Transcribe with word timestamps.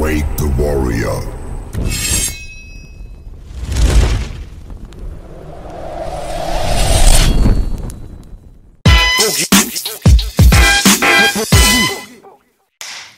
Wake 0.00 0.24
the 0.38 0.46
Warrior. 0.56 1.20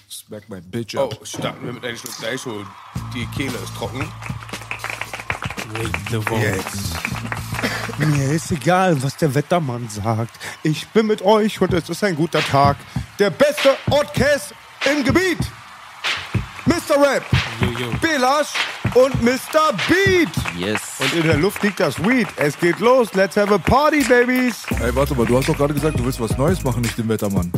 Smack 0.09 0.49
my 0.49 0.61
bitch 0.61 0.97
Oh, 0.97 1.05
up. 1.05 1.27
starten 1.27 1.65
wir 1.67 1.73
mit 1.73 1.85
einem 1.85 1.97
Schluck 1.97 2.19
Daisho. 2.21 2.65
Die 3.15 3.27
Kehle 3.37 3.53
ist 3.63 3.75
trocken. 3.77 4.09
Jetzt. 6.41 6.93
Mir 7.99 8.31
ist 8.33 8.51
egal, 8.51 9.03
was 9.03 9.17
der 9.17 9.35
Wettermann 9.35 9.89
sagt. 9.89 10.39
Ich 10.63 10.87
bin 10.89 11.07
mit 11.07 11.23
euch 11.23 11.61
und 11.61 11.73
es 11.73 11.89
ist 11.89 12.05
ein 12.05 12.17
guter 12.17 12.41
Tag. 12.41 12.77
Der 13.19 13.31
beste 13.31 13.77
Podcast 13.87 14.55
im 14.91 15.05
Gebiet. 15.05 15.39
Mr. 16.65 16.97
Rap, 16.97 17.25
Belash 18.01 18.53
und 18.95 19.21
Mr. 19.21 19.73
Beat. 19.89 20.29
Yes. 20.57 20.81
Und 21.01 21.13
in 21.15 21.27
der 21.27 21.37
Luft 21.37 21.61
liegt 21.65 21.81
das 21.81 21.99
Weed. 22.05 22.29
Es 22.37 22.57
geht 22.59 22.79
los. 22.79 23.13
Let's 23.15 23.37
have 23.37 23.53
a 23.53 23.59
party, 23.59 24.05
babies. 24.05 24.65
Ey, 24.81 24.95
warte 24.95 25.15
mal, 25.17 25.27
du 25.27 25.37
hast 25.37 25.49
doch 25.49 25.57
gerade 25.57 25.75
gesagt, 25.75 25.99
du 25.99 26.05
willst 26.05 26.21
was 26.21 26.39
Neues 26.39 26.63
machen, 26.63 26.83
nicht 26.83 26.97
den 26.97 27.09
Wettermann. 27.09 27.51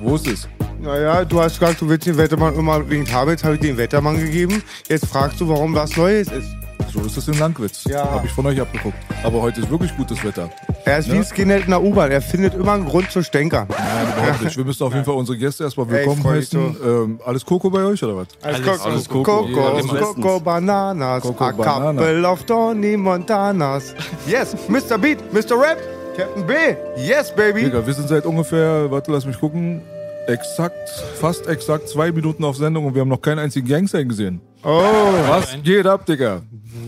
Wo 0.00 0.14
ist 0.14 0.28
es? 0.28 0.48
Naja, 0.80 1.24
du 1.24 1.40
hast 1.40 1.58
gesagt, 1.58 1.80
du 1.80 1.88
willst 1.88 2.06
den 2.06 2.16
Wettermann 2.16 2.54
immer 2.54 2.88
wegen 2.88 3.10
haben. 3.12 3.30
Jetzt 3.30 3.42
habe 3.42 3.54
ich 3.54 3.60
den 3.60 3.76
Wettermann 3.76 4.18
gegeben. 4.18 4.62
Jetzt 4.88 5.06
fragst 5.06 5.40
du, 5.40 5.48
warum 5.48 5.74
was 5.74 5.96
Neues 5.96 6.28
ist. 6.28 6.48
So 6.92 7.00
ist 7.00 7.16
es 7.16 7.26
in 7.28 7.38
Langwitz. 7.38 7.84
Ja. 7.84 8.04
Hab 8.10 8.24
ich 8.24 8.30
von 8.32 8.44
euch 8.46 8.60
abgeguckt. 8.60 8.96
Aber 9.22 9.40
heute 9.40 9.60
ist 9.62 9.70
wirklich 9.70 9.96
gutes 9.96 10.22
Wetter. 10.22 10.50
Er 10.84 10.98
ist 10.98 11.10
wie 11.10 11.16
ein 11.16 11.24
Skinhead 11.24 11.64
in 11.64 11.70
der 11.70 11.82
U-Bahn. 11.82 12.10
Er 12.10 12.20
findet 12.20 12.52
immer 12.54 12.72
einen 12.72 12.84
Grund 12.84 13.10
zu 13.10 13.22
stänkern. 13.22 13.66
Nein, 13.70 14.06
überhaupt 14.12 14.42
nicht. 14.42 14.56
Wir 14.58 14.64
müssen 14.64 14.82
auf 14.84 14.92
jeden 14.92 15.04
Fall 15.06 15.14
unsere 15.14 15.38
Gäste 15.38 15.64
erstmal 15.64 15.86
Ey, 15.86 15.92
willkommen 15.92 16.22
dich 16.22 16.32
heißen. 16.32 16.76
Ähm, 16.84 17.20
alles 17.24 17.46
Coco 17.46 17.70
bei 17.70 17.82
euch 17.84 18.02
oder 18.04 18.16
was? 18.18 18.26
Alles, 18.42 18.80
alles 18.80 19.08
Coco, 19.08 19.22
Coco. 19.46 19.54
Coco, 19.54 19.94
Ja, 19.94 20.00
Coco. 20.00 20.40
Bananas, 20.40 21.22
Coco 21.22 21.44
a 21.44 21.52
Banana. 21.52 22.02
couple 22.02 22.28
of 22.28 22.42
Tony 22.44 22.96
Montanas. 22.96 23.94
Yes, 24.26 24.54
Mr. 24.68 24.98
Beat, 24.98 25.18
Mr. 25.32 25.58
Rap, 25.58 25.78
Captain 26.16 26.46
B. 26.46 26.54
Yes, 26.96 27.34
baby. 27.34 27.62
Digga, 27.64 27.86
wir 27.86 27.94
sind 27.94 28.08
seit 28.08 28.26
ungefähr, 28.26 28.90
warte, 28.90 29.12
lass 29.12 29.24
mich 29.24 29.38
gucken, 29.40 29.80
exakt, 30.26 30.90
fast 31.18 31.46
exakt 31.46 31.88
zwei 31.88 32.12
Minuten 32.12 32.44
auf 32.44 32.56
Sendung 32.56 32.84
und 32.86 32.94
wir 32.94 33.00
haben 33.00 33.08
noch 33.08 33.22
keinen 33.22 33.38
einzigen 33.38 33.66
Gangster 33.66 34.04
gesehen. 34.04 34.40
Oh, 34.64 35.12
Was 35.28 35.56
geht 35.62 35.86
ab, 35.86 36.06
Digga? 36.06 36.42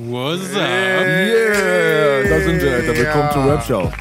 What's 0.09 0.51
up? 0.55 0.61
Yeah, 0.61 2.29
da 2.29 2.41
sind 2.41 2.63
wir, 2.63 2.73
Alter. 2.75 2.97
Willkommen 2.97 3.25
Ja. 3.25 3.33
zur 3.33 3.53
Rap-Show. 3.53 3.93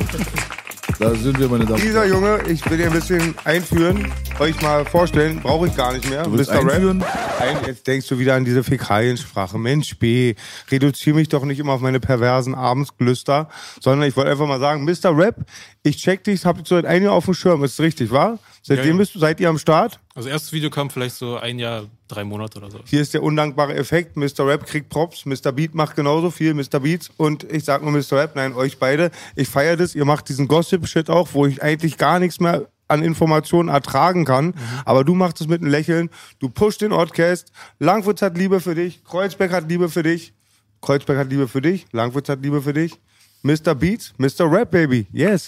Da 1.00 1.16
sind 1.16 1.40
wir, 1.40 1.50
meine 1.50 1.64
Damen 1.66 1.76
und 1.76 1.84
dieser 1.84 2.02
Herren. 2.06 2.12
Junge, 2.14 2.40
ich 2.48 2.70
will 2.70 2.78
dir 2.78 2.86
ein 2.86 2.94
bisschen 2.94 3.34
einführen, 3.44 4.12
euch 4.40 4.62
mal 4.62 4.86
vorstellen, 4.86 5.40
brauche 5.42 5.68
ich 5.68 5.76
gar 5.76 5.92
nicht 5.92 6.08
mehr. 6.08 6.24
Du 6.24 6.34
willst 6.38 6.52
Mr. 6.52 6.60
einführen? 6.60 7.02
Rap. 7.02 7.42
Ein, 7.42 7.58
jetzt 7.66 7.88
denkst 7.88 8.08
du 8.08 8.20
wieder 8.20 8.36
an 8.36 8.46
diese 8.46 8.64
Fäkaliensprache. 8.64 9.58
Mensch, 9.58 9.98
B, 9.98 10.36
reduziere 10.70 11.16
mich 11.16 11.30
doch 11.30 11.44
nicht 11.44 11.60
immer 11.60 11.74
auf 11.74 11.82
meine 11.82 12.00
perversen 12.00 12.54
Abendsgelüster, 12.54 13.50
sondern 13.82 14.08
ich 14.08 14.16
wollte 14.16 14.30
einfach 14.32 14.46
mal 14.48 14.60
sagen, 14.60 14.86
Mr. 14.86 15.18
Rap, 15.18 15.38
ich 15.82 15.98
check 15.98 16.24
dich, 16.24 16.46
hab 16.46 16.58
dich 16.60 16.68
seit 16.68 16.86
ein 16.86 17.02
Jahr 17.04 17.14
auf 17.14 17.26
dem 17.26 17.34
Schirm, 17.34 17.64
ist 17.64 17.80
richtig, 17.80 18.12
wahr? 18.12 18.38
Seitdem 18.62 18.86
Ja, 18.86 18.92
ja. 18.92 18.98
bist 18.98 19.16
du, 19.16 19.20
seid 19.20 19.40
ihr 19.40 19.50
am 19.50 19.58
Start? 19.58 20.00
Also 20.16 20.30
erstes 20.30 20.54
Video 20.54 20.70
kam 20.70 20.92
vielleicht 20.92 21.16
so 21.16 21.38
ein 21.38 21.58
Jahr, 21.58 21.86
drei 22.08 22.24
Monate 22.24 22.60
oder 22.60 22.70
so. 22.70 22.80
Hier 22.86 23.02
ist 23.02 23.16
der 23.16 23.24
undankbare 23.24 23.74
Effekt. 23.74 24.16
Mr. 24.16 24.46
Rap 24.46 24.68
kriegt 24.68 24.90
Props, 24.90 25.26
Mr. 25.26 25.52
Beat 25.52 25.74
macht 25.74 25.96
genauso 25.96 26.30
viel, 26.30 26.54
Mr. 26.54 26.80
Beats 26.82 27.10
und 27.18 27.44
ich 27.52 27.66
sag 27.66 27.82
nur 27.82 27.92
Mr. 27.92 28.18
Rap, 28.18 28.36
nein, 28.36 28.54
euch 28.54 28.78
beide. 28.78 29.10
Ich 29.36 29.48
feiere 29.48 29.76
das, 29.76 29.96
ihr 29.96 30.06
macht 30.06 30.30
diesen 30.30 30.48
Gossip-Shit 30.48 31.10
auch, 31.10 31.30
wo 31.34 31.48
ich 31.48 31.64
eigentlich 31.64 31.98
gar 31.98 32.20
nichts 32.20 32.40
mehr 32.40 32.68
an 32.88 33.02
Informationen 33.02 33.70
ertragen 33.70 34.24
kann. 34.24 34.54
Aber 34.86 35.04
du 35.04 35.16
machst 35.16 35.42
es 35.42 35.48
mit 35.48 35.62
einem 35.62 35.72
Lächeln. 35.72 36.12
Du 36.38 36.50
pusht 36.50 36.82
den 36.82 36.92
Podcast. 36.92 37.52
Langwitz 37.80 38.22
hat 38.22 38.38
Liebe 38.38 38.60
für 38.60 38.76
dich. 38.76 39.04
Kreuzberg 39.04 39.52
hat 39.52 39.68
Liebe 39.68 39.90
für 39.90 40.04
dich. 40.04 40.34
Kreuzberg 40.82 41.18
hat 41.18 41.30
Liebe 41.32 41.48
für 41.48 41.62
dich. 41.62 41.88
Langwitz 41.92 42.30
hat 42.30 42.44
Liebe 42.44 42.62
für 42.62 42.74
dich. 42.74 43.00
Mr. 43.42 43.74
Beats, 43.74 44.14
Mr. 44.18 44.52
Rap, 44.52 44.70
Baby. 44.70 45.08
Yes. 45.12 45.48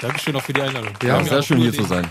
Dankeschön 0.00 0.36
auch 0.36 0.42
für 0.42 0.52
die 0.52 0.60
Einladung. 0.60 0.92
Wir 1.00 1.08
Ja, 1.08 1.24
sehr 1.24 1.42
schön 1.42 1.58
hier 1.58 1.72
zu 1.72 1.84
sein. 1.84 2.08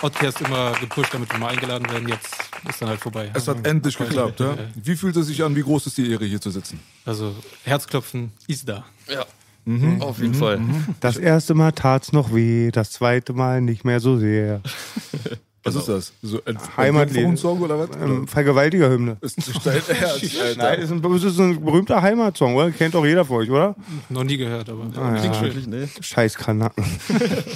Podcast 0.00 0.40
immer 0.40 0.72
gepusht, 0.80 1.12
damit 1.12 1.30
wir 1.32 1.38
mal 1.38 1.48
eingeladen 1.48 1.90
werden. 1.90 2.08
Jetzt 2.08 2.28
ist 2.68 2.80
dann 2.80 2.88
halt 2.88 3.00
vorbei. 3.00 3.30
Es 3.34 3.48
hat 3.48 3.66
endlich 3.66 3.96
geklappt, 3.98 4.40
ja? 4.40 4.56
Wie 4.74 4.96
fühlt 4.96 5.16
es 5.16 5.26
sich 5.26 5.42
an? 5.42 5.54
Wie 5.56 5.62
groß 5.62 5.86
ist 5.86 5.98
die 5.98 6.10
Ehre, 6.10 6.24
hier 6.24 6.40
zu 6.40 6.50
sitzen? 6.50 6.80
Also 7.04 7.34
Herzklopfen 7.64 8.32
ist 8.46 8.68
da. 8.68 8.84
Ja. 9.08 9.24
Mhm. 9.64 10.00
Auf 10.00 10.18
jeden 10.20 10.34
Fall. 10.34 10.60
Das 11.00 11.16
erste 11.18 11.54
Mal 11.54 11.72
tat's 11.72 12.12
noch 12.12 12.32
weh, 12.34 12.70
das 12.70 12.92
zweite 12.92 13.32
Mal 13.34 13.60
nicht 13.60 13.84
mehr 13.84 14.00
so 14.00 14.16
sehr. 14.18 14.62
Was 15.64 15.74
ist 15.74 15.88
das? 15.88 16.12
So 16.22 16.40
ein 16.46 16.56
Heimatlied. 16.78 17.24
Heimatlied. 17.26 17.44
oder 17.44 17.78
was? 17.80 17.90
Ähm, 18.00 18.26
Vergewaltigerhymne. 18.26 19.18
Ist 19.20 19.36
dein 19.66 19.74
Ernst. 20.00 20.56
Nein, 20.56 20.78
ist 20.80 20.90
ein, 20.92 21.02
das 21.02 21.22
ist 21.24 21.38
ein 21.38 21.62
berühmter 21.62 22.00
Heimatsong, 22.00 22.54
oder? 22.54 22.70
Kennt 22.70 22.94
doch 22.94 23.04
jeder 23.04 23.26
von 23.26 23.38
euch, 23.38 23.50
oder? 23.50 23.74
Noch 24.08 24.24
nie 24.24 24.38
gehört, 24.38 24.70
aber 24.70 24.86
Ah, 24.96 25.16
klingt 25.18 25.36
schön. 25.36 25.64
Nee. 25.68 25.88
Scheiß 26.00 26.36
Kanaken. 26.36 26.86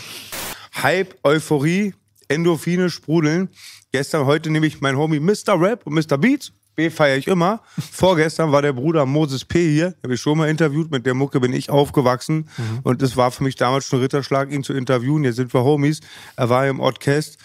Hype, 0.82 1.14
Euphorie, 1.22 1.94
Endorphine 2.32 2.91
sprudeln. 2.91 3.48
Gestern, 3.93 4.26
heute 4.26 4.50
nehme 4.50 4.66
ich 4.66 4.81
mein 4.81 4.97
Homie 4.97 5.20
Mr. 5.20 5.60
Rap 5.60 5.87
und 5.87 5.94
Mr. 5.94 6.16
Beats. 6.19 6.53
B 6.75 6.88
feiere 6.88 7.19
ich 7.19 7.26
immer. 7.28 7.60
Vorgestern 7.93 8.50
war 8.50 8.62
der 8.62 8.72
Bruder 8.72 9.04
Moses 9.04 9.44
P. 9.44 9.72
hier. 9.72 9.94
Habe 10.03 10.15
ich 10.15 10.20
schon 10.20 10.38
mal 10.38 10.48
interviewt. 10.48 10.91
Mit 10.91 11.04
der 11.04 11.12
Mucke 11.12 11.38
bin 11.41 11.53
ich 11.53 11.69
aufgewachsen. 11.69 12.48
Und 12.82 13.03
es 13.03 13.16
war 13.16 13.31
für 13.31 13.44
mich 13.44 13.56
damals 13.56 13.84
schon 13.84 14.00
Ritterschlag, 14.00 14.50
ihn 14.50 14.65
zu 14.65 14.72
interviewen. 14.72 15.25
Jetzt 15.25 15.37
sind 15.37 15.53
wir 15.53 15.65
Homies. 15.65 16.00
Er 16.37 16.48
war 16.48 16.66
im 16.66 16.78
Podcast. 16.78 17.37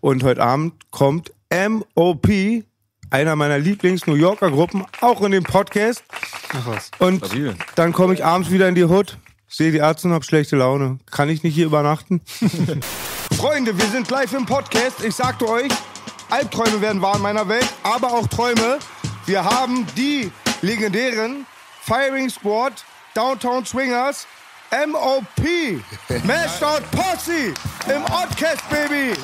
Und 0.00 0.22
heute 0.22 0.42
Abend 0.42 0.72
kommt 0.90 1.30
MOP, 1.52 2.28
einer 3.10 3.36
meiner 3.36 3.58
Lieblings-New 3.58 4.14
Yorker 4.14 4.50
Gruppen, 4.50 4.86
auch 5.02 5.20
in 5.22 5.32
den 5.32 5.42
Podcast. 5.42 6.02
Ach 6.54 6.66
was. 6.66 6.90
Und 7.00 7.26
Stabil. 7.26 7.54
dann 7.74 7.92
komme 7.92 8.14
ich 8.14 8.24
abends 8.24 8.50
wieder 8.50 8.66
in 8.68 8.76
die 8.76 8.84
Hut, 8.84 9.18
sehe 9.48 9.72
die 9.72 9.78
Ärzte 9.78 10.08
und 10.08 10.14
habe 10.14 10.24
schlechte 10.24 10.56
Laune. 10.56 10.98
Kann 11.10 11.28
ich 11.28 11.42
nicht 11.42 11.54
hier 11.54 11.66
übernachten? 11.66 12.22
Freunde, 13.36 13.76
wir 13.76 13.86
sind 13.86 14.10
live 14.10 14.32
im 14.34 14.44
Podcast. 14.44 15.02
Ich 15.02 15.14
sagte 15.14 15.48
euch, 15.48 15.70
Albträume 16.28 16.80
werden 16.80 17.00
wahr 17.00 17.16
in 17.16 17.22
meiner 17.22 17.48
Welt, 17.48 17.68
aber 17.82 18.12
auch 18.12 18.26
Träume. 18.26 18.78
Wir 19.26 19.44
haben 19.44 19.86
die 19.96 20.30
legendären 20.62 21.46
Firing 21.82 22.28
Squad, 22.28 22.84
Downtown 23.14 23.64
Swingers, 23.64 24.26
MOP, 24.86 25.26
Mashed 26.24 26.62
Out 26.62 26.82
Posse 26.90 27.54
im 27.86 28.04
Oddcast, 28.04 28.68
Baby. 28.68 29.14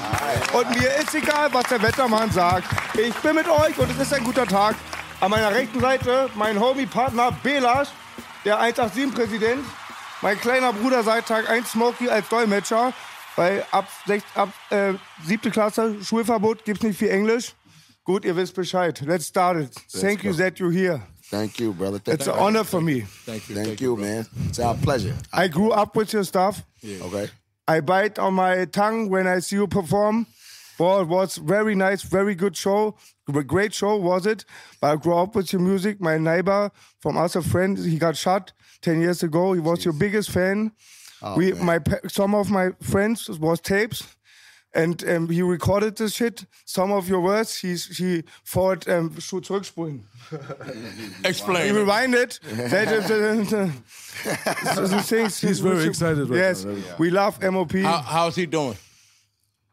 Und 0.52 0.70
mir 0.70 0.96
ist 0.96 1.14
egal, 1.14 1.52
was 1.52 1.64
der 1.64 1.82
Wettermann 1.82 2.30
sagt. 2.30 2.66
Ich 2.94 3.14
bin 3.16 3.34
mit 3.34 3.48
euch 3.48 3.78
und 3.78 3.90
es 3.90 3.98
ist 3.98 4.14
ein 4.14 4.24
guter 4.24 4.46
Tag. 4.46 4.76
An 5.20 5.30
meiner 5.30 5.50
rechten 5.54 5.80
Seite 5.80 6.30
mein 6.34 6.58
Homie-Partner 6.58 7.32
Belasch, 7.42 7.88
der 8.44 8.60
187-Präsident. 8.60 9.64
Mein 10.22 10.40
kleiner 10.40 10.72
Bruder 10.72 11.02
seit 11.02 11.26
Tag 11.26 11.48
1 11.48 11.72
Smokey 11.72 12.08
als 12.08 12.28
Dolmetscher. 12.28 12.92
Weil 13.36 13.64
ab, 13.70 13.86
sech, 14.06 14.22
ab 14.34 14.52
äh, 14.70 14.94
siebte 15.24 15.50
Klasse 15.50 16.02
Schulverbot 16.02 16.64
gibt's 16.64 16.82
nicht 16.82 16.98
viel 16.98 17.10
Englisch. 17.10 17.54
Gut, 18.04 18.24
ihr 18.24 18.36
wisst 18.36 18.54
Bescheid. 18.54 19.00
Let's 19.04 19.26
start 19.26 19.58
it. 19.58 19.74
Thank 19.92 20.24
you 20.24 20.32
that 20.34 20.58
you're 20.58 20.72
here. 20.72 21.02
Thank 21.30 21.58
you, 21.58 21.72
brother. 21.72 21.98
Thank 21.98 22.20
It's 22.20 22.28
an 22.28 22.38
honor 22.38 22.64
for 22.64 22.80
me. 22.80 23.00
Thank 23.26 23.48
you. 23.48 23.56
Thank 23.56 23.80
you, 23.80 23.96
man. 23.96 24.26
It's 24.48 24.60
our 24.60 24.74
pleasure. 24.76 25.14
I 25.32 25.48
grew 25.48 25.72
up 25.72 25.96
with 25.96 26.12
your 26.12 26.24
stuff. 26.24 26.62
Okay. 26.84 27.28
I 27.66 27.80
bite 27.80 28.18
on 28.20 28.34
my 28.34 28.64
tongue 28.66 29.10
when 29.10 29.26
I 29.26 29.40
see 29.40 29.56
you 29.56 29.66
perform. 29.66 30.26
Well, 30.78 31.00
it 31.00 31.08
was 31.08 31.36
very 31.38 31.74
nice, 31.74 32.02
very 32.02 32.34
good 32.36 32.56
show. 32.56 32.94
Gr- 33.30 33.40
Great 33.42 33.74
show, 33.74 33.96
was 33.96 34.24
it? 34.24 34.44
But 34.80 34.92
I 34.92 34.96
grew 34.96 35.16
up 35.16 35.34
with 35.34 35.52
your 35.52 35.62
music. 35.62 36.00
My 36.00 36.16
neighbor 36.16 36.70
from 37.00 37.16
us, 37.16 37.34
a 37.34 37.42
friend, 37.42 37.76
he 37.76 37.98
got 37.98 38.16
shot 38.16 38.52
10 38.82 39.00
years 39.00 39.22
ago. 39.24 39.52
He 39.52 39.60
was 39.60 39.84
your 39.84 39.94
biggest 39.94 40.30
fan. 40.30 40.70
We, 41.36 41.52
my 41.52 41.80
Some 42.08 42.34
of 42.34 42.50
my 42.50 42.70
friends 42.80 43.28
was 43.28 43.60
tapes. 43.60 44.16
And 44.74 45.02
um, 45.08 45.28
he 45.30 45.40
recorded 45.40 45.96
this 45.96 46.14
shit. 46.14 46.44
Some 46.66 46.92
of 46.92 47.08
your 47.08 47.20
words, 47.22 47.56
he 47.56 47.76
he 47.76 48.24
thought, 48.44 48.86
um, 48.88 49.18
should 49.18 49.44
zurückspulen. 49.44 50.02
He 51.22 51.28
Explain. 51.28 51.74
rewind 51.74 52.14
it. 52.14 52.40
That 52.42 52.92
is 52.92 53.08
the, 53.08 53.72
the, 54.74 54.88
the 54.88 55.02
things 55.02 55.40
He's 55.40 55.60
very 55.60 55.86
excited 55.86 56.28
right 56.28 56.38
yes, 56.38 56.64
now. 56.64 56.74
we 56.98 57.10
love 57.10 57.40
MOP. 57.40 57.72
How, 57.72 58.02
how's 58.02 58.36
he 58.36 58.44
doing? 58.46 58.76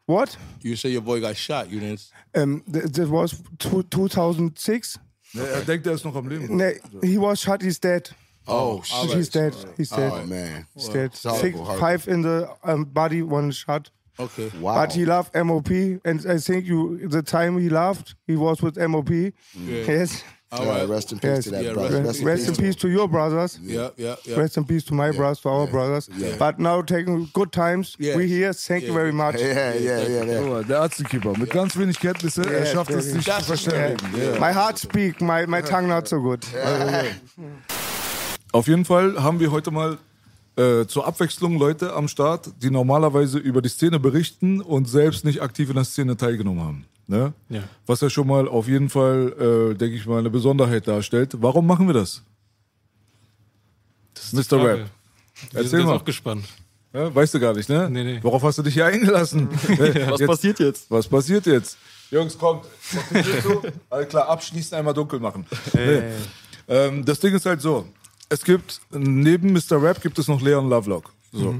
What? 0.06 0.38
You 0.62 0.76
say 0.76 0.90
your 0.90 1.02
boy 1.02 1.20
got 1.20 1.36
shot. 1.36 1.70
You 1.70 1.80
didn't. 1.80 2.10
Um, 2.34 2.62
th- 2.72 2.84
that 2.84 3.08
was 3.08 3.42
two, 3.58 3.82
2006. 3.82 4.98
Nee, 5.34 5.42
er 5.42 5.64
denkt, 5.64 5.86
er 5.86 5.92
ist 5.94 6.04
noch 6.04 6.16
am 6.16 6.28
Leben. 6.28 6.56
No, 6.56 6.70
he 7.02 7.18
was 7.18 7.40
shot. 7.40 7.62
He's 7.62 7.80
dead. 7.80 8.14
Oh, 8.46 8.80
He's 9.14 9.28
dead. 9.30 9.54
He's 9.76 9.90
dead. 9.90 10.12
Oh, 10.12 10.26
man. 10.26 10.66
He's 10.74 10.88
dead. 10.88 11.06
It's 11.12 11.20
Six, 11.20 11.38
horrible, 11.40 11.64
horrible. 11.64 11.80
five 11.80 12.08
in 12.08 12.22
the 12.22 12.48
um, 12.62 12.84
body, 12.84 13.22
one 13.22 13.50
shot. 13.52 13.90
Okay. 14.20 14.50
Wow. 14.60 14.74
But 14.76 14.92
he 14.92 15.04
loved 15.04 15.34
MOP, 15.34 15.70
and 16.04 16.24
I 16.28 16.38
think 16.38 16.66
you 16.66 17.08
the 17.08 17.22
time 17.22 17.58
he 17.58 17.68
left, 17.68 18.14
he 18.26 18.36
was 18.36 18.62
with 18.62 18.76
MOP. 18.76 19.10
Yes. 19.56 20.22
All 20.52 20.66
right. 20.66 20.86
Yeah, 20.86 20.94
rest 20.94 21.10
in 21.10 21.18
peace 21.18 21.30
Yes. 21.30 21.44
to 21.44 21.50
that 21.50 21.64
Yeah, 21.64 21.72
brother. 21.72 22.00
rest- 22.02 22.22
Rest 22.22 22.48
in 22.48 22.54
peace 22.54 22.76
to 22.76 22.88
your 22.88 23.08
brothers. 23.08 23.58
Yeah, 23.60 23.88
yeah, 23.96 24.14
yeah. 24.24 24.36
Rest 24.38 24.56
in 24.56 24.64
peace 24.64 24.84
to 24.84 24.94
my 24.94 25.10
brothers, 25.10 25.40
to 25.40 25.48
our 25.48 25.66
brothers. 25.66 26.08
But 26.38 26.60
now 26.60 26.80
taking 26.82 27.28
good 27.32 27.50
times. 27.50 27.96
Yes. 27.98 28.14
We 28.16 28.28
here. 28.28 28.52
Thank 28.52 28.84
you 28.84 28.92
very 28.92 29.10
much. 29.10 29.34
Yeah, 29.40 29.74
yeah, 29.74 30.02
yeah, 30.06 30.24
yeah. 30.24 30.40
Guck 30.40 30.48
mal, 30.50 30.62
Der 30.64 30.78
Ärztekeeper 30.82 31.36
mit 31.36 31.50
ganz 31.50 31.76
wenig 31.76 31.98
Kenntnisse, 31.98 32.42
er 32.44 32.60
Yes, 32.60 32.70
schafft 32.72 32.90
es 32.92 33.06
baby. 33.08 33.20
sich 33.20 33.34
zu 33.34 33.44
verständigen. 33.44 34.08
Ja. 34.16 34.38
My 34.38 34.52
heart 34.54 34.78
speak, 34.78 35.20
my, 35.20 35.44
my 35.48 35.60
tongue 35.60 35.88
not 35.88 36.06
so 36.06 36.20
good. 36.20 36.46
Auf 38.54 38.68
jeden 38.68 38.84
Fall 38.84 39.20
haben 39.20 39.40
wir 39.40 39.50
heute 39.50 39.72
mal 39.72 39.98
äh, 40.54 40.86
zur 40.86 41.08
Abwechslung 41.08 41.58
Leute 41.58 41.92
am 41.92 42.06
Start, 42.06 42.52
die 42.62 42.70
normalerweise 42.70 43.40
über 43.40 43.60
die 43.60 43.68
Szene 43.68 43.98
berichten 43.98 44.60
und 44.60 44.88
selbst 44.88 45.24
nicht 45.24 45.42
aktiv 45.42 45.70
in 45.70 45.74
der 45.74 45.82
Szene 45.82 46.16
teilgenommen 46.16 46.62
haben. 46.62 46.84
Ne? 47.08 47.32
Ja. 47.48 47.64
Was 47.86 48.00
ja 48.00 48.08
schon 48.08 48.28
mal 48.28 48.46
auf 48.46 48.68
jeden 48.68 48.90
Fall, 48.90 49.72
äh, 49.72 49.74
denke 49.74 49.96
ich 49.96 50.06
mal, 50.06 50.20
eine 50.20 50.30
Besonderheit 50.30 50.86
darstellt. 50.86 51.32
Warum 51.40 51.66
machen 51.66 51.88
wir 51.88 51.94
das? 51.94 52.22
Das 54.14 54.32
ist 54.32 54.52
Mr. 54.52 54.64
Rap. 54.64 54.78
Wir 54.78 54.86
Erzähl 55.46 55.66
sind 55.66 55.78
jetzt 55.80 55.88
mal. 55.88 55.96
auch 55.96 56.04
gespannt. 56.04 56.44
Ja, 56.92 57.12
weißt 57.12 57.34
du 57.34 57.40
gar 57.40 57.54
nicht, 57.54 57.68
ne? 57.68 57.90
Nee, 57.90 58.04
nee. 58.04 58.18
Worauf 58.22 58.44
hast 58.44 58.58
du 58.58 58.62
dich 58.62 58.74
hier 58.74 58.86
eingelassen? 58.86 59.48
Was 60.10 60.24
passiert 60.24 60.60
jetzt? 60.60 60.88
Was 60.92 61.08
passiert 61.08 61.46
jetzt? 61.46 61.76
Jungs, 62.12 62.38
kommt. 62.38 62.66
Alles 63.90 64.08
klar, 64.08 64.28
abschließen, 64.28 64.78
einmal 64.78 64.94
dunkel 64.94 65.18
machen. 65.18 65.44
Nee. 65.72 66.02
Ähm, 66.68 67.04
das 67.04 67.18
Ding 67.18 67.34
ist 67.34 67.46
halt 67.46 67.60
so. 67.60 67.88
Es 68.28 68.44
gibt, 68.44 68.80
neben 68.90 69.52
Mr. 69.52 69.82
Rap 69.82 70.00
gibt 70.00 70.18
es 70.18 70.28
noch 70.28 70.40
Leon 70.40 70.68
Lovelock. 70.68 71.12
So. 71.32 71.54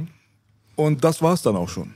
Und 0.76 1.04
das 1.04 1.22
war's 1.22 1.42
dann 1.42 1.56
auch 1.56 1.68
schon. 1.68 1.94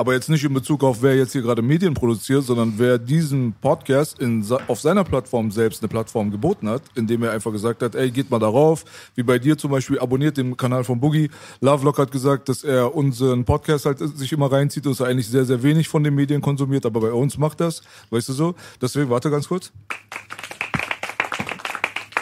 Aber 0.00 0.14
jetzt 0.14 0.30
nicht 0.30 0.42
in 0.44 0.54
Bezug 0.54 0.82
auf, 0.82 1.02
wer 1.02 1.14
jetzt 1.14 1.32
hier 1.32 1.42
gerade 1.42 1.60
Medien 1.60 1.92
produziert, 1.92 2.42
sondern 2.44 2.72
wer 2.78 2.96
diesen 2.96 3.52
Podcast 3.60 4.18
in, 4.18 4.42
auf 4.66 4.80
seiner 4.80 5.04
Plattform 5.04 5.50
selbst 5.50 5.82
eine 5.82 5.88
Plattform 5.88 6.30
geboten 6.30 6.70
hat, 6.70 6.80
indem 6.94 7.22
er 7.22 7.32
einfach 7.32 7.52
gesagt 7.52 7.82
hat, 7.82 7.94
ey, 7.94 8.10
geht 8.10 8.30
mal 8.30 8.38
darauf, 8.38 8.86
wie 9.14 9.22
bei 9.22 9.38
dir 9.38 9.58
zum 9.58 9.70
Beispiel, 9.70 9.98
abonniert 9.98 10.38
den 10.38 10.56
Kanal 10.56 10.84
von 10.84 11.00
Boogie. 11.00 11.30
Lovelock 11.60 11.98
hat 11.98 12.12
gesagt, 12.12 12.48
dass 12.48 12.64
er 12.64 12.94
unseren 12.94 13.44
Podcast 13.44 13.84
halt 13.84 13.98
sich 13.98 14.32
immer 14.32 14.50
reinzieht 14.50 14.86
und 14.86 14.92
dass 14.92 15.00
er 15.00 15.08
eigentlich 15.08 15.28
sehr, 15.28 15.44
sehr 15.44 15.62
wenig 15.62 15.86
von 15.88 16.02
den 16.02 16.14
Medien 16.14 16.40
konsumiert, 16.40 16.86
aber 16.86 17.00
bei 17.00 17.12
uns 17.12 17.36
macht 17.36 17.60
das, 17.60 17.82
weißt 18.08 18.30
du 18.30 18.32
so? 18.32 18.54
Deswegen, 18.80 19.10
warte 19.10 19.30
ganz 19.30 19.48
kurz. 19.48 19.70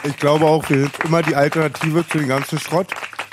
Ich 0.03 0.17
glaube 0.17 0.45
auch, 0.45 0.69
wir 0.69 0.81
sind 0.81 0.99
immer 1.03 1.21
die 1.21 1.35
Alternative 1.35 2.07
zu 2.07 2.17
dem 2.19 2.27
ganzen 2.27 2.59
Schrott, 2.59 2.87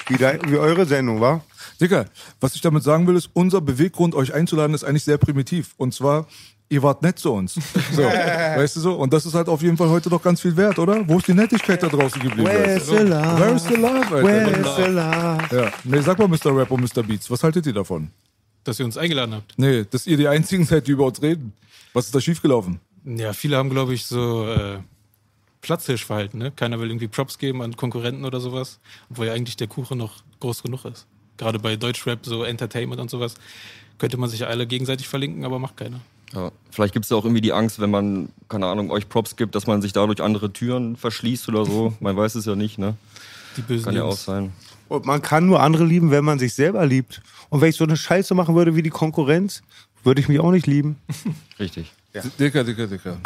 wie, 0.09 0.17
de, 0.17 0.39
wie 0.49 0.57
eure 0.57 0.85
Sendung, 0.87 1.21
war. 1.21 1.45
Digga, 1.81 2.07
was 2.41 2.55
ich 2.55 2.61
damit 2.61 2.83
sagen 2.83 3.07
will, 3.07 3.17
ist, 3.17 3.31
unser 3.35 3.61
Beweggrund, 3.61 4.15
euch 4.15 4.33
einzuladen, 4.33 4.75
ist 4.75 4.85
eigentlich 4.85 5.05
sehr 5.05 5.19
primitiv. 5.19 5.75
Und 5.77 5.95
zwar, 5.95 6.27
ihr 6.69 6.83
wart 6.83 7.03
nett 7.03 7.19
zu 7.19 7.33
uns. 7.33 7.55
So, 7.93 8.03
weißt 8.03 8.77
du 8.77 8.81
so? 8.81 8.95
Und 8.95 9.13
das 9.13 9.27
ist 9.27 9.35
halt 9.35 9.49
auf 9.49 9.63
jeden 9.63 9.77
Fall 9.77 9.89
heute 9.89 10.09
doch 10.09 10.23
ganz 10.23 10.41
viel 10.41 10.57
wert, 10.57 10.79
oder? 10.79 11.07
Wo 11.09 11.19
ist 11.19 11.29
die 11.29 11.35
Nettigkeit 11.35 11.83
da 11.83 11.89
draußen 11.89 12.21
geblieben? 12.21 12.49
Where's 12.49 12.87
the 12.87 12.97
love? 12.97 13.41
Where 13.41 13.55
is 13.55 13.65
the 13.65 13.75
love, 13.75 14.15
Alter? 14.15 14.25
Where's 14.25 14.77
the 14.77 14.91
love? 14.91 15.57
Ja. 15.57 15.73
Nee, 15.85 16.01
sag 16.01 16.19
mal, 16.19 16.29
Mr. 16.29 16.57
Rap 16.57 16.71
und 16.71 16.81
Mr. 16.81 17.03
Beats, 17.03 17.31
was 17.31 17.43
haltet 17.43 17.67
ihr 17.67 17.75
davon? 17.75 18.11
Dass 18.65 18.81
ihr 18.81 18.85
uns 18.85 18.97
eingeladen 18.97 19.35
habt. 19.35 19.55
Nee, 19.57 19.85
dass 19.89 20.07
ihr 20.07 20.17
die 20.17 20.27
einzigen 20.27 20.65
seid, 20.65 20.87
die 20.89 20.93
über 20.93 21.07
uns 21.07 21.23
reden. 21.23 21.53
Was 21.93 22.07
ist 22.07 22.15
da 22.15 22.21
schiefgelaufen? 22.21 22.81
Ja, 23.05 23.33
viele 23.33 23.57
haben, 23.57 23.71
glaube 23.71 23.95
ich, 23.95 24.07
so 24.07 24.49
äh, 24.49 24.79
Platzhirschverhalten. 25.67 26.39
Ne? 26.39 26.53
Keiner 26.55 26.79
will 26.79 26.89
irgendwie 26.89 27.09
Props 27.09 27.39
geben 27.39 27.61
an 27.61 27.77
Konkurrenten 27.77 28.25
oder 28.25 28.39
sowas, 28.39 28.79
obwohl 29.11 29.27
ja 29.27 29.33
eigentlich 29.33 29.57
der 29.57 29.67
Kuchen 29.67 29.99
noch 29.99 30.23
groß 30.39 30.63
genug 30.63 30.85
ist. 30.85 31.07
Gerade 31.39 31.59
bei 31.59 31.75
Deutschrap, 31.75 32.25
so 32.25 32.45
Entertainment 32.45 33.01
und 33.01 33.11
sowas, 33.11 33.35
könnte 33.99 34.17
man 34.17 34.31
sich 34.31 34.47
alle 34.47 34.69
gegenseitig 34.69 35.09
verlinken, 35.09 35.45
aber 35.45 35.59
macht 35.59 35.77
keiner. 35.77 36.01
Ja, 36.33 36.53
vielleicht 36.71 36.93
gibt 36.93 37.05
es 37.05 37.11
ja 37.11 37.17
auch 37.17 37.25
irgendwie 37.25 37.41
die 37.41 37.53
Angst, 37.53 37.81
wenn 37.81 37.91
man, 37.91 38.29
keine 38.49 38.67
Ahnung, 38.67 38.93
euch 38.93 39.09
Props 39.09 39.35
gibt, 39.35 39.57
dass 39.57 39.67
man 39.67 39.83
sich 39.83 39.93
dadurch 39.93 40.23
andere 40.23 40.53
Türen 40.53 40.97
verschließt 40.97 41.49
oder 41.49 41.65
so. 41.65 41.95
Man 42.01 42.17
weiß 42.17 42.37
es 42.37 42.47
ja 42.47 42.55
nicht, 42.55 42.79
ne? 42.79 42.95
Die 43.57 43.63
bösen 43.63 43.87
Kann 43.87 43.97
ja 43.97 44.05
auch 44.05 44.17
sein. 44.17 44.53
Und 44.89 45.05
man 45.05 45.21
kann 45.21 45.47
nur 45.47 45.61
andere 45.61 45.85
lieben, 45.85 46.13
wenn 46.13 46.25
man 46.25 46.39
sich 46.39 46.55
selber 46.55 46.87
liebt. 46.87 47.23
Und 47.49 47.61
wenn 47.61 47.71
ich 47.71 47.77
so 47.77 47.85
eine 47.85 47.97
Scheiße 47.97 48.35
machen 48.35 48.55
würde 48.55 48.77
wie 48.77 48.83
die 48.83 48.91
Konkurrenz, 48.91 49.63
würde 50.05 50.21
ich 50.21 50.29
mich 50.29 50.39
auch 50.39 50.53
nicht 50.53 50.67
lieben. 50.67 50.97
Richtig. 51.59 51.93
Dicker, 52.39 52.65
dicker, 52.65 52.87
dicker. 52.87 53.19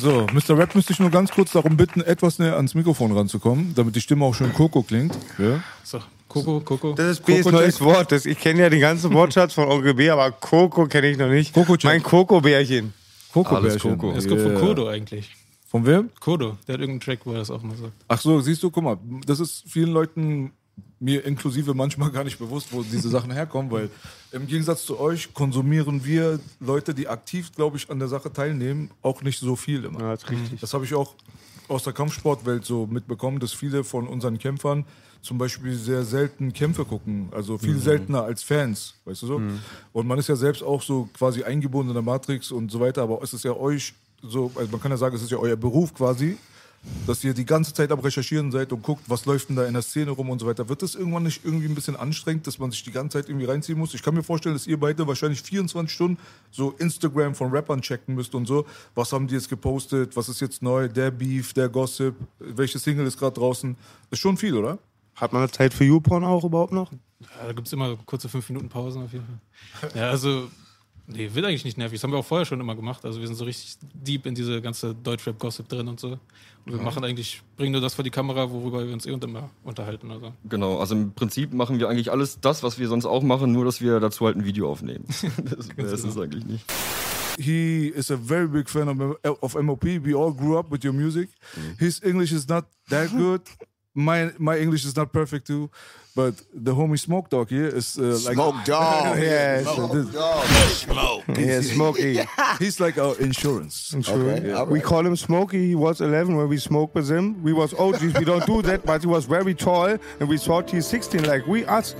So, 0.00 0.26
Mr. 0.32 0.58
Rap 0.58 0.74
müsste 0.74 0.92
ich 0.92 0.98
nur 0.98 1.10
ganz 1.10 1.30
kurz 1.30 1.52
darum 1.52 1.76
bitten, 1.76 2.00
etwas 2.00 2.38
näher 2.38 2.56
ans 2.56 2.74
Mikrofon 2.74 3.12
ranzukommen, 3.16 3.74
damit 3.74 3.96
die 3.96 4.00
Stimme 4.00 4.24
auch 4.24 4.34
schön 4.34 4.52
Koko 4.52 4.82
klingt. 4.82 5.16
Ja? 5.38 5.62
So, 5.84 6.00
Coco, 6.28 6.60
Coco. 6.60 6.92
Das 6.92 7.12
ist 7.12 7.24
B's 7.24 7.46
neues 7.46 7.80
Wort. 7.80 8.12
Das, 8.12 8.26
ich 8.26 8.38
kenne 8.38 8.60
ja 8.60 8.68
den 8.68 8.80
ganzen 8.80 9.12
Wortschatz 9.12 9.54
von 9.54 9.68
Onkel 9.68 9.94
B, 9.94 10.10
aber 10.10 10.32
Coco 10.32 10.86
kenne 10.86 11.08
ich 11.08 11.18
noch 11.18 11.28
nicht. 11.28 11.54
Coco-Check. 11.54 11.90
mein 11.90 12.02
Koko-Bärchen. 12.02 12.92
Koko-Bärchen. 13.32 13.98
Koko. 13.98 14.16
Es 14.16 14.28
kommt 14.28 14.42
von 14.42 14.54
Kodo 14.56 14.88
eigentlich. 14.88 15.34
Von 15.68 15.86
wem? 15.86 16.10
Kodo, 16.20 16.58
der 16.66 16.74
hat 16.74 16.80
irgendeinen 16.80 17.00
Track, 17.00 17.20
wo 17.24 17.32
er 17.32 17.38
das 17.38 17.50
auch 17.50 17.62
mal 17.62 17.76
sagt. 17.76 17.92
Ach 18.08 18.20
so, 18.20 18.40
siehst 18.40 18.62
du, 18.62 18.70
guck 18.70 18.84
mal, 18.84 18.98
das 19.26 19.40
ist 19.40 19.64
vielen 19.66 19.90
Leuten, 19.90 20.52
mir 20.98 21.24
inklusive 21.24 21.74
manchmal 21.74 22.10
gar 22.10 22.24
nicht 22.24 22.38
bewusst, 22.38 22.68
wo 22.72 22.82
diese 22.82 23.08
Sachen 23.08 23.30
herkommen, 23.30 23.70
weil 23.70 23.90
im 24.32 24.46
Gegensatz 24.46 24.86
zu 24.86 24.98
euch 24.98 25.34
konsumieren 25.34 26.04
wir 26.04 26.40
Leute, 26.60 26.94
die 26.94 27.08
aktiv, 27.08 27.52
glaube 27.54 27.76
ich, 27.76 27.90
an 27.90 27.98
der 27.98 28.08
Sache 28.08 28.32
teilnehmen, 28.32 28.90
auch 29.02 29.22
nicht 29.22 29.38
so 29.38 29.56
viel 29.56 29.84
immer. 29.84 30.00
Ja, 30.00 30.10
das 30.12 30.24
ist 30.24 30.30
richtig. 30.30 30.60
Das 30.60 30.72
habe 30.72 30.84
ich 30.84 30.94
auch 30.94 31.14
aus 31.68 31.82
der 31.82 31.92
Kampfsportwelt 31.92 32.64
so 32.64 32.86
mitbekommen, 32.86 33.40
dass 33.40 33.52
viele 33.52 33.84
von 33.84 34.06
unseren 34.06 34.38
Kämpfern 34.38 34.84
zum 35.20 35.38
Beispiel 35.38 35.74
sehr 35.74 36.04
selten 36.04 36.52
Kämpfe 36.52 36.84
gucken, 36.84 37.28
also 37.32 37.58
viel 37.58 37.78
seltener 37.78 38.22
als 38.22 38.44
Fans, 38.44 38.94
weißt 39.06 39.22
du 39.22 39.26
so? 39.26 39.42
Und 39.92 40.06
man 40.06 40.18
ist 40.18 40.28
ja 40.28 40.36
selbst 40.36 40.62
auch 40.62 40.80
so 40.80 41.08
quasi 41.18 41.42
eingebunden 41.42 41.90
in 41.90 41.94
der 41.94 42.02
Matrix 42.02 42.52
und 42.52 42.70
so 42.70 42.78
weiter, 42.78 43.02
aber 43.02 43.20
es 43.22 43.34
ist 43.34 43.44
ja 43.44 43.52
euch 43.52 43.92
so, 44.22 44.52
also 44.54 44.70
man 44.70 44.80
kann 44.80 44.92
ja 44.92 44.96
sagen, 44.96 45.16
es 45.16 45.22
ist 45.22 45.32
ja 45.32 45.38
euer 45.38 45.56
Beruf 45.56 45.92
quasi, 45.92 46.38
dass 47.06 47.22
ihr 47.24 47.34
die 47.34 47.44
ganze 47.44 47.72
Zeit 47.72 47.92
am 47.92 48.00
Recherchieren 48.00 48.50
seid 48.50 48.72
und 48.72 48.82
guckt, 48.82 49.04
was 49.06 49.26
läuft 49.26 49.48
denn 49.48 49.56
da 49.56 49.64
in 49.64 49.74
der 49.74 49.82
Szene 49.82 50.10
rum 50.10 50.30
und 50.30 50.38
so 50.38 50.46
weiter. 50.46 50.68
Wird 50.68 50.82
das 50.82 50.94
irgendwann 50.94 51.22
nicht 51.22 51.44
irgendwie 51.44 51.66
ein 51.66 51.74
bisschen 51.74 51.96
anstrengend, 51.96 52.46
dass 52.46 52.58
man 52.58 52.70
sich 52.70 52.82
die 52.82 52.90
ganze 52.90 53.18
Zeit 53.18 53.28
irgendwie 53.28 53.46
reinziehen 53.46 53.78
muss? 53.78 53.94
Ich 53.94 54.02
kann 54.02 54.14
mir 54.14 54.22
vorstellen, 54.22 54.54
dass 54.54 54.66
ihr 54.66 54.78
beide 54.78 55.06
wahrscheinlich 55.06 55.42
24 55.42 55.94
Stunden 55.94 56.18
so 56.50 56.72
Instagram 56.72 57.34
von 57.34 57.50
Rappern 57.50 57.82
checken 57.82 58.14
müsst 58.14 58.34
und 58.34 58.46
so. 58.46 58.66
Was 58.94 59.12
haben 59.12 59.26
die 59.26 59.34
jetzt 59.34 59.48
gepostet? 59.48 60.16
Was 60.16 60.28
ist 60.28 60.40
jetzt 60.40 60.62
neu? 60.62 60.88
Der 60.88 61.10
Beef, 61.10 61.52
der 61.52 61.68
Gossip? 61.68 62.14
Welche 62.38 62.78
Single 62.78 63.06
ist 63.06 63.18
gerade 63.18 63.34
draußen? 63.34 63.76
Ist 64.10 64.20
schon 64.20 64.36
viel, 64.36 64.54
oder? 64.54 64.78
Hat 65.14 65.32
man 65.32 65.50
Zeit 65.50 65.72
für 65.72 65.84
YouPorn 65.84 66.24
auch 66.24 66.44
überhaupt 66.44 66.72
noch? 66.72 66.92
Ja, 67.20 67.46
da 67.46 67.52
gibt 67.52 67.66
es 67.66 67.72
immer 67.72 67.96
kurze 68.04 68.28
5 68.28 68.48
Minuten 68.50 68.68
Pausen 68.68 69.02
auf 69.02 69.12
jeden 69.12 69.24
Fall. 69.26 69.90
Ja, 69.94 70.10
also, 70.10 70.48
nee, 71.06 71.30
wird 71.32 71.44
eigentlich 71.46 71.64
nicht 71.64 71.78
nervig. 71.78 71.98
Das 71.98 72.04
haben 72.04 72.12
wir 72.12 72.18
auch 72.18 72.24
vorher 72.24 72.44
schon 72.44 72.60
immer 72.60 72.74
gemacht. 72.74 73.04
Also 73.04 73.20
wir 73.20 73.26
sind 73.26 73.36
so 73.36 73.44
richtig 73.44 73.76
deep 73.94 74.26
in 74.26 74.34
diese 74.34 74.60
ganze 74.60 74.94
Deutschrap-Gossip 74.94 75.68
drin 75.68 75.88
und 75.88 76.00
so. 76.00 76.18
Und 76.66 76.72
wir 76.72 76.82
machen 76.82 77.04
eigentlich, 77.04 77.42
bringen 77.56 77.72
nur 77.72 77.80
das 77.80 77.94
vor 77.94 78.02
die 78.02 78.10
Kamera, 78.10 78.50
worüber 78.50 78.84
wir 78.84 78.92
uns 78.92 79.06
eh 79.06 79.12
und 79.12 79.22
immer 79.22 79.50
unterhalten. 79.62 80.10
Also. 80.10 80.32
Genau, 80.48 80.78
also 80.78 80.96
im 80.96 81.12
Prinzip 81.12 81.52
machen 81.52 81.78
wir 81.78 81.88
eigentlich 81.88 82.10
alles 82.10 82.40
das, 82.40 82.62
was 82.62 82.78
wir 82.78 82.88
sonst 82.88 83.06
auch 83.06 83.22
machen, 83.22 83.52
nur 83.52 83.64
dass 83.64 83.80
wir 83.80 84.00
dazu 84.00 84.26
halt 84.26 84.36
ein 84.36 84.44
Video 84.44 84.70
aufnehmen. 84.70 85.04
das 85.56 85.76
mehr 85.76 85.86
ist 85.86 86.04
es 86.04 86.18
eigentlich 86.18 86.44
nicht. 86.44 86.64
he 87.38 87.88
is 87.88 88.10
a 88.10 88.16
very 88.16 88.48
big 88.48 88.68
fan 88.68 88.88
of, 88.88 89.16
of 89.42 89.54
MOP. 89.62 89.84
We 89.84 90.14
all 90.14 90.32
grew 90.32 90.58
up 90.58 90.70
with 90.70 90.84
your 90.84 90.92
music. 90.92 91.28
His 91.78 92.00
English 92.02 92.32
is 92.32 92.48
not 92.48 92.64
that 92.88 93.10
good. 93.10 93.42
My 93.94 94.32
my 94.38 94.58
English 94.58 94.84
is 94.84 94.96
not 94.96 95.12
perfect 95.12 95.46
too, 95.46 95.70
but 96.16 96.34
the 96.66 96.74
homie 96.74 96.98
Smoke 96.98 97.28
Dog 97.30 97.48
here 97.50 97.66
is 97.80 97.96
uh, 97.98 98.02
like 98.26 98.34
Smoke 98.34 98.64
dog. 98.64 99.18
Yes. 99.18 99.64
Smoke 99.74 100.12
dog. 100.12 101.22
Yeah, 101.38 101.60
Smokey. 101.60 102.20
he's 102.58 102.80
like 102.80 102.96
our 102.98 103.14
insurance. 103.20 103.94
Okay, 103.94 104.50
all 104.52 104.66
We 104.66 104.80
call 104.80 105.06
him 105.06 105.14
Smokey. 105.16 105.66
He 105.68 105.74
was 105.74 106.00
11 106.00 106.36
when 106.36 106.48
we 106.48 106.56
smoked 106.58 106.94
with 106.94 107.08
him. 107.10 107.42
We 107.42 107.52
was 107.52 107.74
OGs. 107.74 108.14
we 108.18 108.24
don't 108.24 108.46
do 108.46 108.62
that, 108.62 108.84
but 108.84 109.02
he 109.02 109.06
was 109.06 109.26
very 109.26 109.54
tall, 109.54 109.86
and 110.20 110.28
we 110.28 110.38
thought 110.38 110.70
he's 110.70 110.86
16 110.86 111.24
like 111.24 111.46
we 111.46 111.64
us. 111.66 111.94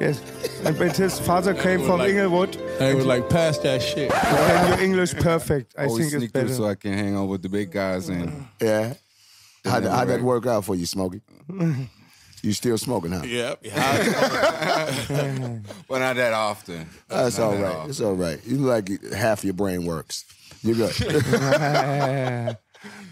Yes. 0.00 0.20
And 0.64 0.76
but 0.78 0.96
his 0.96 1.18
father 1.20 1.54
came 1.54 1.80
from 1.86 2.00
Inglewood. 2.02 2.56
I 2.80 2.92
was 2.94 3.06
like, 3.06 3.28
pass 3.30 3.58
that 3.58 3.80
shit. 3.82 4.10
And 4.12 4.68
your 4.68 4.80
English 4.86 5.14
perfect. 5.14 5.74
I 5.78 5.86
Always 5.86 6.10
think 6.10 6.12
it's 6.14 6.20
sneak 6.22 6.32
through 6.32 6.42
better. 6.42 6.54
so 6.54 6.64
I 6.66 6.74
can 6.74 6.92
hang 6.92 7.16
out 7.16 7.28
with 7.28 7.42
the 7.42 7.48
big 7.48 7.70
guys 7.70 8.08
and 8.08 8.46
Yeah. 8.60 8.94
How'd, 9.64 9.84
how'd 9.84 10.08
that 10.08 10.20
work 10.22 10.44
out 10.46 10.64
for 10.64 10.74
you, 10.74 10.86
Smokey? 10.86 11.20
You 12.42 12.52
still 12.52 12.76
smoking, 12.76 13.12
huh? 13.12 13.22
Yep. 13.24 13.60
yeah. 13.62 14.90
well 15.88 16.00
not 16.00 16.16
that 16.16 16.32
often. 16.32 16.88
That's 17.08 17.38
Not 17.38 17.44
all 17.44 17.52
that 17.52 17.64
often. 17.64 17.90
It's 17.90 18.00
all 18.00 18.14
right. 18.14 18.40
You 18.44 18.58
look 18.58 18.88
like 18.90 19.12
half 19.12 19.44
your 19.44 19.54
brain 19.54 19.84
works. 19.86 20.24
You're 20.62 20.74
good. 20.74 20.92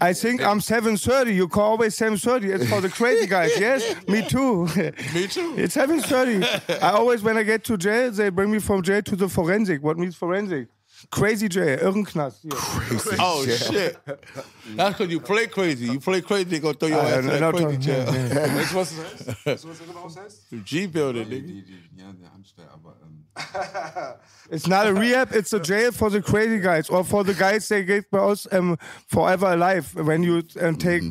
I 0.01 0.13
think 0.13 0.41
I'm 0.41 0.59
7:30. 0.59 1.33
You 1.33 1.47
call 1.47 1.71
always 1.71 1.95
7:30. 1.97 2.55
It's 2.55 2.69
for 2.69 2.81
the 2.81 2.89
crazy 2.89 3.25
guys. 3.25 3.57
Yes, 3.57 3.95
me 4.07 4.21
too. 4.27 4.65
Me 5.13 5.27
too. 5.27 5.55
It's 5.57 5.75
7:30. 5.77 6.81
I 6.83 6.91
always, 6.91 7.21
when 7.23 7.37
I 7.37 7.43
get 7.43 7.63
to 7.65 7.77
jail, 7.77 8.11
they 8.11 8.29
bring 8.29 8.51
me 8.51 8.59
from 8.59 8.81
jail 8.81 9.01
to 9.03 9.15
the 9.15 9.29
forensic. 9.29 9.81
What 9.81 9.97
means 9.97 10.15
forensic? 10.15 10.67
Crazy 11.09 11.47
jail, 11.49 11.79
Irrenknast. 11.79 12.43
Yeah. 12.43 13.17
Oh 13.19 13.45
shit! 13.45 13.97
That's 14.75 14.97
because 14.97 15.11
you 15.11 15.19
play 15.19 15.47
crazy. 15.47 15.87
You 15.87 15.99
play 15.99 16.21
crazy, 16.21 16.43
they 16.45 16.59
gonna 16.59 16.73
throw 16.75 16.89
your 16.89 17.01
ass 17.01 17.25
in 17.25 17.27
that 17.27 17.53
crazy 17.53 17.77
jail. 17.77 18.05
Weißt 18.05 18.71
du, 18.71 18.75
was 18.75 18.95
das 18.95 18.99
heißt? 18.99 19.45
Weißt 19.45 19.63
du, 19.63 19.69
was 19.69 19.79
das 19.79 19.87
genau 19.87 20.23
heißt? 20.23 20.65
G 20.65 20.87
building, 20.87 21.27
nigga. 21.27 21.53
Ja, 21.97 22.11
der 22.13 22.31
Amsterdam, 22.33 22.69
aber 22.73 22.95
ähm, 23.03 23.20
It's 24.51 24.67
not 24.67 24.85
a 24.85 24.93
rehab. 24.93 25.31
It's 25.33 25.53
a 25.53 25.61
jail 25.61 25.93
for 25.93 26.09
the 26.09 26.21
crazy 26.21 26.59
guys 26.59 26.89
or 26.89 27.05
for 27.05 27.23
the 27.23 27.33
guys 27.33 27.69
they 27.69 27.83
gave 27.85 28.09
by 28.11 28.17
us 28.17 28.45
um, 28.51 28.77
forever 29.07 29.53
alive 29.53 29.95
when 29.95 30.23
you 30.23 30.43
um, 30.59 30.75
take 30.75 31.03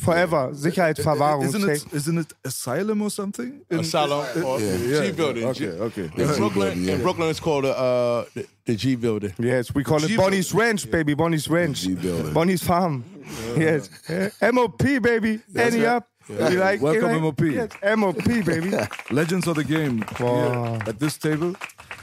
forever 0.00 0.50
Sicherheitsverwahrung. 0.52 1.44
Isn't 1.44 1.68
it, 1.68 1.94
isn't 1.94 2.18
it 2.18 2.32
asylum 2.44 3.02
or 3.02 3.10
something? 3.10 3.60
In- 3.70 3.78
Asylum 3.80 4.26
or 4.44 4.58
Yeah. 4.60 5.04
G 5.04 5.12
building. 5.12 5.44
Okay, 5.44 5.68
okay. 5.68 6.10
In 6.16 6.36
Brooklyn, 6.38 6.82
yeah. 6.82 6.94
in 6.94 7.02
Brooklyn, 7.02 7.28
it's 7.28 7.38
called 7.38 7.64
the, 7.64 7.78
uh, 7.78 8.24
the, 8.34 8.46
the 8.64 8.74
G 8.74 8.96
building. 8.96 9.32
Yes, 9.38 9.72
we 9.72 9.84
call 9.84 10.02
it 10.02 10.08
G 10.08 10.16
Bonnie's 10.16 10.52
Ranch, 10.52 10.90
baby. 10.90 11.14
Bonnie's 11.14 11.48
Ranch. 11.48 11.82
G 11.82 11.94
building. 11.94 12.32
Bonnie's 12.32 12.64
Farm. 12.64 13.04
Yes. 13.56 13.90
MOP, 14.42 14.82
baby. 15.00 15.40
Any 15.54 15.86
up. 15.86 16.08
You 16.28 16.60
like, 16.60 16.80
Welcome, 16.82 17.02
you 17.02 17.08
like, 17.08 17.22
MOP. 17.22 17.40
Yes, 17.40 17.70
MOP, 17.96 18.24
baby. 18.44 18.70
Legends 19.10 19.46
of 19.46 19.56
the 19.56 19.64
game 19.64 20.04
Wow. 20.20 20.74
here 20.78 20.82
at 20.86 20.98
this 20.98 21.16
table. 21.16 21.54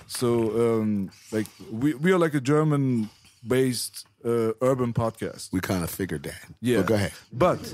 So, 0.08 0.80
um, 0.82 1.12
like, 1.32 1.48
we, 1.72 1.94
we 1.94 2.12
are 2.12 2.18
like 2.20 2.34
a 2.34 2.42
German 2.42 3.10
based 3.48 4.08
uh, 4.24 4.54
urban 4.62 4.94
podcast. 4.94 5.52
we 5.54 5.60
kind 5.60 5.84
of 5.84 5.90
figured 5.90 6.24
that. 6.24 6.42
Yeah. 6.62 6.78
But 6.78 6.88
go 6.88 6.96
ahead. 6.96 7.12
But 7.32 7.74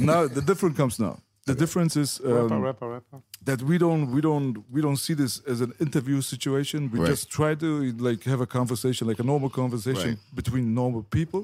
now 0.00 0.26
the 0.28 0.42
difference 0.42 0.76
comes 0.76 0.98
now. 0.98 1.18
The 1.46 1.54
difference 1.54 1.96
is 1.96 2.20
um, 2.24 2.62
rapper, 2.62 2.88
rapper. 2.88 3.22
That 3.50 3.60
we 3.70 3.76
don't 3.84 4.04
we 4.14 4.20
don't 4.28 4.52
we 4.74 4.80
don't 4.86 5.00
see 5.06 5.14
this 5.22 5.32
as 5.52 5.58
an 5.66 5.72
interview 5.86 6.18
situation. 6.34 6.80
We 6.92 6.98
Right. 7.00 7.10
just 7.12 7.24
try 7.38 7.52
to 7.64 7.68
like 8.08 8.22
have 8.32 8.40
a 8.40 8.46
conversation, 8.58 9.02
like 9.10 9.20
a 9.24 9.26
normal 9.32 9.50
conversation 9.62 10.10
Right. 10.10 10.18
Mm-hmm. 10.18 10.36
between 10.40 10.64
normal 10.82 11.02
people, 11.18 11.42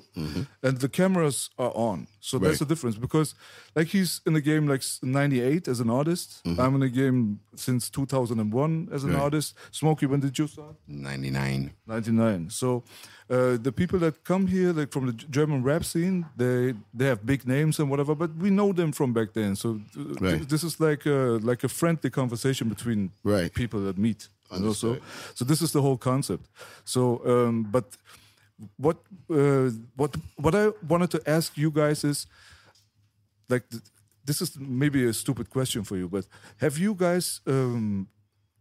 and 0.67 0.75
the 0.85 0.89
cameras 1.01 1.51
are 1.65 1.73
on. 1.91 1.99
So 2.29 2.39
that's 2.43 2.59
the 2.59 2.69
difference 2.73 2.97
because 3.07 3.29
like 3.79 3.89
he's 3.97 4.21
in 4.27 4.33
the 4.39 4.45
game 4.51 4.65
like 4.73 4.83
'98 5.03 5.69
as 5.73 5.79
an 5.81 5.91
artist. 6.01 6.29
I'm 6.63 6.75
in 6.79 6.81
the 6.87 6.95
game 7.03 7.41
since 7.67 7.83
2001 7.91 8.89
as 8.93 9.03
an 9.05 9.11
Mm-hmm. 9.11 9.17
Right. 9.17 9.23
artist. 9.25 9.49
Smokey, 9.71 10.07
when 10.07 10.21
did 10.21 10.35
you 10.39 10.47
start? 10.49 10.75
99. 10.89 11.71
99. 11.87 12.51
So 12.51 12.83
uh, 13.31 13.57
the 13.63 13.73
people 13.73 13.99
that 13.99 14.15
come 14.25 14.47
here, 14.47 14.73
like 14.73 14.93
from 14.93 15.07
the 15.07 15.13
German 15.31 15.63
rap 15.65 15.85
scene, 15.85 16.25
they 16.37 16.75
they 16.99 17.07
have 17.07 17.19
big 17.25 17.45
names 17.47 17.79
and 17.81 17.91
whatever, 17.91 18.15
but 18.15 18.31
we 18.37 18.49
know 18.51 18.73
them 18.73 18.93
from 18.93 19.13
back 19.13 19.33
then. 19.33 19.57
So 19.57 19.69
uh, 19.71 19.75
th- 19.95 20.21
Right. 20.21 20.49
this 20.49 20.63
is 20.63 20.79
like 20.81 21.07
a, 21.07 21.39
like 21.51 21.65
a 21.65 21.69
friendly 21.69 22.11
conversation 22.11 22.69
between 22.69 23.11
Right. 23.25 23.53
people 23.53 23.81
that 23.87 23.97
meet. 23.99 24.29
you 24.53 24.61
know, 24.61 24.73
so, 24.75 24.97
so 25.35 25.45
this 25.45 25.61
is 25.61 25.71
the 25.73 25.81
whole 25.81 25.97
concept. 25.99 26.45
So, 26.85 27.21
um, 27.27 27.65
but 27.71 27.85
what 28.77 28.97
uh, 29.29 29.71
what 29.97 30.17
what 30.37 30.55
I 30.55 30.71
wanted 30.89 31.11
to 31.11 31.21
ask 31.27 31.57
you 31.59 31.71
guys 31.71 32.05
is 32.05 32.27
like 33.49 33.69
th- 33.69 33.83
this 34.25 34.41
is 34.41 34.57
maybe 34.59 35.05
a 35.09 35.13
stupid 35.13 35.49
question 35.51 35.85
for 35.85 35.97
you, 35.97 36.09
but 36.09 36.27
have 36.61 36.79
you 36.79 36.95
guys 36.95 37.41
um, 37.47 38.07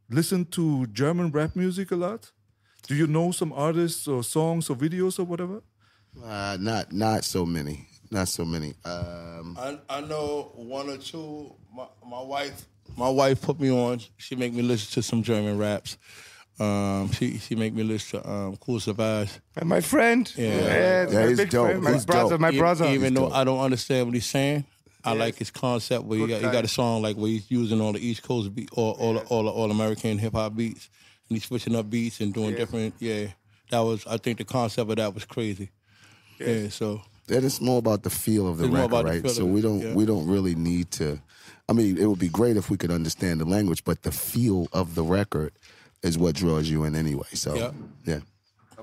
listened 0.10 0.51
to 0.51 0.86
German 0.88 1.31
rap 1.31 1.55
music 1.55 1.91
a 1.91 1.95
lot? 1.95 2.31
Do 2.87 2.95
you 2.95 3.07
know 3.07 3.31
some 3.31 3.51
artists 3.53 4.07
or 4.07 4.23
songs 4.23 4.69
or 4.69 4.75
videos 4.75 5.19
or 5.19 5.23
whatever? 5.23 5.61
Uh, 6.23 6.57
not 6.59 6.91
not 6.93 7.23
so 7.23 7.45
many. 7.45 7.87
Not 8.11 8.27
so 8.27 8.45
many. 8.45 8.73
Um, 8.85 9.57
I, 9.59 9.77
I 9.89 10.01
know 10.01 10.51
one 10.55 10.89
or 10.89 10.97
two. 10.97 11.53
My, 11.75 11.87
my 12.07 12.21
wife, 12.21 12.65
my 12.95 13.09
wife 13.09 13.41
put 13.41 13.59
me 13.59 13.71
on. 13.71 13.99
She 14.17 14.35
make 14.35 14.53
me 14.53 14.61
listen 14.61 14.93
to 14.93 15.01
some 15.01 15.23
German 15.23 15.57
raps. 15.57 15.97
Um, 16.59 17.11
she 17.11 17.37
she 17.39 17.55
make 17.55 17.73
me 17.73 17.83
listen 17.83 18.21
to 18.21 18.29
um, 18.29 18.55
Kool 18.57 18.79
Savas. 18.79 19.39
And 19.57 19.67
my 19.67 19.81
friend. 19.81 20.31
Yeah. 20.37 20.45
Yes, 20.47 21.11
Yeah, 21.11 21.19
my 21.21 21.27
he's 21.27 21.37
big 21.37 21.49
dope. 21.49 21.65
friend. 21.67 21.81
My 21.83 21.93
He's 21.93 22.05
brother, 22.05 22.29
dope. 22.29 22.39
my 22.39 22.51
brother. 22.51 22.85
Even 22.85 23.13
though 23.15 23.25
dope. 23.29 23.35
I 23.35 23.43
don't 23.43 23.59
understand 23.59 24.05
what 24.07 24.13
he's 24.13 24.25
saying, 24.27 24.63
I 25.03 25.13
like 25.13 25.35
his 25.35 25.51
concept 25.51 26.05
where 26.05 26.19
he 26.19 26.27
got, 26.27 26.41
he 26.41 26.49
got 26.49 26.63
a 26.63 26.67
song 26.69 27.01
like 27.01 27.17
where 27.17 27.27
he's 27.29 27.49
using 27.51 27.81
all 27.81 27.91
the 27.91 27.99
East 27.99 28.21
Coast 28.23 28.53
beat, 28.55 28.69
all 28.73 28.91
all 28.91 29.17
all, 29.17 29.49
all 29.49 29.71
American 29.71 30.17
hip 30.19 30.33
hop 30.33 30.55
beats, 30.55 30.89
and 31.29 31.38
he's 31.38 31.46
switching 31.46 31.75
up 31.75 31.89
beats 31.89 32.20
and 32.20 32.34
doing 32.34 32.55
different. 32.55 32.96
Yeah, 33.00 33.27
that 33.70 33.79
was 33.79 34.05
I 34.08 34.17
think 34.17 34.38
the 34.38 34.46
concept 34.46 34.89
of 34.89 34.96
that 34.98 35.13
was 35.13 35.25
crazy. 35.25 35.70
Yeah, 36.39 36.70
so 36.70 37.01
and 37.29 37.44
it's 37.44 37.62
more 37.62 37.79
about 37.79 38.03
the 38.03 38.10
feel 38.10 38.48
of 38.48 38.58
the 38.58 38.65
It's 38.65 38.74
record, 38.74 38.86
about 38.86 39.05
the 39.05 39.22
right? 39.22 39.29
So 39.29 39.46
we 39.46 39.62
don't 39.62 39.79
yeah. 39.79 39.94
we 39.94 40.05
don't 40.05 40.27
really 40.27 40.55
need 40.55 40.91
to. 40.91 41.20
I 41.67 41.74
mean, 41.74 41.98
it 41.98 42.05
would 42.05 42.20
be 42.20 42.29
great 42.29 42.58
if 42.58 42.70
we 42.70 42.77
could 42.77 42.91
understand 42.91 43.41
the 43.41 43.46
language, 43.46 43.84
but 43.84 44.03
the 44.03 44.12
feel 44.12 44.67
of 44.72 44.94
the 44.94 45.03
record 45.03 45.53
is 46.03 46.17
what 46.17 46.36
draws 46.36 46.70
you 46.70 46.84
in 46.84 46.96
anyway. 46.96 47.27
So 47.34 47.74
Yeah. 48.05 48.20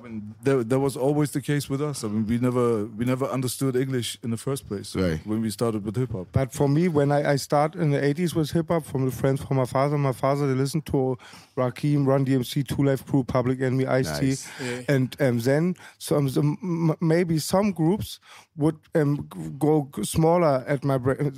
Yeah. 0.02 0.08
I 0.08 0.12
mean, 0.12 0.34
that, 0.42 0.68
that 0.68 0.80
was 0.80 0.96
always 0.96 1.30
the 1.30 1.40
case 1.40 1.70
with 1.70 1.80
us. 1.80 2.04
I 2.04 2.08
mean, 2.08 2.26
we 2.26 2.38
never 2.38 2.86
we 2.86 3.04
never 3.04 3.26
understood 3.26 3.76
English 3.76 4.18
in 4.22 4.30
the 4.30 4.36
first 4.36 4.66
place 4.68 4.94
Right. 4.96 5.20
when 5.26 5.40
we 5.42 5.50
started 5.50 5.84
with 5.84 5.96
hip 5.96 6.12
hop. 6.12 6.26
But 6.32 6.52
for 6.52 6.68
me, 6.68 6.88
when 6.88 7.12
I, 7.12 7.32
I 7.32 7.36
start 7.36 7.74
in 7.74 7.90
the 7.90 7.98
80s 8.00 8.34
with 8.34 8.50
hip 8.50 8.68
hop, 8.68 8.84
from 8.84 9.04
the 9.04 9.12
friends 9.12 9.40
from 9.42 9.56
my 9.56 9.66
father, 9.66 9.98
my 9.98 10.12
father, 10.12 10.46
they 10.46 10.54
listened 10.54 10.86
to 10.86 11.16
Rakim, 11.56 12.06
Run 12.06 12.24
DMC, 12.24 12.66
Two 12.66 12.82
Live 12.84 13.04
Crew, 13.06 13.24
Public 13.24 13.60
Enemy, 13.60 13.86
Ice 13.86 14.20
Nice. 14.20 14.48
T. 14.58 14.84
And 14.88 15.16
um, 15.20 15.38
then 15.40 15.74
some, 15.98 16.28
some, 16.28 16.96
maybe 17.00 17.38
some 17.38 17.72
groups 17.72 18.20
would 18.56 18.76
um, 18.94 19.28
go 19.58 19.88
smaller 20.02 20.64
at 20.66 20.84
my 20.84 20.98
brain. 20.98 21.32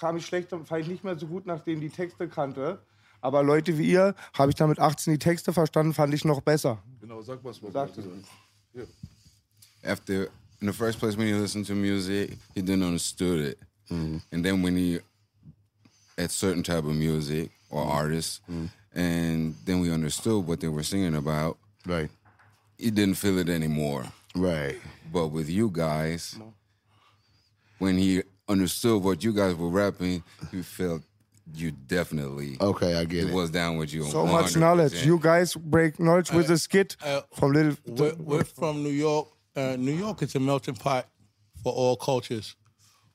Kam 0.00 0.16
ich 0.16 0.26
schlechter, 0.26 0.64
fand 0.64 0.82
ich 0.82 0.88
nicht 0.88 1.04
mehr 1.04 1.18
so 1.18 1.26
gut, 1.26 1.46
nachdem 1.46 1.80
die 1.80 1.90
Texte 1.90 2.28
kannte. 2.28 2.78
Aber 3.22 3.42
Leute 3.42 3.76
wie 3.78 3.90
ihr, 3.90 4.14
habe 4.34 4.50
ich 4.50 4.56
dann 4.56 4.68
mit 4.70 4.78
18 4.78 5.12
die 5.14 5.18
Texte 5.18 5.52
verstanden, 5.52 5.92
fand 5.94 6.14
ich 6.14 6.24
noch 6.24 6.40
besser. 6.40 6.82
Genau, 7.00 7.20
sag 7.22 7.44
was. 7.44 7.62
was 7.62 7.72
Sag 7.72 7.90
After, 9.82 10.28
in 10.60 10.66
the 10.66 10.72
first 10.72 10.98
place, 10.98 11.16
when 11.16 11.26
he 11.26 11.32
listened 11.34 11.66
to 11.66 11.74
music, 11.74 12.36
he 12.54 12.60
didn't 12.62 12.82
understood 12.84 13.40
it. 13.40 13.58
And 13.90 14.44
then 14.44 14.62
when 14.62 14.76
he, 14.76 15.00
at 16.16 16.30
certain 16.30 16.62
type 16.62 16.84
of 16.84 16.94
music 16.94 17.50
or 17.70 17.82
artists, 17.82 18.40
and 18.94 19.54
then 19.64 19.80
we 19.80 19.90
understood 19.92 20.46
what 20.46 20.60
they 20.60 20.68
were 20.68 20.82
singing 20.84 21.14
about, 21.16 21.56
Right. 21.86 22.10
he 22.78 22.90
didn't 22.90 23.16
feel 23.16 23.38
it 23.38 23.48
anymore. 23.48 24.04
Right. 24.34 24.76
But 25.12 25.28
with 25.28 25.48
you 25.50 25.70
guys, 25.72 26.38
when 27.78 27.96
he 27.98 28.22
understood 28.48 29.02
what 29.02 29.24
you 29.24 29.32
guys 29.32 29.54
were 29.56 29.70
rapping, 29.70 30.22
he 30.52 30.62
felt 30.62 31.02
you 31.54 31.70
definitely 31.72 32.56
Okay, 32.60 32.94
I 32.96 33.04
get 33.04 33.24
it 33.24 33.30
it. 33.30 33.34
was 33.34 33.50
down 33.50 33.76
with 33.76 33.92
you. 33.92 34.04
So 34.04 34.26
much 34.26 34.56
knowledge. 34.56 35.04
You 35.04 35.18
guys 35.18 35.54
break 35.54 35.98
knowledge 36.00 36.30
with 36.32 36.50
a 36.50 36.58
skit 36.58 36.96
uh, 37.04 37.22
from 37.34 37.52
little. 37.52 37.76
we're, 37.86 38.14
we're 38.14 38.44
from 38.44 38.82
New 38.82 38.90
York. 38.90 39.28
Uh, 39.56 39.76
New 39.78 39.92
York 39.92 40.22
is 40.22 40.34
a 40.34 40.40
melting 40.40 40.74
pot 40.76 41.06
for 41.62 41.72
all 41.72 41.96
cultures, 41.96 42.54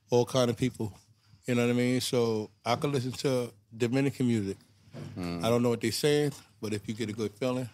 all 0.10 0.26
kind 0.26 0.50
of 0.50 0.58
people. 0.58 0.94
You 1.48 1.56
know 1.56 1.64
what 1.66 1.72
I 1.72 1.74
mean? 1.74 2.02
So 2.02 2.50
I 2.66 2.76
can 2.76 2.92
listen 2.92 3.12
to 3.14 3.52
Dominican 3.76 4.28
music. 4.28 4.58
I 5.18 5.50
don't 5.50 5.62
know 5.62 5.70
what 5.70 5.82
they're 5.82 5.92
saying, 5.92 6.32
but 6.62 6.74
if 6.74 6.88
you 6.88 6.94
get 6.94 7.10
a 7.10 7.14
good 7.14 7.34
feeling, 7.34 7.70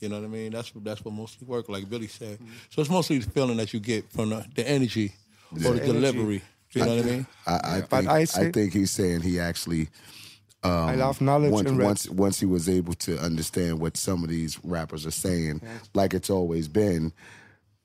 you 0.00 0.08
know 0.08 0.16
what 0.18 0.24
I 0.24 0.28
mean. 0.28 0.50
That's 0.52 0.72
that's 0.76 1.04
what 1.04 1.14
mostly 1.14 1.46
work, 1.46 1.68
like 1.68 1.88
Billy 1.88 2.08
said. 2.08 2.38
So 2.70 2.80
it's 2.82 2.90
mostly 2.90 3.18
the 3.18 3.30
feeling 3.30 3.56
that 3.58 3.72
you 3.72 3.80
get 3.80 4.10
from 4.12 4.30
the, 4.30 4.44
the 4.54 4.68
energy 4.68 5.12
or 5.52 5.74
the 5.74 5.80
delivery. 5.80 6.42
You 6.74 6.84
know 6.84 6.96
what 6.96 7.04
I 7.04 7.08
mean? 7.08 7.26
I, 7.46 7.60
I 7.62 7.72
think 7.80 7.90
But 7.90 8.06
I, 8.06 8.18
I 8.20 8.50
think 8.50 8.72
he's 8.72 8.90
saying 8.90 9.20
he 9.22 9.38
actually 9.38 9.88
um, 10.64 10.88
I 10.88 10.94
love 10.94 11.20
knowledge 11.20 11.52
once 11.52 11.70
once 11.70 12.10
once 12.10 12.40
he 12.40 12.46
was 12.46 12.68
able 12.70 12.94
to 12.94 13.18
understand 13.18 13.80
what 13.80 13.98
some 13.98 14.24
of 14.24 14.30
these 14.30 14.58
rappers 14.64 15.04
are 15.06 15.10
saying, 15.10 15.60
like 15.92 16.14
it's 16.14 16.30
always 16.30 16.68
been, 16.68 17.12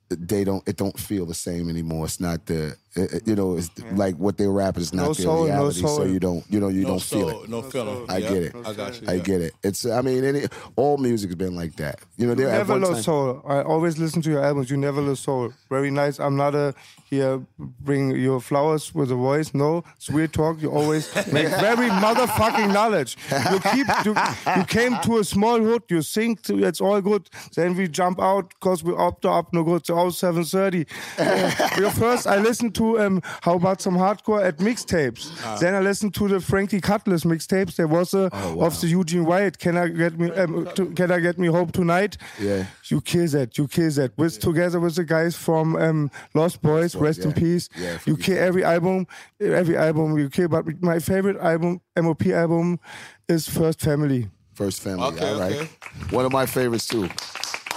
they 0.09 0.45
don't 0.45 0.65
it 0.65 0.77
don't 0.77 0.97
feel 0.97 1.25
the 1.25 1.33
same 1.33 1.69
anymore. 1.69 2.05
It's 2.05 2.21
not 2.21 2.45
the 2.45 2.77
it- 2.95 3.13
it- 3.13 3.27
you 3.27 3.35
know 3.35 3.55
it's 3.57 3.69
like 3.93 4.15
what 4.15 4.37
they 4.37 4.47
rap 4.47 4.77
is 4.77 4.93
not 4.93 5.03
No 5.07 5.13
their 5.13 5.23
soul, 5.25 5.39
no 5.47 5.53
reality. 5.53 5.81
so 5.81 6.03
you 6.03 6.19
don't 6.19 6.43
you 6.49 6.59
know 6.59 6.69
you 6.69 6.81
No 6.83 6.89
don't 6.89 7.01
feel 7.01 7.29
it. 7.43 7.49
no 7.49 7.61
feeling. 7.61 8.05
I 8.09 8.17
Yeah, 8.17 8.29
get 8.29 8.43
it. 8.43 8.55
I 8.65 8.73
got 8.73 9.01
you. 9.01 9.07
I 9.07 9.13
yeah. 9.13 9.23
get 9.23 9.41
it. 9.41 9.53
It's 9.63 9.85
I 9.85 10.01
mean 10.01 10.23
any 10.23 10.47
all 10.75 10.97
music's 10.97 11.35
been 11.35 11.55
like 11.55 11.75
that. 11.77 11.99
You 12.17 12.27
know 12.27 12.35
there 12.35 12.49
at 12.49 12.57
never 12.57 12.73
one 12.73 12.81
lost 12.81 12.93
time- 12.95 13.03
soul. 13.03 13.41
I 13.47 13.61
always 13.61 13.97
listen 13.97 14.21
to 14.23 14.29
your 14.29 14.43
albums. 14.43 14.69
You 14.71 14.77
never 14.77 15.01
lost 15.01 15.23
soul. 15.23 15.53
Very 15.69 15.91
nice. 15.91 16.19
I'm 16.19 16.35
not 16.35 16.55
a 16.55 16.73
here 17.09 17.41
bring 17.59 18.11
your 18.15 18.39
flowers 18.39 18.93
with 18.93 19.11
a 19.11 19.15
voice. 19.15 19.53
No, 19.53 19.83
it's 19.97 20.09
weird 20.09 20.31
talk. 20.33 20.61
You 20.61 20.69
always 20.71 21.13
make 21.33 21.47
very 21.47 21.89
motherfucking 21.89 22.71
knowledge. 22.73 23.17
You 23.51 23.59
keep 23.71 23.87
you, 24.05 24.15
you 24.57 24.63
came 24.65 24.97
to 25.03 25.17
a 25.19 25.23
small 25.23 25.59
hood. 25.59 25.83
You 25.89 26.01
sing. 26.01 26.35
To, 26.43 26.63
it's 26.63 26.81
all 26.81 27.01
good. 27.01 27.29
Then 27.55 27.75
we 27.75 27.87
jump 27.87 28.19
out 28.21 28.49
because 28.49 28.83
we 28.83 28.93
up 28.95 29.21
to 29.21 29.29
up 29.29 29.53
no 29.53 29.63
good. 29.63 29.85
So 29.85 29.95
all 29.97 30.11
seven 30.11 30.43
thirty. 30.43 30.85
Uh, 31.17 31.51
your 31.79 31.91
first 31.91 32.27
I 32.27 32.37
listened 32.37 32.75
to 32.75 32.78
um, 32.79 33.21
how 33.41 33.55
about 33.55 33.81
some 33.81 33.95
hardcore 33.95 34.43
at 34.43 34.57
mixtapes. 34.57 35.59
Then 35.59 35.75
I 35.75 35.79
listened 35.79 36.13
to 36.15 36.27
the 36.27 36.39
Frankie 36.39 36.81
Cutlass 36.81 37.23
mixtapes. 37.23 37.75
There 37.75 37.87
was 37.87 38.13
a 38.13 38.29
of 38.33 38.79
the 38.81 38.87
Eugene 38.87 39.25
Wyatt. 39.25 39.59
Can 39.59 39.77
I 39.77 39.87
get 39.87 40.19
me? 40.19 40.31
Um, 40.31 40.67
to, 40.75 40.85
can 40.91 41.11
I 41.11 41.19
get 41.19 41.37
me 41.37 41.47
home 41.47 41.69
tonight? 41.69 42.17
Yeah. 42.39 42.65
You 42.85 43.01
kill 43.01 43.27
that. 43.27 43.57
You 43.57 43.67
kill 43.67 43.91
that. 43.91 44.17
With 44.17 44.39
together 44.39 44.79
with 44.79 44.95
the 44.95 45.03
guys 45.03 45.35
from 45.35 45.75
um, 45.75 46.11
Lost 46.33 46.61
Boyz. 46.61 46.99
Rest 46.99 47.19
in 47.19 47.33
peace. 47.33 47.69
Yeah, 47.77 47.93
you 48.05 48.15
Frankie 48.15 48.23
kill 48.23 48.37
every 48.37 48.63
album. 48.63 49.07
Every 49.39 49.77
album 49.77 50.17
you 50.17 50.29
kill. 50.29 50.47
But 50.47 50.81
my 50.81 50.99
favorite 50.99 51.37
album, 51.37 51.81
MOP 51.97 52.27
album, 52.27 52.79
is 53.27 53.47
First 53.47 53.81
Family. 53.81 54.29
First 54.53 54.81
family. 54.81 55.03
Okay, 55.03 55.29
all 55.29 55.39
right. 55.39 55.55
okay. 55.55 55.69
One 56.09 56.25
of 56.25 56.33
my 56.33 56.45
favorites 56.45 56.85
too. 56.85 57.07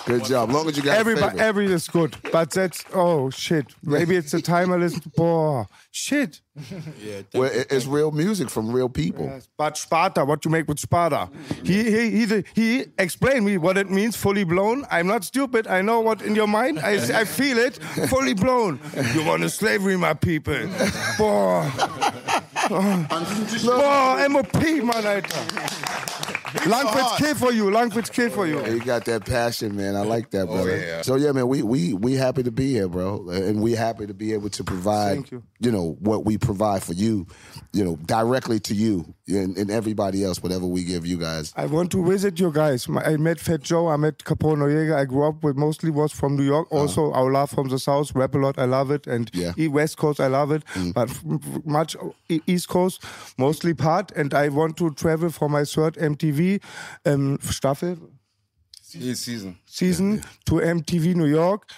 Good 0.04 0.24
job. 0.24 0.50
Long 0.50 0.68
as 0.68 0.76
you 0.76 0.82
got 0.82 0.96
a 0.96 0.98
Everybody, 0.98 1.26
favorite. 1.38 1.44
every 1.46 1.66
is 1.72 1.86
good, 1.88 2.16
but 2.32 2.50
that's 2.50 2.84
oh 2.92 3.30
shit. 3.30 3.66
Maybe 3.84 4.16
it's 4.16 4.32
the 4.32 4.42
time 4.42 4.72
I 4.72 4.76
listen 4.76 5.00
to. 5.06 5.08
Boah, 5.10 5.66
shit. 5.90 6.40
Yeah, 7.02 7.22
well, 7.34 7.50
it- 7.50 7.68
it's 7.70 7.86
real 7.86 8.10
music 8.10 8.50
from 8.50 8.70
real 8.72 8.88
people. 8.88 9.40
But 9.56 9.76
Sparta, 9.78 10.24
what 10.24 10.44
you 10.44 10.50
make 10.50 10.68
with 10.68 10.78
Sparta? 10.80 11.28
He 11.64 11.84
he 11.90 12.26
he 12.26 12.44
he 12.54 12.84
explained 12.98 13.46
me 13.46 13.56
what 13.58 13.78
it 13.78 13.90
means. 13.90 14.16
Fully 14.16 14.44
blown. 14.44 14.84
I'm 14.90 15.06
not 15.06 15.24
stupid. 15.24 15.66
I 15.66 15.80
know 15.82 16.00
what 16.00 16.20
in 16.22 16.34
your 16.34 16.48
mind. 16.48 16.78
I 16.80 16.92
I 17.20 17.24
feel 17.24 17.56
it. 17.58 17.76
Fully 18.08 18.34
blown. 18.34 18.80
You 19.14 19.24
want 19.24 19.42
to 19.42 19.48
slavery, 19.50 19.96
my 19.96 20.14
people? 20.14 20.58
Boah. 21.18 21.70
Boah, 22.68 24.28
MOP, 24.28 24.54
man, 24.84 25.06
Alter. 25.06 26.41
Lankwitz 26.68 27.16
kill 27.16 27.34
for 27.34 27.52
you. 27.52 27.64
Lankwitz 27.64 28.12
kill 28.12 28.28
for 28.30 28.46
you. 28.46 28.64
You 28.66 28.80
got 28.80 29.06
that 29.06 29.24
passion, 29.24 29.74
man. 29.74 29.96
I 29.96 30.02
like 30.02 30.30
that, 30.30 30.42
oh, 30.42 30.54
brother. 30.54 30.76
yeah. 30.76 31.02
So 31.02 31.14
yeah, 31.16 31.32
man, 31.32 31.48
we 31.48 31.62
we 31.62 31.94
we 31.94 32.14
happy 32.14 32.42
to 32.42 32.50
be 32.50 32.72
here, 32.72 32.88
bro, 32.88 33.28
and 33.30 33.62
we 33.62 33.72
happy 33.72 34.06
to 34.06 34.14
be 34.14 34.34
able 34.34 34.50
to 34.50 34.64
provide, 34.64 35.14
Thank 35.26 35.32
you. 35.60 35.72
know, 35.72 35.96
what 36.00 36.26
we 36.26 36.36
provide 36.36 36.82
for 36.82 36.92
you, 36.92 37.26
you 37.72 37.84
know, 37.84 37.96
directly 38.04 38.60
to 38.60 38.74
you 38.74 39.14
and, 39.28 39.56
and 39.56 39.70
everybody 39.70 40.22
else, 40.24 40.42
whatever 40.42 40.66
we 40.66 40.84
give 40.84 41.06
you 41.06 41.16
guys. 41.16 41.52
I 41.56 41.66
want 41.66 41.90
to 41.92 42.04
visit 42.04 42.38
you 42.38 42.52
guys. 42.52 42.86
I 42.88 43.16
met 43.16 43.40
Fat 43.40 43.62
Joe. 43.62 43.88
I 43.88 43.96
met 43.96 44.18
Capone 44.18 44.58
Noreaga. 44.58 44.94
I 44.96 45.04
grew 45.06 45.26
up 45.26 45.42
with 45.42 45.56
mostly 45.56 45.90
was 45.90 46.12
from 46.12 46.36
New 46.36 46.42
York. 46.42 46.70
Also, 46.70 47.12
our 47.12 47.30
love 47.32 47.50
from 47.50 47.68
the 47.68 47.78
South, 47.78 48.14
rap 48.14 48.34
a 48.34 48.38
lot. 48.38 48.58
I 48.58 48.66
love 48.66 48.90
it. 48.90 49.06
And 49.06 49.30
Yeah. 49.32 49.52
West 49.68 49.96
Coast, 49.96 50.20
I 50.20 50.26
love 50.26 50.50
it. 50.52 50.62
But 50.94 51.10
f- 51.10 51.24
f- 51.32 51.64
much 51.64 51.96
East 52.28 52.68
Coast, 52.68 53.02
mostly 53.38 53.72
part. 53.74 54.12
And 54.12 54.34
I 54.34 54.48
want 54.48 54.76
to 54.76 54.90
travel 54.92 55.30
for 55.30 55.48
my 55.48 55.64
third 55.64 55.94
MTV 55.94 56.62
um, 57.06 57.38
Staffel 57.40 57.96
Each 58.94 59.16
season. 59.16 59.56
season 59.66 60.22
to 60.46 60.54
MTV 60.60 61.14
New 61.14 61.26
York 61.26 61.68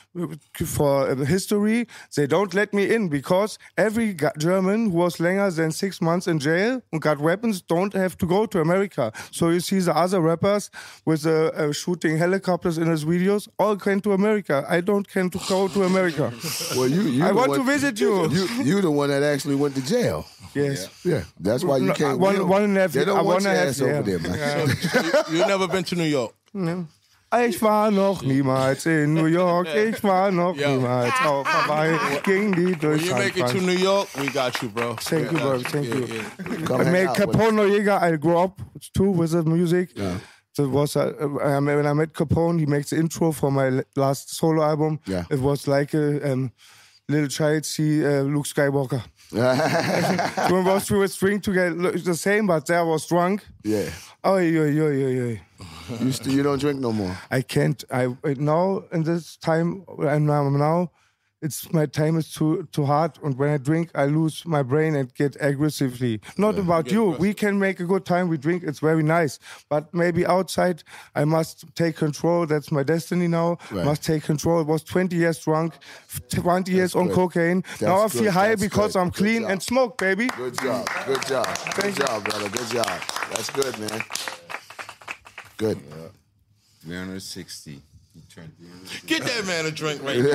for 0.66 1.09
uh, 1.11 1.14
history. 1.16 1.87
They 2.16 2.26
don't 2.26 2.52
let 2.54 2.73
me 2.75 2.92
in 2.94 3.09
because 3.09 3.59
every 3.76 4.16
German 4.38 4.90
who 4.90 4.97
was 4.99 5.21
longer 5.21 5.50
than 5.50 5.71
six 5.73 6.00
months 6.00 6.26
in 6.26 6.38
jail 6.38 6.83
and 6.92 7.00
got 7.00 7.18
weapons 7.18 7.61
don't 7.62 7.92
have 7.92 8.16
to 8.18 8.26
go 8.26 8.47
to 8.47 8.61
America. 8.61 9.12
So 9.30 9.50
you 9.50 9.61
see 9.61 9.78
the 9.80 9.97
other 9.97 10.21
rappers 10.21 10.71
with 11.04 11.26
uh, 11.26 11.50
uh, 11.54 11.73
shooting 11.73 12.16
helicopters 12.18 12.78
in 12.78 12.87
his 12.88 13.04
videos 13.04 13.49
all 13.59 13.76
came 13.76 14.00
to 14.02 14.12
America. 14.12 14.64
I 14.68 14.80
don't 14.80 15.06
can 15.09 15.30
to 15.30 15.38
go 15.49 15.68
to 15.68 15.83
America. 15.85 16.33
Well, 16.76 16.88
you, 16.88 17.02
you 17.02 17.25
I 17.25 17.33
want 17.33 17.50
one- 17.50 17.59
to 17.61 17.64
visit 17.64 18.00
you. 18.00 18.28
You 18.30 18.47
you 18.64 18.80
the 18.80 18.90
one 18.90 19.09
that 19.11 19.23
actually 19.23 19.54
went 19.54 19.75
to 19.76 19.83
jail. 19.83 20.26
Yes. 20.54 20.88
Yeah, 21.04 21.23
that's 21.38 21.62
why 21.64 21.76
you 21.78 21.87
No, 21.87 21.94
can't. 21.94 22.18
one- 22.18 22.38
we 22.38 22.44
one 22.44 22.62
and 22.64 22.76
a 22.76 22.80
half 22.83 22.92
They 22.92 23.04
don't 23.04 23.18
I 23.18 23.23
want 23.23 23.44
wanna 23.44 23.54
your 23.54 23.59
have- 23.59 23.68
ass 23.68 23.80
over 23.80 23.92
yeah. 23.92 24.02
there, 24.02 24.18
man. 24.18 24.68
you, 25.30 25.38
you 25.38 25.47
never 25.47 25.66
been 25.68 25.85
to 25.85 25.94
New 25.97 26.04
York. 26.18 26.33
Ich 27.42 27.60
war 27.62 27.90
noch 27.90 28.22
niemals 28.22 28.86
in 28.86 29.14
New 29.14 29.26
York. 29.26 29.66
Ich 29.74 30.02
war 30.04 30.30
noch 30.30 30.56
Yo. 30.56 30.68
niemals 30.68 31.12
auf 31.24 31.46
Hawaii. 31.46 31.96
Ging 32.22 32.52
die 32.52 32.66
When 32.66 32.78
durch 32.78 33.02
you 33.02 33.08
San 33.08 33.18
make 33.18 33.38
it 33.40 33.46
to. 33.48 33.58
New 33.58 33.72
York, 33.72 34.08
we 34.16 34.26
got 34.30 34.60
you, 34.62 34.68
bro. 34.68 34.94
Thank 34.96 35.32
you, 35.32 35.38
We 35.38 35.42
bro. 35.42 35.58
Thank 35.60 35.86
Yeah, 35.86 35.94
you. 35.94 36.06
yeah. 36.06 36.66
Come 36.66 36.80
I 36.82 36.90
with 36.90 37.16
Capone 37.16 37.68
Jäger. 37.70 38.00
I 38.00 38.16
grew 38.16 38.38
up 38.38 38.60
too 38.94 39.10
with 39.10 39.32
the 39.32 39.42
music. 39.42 39.94
That 40.56 40.68
was 40.68 40.94
uh, 40.96 41.12
uh, 41.20 41.60
when 41.60 41.86
I 41.86 41.92
met 41.94 42.12
Capone. 42.12 42.60
He 42.60 42.66
makes 42.66 42.90
the 42.90 42.96
intro 42.98 43.32
for 43.32 43.50
my 43.50 43.82
last 43.96 44.34
solo 44.36 44.62
album. 44.62 45.00
Yeah. 45.06 45.24
It 45.30 45.40
was 45.40 45.66
like 45.66 45.94
a 45.94 46.32
um, 46.32 46.52
little 47.08 47.28
child 47.28 47.64
see 47.64 48.04
uh, 48.04 48.22
Luke 48.22 48.46
Skywalker. 48.46 49.02
when 50.50 50.64
was 50.64 50.90
we 50.90 50.98
were 50.98 51.08
string 51.08 51.40
together, 51.40 51.90
the 51.98 52.14
same, 52.14 52.46
but 52.46 52.66
there 52.66 52.84
was 52.84 53.06
drunk. 53.06 53.44
Yeah. 53.64 53.90
Oh, 54.22 54.36
yeah, 54.36 54.64
yeah, 54.66 54.90
yeah, 54.90 55.08
yeah. 55.08 55.36
You 56.00 56.12
you 56.33 56.42
don't 56.42 56.59
drink 56.59 56.80
no 56.80 56.92
more. 56.92 57.16
I 57.30 57.42
can't. 57.42 57.83
I 57.90 58.14
now 58.25 58.85
in 58.92 59.02
this 59.02 59.37
time 59.37 59.85
and 59.99 60.26
now 60.26 60.49
now, 60.49 60.90
it's 61.44 61.71
my 61.75 61.85
time 61.85 62.16
is 62.16 62.33
too 62.33 62.67
too 62.73 62.86
hard. 62.86 63.19
And 63.23 63.38
when 63.38 63.50
I 63.50 63.58
drink, 63.58 63.91
I 63.95 64.06
lose 64.06 64.47
my 64.47 64.62
brain 64.62 64.97
and 64.97 65.12
get 65.15 65.36
aggressively. 65.41 66.21
Not 66.38 66.58
about 66.58 66.91
you. 66.91 67.04
We 67.19 67.34
can 67.34 67.58
make 67.58 67.80
a 67.80 67.84
good 67.84 68.06
time. 68.06 68.28
We 68.28 68.38
drink. 68.38 68.62
It's 68.62 68.80
very 68.80 69.02
nice. 69.02 69.38
But 69.69 69.93
maybe 69.93 70.25
outside, 70.25 70.82
I 71.15 71.25
must 71.26 71.67
take 71.75 71.97
control. 71.97 72.47
That's 72.47 72.73
my 72.73 72.82
destiny 72.82 73.28
now. 73.28 73.58
Right. 73.71 73.84
Must 73.84 74.02
take 74.02 74.23
control. 74.23 74.60
I 74.60 74.62
was 74.62 74.82
20 74.82 75.15
years 75.17 75.38
drunk, 75.38 75.75
20 76.30 76.73
years 76.73 76.95
on 76.95 77.08
good. 77.08 77.15
cocaine. 77.15 77.62
now 77.80 78.00
I 78.02 78.08
feel 78.08 78.23
good. 78.23 78.32
high 78.32 78.49
That's 78.49 78.62
because 78.62 78.93
good. 78.95 79.00
I'm 79.00 79.10
clean 79.10 79.45
and 79.45 79.62
smoke, 79.62 79.99
baby. 79.99 80.28
Good 80.28 80.58
job. 80.58 80.88
Good 81.06 81.26
job. 81.26 81.47
Good 81.76 81.95
job, 81.97 82.25
brother. 82.25 82.49
Good 82.49 82.69
job. 82.69 83.00
That's 83.30 83.50
good, 83.50 83.78
man. 83.78 84.00
Good. 85.56 85.78
360. 86.82 87.73
He 87.73 87.80
turned 87.80 87.82
360. 88.12 88.24
Get 89.06 89.20
that 89.20 89.47
man 89.47 89.66
a 89.66 89.70
drink 89.70 90.00
right 90.04 90.23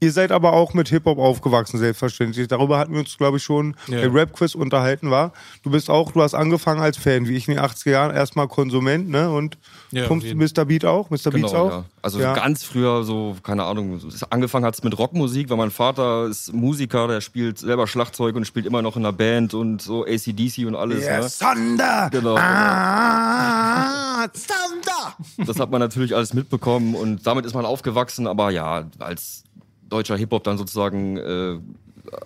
Ihr 0.00 0.10
seid 0.10 0.32
aber 0.32 0.52
auch 0.52 0.74
mit 0.74 0.88
Hip-Hop 0.88 1.16
aufgewachsen, 1.18 1.78
selbstverständlich. 1.78 2.48
Darüber 2.48 2.76
hatten 2.76 2.92
wir 2.92 2.98
uns, 2.98 3.16
glaube 3.16 3.36
ich, 3.36 3.44
schon 3.44 3.76
Ja. 3.86 4.00
im 4.00 4.12
Rap-Quiz 4.12 4.56
unterhalten, 4.56 5.12
war. 5.12 5.32
Du 5.62 5.70
bist 5.70 5.88
auch, 5.88 6.10
du 6.10 6.20
hast 6.22 6.34
angefangen 6.34 6.80
als 6.80 6.96
Fan, 6.96 7.28
wie 7.28 7.36
ich 7.36 7.46
in 7.46 7.54
den 7.54 7.62
80er 7.62 7.90
Jahren, 7.92 8.12
erstmal 8.12 8.48
Konsument, 8.48 9.08
ne? 9.08 9.30
Und 9.30 9.58
Ja, 9.92 10.08
pumpst. 10.08 10.34
Mr. 10.34 10.64
Beat 10.64 10.84
auch? 10.84 11.08
Mr. 11.10 11.30
Beats 11.30 11.52
Genau, 11.52 11.54
auch? 11.54 11.70
ja. 11.70 11.84
Also 12.02 12.18
Ja. 12.18 12.34
ganz 12.34 12.64
früher, 12.64 13.04
so, 13.04 13.36
keine 13.44 13.62
Ahnung, 13.62 14.00
angefangen 14.30 14.64
hat 14.66 14.74
es 14.74 14.82
mit 14.82 14.98
Rockmusik, 14.98 15.48
weil 15.50 15.56
mein 15.56 15.70
Vater 15.70 16.26
ist 16.26 16.52
Musiker, 16.52 17.06
der 17.06 17.20
spielt 17.20 17.60
selber 17.60 17.86
Schlagzeug 17.86 18.34
und 18.34 18.44
spielt 18.44 18.66
immer 18.66 18.82
noch 18.82 18.96
in 18.96 19.02
einer 19.02 19.12
Band 19.12 19.54
und 19.54 19.80
so 19.82 20.04
ACDC 20.04 20.66
und 20.66 20.74
alles. 20.74 21.04
Yeah, 21.04 21.20
Ne? 21.20 21.28
Thunder! 21.38 22.08
Genau. 22.10 22.34
Ah, 22.38 24.26
Thunder! 24.26 25.01
Das 25.46 25.58
hat 25.58 25.70
man 25.70 25.80
natürlich 25.80 26.14
alles 26.14 26.34
mitbekommen 26.34 26.94
und 26.94 27.26
damit 27.26 27.46
ist 27.46 27.54
man 27.54 27.64
aufgewachsen, 27.64 28.26
aber 28.26 28.50
ja, 28.50 28.86
als 28.98 29.44
deutscher 29.88 30.16
Hip-Hop 30.16 30.44
dann 30.44 30.56
sozusagen 30.58 31.16
äh, 31.18 31.58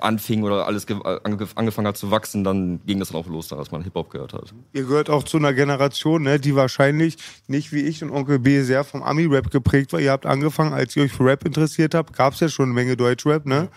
anfing 0.00 0.42
oder 0.42 0.66
alles 0.66 0.86
ge- 0.86 0.96
ange 1.24 1.46
angefangen 1.54 1.86
hat 1.86 1.96
zu 1.96 2.10
wachsen, 2.10 2.44
dann 2.44 2.80
ging 2.86 2.98
das 2.98 3.08
dann 3.08 3.20
auch 3.20 3.26
los, 3.26 3.48
dass 3.48 3.70
man 3.70 3.82
Hip-Hop 3.82 4.10
gehört 4.10 4.32
hat. 4.32 4.54
Ihr 4.72 4.82
gehört 4.84 5.10
auch 5.10 5.22
zu 5.24 5.36
einer 5.36 5.52
Generation, 5.52 6.22
ne, 6.22 6.38
die 6.40 6.54
wahrscheinlich 6.54 7.16
nicht 7.46 7.72
wie 7.72 7.80
ich 7.82 8.02
und 8.02 8.10
Onkel 8.10 8.38
B 8.38 8.62
sehr 8.62 8.84
vom 8.84 9.02
Ami-Rap 9.02 9.50
geprägt 9.50 9.92
war. 9.92 10.00
Ihr 10.00 10.12
habt 10.12 10.26
angefangen, 10.26 10.72
als 10.72 10.96
ihr 10.96 11.02
euch 11.02 11.12
für 11.12 11.24
Rap 11.24 11.44
interessiert 11.44 11.94
habt, 11.94 12.14
gab 12.16 12.34
es 12.34 12.40
ja 12.40 12.48
schon 12.48 12.66
eine 12.66 12.74
Menge 12.74 12.96
Deutschrap, 12.96 13.44
ne? 13.46 13.68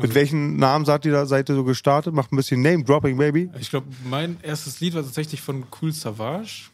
Mit 0.00 0.14
welchen 0.14 0.56
Namen 0.56 0.84
seid 0.84 1.04
ihr 1.06 1.12
da 1.12 1.26
seid 1.26 1.48
ihr 1.48 1.56
so 1.56 1.64
gestartet? 1.64 2.14
Macht 2.14 2.32
ein 2.32 2.36
bisschen 2.36 2.62
Name-Dropping, 2.62 3.16
Baby. 3.16 3.50
Ich 3.58 3.70
glaube, 3.70 3.88
mein 4.08 4.36
erstes 4.42 4.78
Lied 4.78 4.94
war 4.94 5.02
tatsächlich 5.02 5.40
von 5.40 5.64
Cool 5.80 5.90
Savage. 5.92 6.66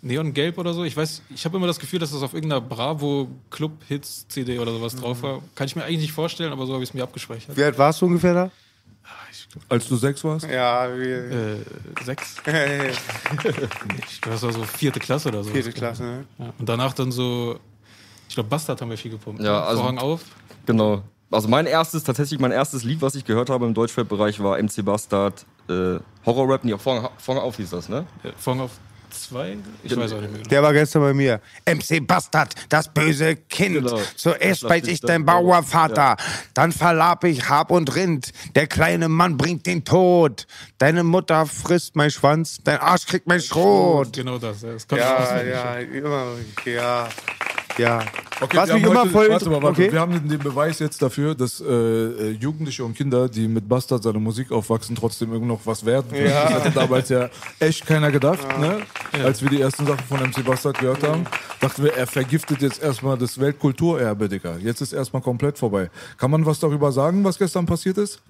Neon 0.00 0.32
Gelb 0.34 0.58
oder 0.58 0.74
so. 0.74 0.84
Ich 0.84 0.96
weiß, 0.96 1.22
ich 1.34 1.44
habe 1.44 1.56
immer 1.56 1.66
das 1.66 1.78
Gefühl, 1.78 1.98
dass 1.98 2.12
das 2.12 2.22
auf 2.22 2.34
irgendeiner 2.34 2.60
Bravo 2.60 3.28
Club 3.50 3.72
Hits 3.88 4.26
CD 4.28 4.58
oder 4.58 4.72
sowas 4.72 4.94
drauf 4.96 5.22
war. 5.22 5.42
Kann 5.54 5.66
ich 5.66 5.74
mir 5.76 5.84
eigentlich 5.84 6.00
nicht 6.00 6.12
vorstellen, 6.12 6.52
aber 6.52 6.66
so 6.66 6.72
habe 6.74 6.82
ich 6.84 6.90
es 6.90 6.94
mir 6.94 7.02
abgespeichert. 7.02 7.56
Wie 7.56 7.64
alt 7.64 7.76
warst 7.78 8.00
du 8.00 8.06
ungefähr 8.06 8.34
da? 8.34 8.50
Als 9.68 9.88
du 9.88 9.96
sechs 9.96 10.22
warst? 10.24 10.46
Ja, 10.46 10.88
wir. 10.96 11.30
Äh, 11.30 11.56
sechs. 12.04 12.36
Ich 12.36 14.20
glaube, 14.20 14.34
das 14.34 14.42
war 14.42 14.52
so 14.52 14.62
vierte 14.64 15.00
Klasse 15.00 15.28
oder 15.28 15.42
so. 15.42 15.50
Vierte 15.50 15.72
Klasse, 15.72 16.02
ne? 16.02 16.24
Ja. 16.38 16.52
Und 16.58 16.68
danach 16.68 16.92
dann 16.92 17.10
so, 17.10 17.58
ich 18.28 18.34
glaube, 18.34 18.50
Bastard 18.50 18.80
haben 18.80 18.90
wir 18.90 18.98
viel 18.98 19.10
gepumpt. 19.10 19.42
Ja, 19.42 19.62
also- 19.64 19.80
Vorhang 19.80 19.98
auf. 19.98 20.20
Genau. 20.66 21.02
Also 21.30 21.48
mein 21.48 21.66
erstes, 21.66 22.04
tatsächlich 22.04 22.40
mein 22.40 22.52
erstes 22.52 22.84
Lied, 22.84 23.02
was 23.02 23.14
ich 23.14 23.24
gehört 23.24 23.50
habe 23.50 23.66
im 23.66 23.74
Deutschrap-Bereich, 23.74 24.40
war 24.42 24.58
MC 24.58 24.82
Bastard, 24.82 25.44
äh, 25.68 25.98
Horror-Rap, 26.24 26.64
nee, 26.64 26.76
Vorhang, 26.78 27.08
Vorhang 27.18 27.42
auf 27.42 27.56
hieß 27.56 27.70
das, 27.70 27.88
ne? 27.90 28.06
Ja, 28.24 28.30
Vorhang 28.36 28.60
auf 28.62 28.70
zwei? 29.10 29.56
Ich 29.82 29.96
weiß 29.96 30.12
auch 30.12 30.20
nicht 30.20 30.30
mehr 30.30 30.38
genau. 30.38 30.48
Der 30.48 30.62
war 30.62 30.72
gestern 30.72 31.02
bei 31.02 31.14
mir. 31.14 31.40
MC 31.66 32.06
Bastard, 32.06 32.54
das 32.68 32.92
böse 32.92 33.36
Kind. 33.36 33.76
Genau. 33.76 34.00
Zuerst 34.16 34.66
beiß 34.66 34.86
ich 34.88 35.00
dein 35.00 35.24
Bauervater, 35.24 36.16
dann 36.54 36.72
verlab 36.72 37.24
ich 37.24 37.48
Hab 37.48 37.70
und 37.70 37.94
Rind. 37.94 38.32
Der 38.54 38.66
kleine 38.66 39.08
Mann 39.08 39.36
bringt 39.36 39.66
den 39.66 39.84
Tod. 39.84 40.46
Deine 40.78 41.04
Mutter 41.04 41.46
frisst 41.46 41.96
mein 41.96 42.10
Schwanz, 42.10 42.58
dein 42.64 42.78
Arsch 42.78 43.06
kriegt 43.06 43.26
mein 43.26 43.40
Schrot. 43.40 44.14
Genau 44.14 44.38
das. 44.38 44.62
Ja, 44.62 44.72
das 44.72 44.86
auswendig. 44.90 45.54
ja, 45.54 45.74
immer, 45.78 46.26
ja. 46.64 47.08
Ja. 47.78 48.00
Okay, 48.40 48.56
Was 48.56 48.68
wir 48.68 48.74
mich 48.76 48.84
haben 48.84 48.90
immer 48.92 49.00
heute, 49.00 49.10
voll. 49.10 49.30
warte 49.30 49.50
mal, 49.50 49.62
warte, 49.62 49.82
okay. 49.82 49.92
Wir 49.92 50.00
haben 50.00 50.28
den 50.28 50.38
Beweis 50.38 50.78
jetzt 50.78 51.02
dafür, 51.02 51.34
dass 51.34 51.60
äh, 51.60 51.64
äh, 51.66 52.30
Jugendliche 52.32 52.84
und 52.84 52.96
Kinder, 52.96 53.28
die 53.28 53.48
mit 53.48 53.68
Bastard 53.68 54.02
seine 54.02 54.20
Musik 54.20 54.52
aufwachsen, 54.52 54.94
trotzdem 54.94 55.32
irgend 55.32 55.48
noch 55.48 55.60
was 55.64 55.84
werden. 55.84 56.06
können. 56.10 56.26
Das 56.26 56.64
hätte 56.64 56.70
damals 56.70 57.08
ja 57.08 57.28
echt 57.58 57.84
keiner 57.86 58.12
gedacht, 58.12 58.46
ne? 58.60 58.80
als 59.24 59.42
wir 59.42 59.50
die 59.50 59.60
ersten 59.60 59.86
Sachen 59.86 60.04
von 60.06 60.20
MC 60.20 60.44
Bastard 60.44 60.78
gehört 60.78 61.02
haben. 61.02 61.24
Dachten 61.60 61.82
wir, 61.82 61.94
er 61.96 62.06
vergiftet 62.06 62.62
jetzt 62.62 62.80
erstmal 62.80 63.18
das 63.18 63.40
Weltkulturerbe, 63.40 64.28
Digga. 64.28 64.56
Jetzt 64.58 64.82
ist 64.82 64.92
erstmal 64.92 65.22
komplett 65.22 65.58
vorbei. 65.58 65.90
Kann 66.16 66.30
man 66.30 66.46
was 66.46 66.60
darüber 66.60 66.92
sagen, 66.92 67.24
was 67.24 67.38
gestern 67.38 67.66
passiert 67.66 67.98
ist? 67.98 68.20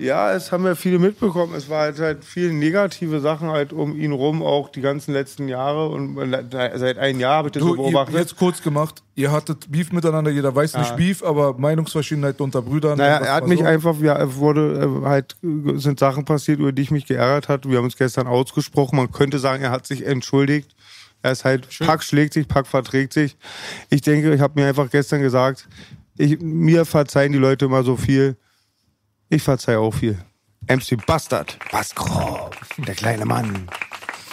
Ja, 0.00 0.32
es 0.32 0.50
haben 0.50 0.64
ja 0.64 0.74
viele 0.74 0.98
mitbekommen. 0.98 1.54
Es 1.54 1.68
war 1.68 1.80
halt, 1.82 1.98
halt 1.98 2.24
viele 2.24 2.54
negative 2.54 3.20
Sachen 3.20 3.50
halt 3.50 3.74
um 3.74 3.94
ihn 3.94 4.12
rum, 4.12 4.42
auch 4.42 4.70
die 4.70 4.80
ganzen 4.80 5.12
letzten 5.12 5.46
Jahre. 5.46 5.90
Und 5.90 6.16
seit 6.50 6.96
einem 6.96 7.20
Jahr 7.20 7.36
habe 7.36 7.48
ich 7.48 7.52
das 7.52 7.62
so 7.62 7.74
beobachtet. 7.74 8.14
jetzt 8.14 8.36
kurz 8.38 8.62
gemacht, 8.62 9.02
ihr 9.14 9.30
hattet 9.30 9.70
Beef 9.70 9.92
miteinander, 9.92 10.30
jeder 10.30 10.54
weiß 10.54 10.78
nicht 10.78 10.96
Beef, 10.96 11.22
aber 11.22 11.58
Meinungsverschiedenheit 11.58 12.40
unter 12.40 12.62
Brüdern. 12.62 12.96
Naja, 12.96 13.18
er 13.18 13.34
hat 13.34 13.46
mich 13.46 13.60
so. 13.60 13.66
einfach, 13.66 14.00
ja, 14.00 14.36
wurde 14.36 15.02
äh, 15.02 15.06
halt, 15.06 15.36
äh, 15.42 15.76
sind 15.76 16.00
Sachen 16.00 16.24
passiert, 16.24 16.60
über 16.60 16.72
die 16.72 16.80
ich 16.80 16.90
mich 16.90 17.04
geärgert 17.04 17.50
hat. 17.50 17.68
Wir 17.68 17.76
haben 17.76 17.84
uns 17.84 17.98
gestern 17.98 18.26
ausgesprochen. 18.26 18.96
Man 18.96 19.12
könnte 19.12 19.38
sagen, 19.38 19.62
er 19.62 19.70
hat 19.70 19.86
sich 19.86 20.06
entschuldigt. 20.06 20.74
Er 21.20 21.32
ist 21.32 21.44
halt, 21.44 21.68
Pack 21.78 22.02
schlägt 22.02 22.32
sich, 22.32 22.48
Pack 22.48 22.66
verträgt 22.66 23.12
sich. 23.12 23.36
Ich 23.90 24.00
denke, 24.00 24.32
ich 24.32 24.40
habe 24.40 24.58
mir 24.58 24.66
einfach 24.66 24.88
gestern 24.88 25.20
gesagt, 25.20 25.68
ich, 26.16 26.40
mir 26.40 26.86
verzeihen 26.86 27.32
die 27.32 27.38
Leute 27.38 27.66
immer 27.66 27.82
so 27.82 27.96
viel. 27.96 28.38
Ich 29.32 29.44
verzeihe 29.44 29.78
auch 29.78 29.94
viel. 29.94 30.18
MC 30.68 31.06
Bastard. 31.06 31.56
Baskro. 31.70 32.50
Der 32.78 32.96
kleine 32.96 33.24
Mann. 33.24 33.68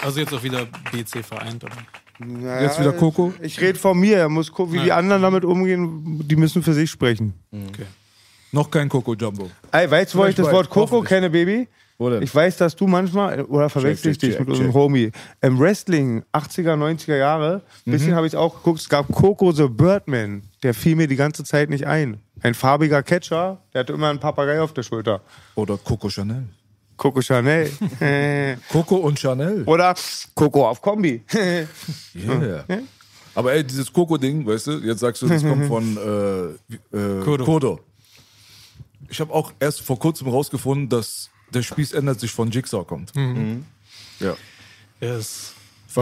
Also 0.03 0.19
jetzt 0.19 0.33
auch 0.33 0.41
wieder 0.41 0.65
BC 0.91 1.23
vereint. 1.23 1.63
Oder? 1.63 1.75
Naja, 2.17 2.63
Jetzt 2.63 2.79
wieder 2.79 2.93
Coco? 2.93 3.31
Ich 3.39 3.61
rede 3.61 3.77
von 3.77 3.99
mir. 3.99 4.17
Er 4.17 4.29
muss 4.29 4.51
gucken, 4.51 4.73
wie 4.73 4.79
die 4.79 4.91
anderen 4.91 5.21
damit 5.21 5.45
umgehen. 5.45 6.27
Die 6.27 6.35
müssen 6.35 6.63
für 6.63 6.73
sich 6.73 6.89
sprechen. 6.89 7.35
Okay. 7.51 7.85
Noch 8.51 8.71
kein 8.71 8.89
Coco 8.89 9.13
Jumbo. 9.13 9.51
Ey, 9.71 9.89
weißt 9.89 10.15
du, 10.15 10.17
wo 10.17 10.25
ich 10.25 10.35
das 10.35 10.51
Wort 10.51 10.67
Coco 10.69 11.01
kenne, 11.01 11.29
Baby? 11.29 11.67
Wo 11.99 12.09
denn? 12.09 12.23
Ich 12.23 12.33
weiß, 12.33 12.57
dass 12.57 12.75
du 12.75 12.87
manchmal, 12.87 13.43
oder 13.43 13.69
verwechsel 13.69 14.11
ich 14.11 14.17
Check, 14.17 14.31
check, 14.31 14.31
dich 14.31 14.39
mit 14.39 14.49
unserem 14.49 14.69
check. 14.69 14.75
Homie, 14.75 15.11
im 15.41 15.59
Wrestling, 15.59 16.23
80er, 16.33 16.75
90er 16.75 17.17
Jahre, 17.17 17.61
ein 17.85 17.91
bisschen 17.91 18.15
habe 18.15 18.27
ich 18.27 18.35
auch 18.35 18.55
geguckt, 18.55 18.79
es 18.79 18.89
gab 18.89 19.07
Coco 19.11 19.51
the 19.51 19.67
Birdman, 19.67 20.43
der 20.67 20.73
fiel 20.73 20.97
mir 20.97 21.07
die 21.07 21.15
ganze 21.15 21.45
Zeit 21.45 21.69
nicht 21.69 21.87
ein. 21.87 22.19
Ein 22.41 22.53
farbiger 22.53 23.01
Catcher, 23.01 23.61
der 23.73 23.79
hatte 23.79 23.93
immer 23.93 24.09
einen 24.09 24.19
Papagei 24.19 24.59
auf 24.59 24.73
der 24.73 24.83
Schulter. 24.83 25.21
Oder 25.55 25.77
Coco 25.77 26.09
Chanel. 26.09 26.43
Coco 26.97 27.21
Chanel. 27.21 27.71
Coco 28.69 28.97
und 28.97 29.17
Chanel. 29.17 29.63
oder 29.63 29.95
Coco 30.35 30.67
auf 30.67 30.81
Kombi. 30.81 31.23
Yeah. 32.13 32.65
Aber 33.33 33.53
ey, 33.53 33.63
dieses 33.63 33.93
Coco-Ding, 33.93 34.45
weißt 34.45 34.67
du, 34.67 34.71
jetzt 34.79 34.99
sagst 34.99 35.21
du, 35.21 35.27
das 35.27 35.41
kommt 35.41 35.67
von 35.67 35.95
äh, 35.95 36.97
äh, 36.97 37.23
Kodo. 37.23 37.45
Kodo. 37.45 37.79
Ich 39.07 39.21
habe 39.21 39.31
auch 39.33 39.53
erst 39.59 39.81
vor 39.81 39.97
kurzem 39.97 40.27
rausgefunden, 40.27 40.89
dass 40.89 41.29
der 41.53 41.61
Spieß 41.61 41.93
ändert 41.93 42.19
sich 42.19 42.31
von 42.31 42.51
Jigsaw 42.51 42.83
kommt. 42.83 43.13
Ja. 44.19 44.35
Ja, 44.99 45.13
das 45.13 45.53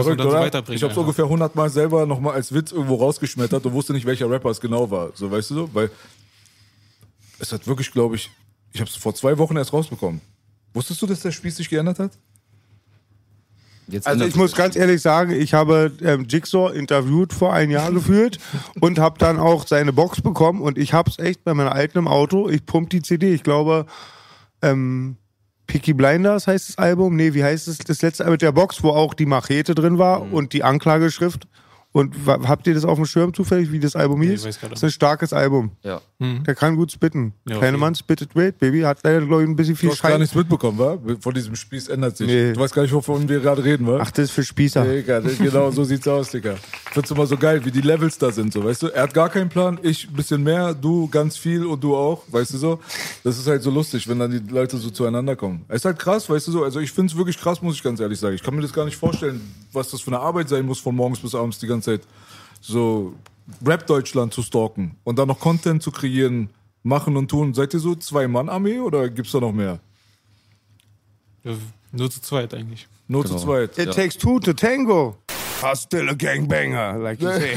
Verrückt, 0.02 0.20
dann 0.20 0.26
so 0.26 0.30
oder? 0.32 0.40
weiterbringen 0.40 0.76
Ich 0.76 0.82
habe 0.82 0.92
es 0.92 0.98
ungefähr 0.98 1.24
100 1.24 1.54
Mal 1.54 1.70
selber 1.70 2.06
nochmal 2.06 2.34
als 2.34 2.52
Witz 2.52 2.72
irgendwo 2.72 2.96
rausgeschmettert 2.96 3.64
und 3.64 3.72
wusste 3.72 3.92
nicht, 3.92 4.06
welcher 4.06 4.30
Rapper 4.30 4.50
es 4.50 4.60
genau 4.60 4.90
war. 4.90 5.10
So, 5.14 5.30
weißt 5.30 5.50
du 5.50 5.54
so? 5.54 5.70
Weil 5.74 5.90
es 7.38 7.52
hat 7.52 7.66
wirklich, 7.66 7.90
glaube 7.92 8.16
ich, 8.16 8.30
ich 8.72 8.80
habe 8.80 8.90
es 8.90 8.96
vor 8.96 9.14
zwei 9.14 9.36
Wochen 9.38 9.56
erst 9.56 9.72
rausbekommen. 9.72 10.20
Wusstest 10.74 11.00
du, 11.00 11.06
dass 11.06 11.20
der 11.20 11.32
Spieß 11.32 11.56
sich 11.56 11.68
geändert 11.68 11.98
hat? 11.98 12.12
Jetzt 13.88 14.06
Also 14.06 14.24
ich 14.24 14.34
muss 14.34 14.54
ganz 14.54 14.74
ehrlich 14.74 15.00
sagen, 15.00 15.30
ich 15.30 15.54
habe 15.54 15.92
ähm, 16.02 16.26
Jigsaw 16.28 16.74
interviewt 16.74 17.32
vor 17.32 17.52
einem 17.52 17.70
Jahr 17.70 17.92
geführt 17.92 18.38
und 18.80 18.98
habe 18.98 19.18
dann 19.18 19.38
auch 19.38 19.66
seine 19.66 19.92
Box 19.92 20.20
bekommen 20.20 20.60
und 20.60 20.76
ich 20.76 20.92
habe 20.92 21.08
es 21.10 21.18
echt 21.18 21.44
bei 21.44 21.54
meiner 21.54 21.72
alten 21.72 21.98
im 21.98 22.08
Auto. 22.08 22.48
Ich 22.48 22.66
pump 22.66 22.90
die 22.90 23.02
CD. 23.02 23.32
Ich 23.32 23.44
glaube, 23.44 23.86
ähm, 24.60 25.16
Peaky 25.66 25.92
Blinders 25.94 26.46
heißt 26.46 26.68
das 26.70 26.78
Album. 26.78 27.16
Nee, 27.16 27.34
wie 27.34 27.42
heißt 27.44 27.68
es? 27.68 27.78
Das 27.78 28.02
letzte 28.02 28.24
mit 28.30 28.42
der 28.42 28.52
Box, 28.52 28.82
wo 28.82 28.90
auch 28.90 29.14
die 29.14 29.26
Machete 29.26 29.74
drin 29.74 29.98
war 29.98 30.24
Mhm. 30.24 30.32
und 30.34 30.52
die 30.52 30.62
Anklageschrift. 30.62 31.46
Und 31.96 32.14
habt 32.26 32.66
ihr 32.66 32.74
das 32.74 32.84
auf 32.84 32.96
dem 32.98 33.06
Schirm 33.06 33.32
zufällig, 33.32 33.72
wie 33.72 33.80
das 33.80 33.96
Album 33.96 34.20
hieß? 34.20 34.42
gerade 34.42 34.68
das 34.68 34.80
ist 34.80 34.84
ein 34.84 34.90
starkes 34.90 35.32
Album. 35.32 35.70
Ja. 35.82 36.02
Der 36.20 36.54
kann 36.54 36.76
gut 36.76 36.92
spitten. 36.92 37.32
Ja, 37.48 37.56
Kleine 37.56 37.76
okay. 37.76 37.80
Mann 37.80 37.94
spittet 37.94 38.34
great, 38.34 38.58
Baby. 38.58 38.82
Hat 38.82 38.98
leider, 39.02 39.24
glaube 39.24 39.44
ich, 39.44 39.48
ein 39.48 39.56
bisschen 39.56 39.74
Du 39.74 39.80
viel 39.80 39.90
hast 39.90 40.02
gar 40.02 40.10
Schein. 40.10 40.20
nichts 40.20 40.34
mitbekommen, 40.34 40.78
wa? 40.78 40.98
Von 41.20 41.32
diesem 41.32 41.56
Spieß 41.56 41.88
ändert 41.88 42.18
sich. 42.18 42.26
Nee. 42.26 42.52
Du 42.52 42.60
weißt 42.60 42.74
gar 42.74 42.82
nicht, 42.82 42.92
wovon 42.92 43.26
wir 43.26 43.40
gerade 43.40 43.64
reden, 43.64 43.86
wa? 43.86 43.98
Ach, 43.98 44.10
das 44.10 44.26
ist 44.26 44.30
für 44.32 44.44
Spießer. 44.44 44.84
Digga, 44.84 45.20
genau 45.20 45.70
so 45.70 45.84
sieht's 45.84 46.06
aus, 46.06 46.30
Digga. 46.30 46.52
Ich 46.88 46.92
find's 46.92 47.10
immer 47.10 47.26
so 47.26 47.38
geil, 47.38 47.64
wie 47.64 47.70
die 47.70 47.80
Levels 47.80 48.18
da 48.18 48.30
sind, 48.30 48.52
so, 48.52 48.62
weißt 48.62 48.82
du? 48.82 48.88
Er 48.88 49.04
hat 49.04 49.14
gar 49.14 49.30
keinen 49.30 49.48
Plan, 49.48 49.78
ich 49.82 50.06
ein 50.06 50.14
bisschen 50.14 50.42
mehr, 50.42 50.74
du 50.74 51.08
ganz 51.08 51.38
viel 51.38 51.64
und 51.64 51.82
du 51.82 51.96
auch, 51.96 52.24
weißt 52.28 52.52
du 52.52 52.58
so? 52.58 52.78
Das 53.24 53.38
ist 53.38 53.46
halt 53.46 53.62
so 53.62 53.70
lustig, 53.70 54.06
wenn 54.06 54.18
dann 54.18 54.30
die 54.30 54.52
Leute 54.52 54.76
so 54.76 54.90
zueinander 54.90 55.34
kommen. 55.34 55.64
Es 55.68 55.76
ist 55.76 55.84
halt 55.86 55.98
krass, 55.98 56.28
weißt 56.28 56.46
du 56.48 56.52
so? 56.52 56.64
Also 56.64 56.80
ich 56.80 56.92
find's 56.92 57.16
wirklich 57.16 57.38
krass, 57.38 57.62
muss 57.62 57.74
ich 57.76 57.82
ganz 57.82 58.00
ehrlich 58.00 58.18
sagen. 58.18 58.34
Ich 58.34 58.42
kann 58.42 58.54
mir 58.54 58.60
das 58.62 58.74
gar 58.74 58.84
nicht 58.84 58.96
vorstellen, 58.96 59.40
was 59.72 59.90
das 59.90 60.02
für 60.02 60.08
eine 60.08 60.20
Arbeit 60.20 60.50
sein 60.50 60.66
muss, 60.66 60.78
von 60.78 60.94
morgens 60.94 61.20
bis 61.20 61.34
abends 61.34 61.58
die 61.58 61.66
ganze 61.66 61.85
Zeit 61.86 62.02
so 62.60 63.14
Rap-Deutschland 63.64 64.34
zu 64.34 64.42
stalken 64.42 64.96
und 65.04 65.18
dann 65.18 65.28
noch 65.28 65.38
Content 65.38 65.82
zu 65.82 65.90
kreieren, 65.90 66.50
machen 66.82 67.16
und 67.16 67.28
tun. 67.28 67.54
Seid 67.54 67.74
ihr 67.74 67.80
so 67.80 67.94
Zwei-Mann-Armee 67.94 68.80
oder 68.80 69.08
gibt's 69.08 69.32
da 69.32 69.40
noch 69.40 69.52
mehr? 69.52 69.78
Ja, 71.44 71.52
nur 71.92 72.10
zu 72.10 72.20
zweit 72.20 72.52
eigentlich. 72.54 72.86
Nur 73.08 73.24
zu 73.24 73.36
zweit. 73.36 73.78
It 73.78 73.92
takes 73.92 74.16
two 74.16 74.40
to 74.40 74.52
tango. 74.52 75.16
I'm 75.62 75.76
still 75.76 76.08
a 76.10 76.14
gangbanger, 76.14 76.98
like 76.98 77.20
you 77.20 77.28
say. 77.32 77.56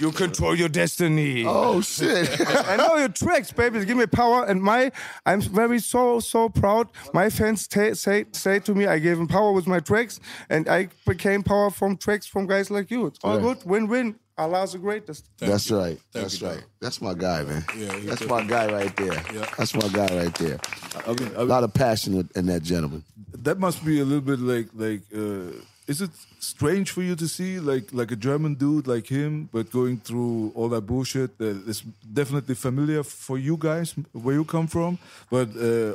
You 0.00 0.12
control 0.12 0.54
your 0.54 0.68
destiny. 0.68 1.44
Oh 1.46 1.80
shit! 1.80 2.28
I 2.68 2.76
know 2.76 2.96
your 2.96 3.08
tricks, 3.08 3.52
baby. 3.52 3.84
Give 3.84 3.96
me 3.96 4.06
power, 4.06 4.44
and 4.44 4.62
my 4.62 4.92
I'm 5.24 5.40
very 5.40 5.78
so 5.80 6.20
so 6.20 6.48
proud. 6.48 6.88
My 7.12 7.30
fans 7.30 7.66
ta 7.66 7.92
say 7.94 8.26
say 8.32 8.58
to 8.60 8.74
me, 8.74 8.86
I 8.86 8.98
gave 8.98 9.16
them 9.16 9.28
power 9.28 9.52
with 9.52 9.66
my 9.66 9.80
tracks, 9.80 10.20
and 10.50 10.68
I 10.68 10.88
became 11.06 11.42
power 11.42 11.70
from 11.70 11.96
tracks 11.96 12.26
from 12.26 12.46
guys 12.46 12.70
like 12.70 12.90
you. 12.90 13.06
It's 13.06 13.18
all 13.22 13.36
Yeah. 13.36 13.42
good, 13.54 13.58
win 13.64 13.86
win. 13.88 14.16
Allah's 14.38 14.72
the 14.72 14.78
greatest. 14.78 15.24
That's 15.38 15.70
right. 15.70 15.98
Thank 16.12 16.24
That's 16.24 16.40
you, 16.42 16.46
right. 16.46 16.56
dog. 16.60 16.64
That's 16.78 17.00
my 17.00 17.14
guy, 17.14 17.42
man. 17.44 17.64
Yeah, 17.74 17.94
he's 17.94 18.04
That's 18.04 18.20
good. 18.20 18.28
my 18.30 18.44
guy 18.44 18.70
right 18.70 18.94
there. 18.94 19.14
Yeah. 19.32 19.46
That's 19.56 19.72
my 19.74 19.88
guy 19.88 20.14
right 20.14 20.34
there. 20.34 20.58
I 21.06 21.12
mean, 21.14 21.30
I 21.38 21.40
A 21.40 21.44
lot 21.44 21.64
of 21.64 21.72
passion 21.72 22.12
in- 22.20 22.28
in 22.34 22.44
that 22.52 22.62
gentleman. 22.62 23.02
that 23.32 23.58
must 23.58 23.82
be 23.82 23.98
a 24.00 24.04
little 24.04 24.20
bit 24.20 24.38
like 24.40 24.68
like 24.74 25.00
uh, 25.16 25.52
is 25.86 26.00
it 26.00 26.10
strange 26.40 26.90
for 26.90 27.02
you 27.02 27.14
to 27.16 27.26
see 27.28 27.60
like 27.60 27.92
like 27.92 28.10
a 28.10 28.16
German 28.16 28.54
dude 28.54 28.86
like 28.86 29.06
him 29.06 29.48
but 29.52 29.70
going 29.70 29.98
through 29.98 30.52
all 30.54 30.68
that 30.68 30.82
bullshit 30.82 31.38
that 31.38 31.56
is 31.68 31.82
definitely 32.12 32.54
familiar 32.54 33.02
for 33.04 33.38
you 33.38 33.56
guys 33.56 33.94
where 34.12 34.34
you 34.34 34.44
come 34.44 34.66
from 34.66 34.98
but 35.30 35.48
uh, 35.56 35.94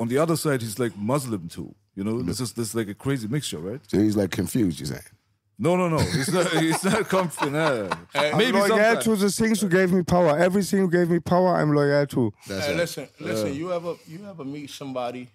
on 0.00 0.08
the 0.08 0.18
other 0.18 0.36
side 0.36 0.60
he's 0.62 0.78
like 0.78 0.96
Muslim 0.96 1.48
too 1.48 1.74
you 1.96 2.04
know 2.04 2.22
this 2.22 2.38
is 2.40 2.52
this 2.52 2.68
is 2.68 2.74
like 2.74 2.88
a 2.88 2.94
crazy 2.94 3.26
mixture 3.28 3.58
right 3.58 3.80
So 3.88 3.98
he's 3.98 4.16
like 4.16 4.30
confused. 4.30 4.78
You 4.80 4.86
saying? 4.86 5.02
no 5.60 5.74
no 5.74 5.88
no 5.88 5.98
he's 5.98 6.32
not 6.32 6.46
he's 6.62 6.84
not 6.84 7.08
confident 7.08 7.54
nah. 7.54 8.36
maybe 8.36 8.56
I'm 8.58 8.68
loyal 8.68 8.68
sometimes. 8.68 9.04
to 9.04 9.16
the 9.16 9.30
things 9.30 9.60
who 9.60 9.68
gave 9.68 9.90
me 9.92 10.02
power. 10.04 10.38
Everything 10.38 10.78
who 10.82 10.88
gave 10.98 11.10
me 11.10 11.18
power, 11.18 11.56
I'm 11.56 11.72
loyal 11.74 12.06
to. 12.06 12.32
That's 12.46 12.66
Hey, 12.66 12.70
right. 12.72 12.76
listen, 12.82 13.08
listen. 13.18 13.52
you 13.60 13.72
ever 13.72 13.94
you 14.06 14.20
ever 14.32 14.44
meet 14.44 14.70
somebody 14.70 15.28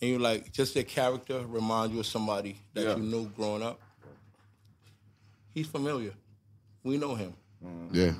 and 0.00 0.10
you're 0.10 0.20
like 0.20 0.52
just 0.52 0.74
their 0.74 0.84
character 0.84 1.40
remind 1.46 1.92
you 1.92 2.00
of 2.00 2.06
somebody 2.06 2.56
that 2.74 2.84
Yeah. 2.84 2.96
you 2.96 3.02
knew 3.02 3.26
growing 3.36 3.62
up? 3.62 3.78
He's 5.54 5.66
familiar. 5.66 6.12
We 6.84 6.96
know 6.96 7.14
him. 7.14 7.34
Mm-hmm. 7.64 7.94
Yeah. 7.94 8.12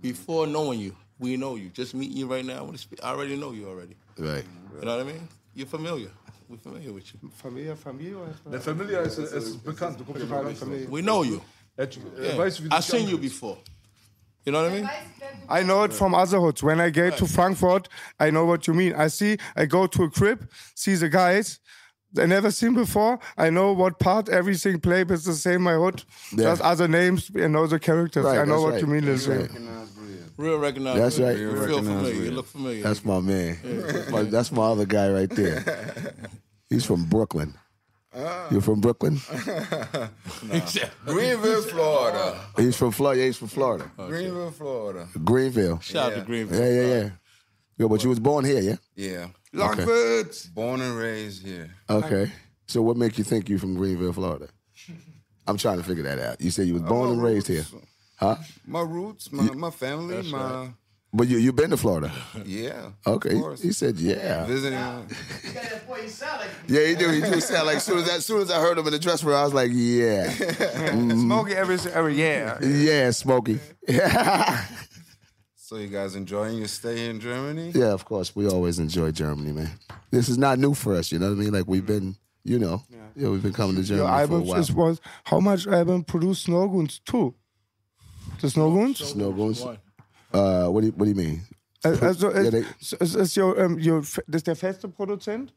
Before 0.00 0.46
knowing 0.46 0.80
you, 0.80 0.94
we 1.18 1.36
know 1.36 1.56
you. 1.56 1.70
Just 1.70 1.94
meeting 1.94 2.16
you 2.16 2.26
right 2.26 2.44
now, 2.44 2.58
I 2.58 2.62
wanna 2.62 2.78
speak- 2.78 3.02
I 3.02 3.08
already 3.10 3.36
know 3.36 3.52
you 3.52 3.66
already. 3.68 3.96
Right. 4.18 4.44
You 4.78 4.84
know 4.84 4.96
what 4.96 5.06
I 5.06 5.12
mean? 5.12 5.28
You're 5.54 5.66
familiar. 5.66 6.10
We're 6.48 6.58
familiar 6.58 6.92
with 6.92 7.12
you. 7.12 7.30
Familie, 7.42 7.74
Familie. 7.74 8.18
der 8.48 8.60
Familie 8.60 9.00
ist, 9.00 9.18
ist 9.18 9.64
bekannt 9.64 9.98
du 9.98 10.04
kommst 10.04 10.20
ja 10.22 10.26
bekannt 10.26 10.58
vor. 10.58 10.68
We 10.92 11.02
know 11.02 11.24
you. 11.24 11.40
Yeah. 11.78 12.36
wie 12.38 12.68
I've 12.70 12.82
seen 12.82 13.08
you 13.08 13.18
before. 13.18 13.58
You 14.46 14.52
know 14.52 14.62
what 14.62 14.72
I 14.72 14.74
mean? 14.74 14.90
I 15.48 15.62
know 15.64 15.82
it 15.82 15.92
from 15.92 16.14
other 16.14 16.38
hoods. 16.38 16.62
When 16.62 16.80
I 16.80 16.90
get 16.90 17.16
to 17.18 17.26
Frankfurt, 17.26 17.88
I 18.18 18.30
know 18.30 18.44
what 18.44 18.68
you 18.68 18.74
mean. 18.74 18.94
I 18.94 19.08
see, 19.08 19.38
I 19.56 19.66
go 19.66 19.88
to 19.88 20.04
a 20.04 20.10
crib, 20.10 20.48
see 20.74 20.94
the 20.94 21.08
guys. 21.08 21.58
I 22.16 22.26
never 22.26 22.50
seen 22.50 22.74
before. 22.74 23.18
I 23.36 23.50
know 23.50 23.72
what 23.72 23.98
part 23.98 24.28
everything 24.28 24.80
play, 24.80 25.02
but 25.02 25.14
it's 25.14 25.24
the 25.24 25.34
same 25.34 25.62
my 25.62 25.74
hood. 25.74 26.04
Yeah. 26.32 26.44
Just 26.44 26.62
other 26.62 26.88
names, 26.88 27.30
and 27.34 27.56
other 27.56 27.78
characters. 27.78 28.24
Right, 28.24 28.38
I 28.38 28.44
know 28.44 28.62
what 28.62 28.74
right. 28.74 28.80
you 28.80 28.86
mean. 28.86 29.04
That's 29.04 29.26
Lil 29.26 29.40
right. 29.40 29.50
Real 30.36 30.58
recognized. 30.58 31.00
That's 31.00 31.18
right. 31.18 31.36
You 31.36 31.50
feel 31.50 31.60
recognized 31.60 31.86
familiar. 31.86 32.24
You 32.24 32.30
look 32.30 32.46
familiar. 32.46 32.82
That's 32.82 33.04
my 33.04 33.20
man. 33.20 33.58
That's 33.64 34.10
my, 34.10 34.22
that's 34.22 34.52
my 34.52 34.66
other 34.66 34.86
guy 34.86 35.10
right 35.10 35.30
there. 35.30 36.14
He's 36.70 36.84
from 36.84 37.04
Brooklyn. 37.06 37.54
Ah. 38.18 38.48
You're 38.50 38.62
from 38.62 38.80
Brooklyn? 38.80 39.20
Greenville, 41.04 41.62
Florida. 41.62 42.40
Oh, 42.56 42.62
he's 42.62 42.76
from 42.76 42.90
Florida. 42.90 43.20
Yeah, 43.20 43.26
he's 43.26 43.36
from 43.36 43.48
Florida. 43.48 43.90
Greenville, 43.96 44.50
Florida. 44.52 45.08
Greenville. 45.22 45.80
Shout 45.80 46.12
out 46.12 46.18
to 46.18 46.24
Greenville. 46.24 46.58
Yeah, 46.58 46.80
yeah, 46.80 46.94
yeah. 47.02 47.10
Yo, 47.78 47.88
but 47.88 48.02
you 48.02 48.08
was 48.08 48.20
born 48.20 48.44
here, 48.44 48.60
yeah? 48.60 48.76
Yeah. 48.94 49.26
Longford. 49.52 50.34
Born 50.54 50.80
and 50.80 50.96
raised 50.96 51.44
here. 51.44 51.74
Okay. 51.90 52.32
So 52.66 52.80
what 52.82 52.96
make 52.96 53.18
you 53.18 53.24
think 53.24 53.48
you 53.48 53.58
from 53.58 53.74
Greenville, 53.74 54.12
Florida? 54.12 54.48
I'm 55.46 55.58
trying 55.58 55.76
to 55.76 55.84
figure 55.84 56.02
that 56.04 56.18
out. 56.18 56.40
You 56.40 56.50
said 56.50 56.66
you 56.66 56.74
was 56.74 56.82
born 56.82 57.10
and 57.10 57.22
raised 57.22 57.46
here, 57.48 57.64
huh? 58.16 58.36
My 58.66 58.80
roots, 58.80 59.30
my, 59.30 59.44
my 59.52 59.70
family, 59.70 60.22
my 60.30 60.70
But 61.12 61.28
you 61.28 61.38
you 61.38 61.52
been 61.52 61.70
to 61.70 61.76
Florida? 61.76 62.12
yeah. 62.44 62.90
Okay. 63.06 63.34
Of 63.36 63.40
course. 63.40 63.62
He 63.62 63.72
said, 63.72 63.96
yeah. 63.98 64.44
Visiting. 64.44 64.78
Yeah, 66.68 66.86
he 66.86 66.94
do. 66.94 67.10
He 67.10 67.20
do 67.20 67.40
sound 67.40 67.66
like 67.66 67.76
as 67.76 67.84
soon 67.84 67.98
as, 67.98 68.08
as 68.10 68.26
soon 68.26 68.42
as 68.42 68.50
I 68.50 68.60
heard 68.60 68.76
him 68.76 68.86
in 68.86 68.92
the 68.92 68.98
dressing 68.98 69.28
room, 69.28 69.36
I 69.36 69.44
was 69.44 69.54
like, 69.54 69.70
yeah, 69.72 70.28
Smokey 70.92 71.54
every, 71.54 71.78
every 71.92 72.14
yeah. 72.14 72.58
yeah, 72.62 73.10
Smokey. 73.10 73.60
yeah, 73.88 74.64
So 75.56 75.76
you 75.76 75.88
guys 75.88 76.14
enjoying 76.16 76.58
your 76.58 76.68
stay 76.68 77.08
in 77.08 77.20
Germany? 77.20 77.72
Yeah, 77.74 77.92
of 77.92 78.04
course. 78.04 78.36
We 78.36 78.48
always 78.48 78.78
enjoy 78.78 79.12
Germany, 79.12 79.52
man. 79.52 79.70
This 80.10 80.28
is 80.28 80.38
not 80.38 80.58
new 80.58 80.74
for 80.74 80.94
us. 80.94 81.10
You 81.12 81.18
know 81.18 81.30
what 81.30 81.38
I 81.38 81.42
mean? 81.42 81.52
Like 81.52 81.66
we've 81.66 81.86
been, 81.86 82.16
you 82.44 82.58
know, 82.58 82.82
yeah, 83.16 83.28
we've 83.28 83.42
been 83.42 83.52
coming 83.52 83.76
to 83.76 83.82
Germany 83.82 84.06
Your 84.06 84.26
for 84.26 84.36
a 84.36 84.40
while. 84.40 84.90
was 84.90 85.00
how 85.24 85.40
much 85.40 85.66
album 85.66 86.04
produced 86.04 86.46
Snowgoons? 86.46 87.00
Two. 87.04 87.34
The 88.40 88.48
Snowgoons? 88.48 88.98
Snow 88.98 89.32
Goons. 89.32 89.64
Uh, 90.36 90.68
what 90.70 90.80
do 90.82 90.86
you, 90.88 90.92
what 90.96 91.04
do 91.06 91.10
you 91.10 91.16
mean? 91.16 91.42
Also, 91.84 92.30
Ja, 92.32 92.38
es, 92.40 92.50
they- 92.50 92.64
es 93.00 93.14
ist 93.14 93.36
your, 93.36 93.56
um, 93.58 93.78
your, 93.78 94.00
das 94.26 94.40
ist 94.40 94.46
der 94.46 94.56
feste 94.56 94.88
Produzent? 94.88 95.52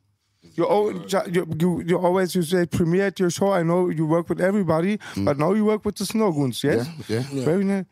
You, 0.55 0.65
al- 0.65 1.05
you, 1.33 1.81
you, 1.85 1.97
always 1.97 2.33
you 2.33 2.41
say 2.43 2.65
premiere 2.65 3.07
at 3.07 3.19
your 3.19 3.29
show. 3.29 3.51
I 3.51 3.61
know 3.63 3.89
you 3.89 4.05
work 4.07 4.29
with 4.29 4.39
everybody, 4.39 4.97
mm. 5.15 5.25
but 5.25 5.37
now 5.37 5.53
you 5.53 5.65
work 5.65 5.83
with 5.83 5.95
the 5.95 6.05
Snowgoons, 6.05 6.63
yes? 6.63 6.87
Yeah, 7.09 7.23
yeah. 7.33 7.43
Very 7.45 7.65
nice. 7.65 7.85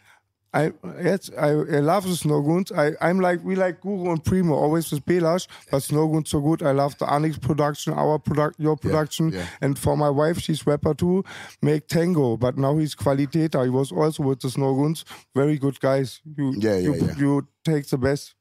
I 0.58 0.72
yes, 1.02 1.30
I, 1.38 1.50
I 1.50 1.82
love 1.92 2.04
the 2.06 2.16
Snowgoons. 2.24 2.72
I 2.76 2.86
I'm 3.08 3.20
like 3.20 3.44
we 3.44 3.56
like 3.56 3.82
Guru 3.82 4.12
and 4.12 4.24
Primo 4.24 4.56
always 4.56 4.92
with 4.92 5.06
Belash, 5.06 5.48
but 5.70 5.84
Snowgoons 5.84 6.30
so 6.30 6.40
good. 6.42 6.64
I 6.64 6.72
love 6.72 6.98
the 6.98 7.06
Anix 7.06 7.40
production, 7.40 7.94
our 7.94 8.18
product, 8.18 8.60
your 8.60 8.76
production, 8.76 9.30
yeah. 9.30 9.46
and 9.62 9.78
for 9.78 9.96
my 9.96 10.10
wife, 10.10 10.40
she's 10.40 10.66
rapper 10.66 10.96
too. 10.96 11.24
Make 11.62 11.88
Tango, 11.88 12.38
but 12.38 12.58
now 12.58 12.78
he's 12.78 12.96
Qualiteta. 12.96 13.64
He 13.64 13.70
was 13.70 13.92
also 13.92 14.24
with 14.24 14.40
the 14.40 14.48
Snowgoons. 14.48 15.04
Very 15.36 15.58
good 15.60 15.80
guys. 15.80 16.22
You 16.38 16.56
Yeah, 16.58 16.78
yeah, 16.78 16.80
you, 16.80 16.96
yeah. 16.96 17.16
you 17.18 17.48
take 17.64 17.88
the 17.88 17.98
best. 18.00 18.34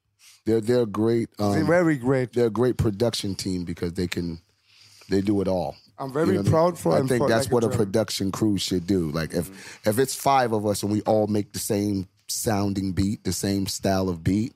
They're 0.45 0.61
they're 0.61 0.85
great. 0.87 1.29
Um, 1.37 1.51
They're 1.51 1.65
very 1.65 1.97
great. 1.97 2.33
they're 2.33 2.47
a 2.47 2.57
great 2.61 2.77
production 2.77 3.35
team 3.35 3.63
because 3.63 3.93
they 3.93 4.07
can 4.07 4.39
they 5.09 5.21
do 5.21 5.41
it 5.41 5.47
all. 5.47 5.75
I'm 5.99 6.13
very 6.13 6.27
You 6.27 6.33
know 6.33 6.39
what 6.39 6.41
I 6.41 6.43
mean? 6.43 6.51
proud 6.51 6.79
for 6.79 6.93
I 6.95 6.99
think 6.99 7.23
for, 7.23 7.29
that's 7.29 7.45
like, 7.47 7.53
what 7.53 7.63
a 7.63 7.67
German. 7.67 7.77
production 7.77 8.31
crew 8.31 8.57
should 8.57 8.85
do. 8.87 9.09
Like 9.11 9.33
if 9.33 9.45
mm-hmm. 9.49 9.89
if 9.89 9.99
it's 9.99 10.15
five 10.15 10.53
of 10.53 10.65
us 10.65 10.83
and 10.83 10.91
we 10.91 11.01
all 11.01 11.27
make 11.27 11.53
the 11.53 11.59
same 11.59 12.07
sounding 12.27 12.91
beat, 12.91 13.23
the 13.23 13.33
same 13.33 13.67
style 13.67 14.09
of 14.09 14.23
beat, 14.23 14.53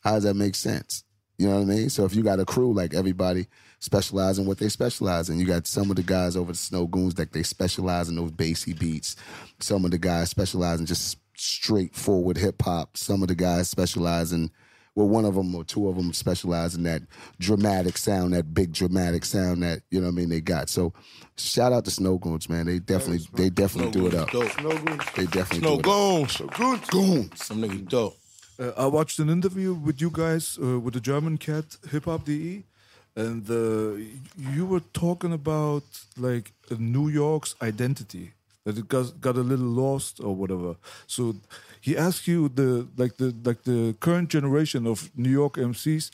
how 0.00 0.14
does 0.14 0.24
that 0.24 0.34
make 0.34 0.54
sense? 0.54 1.04
You 1.38 1.48
know 1.48 1.56
what 1.56 1.62
I 1.62 1.64
mean? 1.64 1.90
So 1.90 2.04
if 2.04 2.14
you 2.14 2.22
got 2.22 2.40
a 2.40 2.44
crew 2.44 2.74
like 2.74 2.92
everybody 2.92 3.46
specialize 3.78 4.38
in 4.38 4.44
what 4.44 4.58
they 4.58 4.68
specialize 4.68 5.30
in, 5.30 5.38
you 5.38 5.46
got 5.46 5.66
some 5.66 5.88
of 5.88 5.96
the 5.96 6.02
guys 6.02 6.36
over 6.36 6.52
the 6.52 6.58
Snow 6.58 6.86
Goons 6.86 7.18
like 7.18 7.32
they 7.32 7.42
specialize 7.42 8.10
in 8.10 8.16
those 8.16 8.30
bassy 8.30 8.74
beats. 8.74 9.16
Some 9.58 9.86
of 9.86 9.90
the 9.90 9.98
guys 9.98 10.28
specialize 10.28 10.80
in 10.80 10.84
just 10.86 11.18
straightforward 11.34 12.36
hip 12.36 12.60
hop. 12.60 12.98
Some 12.98 13.22
of 13.22 13.28
the 13.28 13.34
guys 13.34 13.70
specialize 13.70 14.32
in 14.32 14.50
well, 14.94 15.08
one 15.08 15.24
of 15.24 15.34
them 15.34 15.54
or 15.54 15.64
two 15.64 15.88
of 15.88 15.96
them 15.96 16.12
specialize 16.12 16.74
in 16.74 16.82
that 16.82 17.02
dramatic 17.38 17.96
sound, 17.96 18.34
that 18.34 18.52
big 18.54 18.72
dramatic 18.72 19.24
sound 19.24 19.62
that 19.62 19.82
you 19.90 20.00
know 20.00 20.06
what 20.08 20.12
I 20.12 20.16
mean 20.16 20.28
they 20.28 20.40
got. 20.40 20.68
So 20.68 20.92
shout 21.36 21.72
out 21.72 21.84
to 21.84 21.90
Snow 21.90 22.18
Goons, 22.18 22.48
man. 22.48 22.66
They 22.66 22.78
definitely 22.78 23.26
they 23.34 23.50
definitely 23.50 23.92
do 23.92 24.06
it 24.06 24.14
up. 24.14 24.30
Dope. 24.30 24.52
They 25.14 25.26
definitely 25.26 25.60
No 25.60 25.76
do 25.76 25.80
it 25.80 25.80
up. 25.80 25.82
goons. 25.84 26.36
Goons. 26.58 26.88
Goons. 26.90 27.44
Some 27.44 27.62
niggas 27.62 27.88
dope. 27.88 28.16
Uh, 28.58 28.72
I 28.76 28.86
watched 28.86 29.18
an 29.20 29.30
interview 29.30 29.72
with 29.72 30.00
you 30.00 30.10
guys 30.12 30.58
uh, 30.62 30.78
with 30.80 30.94
the 30.94 31.00
German 31.00 31.38
cat 31.38 31.76
Hip 31.90 32.04
Hop 32.04 32.24
DE, 32.26 32.64
and 33.16 33.48
uh, 33.50 33.92
you 34.36 34.66
were 34.66 34.82
talking 34.92 35.32
about 35.32 35.84
like 36.18 36.52
uh, 36.70 36.74
New 36.78 37.08
York's 37.08 37.54
identity 37.62 38.32
that 38.64 38.76
it 38.76 38.86
got, 38.88 39.18
got 39.18 39.36
a 39.36 39.40
little 39.40 39.64
lost 39.64 40.20
or 40.20 40.34
whatever. 40.36 40.76
So 41.06 41.36
he 41.80 41.96
asked 41.96 42.26
you 42.28 42.48
the 42.48 42.86
like 42.96 43.16
the 43.16 43.34
like 43.44 43.62
the 43.64 43.94
current 44.00 44.28
generation 44.28 44.86
of 44.86 45.10
New 45.16 45.30
York 45.30 45.54
MCs, 45.56 46.10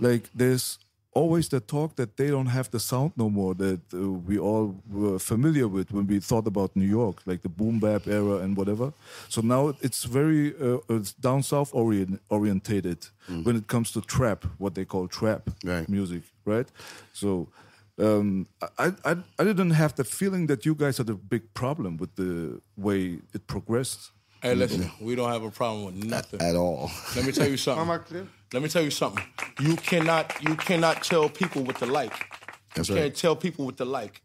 like 0.00 0.30
there's 0.34 0.78
always 1.16 1.48
the 1.48 1.60
talk 1.60 1.94
that 1.94 2.16
they 2.16 2.28
don't 2.28 2.46
have 2.50 2.68
the 2.70 2.80
sound 2.80 3.12
no 3.16 3.30
more 3.30 3.54
that 3.54 3.80
uh, 3.94 3.98
we 4.28 4.36
all 4.36 4.74
were 4.90 5.18
familiar 5.18 5.68
with 5.68 5.92
when 5.92 6.06
we 6.08 6.18
thought 6.20 6.46
about 6.46 6.74
New 6.74 6.88
York, 6.88 7.22
like 7.24 7.40
the 7.42 7.48
boom 7.48 7.78
bap 7.78 8.06
era 8.08 8.38
and 8.38 8.56
whatever. 8.56 8.92
So 9.28 9.40
now 9.40 9.74
it's 9.80 10.02
very 10.04 10.52
uh, 10.60 10.78
it's 10.96 11.12
down 11.12 11.42
south 11.42 11.70
orient, 11.72 12.20
orientated 12.30 12.98
when 13.44 13.56
it 13.56 13.66
comes 13.68 13.90
to 13.92 14.00
trap, 14.00 14.44
what 14.58 14.74
they 14.74 14.84
call 14.84 15.08
trap 15.08 15.50
Right. 15.64 15.88
music, 15.88 16.22
right? 16.44 16.68
So. 17.12 17.48
Um, 17.96 18.48
I, 18.76 18.86
I 19.04 19.12
I 19.38 19.44
didn't 19.44 19.70
have 19.70 19.94
the 19.94 20.02
feeling 20.02 20.48
that 20.48 20.64
you 20.66 20.74
guys 20.74 20.98
had 20.98 21.08
a 21.08 21.14
big 21.14 21.42
problem 21.54 21.96
with 21.96 22.12
the 22.16 22.60
way 22.76 23.20
it 23.32 23.46
progressed. 23.46 24.10
Hey, 24.44 24.54
listen, 24.54 24.90
we 25.00 25.14
don't 25.14 25.32
have 25.32 25.42
a 25.42 25.50
problem 25.50 25.86
with 25.86 26.04
nothing. 26.04 26.42
At 26.42 26.54
all. 26.54 26.90
Let 27.16 27.24
me 27.24 27.32
tell 27.32 27.48
you 27.48 27.56
something. 27.66 27.86
Mama 27.86 28.00
Clip. 28.00 28.28
Let 28.52 28.62
me 28.62 28.68
tell 28.68 28.82
you 28.82 28.90
something. 28.90 29.24
You 29.58 29.74
cannot 29.76 30.36
you 30.42 30.54
cannot 30.54 31.02
tell 31.02 31.30
people 31.30 31.62
what 31.64 31.78
to 31.78 31.86
like. 31.86 32.12
That's 32.74 32.90
you 32.90 32.94
right. 32.94 33.02
can't 33.04 33.16
tell 33.16 33.36
people 33.36 33.64
what 33.64 33.78
to 33.78 33.86
like. 33.86 34.20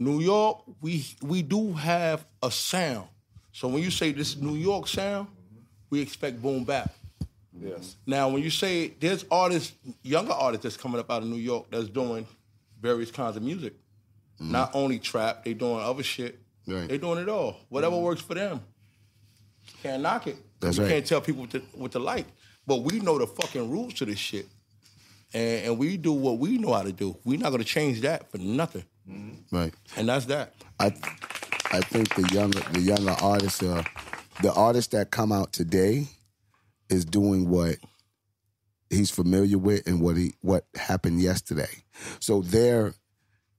New 0.00 0.18
York, 0.18 0.64
we 0.80 1.06
we 1.22 1.42
do 1.42 1.74
have 1.74 2.26
a 2.42 2.50
sound. 2.50 3.06
So 3.52 3.68
when 3.68 3.84
you 3.84 3.92
say 3.92 4.10
this 4.10 4.30
is 4.30 4.42
New 4.42 4.56
York 4.56 4.88
sound, 4.88 5.28
we 5.90 6.00
expect 6.00 6.42
boom 6.42 6.64
bap. 6.64 6.92
Yes. 7.58 7.96
Now, 8.04 8.28
when 8.28 8.42
you 8.42 8.50
say 8.50 8.88
there's 8.98 9.24
artists, 9.30 9.74
younger 10.02 10.32
artists 10.32 10.64
that's 10.64 10.76
coming 10.76 10.98
up 10.98 11.08
out 11.08 11.22
of 11.22 11.28
New 11.28 11.36
York 11.36 11.66
that's 11.70 11.88
doing 11.88 12.26
various 12.80 13.12
kinds 13.12 13.36
of 13.36 13.44
music, 13.44 13.74
not 14.40 14.72
only 14.74 14.98
trap, 14.98 15.44
they 15.44 15.54
doing 15.54 15.78
other 15.78 16.02
shit. 16.02 16.36
Mm-hmm. 16.66 16.74
Right. 16.74 16.88
They 16.88 16.98
doing 16.98 17.20
it 17.20 17.28
all. 17.28 17.60
Whatever 17.68 17.96
works 17.96 18.20
for 18.20 18.34
them. 18.34 18.60
Can't 19.82 20.02
knock 20.02 20.26
it. 20.26 20.36
That's 20.60 20.78
we 20.78 20.84
right. 20.84 20.90
can't 20.92 21.06
tell 21.06 21.20
people 21.20 21.42
what 21.42 21.50
to, 21.50 21.58
what 21.74 21.92
to 21.92 21.98
like, 21.98 22.26
but 22.66 22.82
we 22.82 23.00
know 23.00 23.18
the 23.18 23.26
fucking 23.26 23.70
rules 23.70 23.94
to 23.94 24.04
this 24.06 24.18
shit, 24.18 24.46
and, 25.34 25.64
and 25.66 25.78
we 25.78 25.96
do 25.96 26.12
what 26.12 26.38
we 26.38 26.58
know 26.58 26.72
how 26.72 26.82
to 26.82 26.92
do. 26.92 27.16
We're 27.24 27.38
not 27.38 27.50
gonna 27.50 27.64
change 27.64 28.00
that 28.02 28.30
for 28.30 28.38
nothing, 28.38 28.84
Right. 29.52 29.74
and 29.96 30.08
that's 30.08 30.26
that. 30.26 30.54
I 30.80 30.86
I 31.72 31.80
think 31.80 32.14
the 32.14 32.28
younger 32.34 32.60
the 32.72 32.80
younger 32.80 33.12
artists 33.20 33.62
uh 33.62 33.82
the 34.42 34.52
artists 34.52 34.92
that 34.92 35.10
come 35.10 35.32
out 35.32 35.52
today 35.52 36.06
is 36.88 37.04
doing 37.04 37.48
what 37.48 37.76
he's 38.90 39.10
familiar 39.10 39.58
with 39.58 39.86
and 39.86 40.00
what 40.00 40.16
he 40.16 40.34
what 40.40 40.64
happened 40.74 41.20
yesterday. 41.20 41.82
So 42.20 42.40
their 42.42 42.94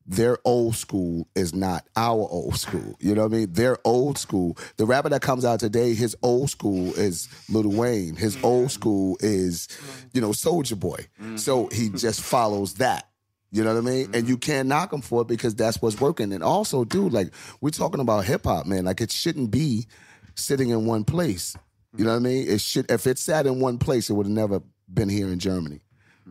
their 0.08 0.38
old 0.46 0.76
school 0.76 1.28
is 1.36 1.54
not 1.54 1.86
our 1.98 2.28
old 2.32 2.56
school. 2.56 2.96
You 3.00 3.13
know 3.13 3.24
what 3.24 3.34
I 3.34 3.38
mean? 3.39 3.54
Their 3.54 3.78
old 3.84 4.17
school. 4.17 4.58
The 4.78 4.86
rapper 4.86 5.10
that 5.10 5.22
comes 5.22 5.43
out 5.43 5.60
today, 5.60 5.93
his 5.93 6.15
old 6.24 6.50
school 6.50 6.93
is 6.93 7.28
Lil 7.50 7.70
Wayne. 7.70 8.15
His 8.15 8.38
mm-hmm. 8.38 8.46
old 8.46 8.72
school 8.72 9.17
is, 9.20 9.67
mm-hmm. 9.67 10.08
you 10.13 10.22
know, 10.22 10.30
Soulja 10.30 10.80
Boy. 10.80 11.08
Mm-hmm. 11.22 11.36
So 11.38 11.67
he 11.67 11.89
just 11.96 12.22
follows 12.22 12.76
that. 12.76 13.10
You 13.52 13.63
know 13.63 13.74
what 13.74 13.80
I 13.80 13.89
mean? 13.89 14.10
And 14.13 14.28
you 14.28 14.38
can't 14.38 14.67
knock 14.67 14.91
him 14.91 15.02
for 15.02 15.22
it 15.22 15.28
because 15.28 15.56
that's 15.56 15.82
what's 15.82 16.00
working. 16.00 16.34
And 16.34 16.43
also, 16.43 16.84
dude, 16.84 17.13
like 17.13 17.34
we're 17.62 17.70
talking 17.70 18.02
about 18.02 18.26
hip 18.26 18.46
hop, 18.46 18.65
man. 18.65 18.86
Like 18.86 19.02
it 19.02 19.12
shouldn't 19.12 19.52
be 19.52 19.88
sitting 20.36 20.70
in 20.70 20.86
one 20.86 21.04
place. 21.04 21.56
You 21.96 22.06
know 22.06 22.12
what 22.12 22.17
I 22.17 22.20
mean? 22.20 22.48
It 22.48 22.62
should 22.62 22.91
if 22.91 23.08
it 23.08 23.17
sat 23.17 23.46
in 23.46 23.60
one 23.60 23.78
place, 23.78 24.10
it 24.10 24.13
would 24.13 24.26
have 24.26 24.36
never 24.36 24.62
been 24.93 25.10
here 25.10 25.28
in 25.30 25.39
Germany. 25.39 25.82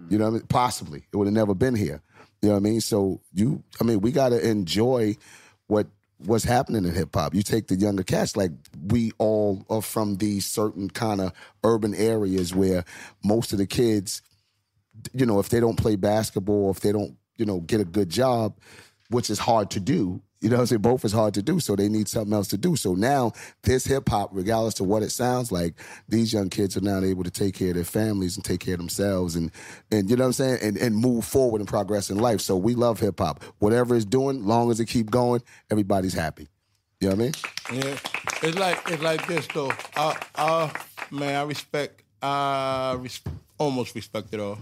You 0.08 0.18
know 0.18 0.24
what 0.24 0.30
I 0.30 0.38
mean? 0.38 0.46
Possibly. 0.48 1.04
It 1.10 1.16
would 1.16 1.26
have 1.26 1.34
never 1.34 1.54
been 1.54 1.74
here. 1.74 2.02
You 2.42 2.48
know 2.50 2.54
what 2.54 2.60
I 2.60 2.62
mean? 2.62 2.80
So 2.80 3.20
you 3.34 3.62
I 3.80 3.84
mean, 3.84 4.00
we 4.00 4.12
gotta 4.12 4.46
enjoy 4.48 5.16
what 5.66 5.86
what's 6.18 6.44
happening 6.44 6.84
in 6.84 6.94
hip 6.94 7.14
hop. 7.14 7.34
You 7.34 7.42
take 7.42 7.66
the 7.66 7.76
younger 7.76 8.02
cats, 8.02 8.36
like 8.36 8.52
we 8.86 9.12
all 9.18 9.64
are 9.68 9.82
from 9.82 10.16
these 10.16 10.46
certain 10.46 10.88
kind 10.88 11.20
of 11.20 11.32
urban 11.64 11.94
areas 11.94 12.54
where 12.54 12.84
most 13.22 13.52
of 13.52 13.58
the 13.58 13.66
kids 13.66 14.22
you 15.12 15.26
know, 15.26 15.38
if 15.38 15.48
they 15.48 15.60
don't 15.60 15.76
play 15.76 15.96
basketball, 15.96 16.70
if 16.70 16.80
they 16.80 16.92
don't, 16.92 17.16
you 17.36 17.44
know, 17.44 17.60
get 17.60 17.80
a 17.80 17.84
good 17.84 18.08
job, 18.08 18.56
which 19.10 19.30
is 19.30 19.38
hard 19.38 19.70
to 19.70 19.80
do, 19.80 20.20
you 20.40 20.50
know 20.50 20.56
what 20.56 20.62
I'm 20.62 20.66
saying? 20.66 20.82
Both 20.82 21.04
is 21.04 21.12
hard 21.12 21.34
to 21.34 21.42
do. 21.42 21.60
So 21.60 21.76
they 21.76 21.88
need 21.88 22.08
something 22.08 22.32
else 22.32 22.48
to 22.48 22.58
do. 22.58 22.76
So 22.76 22.94
now 22.94 23.32
this 23.62 23.86
hip 23.86 24.08
hop, 24.08 24.30
regardless 24.32 24.78
of 24.80 24.86
what 24.86 25.02
it 25.02 25.10
sounds 25.10 25.50
like, 25.50 25.74
these 26.08 26.32
young 26.32 26.50
kids 26.50 26.76
are 26.76 26.82
now 26.82 27.02
able 27.02 27.24
to 27.24 27.30
take 27.30 27.54
care 27.54 27.68
of 27.68 27.74
their 27.74 27.84
families 27.84 28.36
and 28.36 28.44
take 28.44 28.60
care 28.60 28.74
of 28.74 28.80
themselves 28.80 29.34
and 29.36 29.50
and 29.90 30.10
you 30.10 30.16
know 30.16 30.24
what 30.24 30.28
I'm 30.28 30.32
saying? 30.34 30.58
And 30.62 30.76
and 30.76 30.96
move 30.96 31.24
forward 31.24 31.60
and 31.60 31.68
progress 31.68 32.10
in 32.10 32.18
life. 32.18 32.40
So 32.40 32.56
we 32.56 32.74
love 32.74 33.00
hip 33.00 33.18
hop. 33.18 33.42
Whatever 33.58 33.96
it's 33.96 34.04
doing, 34.04 34.44
long 34.46 34.70
as 34.70 34.78
it 34.80 34.86
keep 34.86 35.10
going, 35.10 35.42
everybody's 35.70 36.14
happy. 36.14 36.48
You 37.00 37.08
know 37.08 37.16
what 37.16 37.20
I 37.20 37.76
mean? 37.78 37.82
Yeah, 37.82 37.96
it's 38.42 38.58
like 38.58 38.90
it's 38.90 39.02
like 39.02 39.26
this 39.26 39.46
though. 39.48 39.72
Uh, 39.96 40.14
uh, 40.34 40.70
man, 41.10 41.34
I 41.34 41.42
respect. 41.42 42.02
I 42.22 42.96
res- 42.98 43.20
almost 43.58 43.94
respect 43.94 44.32
it 44.32 44.40
all. 44.40 44.58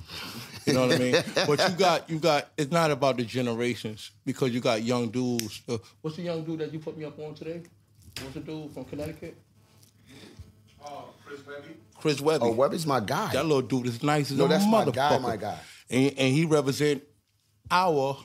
You 0.67 0.73
know 0.75 0.87
what 0.87 0.97
I 0.97 0.99
mean? 0.99 1.17
But 1.47 1.69
you 1.69 1.77
got 1.77 2.11
you 2.11 2.19
got. 2.19 2.49
It's 2.57 2.71
not 2.71 2.91
about 2.91 3.17
the 3.17 3.25
generations 3.25 4.11
because 4.25 4.53
you 4.53 4.61
got 4.61 4.83
young 4.83 5.09
dudes. 5.11 5.63
Uh, 5.69 5.79
what's 6.01 6.17
the 6.17 6.23
young 6.23 6.45
dude 6.45 6.61
that 6.61 6.73
you 6.73 6.79
put 6.79 6.97
me 6.97 7.05
up 7.05 7.19
on 7.19 7.35
today? 7.35 7.63
What's 8.21 8.35
the 8.35 8.41
dude 8.41 8.71
from 8.73 8.85
Connecticut? 8.85 9.37
Chris 11.25 11.47
Webby. 11.47 11.75
Chris 12.01 12.21
Webby. 12.21 12.45
Oh, 12.45 12.53
Webby's 12.53 12.87
my 12.87 13.01
guy. 13.01 13.33
That 13.33 13.45
little 13.45 13.63
dude 13.63 13.87
is 13.87 14.03
nice 14.03 14.31
as 14.31 14.37
No, 14.37 14.45
a 14.45 14.49
that's 14.49 14.67
my 14.67 14.85
motherfucker. 14.85 14.95
guy, 14.95 15.19
my 15.19 15.37
guy. 15.37 15.59
And, 15.91 16.13
and 16.19 16.35
he 16.35 16.45
represent 16.45 17.03
our, 17.71 18.19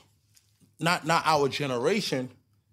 not 0.79 1.05
not 1.07 1.23
our 1.25 1.47
generation, 1.49 2.29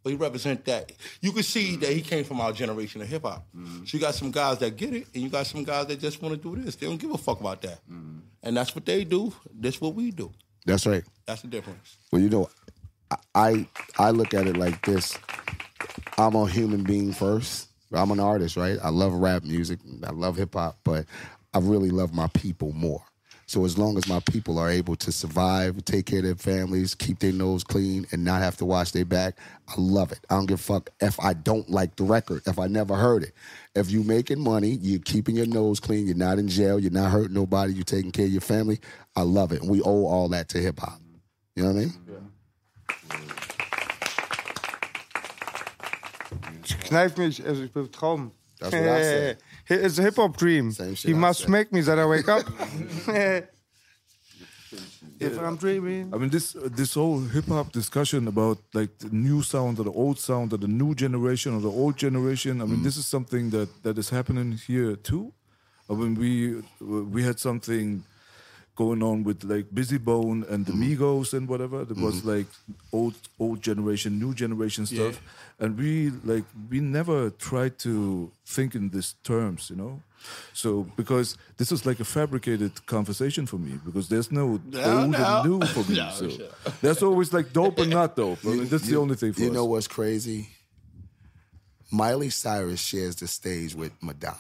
but 0.07 0.11
he 0.11 0.17
represent 0.17 0.65
that. 0.67 0.93
You 1.21 1.33
can 1.33 1.43
see 1.43 1.75
that 1.79 1.91
he 1.91 2.01
came 2.01 2.23
from 2.23 2.41
our 2.41 2.53
generation 2.53 3.03
of 3.03 3.09
hip 3.09 3.23
hop. 3.25 3.45
So 3.85 3.97
you 3.97 3.99
got 3.99 4.15
some 4.15 4.31
guys 4.31 4.59
that 4.59 4.77
get 4.77 4.95
it, 4.95 5.09
and 5.13 5.21
you 5.21 5.29
got 5.29 5.49
some 5.49 5.65
guys 5.65 5.87
that 5.87 5.99
just 5.99 6.23
want 6.23 6.33
to 6.33 6.41
do 6.41 6.63
this. 6.63 6.77
They 6.77 6.87
don't 6.87 6.97
give 6.97 7.11
a 7.11 7.19
fuck 7.19 7.41
about 7.41 7.61
that, 7.63 7.81
and 7.89 8.57
that's 8.57 8.73
what 8.73 8.87
they 8.87 9.03
do. 9.03 9.33
That's 9.53 9.81
what 9.81 9.97
we 9.97 10.13
do. 10.13 10.31
That's 10.65 10.87
right. 10.87 11.03
That's 11.27 11.43
the 11.43 11.49
difference. 11.49 11.99
Well, 12.13 12.23
you 12.23 12.29
know, 12.29 12.49
I 13.35 13.67
I 13.99 14.11
look 14.13 14.33
at 14.33 14.47
it 14.47 14.57
like 14.57 14.87
this. 14.87 15.19
I'm 16.17 16.37
a 16.37 16.47
human 16.47 16.85
being 16.85 17.13
first. 17.13 17.67
I'm 17.93 18.13
an 18.13 18.21
artist, 18.21 18.57
right? 18.57 18.79
I 18.81 18.91
love 18.91 19.13
rap 19.13 19.43
music. 19.43 19.81
I 20.07 20.13
love 20.13 20.37
hip 20.37 20.55
hop, 20.55 20.79
but 20.85 21.05
I 21.53 21.59
really 21.59 21.91
love 21.91 22.15
my 22.15 22.29
people 22.29 22.73
more. 22.73 23.03
So 23.49 23.65
as 23.65 23.79
long 23.79 23.97
as 23.97 24.09
my 24.09 24.19
people 24.21 24.59
are 24.59 24.69
able 24.69 24.97
to 24.97 25.13
survive, 25.13 25.85
take 25.85 26.07
care 26.07 26.19
of 26.19 26.25
their 26.25 26.35
families, 26.35 26.97
keep 26.97 27.21
their 27.21 27.33
nose 27.33 27.63
clean, 27.63 28.05
and 28.11 28.25
not 28.25 28.43
have 28.43 28.57
to 28.57 28.65
watch 28.65 28.91
their 28.91 29.05
back, 29.05 29.39
I 29.69 29.75
love 29.79 30.11
it. 30.11 30.19
I 30.29 30.35
don't 30.35 30.47
give 30.47 30.59
a 30.59 30.63
fuck 30.63 30.91
if 31.01 31.19
I 31.21 31.33
don't 31.33 31.71
like 31.71 31.95
the 31.95 32.03
record, 32.03 32.43
if 32.47 32.59
I 32.59 32.67
never 32.67 32.97
heard 32.97 33.23
it. 33.23 33.33
If 33.77 33.89
you 33.91 34.03
making 34.03 34.41
money, 34.41 34.71
you're 34.83 34.99
keeping 34.99 35.37
your 35.37 35.47
nose 35.47 35.79
clean, 35.79 36.07
you're 36.07 36.17
not 36.17 36.41
in 36.41 36.49
jail, 36.49 36.81
you're 36.81 36.91
not 36.91 37.13
hurting 37.13 37.35
nobody, 37.35 37.73
you're 37.73 37.85
taking 37.85 38.11
care 38.11 38.27
of 38.27 38.33
your 38.33 38.41
family, 38.41 38.81
I 39.15 39.23
love 39.23 39.53
it. 39.53 39.63
And 39.63 39.71
we 39.71 39.81
owe 39.81 40.07
all 40.07 40.29
that 40.31 40.49
to 40.51 40.59
hip 40.59 40.81
hop. 40.81 41.01
You 41.55 41.63
know 41.63 41.69
what 41.73 41.77
I 41.77 41.81
mean? 41.81 41.93
Yeah. 42.09 42.17
Kneif 46.89 47.17
mich, 47.17 47.45
also 47.47 47.63
ich 47.63 47.73
bin 47.73 47.91
Traum. 47.91 48.33
That's 48.61 48.73
what 48.73 48.83
I 48.83 49.03
said. 49.03 49.39
It's 49.69 49.99
a 49.99 50.03
hip 50.03 50.17
hop 50.17 50.37
dream. 50.37 50.71
He 50.71 51.13
I 51.13 51.17
must 51.17 51.41
said. 51.41 51.47
smack 51.49 51.73
me 51.73 51.81
that 51.83 51.99
I 51.99 52.07
wake 52.07 52.29
up. 52.29 52.47
if 55.19 55.39
I'm 55.39 55.57
dreaming. 55.57 56.13
I 56.15 56.19
mean, 56.19 56.31
this 56.31 56.53
this 56.53 56.95
whole 56.95 57.21
hip 57.21 57.47
hop 57.47 57.73
discussion 57.73 58.29
about 58.29 58.59
like 58.75 58.99
the 58.99 59.09
new 59.11 59.43
sound 59.43 59.79
or 59.79 59.85
the 59.85 59.93
old 59.93 60.19
sound 60.19 60.53
or 60.53 60.59
the 60.59 60.69
new 60.69 60.95
generation 60.95 61.55
or 61.55 61.61
the 61.61 61.71
old 61.71 61.97
generation. 61.97 62.61
I 62.63 62.65
mean, 62.67 62.81
mm. 62.81 62.85
this 62.85 62.97
is 62.97 63.07
something 63.07 63.51
that 63.51 63.69
that 63.83 63.99
is 63.99 64.11
happening 64.11 64.53
here 64.53 64.97
too. 64.97 65.33
I 65.91 65.95
mean, 65.95 66.15
we 66.15 66.63
we 67.15 67.23
had 67.23 67.39
something 67.39 68.05
going 68.77 69.03
on 69.03 69.25
with 69.25 69.43
like 69.43 69.71
Bizzy 69.71 69.99
Bone 69.99 70.45
and 70.49 70.65
the 70.67 70.73
mm-hmm. 70.73 71.03
Migos 71.03 71.33
and 71.33 71.49
whatever. 71.49 71.85
There 71.85 72.03
was 72.05 72.17
mm-hmm. 72.21 72.29
like 72.29 72.47
old 72.93 73.15
old 73.41 73.63
generation, 73.63 74.19
new 74.21 74.35
generation 74.35 74.87
stuff, 74.87 75.21
and 75.59 75.77
we 75.77 76.11
like 76.25 76.45
we 76.71 76.81
never 76.81 77.31
tried 77.31 77.79
to 77.81 78.31
think 78.45 78.75
in 78.75 78.91
these 78.91 79.15
terms, 79.25 79.71
you 79.71 79.77
know. 79.77 80.03
So 80.53 80.87
because 80.97 81.37
this 81.57 81.73
is 81.73 81.87
like 81.87 82.01
a 82.01 82.05
fabricated 82.05 82.85
conversation 82.87 83.47
for 83.47 83.57
me 83.57 83.81
because 83.85 84.09
there's 84.09 84.31
no 84.31 84.61
No, 84.71 85.01
old 85.01 85.11
no. 85.11 85.19
and 85.19 85.49
new 85.51 85.67
for 85.67 85.85
me. 85.91 85.97
No, 85.97 86.11
so 86.11 86.29
sure. 86.29 86.49
that's 86.83 87.03
always 87.03 87.33
like 87.33 87.53
dope 87.53 87.79
and 87.79 87.91
not 87.91 88.15
dope. 88.17 88.39
I 88.45 88.49
mean, 88.49 88.69
that's 88.69 88.87
the 88.87 88.97
only 88.97 89.17
thing 89.17 89.33
for 89.33 89.41
You 89.41 89.49
us. 89.49 89.55
know 89.55 89.65
what's 89.65 89.89
crazy? 89.89 90.49
Miley 91.91 92.31
Cyrus 92.31 92.81
shares 92.81 93.17
the 93.17 93.29
stage 93.29 93.75
with 93.75 93.93
Madonna. 94.03 94.37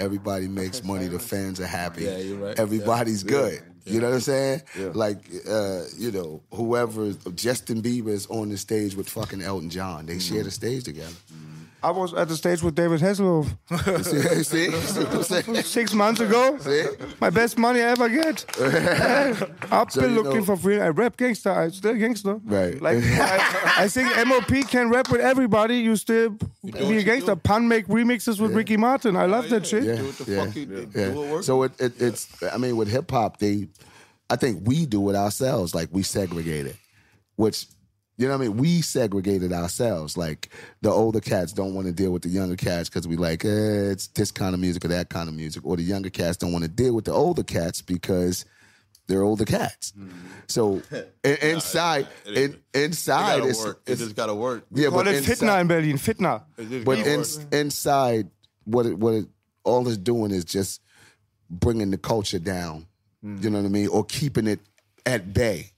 Everybody 0.00 0.48
makes 0.48 0.82
money. 0.82 1.06
The 1.08 1.18
fans 1.18 1.60
are 1.60 1.66
happy. 1.66 2.04
Yeah, 2.04 2.18
you're 2.18 2.38
right. 2.38 2.58
Everybody's 2.58 3.22
good. 3.22 3.62
You 3.84 4.00
know 4.00 4.08
what 4.08 4.14
I'm 4.14 4.20
saying? 4.20 4.62
Like, 4.94 5.18
uh, 5.48 5.82
you 5.96 6.10
know, 6.12 6.42
whoever 6.52 7.12
Justin 7.34 7.82
Bieber 7.82 8.08
is 8.08 8.26
on 8.28 8.48
the 8.50 8.56
stage 8.56 8.94
with 8.94 9.08
fucking 9.08 9.42
Elton 9.42 9.70
John. 9.70 10.06
They 10.06 10.18
share 10.18 10.42
the 10.42 10.50
stage 10.50 10.84
together. 10.84 11.14
I 11.82 11.90
was 11.90 12.12
at 12.12 12.28
the 12.28 12.36
stage 12.36 12.62
with 12.62 12.74
David 12.74 13.00
Hasselhoff 13.00 13.46
see, 14.04 14.42
see? 14.44 14.70
See 14.70 15.00
what 15.04 15.14
I'm 15.14 15.22
saying? 15.22 15.62
six 15.62 15.94
months 15.94 16.20
ago. 16.20 16.58
See? 16.58 16.84
My 17.20 17.30
best 17.30 17.56
money 17.58 17.80
I 17.80 17.90
ever 17.92 18.08
get. 18.08 18.44
I've 19.72 19.90
So 19.90 20.00
been 20.02 20.10
you 20.14 20.22
looking 20.22 20.40
know- 20.40 20.44
for 20.44 20.56
free. 20.56 20.78
I 20.80 20.88
rap 20.88 21.16
gangster. 21.16 21.50
I 21.50 21.68
still 21.70 21.94
gangster. 21.94 22.34
Right. 22.44 22.80
Like 22.80 22.98
I, 23.02 23.72
I 23.84 23.88
think 23.88 24.08
MOP 24.26 24.68
can 24.68 24.90
rap 24.90 25.10
with 25.10 25.20
everybody. 25.22 25.76
You 25.76 25.96
still 25.96 26.30
be 26.30 26.72
a 26.74 26.84
you 26.84 27.02
gangster. 27.02 27.34
do. 27.34 27.40
Pun 27.40 27.66
make 27.68 27.86
remixes 27.86 28.40
with 28.40 28.52
Ricky 28.54 28.76
Martin. 28.76 29.16
I 29.16 29.24
love 29.26 29.46
oh, 29.46 29.48
that 29.48 29.66
shit. 29.66 29.84
Do 29.84 30.04
what 30.04 30.18
the 30.18 30.24
fuck 30.24 30.56
you 30.56 30.66
do. 30.66 30.86
Do 30.86 31.12
what 31.12 31.28
works. 31.28 31.46
So 31.46 31.62
it, 31.62 31.72
it, 31.80 32.00
it's, 32.00 32.28
I 32.42 32.58
mean, 32.58 32.76
with 32.76 32.88
hip 32.88 33.10
hop, 33.10 33.38
they, 33.38 33.68
I 34.28 34.36
think 34.36 34.66
we 34.66 34.84
do 34.86 35.08
it 35.10 35.16
ourselves. 35.16 35.74
Like 35.74 35.88
we 35.92 36.02
segregate 36.02 36.66
it, 36.66 36.76
which, 37.36 37.66
you 38.20 38.28
know 38.28 38.36
what 38.36 38.44
I 38.44 38.48
mean? 38.48 38.58
We 38.58 38.82
segregated 38.82 39.50
ourselves. 39.50 40.14
Like 40.14 40.50
the 40.82 40.90
older 40.90 41.20
cats 41.20 41.54
don't 41.54 41.72
want 41.72 41.86
to 41.86 41.92
deal 41.92 42.10
with 42.10 42.20
the 42.20 42.28
younger 42.28 42.54
cats 42.54 42.90
because 42.90 43.08
we 43.08 43.16
like, 43.16 43.46
eh, 43.46 43.92
it's 43.92 44.08
this 44.08 44.30
kind 44.30 44.52
of 44.52 44.60
music 44.60 44.84
or 44.84 44.88
that 44.88 45.08
kind 45.08 45.26
of 45.26 45.34
music. 45.34 45.64
Or 45.64 45.74
the 45.78 45.82
younger 45.82 46.10
cats 46.10 46.36
don't 46.36 46.52
want 46.52 46.64
to 46.64 46.68
deal 46.68 46.94
with 46.94 47.06
the 47.06 47.12
older 47.12 47.42
cats 47.42 47.80
because 47.80 48.44
they're 49.06 49.22
older 49.22 49.46
cats. 49.46 49.94
So 50.48 50.82
in, 51.24 51.36
inside, 51.40 52.08
in, 52.26 52.60
inside, 52.74 53.38
gotta 53.38 53.48
it's, 53.48 53.64
work. 53.64 53.80
It 53.86 53.92
it's 53.92 54.02
just 54.02 54.16
gotta 54.16 54.34
work. 54.34 54.66
yeah, 54.70 54.90
Call 54.90 54.98
but 54.98 55.06
it 55.06 55.26
inside, 55.26 55.38
Fitna 55.38 55.60
in 55.62 55.66
Berlin. 55.66 55.96
Fitna. 55.96 56.84
But 56.84 56.98
in, 56.98 57.58
inside, 57.58 58.28
what 58.64 58.84
it, 58.84 58.98
what 58.98 59.14
it, 59.14 59.26
all 59.64 59.88
it's 59.88 59.96
doing 59.96 60.30
is 60.30 60.44
just 60.44 60.82
bringing 61.48 61.90
the 61.90 61.96
culture 61.96 62.38
down. 62.38 62.86
You 63.22 63.48
know 63.48 63.60
what 63.60 63.66
I 63.66 63.70
mean, 63.70 63.88
or 63.88 64.04
keeping 64.04 64.46
it 64.46 64.60
at 65.06 65.32
bay. 65.32 65.72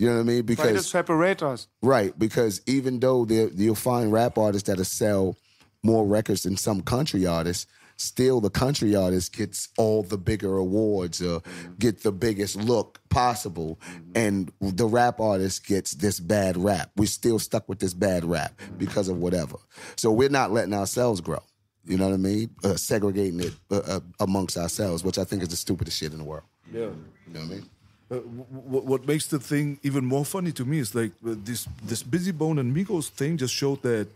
You 0.00 0.06
know 0.06 0.14
what 0.14 0.20
I 0.20 0.24
mean? 0.24 0.46
Try 0.46 0.54
to 0.54 0.62
Because 0.72 0.88
separate 0.88 1.42
us. 1.42 1.68
right, 1.82 2.18
because 2.18 2.62
even 2.66 3.00
though 3.00 3.26
there- 3.26 3.50
you'll 3.50 3.74
find 3.74 4.10
rap 4.10 4.38
artists 4.38 4.66
that'll 4.66 4.82
sell 4.86 5.36
more 5.82 6.06
records 6.06 6.44
than 6.44 6.56
some 6.56 6.80
country 6.80 7.26
artists, 7.26 7.66
still 7.98 8.40
the 8.40 8.48
country 8.48 8.96
artist 8.96 9.36
gets 9.36 9.68
all 9.76 10.02
the 10.02 10.16
bigger 10.16 10.56
awards 10.56 11.20
or 11.20 11.42
get 11.78 12.02
the 12.02 12.12
biggest 12.12 12.56
look 12.56 12.98
possible, 13.10 13.78
and 14.14 14.50
the 14.62 14.86
rap 14.86 15.20
artist 15.20 15.66
gets 15.66 15.90
this 15.92 16.18
bad 16.18 16.56
rap. 16.56 16.92
We're 16.96 17.04
still 17.04 17.38
stuck 17.38 17.68
with 17.68 17.80
this 17.80 17.92
bad 17.92 18.24
rap 18.24 18.58
because 18.78 19.08
of 19.10 19.18
whatever. 19.18 19.56
So 19.96 20.10
we're 20.12 20.30
not 20.30 20.50
letting 20.50 20.72
ourselves 20.72 21.20
grow. 21.20 21.42
You 21.84 21.98
know 21.98 22.06
what 22.08 22.14
I 22.14 22.16
mean? 22.18 22.48
Uh, 22.64 22.76
segregating 22.76 23.40
it 23.40 23.52
uh, 23.70 23.76
uh, 23.86 24.00
amongst 24.18 24.56
ourselves, 24.56 25.04
which 25.04 25.18
I 25.18 25.24
think 25.24 25.42
is 25.42 25.48
the 25.48 25.56
stupidest 25.56 25.98
shit 25.98 26.12
in 26.12 26.18
the 26.18 26.24
world. 26.24 26.44
Yeah. 26.72 26.80
You 26.80 27.34
know 27.34 27.40
what 27.40 27.50
I 27.50 27.54
mean? 27.56 27.68
Uh, 28.10 28.16
what, 28.16 28.84
what 28.84 29.06
makes 29.06 29.26
the 29.28 29.38
thing 29.38 29.78
even 29.82 30.04
more 30.04 30.24
funny 30.24 30.50
to 30.52 30.64
me 30.64 30.78
is 30.80 30.94
like 30.94 31.12
uh, 31.24 31.34
this 31.44 31.68
this 31.84 32.02
Bizzy 32.02 32.32
Bone 32.36 32.58
and 32.58 32.74
Migos 32.74 33.08
thing 33.08 33.36
just 33.36 33.54
showed 33.54 33.82
that 33.82 34.08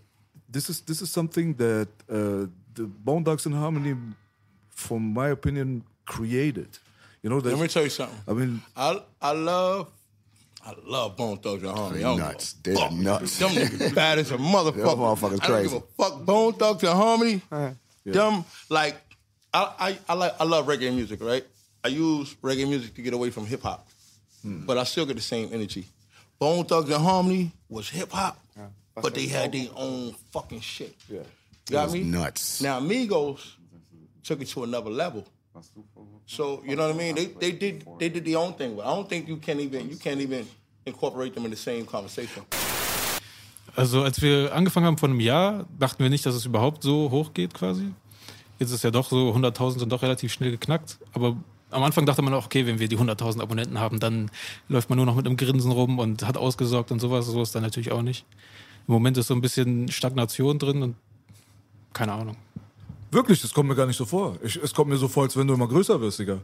this 0.48 0.68
is 0.68 0.80
this 0.80 1.00
is 1.00 1.10
something 1.10 1.54
that 1.54 1.88
uh, 2.10 2.46
the 2.74 2.84
Bone 3.04 3.22
Thugs 3.24 3.46
and 3.46 3.54
Harmony, 3.54 3.94
from 4.70 5.12
my 5.14 5.28
opinion, 5.28 5.84
created. 6.06 6.68
You 7.22 7.30
know, 7.30 7.38
Let 7.38 7.58
me 7.58 7.68
tell 7.68 7.84
you 7.84 7.90
something. 7.90 8.18
I 8.26 8.32
mean, 8.32 8.60
I 8.76 9.00
I 9.22 9.30
love 9.32 9.90
I 10.66 10.74
love 10.84 11.16
Bone 11.16 11.38
Thugs 11.38 11.62
and 11.62 11.70
Harmony. 11.72 12.00
They're 12.02 12.08
I 12.08 12.16
don't 12.16 12.18
give 12.18 12.26
a 12.26 12.32
nuts. 12.32 12.52
They're 12.64 12.74
fuck. 12.76 12.92
nuts. 12.92 13.38
Them 13.38 13.50
niggas 13.50 13.94
bad 13.94 14.18
as 14.18 14.30
a 14.32 14.36
motherfucker. 14.38 14.74
Them 14.90 14.98
motherfuckers 14.98 15.42
I 15.42 15.46
don't 15.46 15.56
crazy. 15.56 15.68
give 15.74 15.82
a 15.82 16.02
fuck. 16.02 16.24
Bone 16.24 16.52
Thugs 16.54 16.82
and 16.82 16.92
Harmony. 16.92 17.40
Them 18.04 18.44
like 18.68 18.96
I, 19.54 19.72
I 19.78 19.98
I 20.08 20.14
like 20.14 20.34
I 20.40 20.44
love 20.44 20.66
reggae 20.66 20.92
music, 20.92 21.22
right? 21.22 21.44
I 21.84 21.88
use 21.88 22.34
reggae 22.42 22.66
music 22.66 22.94
to 22.94 23.02
get 23.02 23.12
away 23.12 23.30
from 23.30 23.44
hip 23.46 23.62
hop, 23.62 23.86
but 24.42 24.78
I 24.78 24.84
still 24.84 25.04
get 25.04 25.16
the 25.16 25.22
same 25.22 25.50
energy. 25.52 25.84
Bone 26.38 26.64
Thugs 26.64 26.90
and 26.90 27.04
Harmony 27.04 27.52
was 27.68 27.90
hip 27.90 28.10
hop, 28.10 28.38
but 28.94 29.14
they 29.14 29.26
had 29.26 29.52
their 29.52 29.68
own 29.76 30.14
fucking 30.32 30.60
shit. 30.60 30.94
Yeah, 31.08 31.20
got 31.70 31.84
was 31.84 31.92
me 31.92 32.04
nuts. 32.04 32.62
Now 32.62 32.80
Migos 32.80 33.40
took 34.22 34.40
it 34.40 34.48
to 34.48 34.64
another 34.64 34.90
level. 34.90 35.26
So 36.26 36.62
you 36.64 36.74
know 36.74 36.86
what 36.86 36.94
I 36.94 36.98
mean? 36.98 37.14
They 37.14 37.26
they 37.26 37.52
did 37.52 37.84
they 37.98 38.08
did 38.08 38.24
their 38.24 38.38
own 38.38 38.54
thing. 38.54 38.76
But 38.76 38.86
I 38.86 38.94
don't 38.96 39.08
think 39.08 39.28
you 39.28 39.36
can 39.36 39.60
even 39.60 39.90
you 39.90 39.96
can't 39.96 40.20
even 40.20 40.46
incorporate 40.86 41.34
them 41.34 41.44
in 41.44 41.50
the 41.50 41.56
same 41.56 41.84
conversation. 41.84 42.44
Also 43.76 44.02
als 44.02 44.22
wir 44.22 44.54
angefangen 44.54 44.86
haben 44.86 44.98
vor 44.98 45.08
einem 45.08 45.20
Jahr, 45.20 45.66
dachten 45.78 46.02
wir 46.02 46.08
nicht, 46.08 46.24
dass 46.24 46.34
es 46.34 46.46
überhaupt 46.46 46.82
so 46.82 47.10
hoch 47.10 47.34
geht 47.34 47.52
quasi. 47.52 47.92
Jetzt 48.58 48.68
ist 48.70 48.76
es 48.76 48.82
ja 48.84 48.90
doch 48.92 49.10
so, 49.10 49.34
100.000 49.34 49.80
sind 49.80 49.90
doch 49.90 50.02
relativ 50.02 50.32
schnell 50.32 50.52
geknackt. 50.52 50.98
Aber 51.12 51.36
am 51.74 51.82
Anfang 51.82 52.06
dachte 52.06 52.22
man 52.22 52.32
auch, 52.34 52.46
okay, 52.46 52.66
wenn 52.66 52.78
wir 52.78 52.88
die 52.88 52.96
100.000 52.98 53.40
Abonnenten 53.40 53.78
haben, 53.78 54.00
dann 54.00 54.30
läuft 54.68 54.88
man 54.88 54.96
nur 54.96 55.06
noch 55.06 55.16
mit 55.16 55.26
einem 55.26 55.36
Grinsen 55.36 55.70
rum 55.72 55.98
und 55.98 56.26
hat 56.26 56.36
ausgesorgt 56.36 56.90
und 56.92 57.00
sowas. 57.00 57.26
So 57.26 57.42
ist 57.42 57.54
dann 57.54 57.62
natürlich 57.62 57.92
auch 57.92 58.02
nicht. 58.02 58.24
Im 58.86 58.94
Moment 58.94 59.16
ist 59.18 59.26
so 59.28 59.34
ein 59.34 59.40
bisschen 59.40 59.88
Stagnation 59.90 60.58
drin 60.58 60.82
und 60.82 60.94
keine 61.92 62.12
Ahnung. 62.12 62.36
wirklich, 63.10 63.40
das 63.40 63.52
kommt 63.54 63.68
mir 63.68 63.74
gar 63.76 63.86
nicht 63.86 63.96
so 63.96 64.04
vor. 64.04 64.36
Ich, 64.42 64.56
es 64.56 64.74
kommt 64.74 64.90
mir 64.90 64.96
so 64.96 65.08
vor, 65.08 65.22
als 65.24 65.36
wenn 65.36 65.46
du 65.46 65.54
immer 65.54 65.68
größer 65.68 66.00
wirst, 66.00 66.18
Digga. 66.18 66.38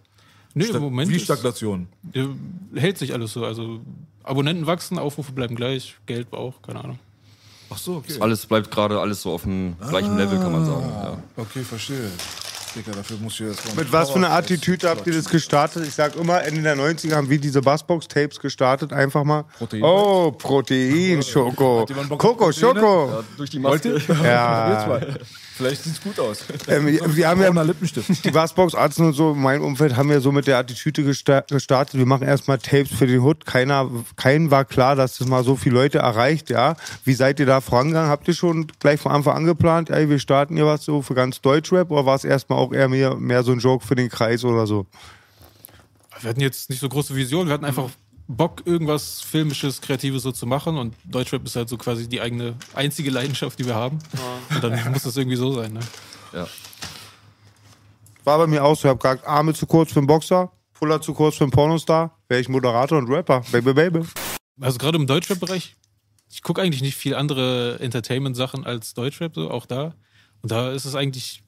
Nee, 0.54 0.64
Stag- 0.64 0.76
im 0.76 0.82
Moment 0.82 1.10
Wie 1.10 1.16
ist- 1.16 1.24
Stagnation. 1.24 1.88
äh, 2.12 2.26
hält 2.74 2.98
sich 2.98 3.12
alles 3.12 3.32
so. 3.32 3.44
Also 3.44 3.80
Abonnenten 4.22 4.66
wachsen, 4.66 4.98
Aufrufe 4.98 5.32
bleiben 5.32 5.54
gleich, 5.56 5.96
Geld 6.06 6.32
auch, 6.32 6.60
keine 6.62 6.82
Ahnung. 6.84 6.98
Ach 7.72 7.78
so, 7.78 7.96
okay. 7.96 8.14
Alles 8.20 8.46
bleibt 8.46 8.70
gerade 8.70 9.00
alles 9.00 9.22
so 9.22 9.32
auf 9.32 9.42
dem 9.42 9.76
gleichen 9.88 10.16
Level, 10.16 10.38
kann 10.40 10.50
man 10.52 10.64
sagen. 10.66 10.88
Ja. 10.88 11.22
Okay, 11.36 11.62
verstehe. 11.62 12.10
Digga, 12.74 12.92
dafür 12.92 13.16
muss 13.18 13.40
ich 13.40 13.46
mal 13.46 13.74
Mit 13.76 13.92
was 13.92 14.10
für 14.10 14.16
einer 14.16 14.30
Attitüde 14.30 14.88
habt 14.88 15.06
ihr 15.06 15.12
das 15.12 15.28
gestartet? 15.28 15.84
Ich 15.86 15.94
sag 15.94 16.14
immer, 16.16 16.44
Ende 16.44 16.62
der 16.62 16.76
90er 16.76 17.14
haben 17.14 17.28
wir 17.28 17.40
diese 17.40 17.60
Bassbox-Tapes 17.60 18.38
gestartet. 18.38 18.92
Einfach 18.92 19.24
mal. 19.24 19.44
Protein. 19.58 19.82
Oh, 19.82 20.30
Protein, 20.32 21.22
Schoko. 21.22 21.86
Koko? 22.16 22.52
Schoko. 22.52 23.24
Durch 23.36 23.50
die 23.50 23.58
Maske. 23.58 24.00
Ja. 24.22 24.98
Vielleicht 25.60 25.84
sieht's 25.84 26.00
gut 26.00 26.18
aus. 26.18 26.38
Ähm, 26.68 26.86
wir, 26.86 27.28
haben 27.28 27.42
ja 27.42 27.62
Lippenstift. 27.62 28.24
die 28.24 28.30
Bassbox-Arzen 28.30 29.04
und 29.04 29.12
so 29.12 29.32
in 29.32 29.42
meinem 29.42 29.62
Umfeld 29.62 29.94
haben 29.94 30.08
wir 30.08 30.22
so 30.22 30.32
mit 30.32 30.46
der 30.46 30.56
Attitüde 30.56 31.02
gesta- 31.02 31.46
gestartet. 31.52 31.98
Wir 31.98 32.06
machen 32.06 32.26
erstmal 32.26 32.56
Tapes 32.56 32.90
für 32.96 33.06
den 33.06 33.20
Hood. 33.20 33.44
Keiner, 33.44 33.90
keinen 34.16 34.50
war 34.50 34.64
klar, 34.64 34.96
dass 34.96 35.18
das 35.18 35.28
mal 35.28 35.44
so 35.44 35.56
viele 35.56 35.74
Leute 35.74 35.98
erreicht, 35.98 36.48
ja. 36.48 36.76
Wie 37.04 37.12
seid 37.12 37.40
ihr 37.40 37.44
da 37.46 37.60
vorangegangen? 37.60 38.08
Habt 38.08 38.26
ihr 38.26 38.32
schon 38.32 38.68
gleich 38.78 38.98
von 39.00 39.12
Anfang 39.12 39.36
an 39.36 39.44
geplant, 39.44 39.90
ey, 39.90 40.08
wir 40.08 40.18
starten 40.18 40.56
hier 40.56 40.64
was 40.64 40.82
so 40.82 41.02
für 41.02 41.12
ganz 41.14 41.42
Deutschrap 41.42 41.90
oder 41.90 42.06
war 42.06 42.16
es 42.16 42.24
erstmal 42.24 42.58
auch 42.58 42.72
eher 42.72 42.88
mehr, 42.88 43.16
mehr 43.16 43.42
so 43.42 43.52
ein 43.52 43.58
Joke 43.58 43.86
für 43.86 43.96
den 43.96 44.08
Kreis 44.08 44.42
oder 44.44 44.66
so? 44.66 44.86
Wir 46.22 46.30
hatten 46.30 46.40
jetzt 46.40 46.70
nicht 46.70 46.80
so 46.80 46.88
große 46.88 47.14
Visionen, 47.14 47.48
wir 47.48 47.54
hatten 47.54 47.66
einfach 47.66 47.90
Bock, 48.36 48.62
irgendwas 48.64 49.20
Filmisches, 49.20 49.80
Kreatives 49.80 50.22
so 50.22 50.30
zu 50.30 50.46
machen 50.46 50.78
und 50.78 50.94
Deutschrap 51.04 51.44
ist 51.44 51.56
halt 51.56 51.68
so 51.68 51.76
quasi 51.76 52.08
die 52.08 52.20
eigene, 52.20 52.54
einzige 52.74 53.10
Leidenschaft, 53.10 53.58
die 53.58 53.66
wir 53.66 53.74
haben. 53.74 53.98
Und 54.54 54.62
dann 54.62 54.92
muss 54.92 55.02
das 55.02 55.16
irgendwie 55.16 55.36
so 55.36 55.52
sein, 55.52 55.72
ne? 55.72 55.80
Ja. 56.32 56.46
War 58.22 58.38
bei 58.38 58.46
mir 58.46 58.62
auch 58.64 58.76
so. 58.76 58.86
Ich 58.86 58.90
hab 58.90 59.00
gesagt, 59.00 59.26
Arme 59.26 59.52
zu 59.52 59.66
kurz 59.66 59.92
für 59.92 59.98
einen 59.98 60.06
Boxer, 60.06 60.52
Puller 60.74 61.00
zu 61.00 61.12
kurz 61.12 61.36
für 61.36 61.44
einen 61.44 61.50
Pornostar. 61.50 62.18
Wäre 62.28 62.40
ich 62.40 62.48
Moderator 62.48 62.98
und 62.98 63.08
Rapper. 63.08 63.42
Baby, 63.50 63.72
baby. 63.72 64.00
Also 64.60 64.78
gerade 64.78 64.96
im 64.96 65.08
Deutschrap-Bereich, 65.08 65.76
ich 66.30 66.42
gucke 66.42 66.62
eigentlich 66.62 66.82
nicht 66.82 66.96
viel 66.96 67.16
andere 67.16 67.80
Entertainment-Sachen 67.80 68.64
als 68.64 68.94
Deutschrap, 68.94 69.34
so 69.34 69.50
auch 69.50 69.66
da. 69.66 69.94
Und 70.42 70.52
da 70.52 70.70
ist 70.70 70.84
es 70.84 70.94
eigentlich, 70.94 71.42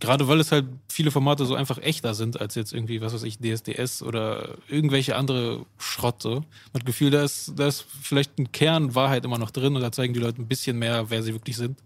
gerade 0.00 0.28
weil 0.28 0.40
es 0.40 0.52
halt 0.52 0.66
viele 0.88 1.10
Formate 1.10 1.44
so 1.44 1.54
einfach 1.54 1.78
echter 1.78 2.14
sind, 2.14 2.40
als 2.40 2.54
jetzt 2.54 2.72
irgendwie, 2.72 3.00
was 3.00 3.12
weiß 3.12 3.24
ich, 3.24 3.38
DSDS 3.38 4.02
oder 4.02 4.56
irgendwelche 4.68 5.16
andere 5.16 5.66
Schrott. 5.78 6.22
So. 6.22 6.34
Man 6.36 6.80
hat 6.80 6.86
Gefühl, 6.86 7.10
da 7.10 7.22
ist, 7.22 7.52
da 7.56 7.66
ist 7.68 7.84
vielleicht 8.02 8.38
ein 8.38 8.52
Kern 8.52 8.94
Wahrheit 8.94 9.24
immer 9.24 9.38
noch 9.38 9.50
drin 9.50 9.76
und 9.76 9.82
da 9.82 9.92
zeigen 9.92 10.14
die 10.14 10.20
Leute 10.20 10.40
ein 10.40 10.48
bisschen 10.48 10.78
mehr, 10.78 11.10
wer 11.10 11.22
sie 11.22 11.34
wirklich 11.34 11.56
sind. 11.56 11.78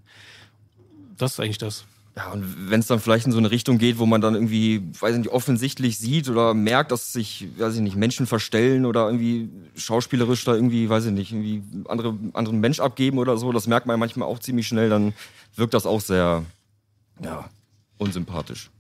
Das 1.17 1.33
ist 1.33 1.41
eigentlich 1.41 1.59
das. 1.59 1.85
Ja, 2.17 2.31
und 2.33 2.71
wenn 2.71 2.81
es 2.81 2.87
dann 2.87 2.99
vielleicht 2.99 3.27
in 3.27 3.33
so 3.33 3.37
eine 3.37 3.51
Richtung 3.51 3.77
geht, 3.77 3.99
wo 3.99 4.07
man 4.07 4.23
dann 4.23 4.35
irgendwie, 4.35 4.83
weiß 5.01 5.13
ich 5.13 5.19
nicht, 5.19 5.33
offensichtlich 5.33 5.99
sieht 5.99 6.31
oder 6.31 6.55
merkt, 6.55 6.91
dass 6.91 7.13
sich, 7.13 7.47
weiß 7.59 7.75
ich 7.75 7.83
nicht, 7.83 7.97
Menschen 7.97 8.27
verstellen 8.27 8.87
oder 8.87 9.05
irgendwie 9.07 9.51
schauspielerisch 9.75 10.43
da 10.45 10.55
irgendwie, 10.55 10.89
weiß 10.89 11.07
ich 11.07 11.13
nicht, 11.13 11.33
irgendwie 11.33 11.63
andere, 11.89 12.17
anderen 12.33 12.61
Mensch 12.61 12.81
abgeben 12.81 13.19
oder 13.19 13.37
so, 13.37 13.53
das 13.53 13.67
merkt 13.67 13.87
man 13.87 14.01
manchmal 14.01 14.29
auch 14.29 14.39
ziemlich 14.39 14.67
schnell, 14.67 14.89
dann 14.89 15.13
wirkt 15.57 15.75
das 15.75 15.85
auch 15.85 16.01
sehr, 16.01 16.43
ja, 17.23 17.51
unsympathisch. 17.99 18.71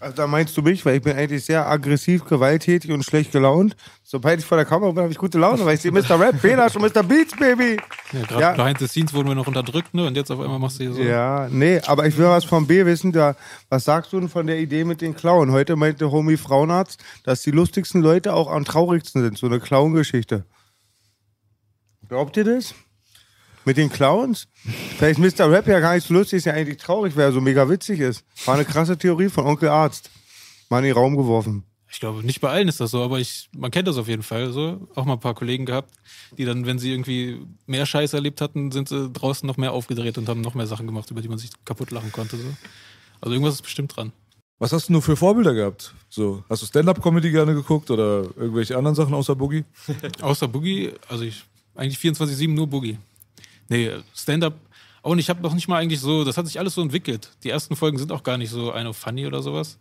Also 0.00 0.14
da 0.14 0.28
meinst 0.28 0.56
du 0.56 0.62
mich, 0.62 0.86
weil 0.86 0.98
ich 0.98 1.02
bin 1.02 1.16
eigentlich 1.16 1.44
sehr 1.44 1.66
aggressiv, 1.68 2.24
gewalttätig 2.24 2.92
und 2.92 3.02
schlecht 3.04 3.32
gelaunt. 3.32 3.74
Sobald 4.04 4.38
ich 4.38 4.46
vor 4.46 4.56
der 4.56 4.64
Kamera 4.64 4.92
bin, 4.92 5.02
habe 5.02 5.10
ich 5.10 5.18
gute 5.18 5.38
Laune, 5.40 5.64
weil 5.64 5.74
ich 5.74 5.80
sehe 5.80 5.90
Mr. 5.90 6.20
Rap, 6.20 6.40
Belash 6.40 6.76
und 6.76 6.82
Mr. 6.82 7.02
Beats, 7.02 7.34
Baby. 7.36 7.78
Ja, 8.12 8.20
gerade 8.22 8.40
Ja. 8.40 8.52
behind 8.52 8.78
the 8.78 8.86
scenes 8.86 9.12
wurden 9.12 9.26
wir 9.26 9.34
noch 9.34 9.48
unterdrückt, 9.48 9.92
ne? 9.94 10.06
Und 10.06 10.16
jetzt 10.16 10.30
auf 10.30 10.38
einmal 10.38 10.60
machst 10.60 10.78
du 10.78 10.84
hier 10.84 10.94
so. 10.94 11.02
Ja, 11.02 11.48
nee, 11.50 11.80
aber 11.84 12.06
ich 12.06 12.16
will 12.16 12.26
was 12.26 12.44
vom 12.44 12.68
B 12.68 12.86
wissen. 12.86 13.10
Da, 13.10 13.34
was 13.70 13.84
sagst 13.86 14.12
du 14.12 14.20
denn 14.20 14.28
von 14.28 14.46
der 14.46 14.60
Idee 14.60 14.84
mit 14.84 15.00
den 15.00 15.16
Clown? 15.16 15.50
Heute 15.50 15.74
meinte 15.74 16.12
Homie 16.12 16.36
Frauenarzt, 16.36 17.02
dass 17.24 17.42
die 17.42 17.50
lustigsten 17.50 18.00
Leute 18.00 18.34
auch 18.34 18.48
am 18.52 18.64
traurigsten 18.64 19.20
sind. 19.22 19.36
So 19.36 19.46
eine 19.48 19.58
Clown-Geschichte. 19.58 20.44
Glaubt 22.08 22.36
ihr 22.36 22.44
das? 22.44 22.72
Mit 23.64 23.76
den 23.76 23.90
Clowns? 23.90 24.48
Vielleicht 24.96 25.18
ist 25.18 25.38
Mr. 25.38 25.50
Rap 25.50 25.66
ja 25.66 25.80
gar 25.80 25.94
nicht 25.94 26.06
so 26.06 26.14
lustig, 26.14 26.38
ist 26.38 26.44
ja 26.46 26.54
eigentlich 26.54 26.78
traurig, 26.78 27.16
weil 27.16 27.24
er 27.24 27.32
so 27.32 27.40
mega 27.40 27.68
witzig 27.68 28.00
ist. 28.00 28.24
War 28.46 28.54
eine 28.54 28.64
krasse 28.64 28.96
Theorie 28.96 29.28
von 29.28 29.46
Onkel 29.46 29.68
Arzt. 29.68 30.10
Mal 30.70 30.78
in 30.78 30.84
den 30.84 30.94
Raum 30.94 31.16
geworfen. 31.16 31.64
Ich 31.90 32.00
glaube, 32.00 32.22
nicht 32.24 32.40
bei 32.40 32.50
allen 32.50 32.68
ist 32.68 32.80
das 32.80 32.90
so, 32.90 33.02
aber 33.02 33.18
ich, 33.18 33.48
man 33.56 33.70
kennt 33.70 33.88
das 33.88 33.96
auf 33.96 34.08
jeden 34.08 34.22
Fall 34.22 34.52
so. 34.52 34.86
Auch 34.94 35.06
mal 35.06 35.14
ein 35.14 35.20
paar 35.20 35.34
Kollegen 35.34 35.64
gehabt, 35.64 35.94
die 36.36 36.44
dann, 36.44 36.66
wenn 36.66 36.78
sie 36.78 36.92
irgendwie 36.92 37.40
mehr 37.66 37.86
Scheiß 37.86 38.12
erlebt 38.12 38.42
hatten, 38.42 38.70
sind 38.72 38.88
sie 38.88 39.08
draußen 39.10 39.46
noch 39.46 39.56
mehr 39.56 39.72
aufgedreht 39.72 40.18
und 40.18 40.28
haben 40.28 40.42
noch 40.42 40.54
mehr 40.54 40.66
Sachen 40.66 40.86
gemacht, 40.86 41.10
über 41.10 41.22
die 41.22 41.28
man 41.28 41.38
sich 41.38 41.50
kaputt 41.64 41.90
lachen 41.90 42.12
konnte. 42.12 42.36
So. 42.36 42.44
Also 43.20 43.32
irgendwas 43.32 43.54
ist 43.54 43.62
bestimmt 43.62 43.96
dran. 43.96 44.12
Was 44.58 44.72
hast 44.72 44.88
du 44.88 44.92
nur 44.92 45.02
für 45.02 45.16
Vorbilder 45.16 45.54
gehabt? 45.54 45.94
So, 46.08 46.44
hast 46.48 46.62
du 46.62 46.66
Stand-up-Comedy 46.66 47.30
gerne 47.30 47.54
geguckt 47.54 47.90
oder 47.90 48.24
irgendwelche 48.36 48.76
anderen 48.76 48.96
Sachen 48.96 49.14
außer 49.14 49.36
Boogie? 49.36 49.64
Außer 50.20 50.48
Boogie, 50.48 50.90
also 51.08 51.22
ich 51.24 51.44
eigentlich 51.76 51.98
24-7 51.98 52.52
nur 52.52 52.66
Boogie. 52.66 52.98
Nee, 53.68 53.90
Stand-up. 54.14 54.54
auch 55.02 55.14
nicht. 55.14 55.26
ich 55.26 55.30
habe 55.30 55.42
noch 55.42 55.54
nicht 55.54 55.68
mal 55.68 55.78
eigentlich 55.78 56.00
so, 56.00 56.24
das 56.24 56.36
hat 56.36 56.46
sich 56.46 56.58
alles 56.58 56.74
so 56.74 56.82
entwickelt. 56.82 57.30
Die 57.44 57.50
ersten 57.50 57.76
Folgen 57.76 57.98
sind 57.98 58.12
auch 58.12 58.22
gar 58.22 58.38
nicht 58.38 58.50
so 58.50 58.72
eine 58.72 58.94
funny 58.94 59.26
oder 59.26 59.42
sowas. 59.42 59.78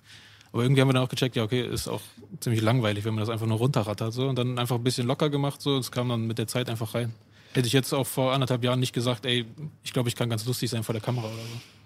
Aber 0.52 0.64
irgendwie 0.64 0.82
haben 0.82 0.90
wir 0.90 0.94
dann 0.94 1.04
auch 1.04 1.10
gecheckt, 1.10 1.36
ja, 1.36 1.44
okay, 1.44 1.62
ist 1.62 1.88
auch 1.88 2.02
ziemlich 2.40 2.62
langweilig, 2.62 3.06
wenn 3.06 3.14
man 3.14 3.22
das 3.22 3.30
einfach 3.30 3.48
nur 3.48 3.58
runterrattert. 3.58 4.14
So. 4.14 4.28
Und 4.28 4.38
dann 4.38 4.58
einfach 4.58 4.76
ein 4.76 4.84
bisschen 4.84 5.08
locker 5.08 5.30
gemacht, 5.30 5.62
so. 5.62 5.78
Es 5.78 5.92
kam 5.92 6.10
dann 6.10 6.28
mit 6.28 6.38
der 6.38 6.48
Zeit 6.48 6.70
einfach 6.70 6.94
rein. 6.96 7.14
Hätte 7.54 7.68
ich 7.68 7.74
jetzt 7.74 7.94
auch 7.94 8.06
vor 8.08 8.34
anderthalb 8.34 8.64
Jahren 8.64 8.80
nicht 8.80 8.94
gesagt, 8.94 9.26
ey, 9.26 9.46
ich 9.84 9.94
glaube, 9.94 10.10
ich 10.10 10.16
kann 10.16 10.30
ganz 10.30 10.46
lustig 10.46 10.70
sein 10.70 10.84
vor 10.84 10.94
der 10.94 11.02
Kamera 11.02 11.26
oder 11.26 11.36
so. 11.36 11.77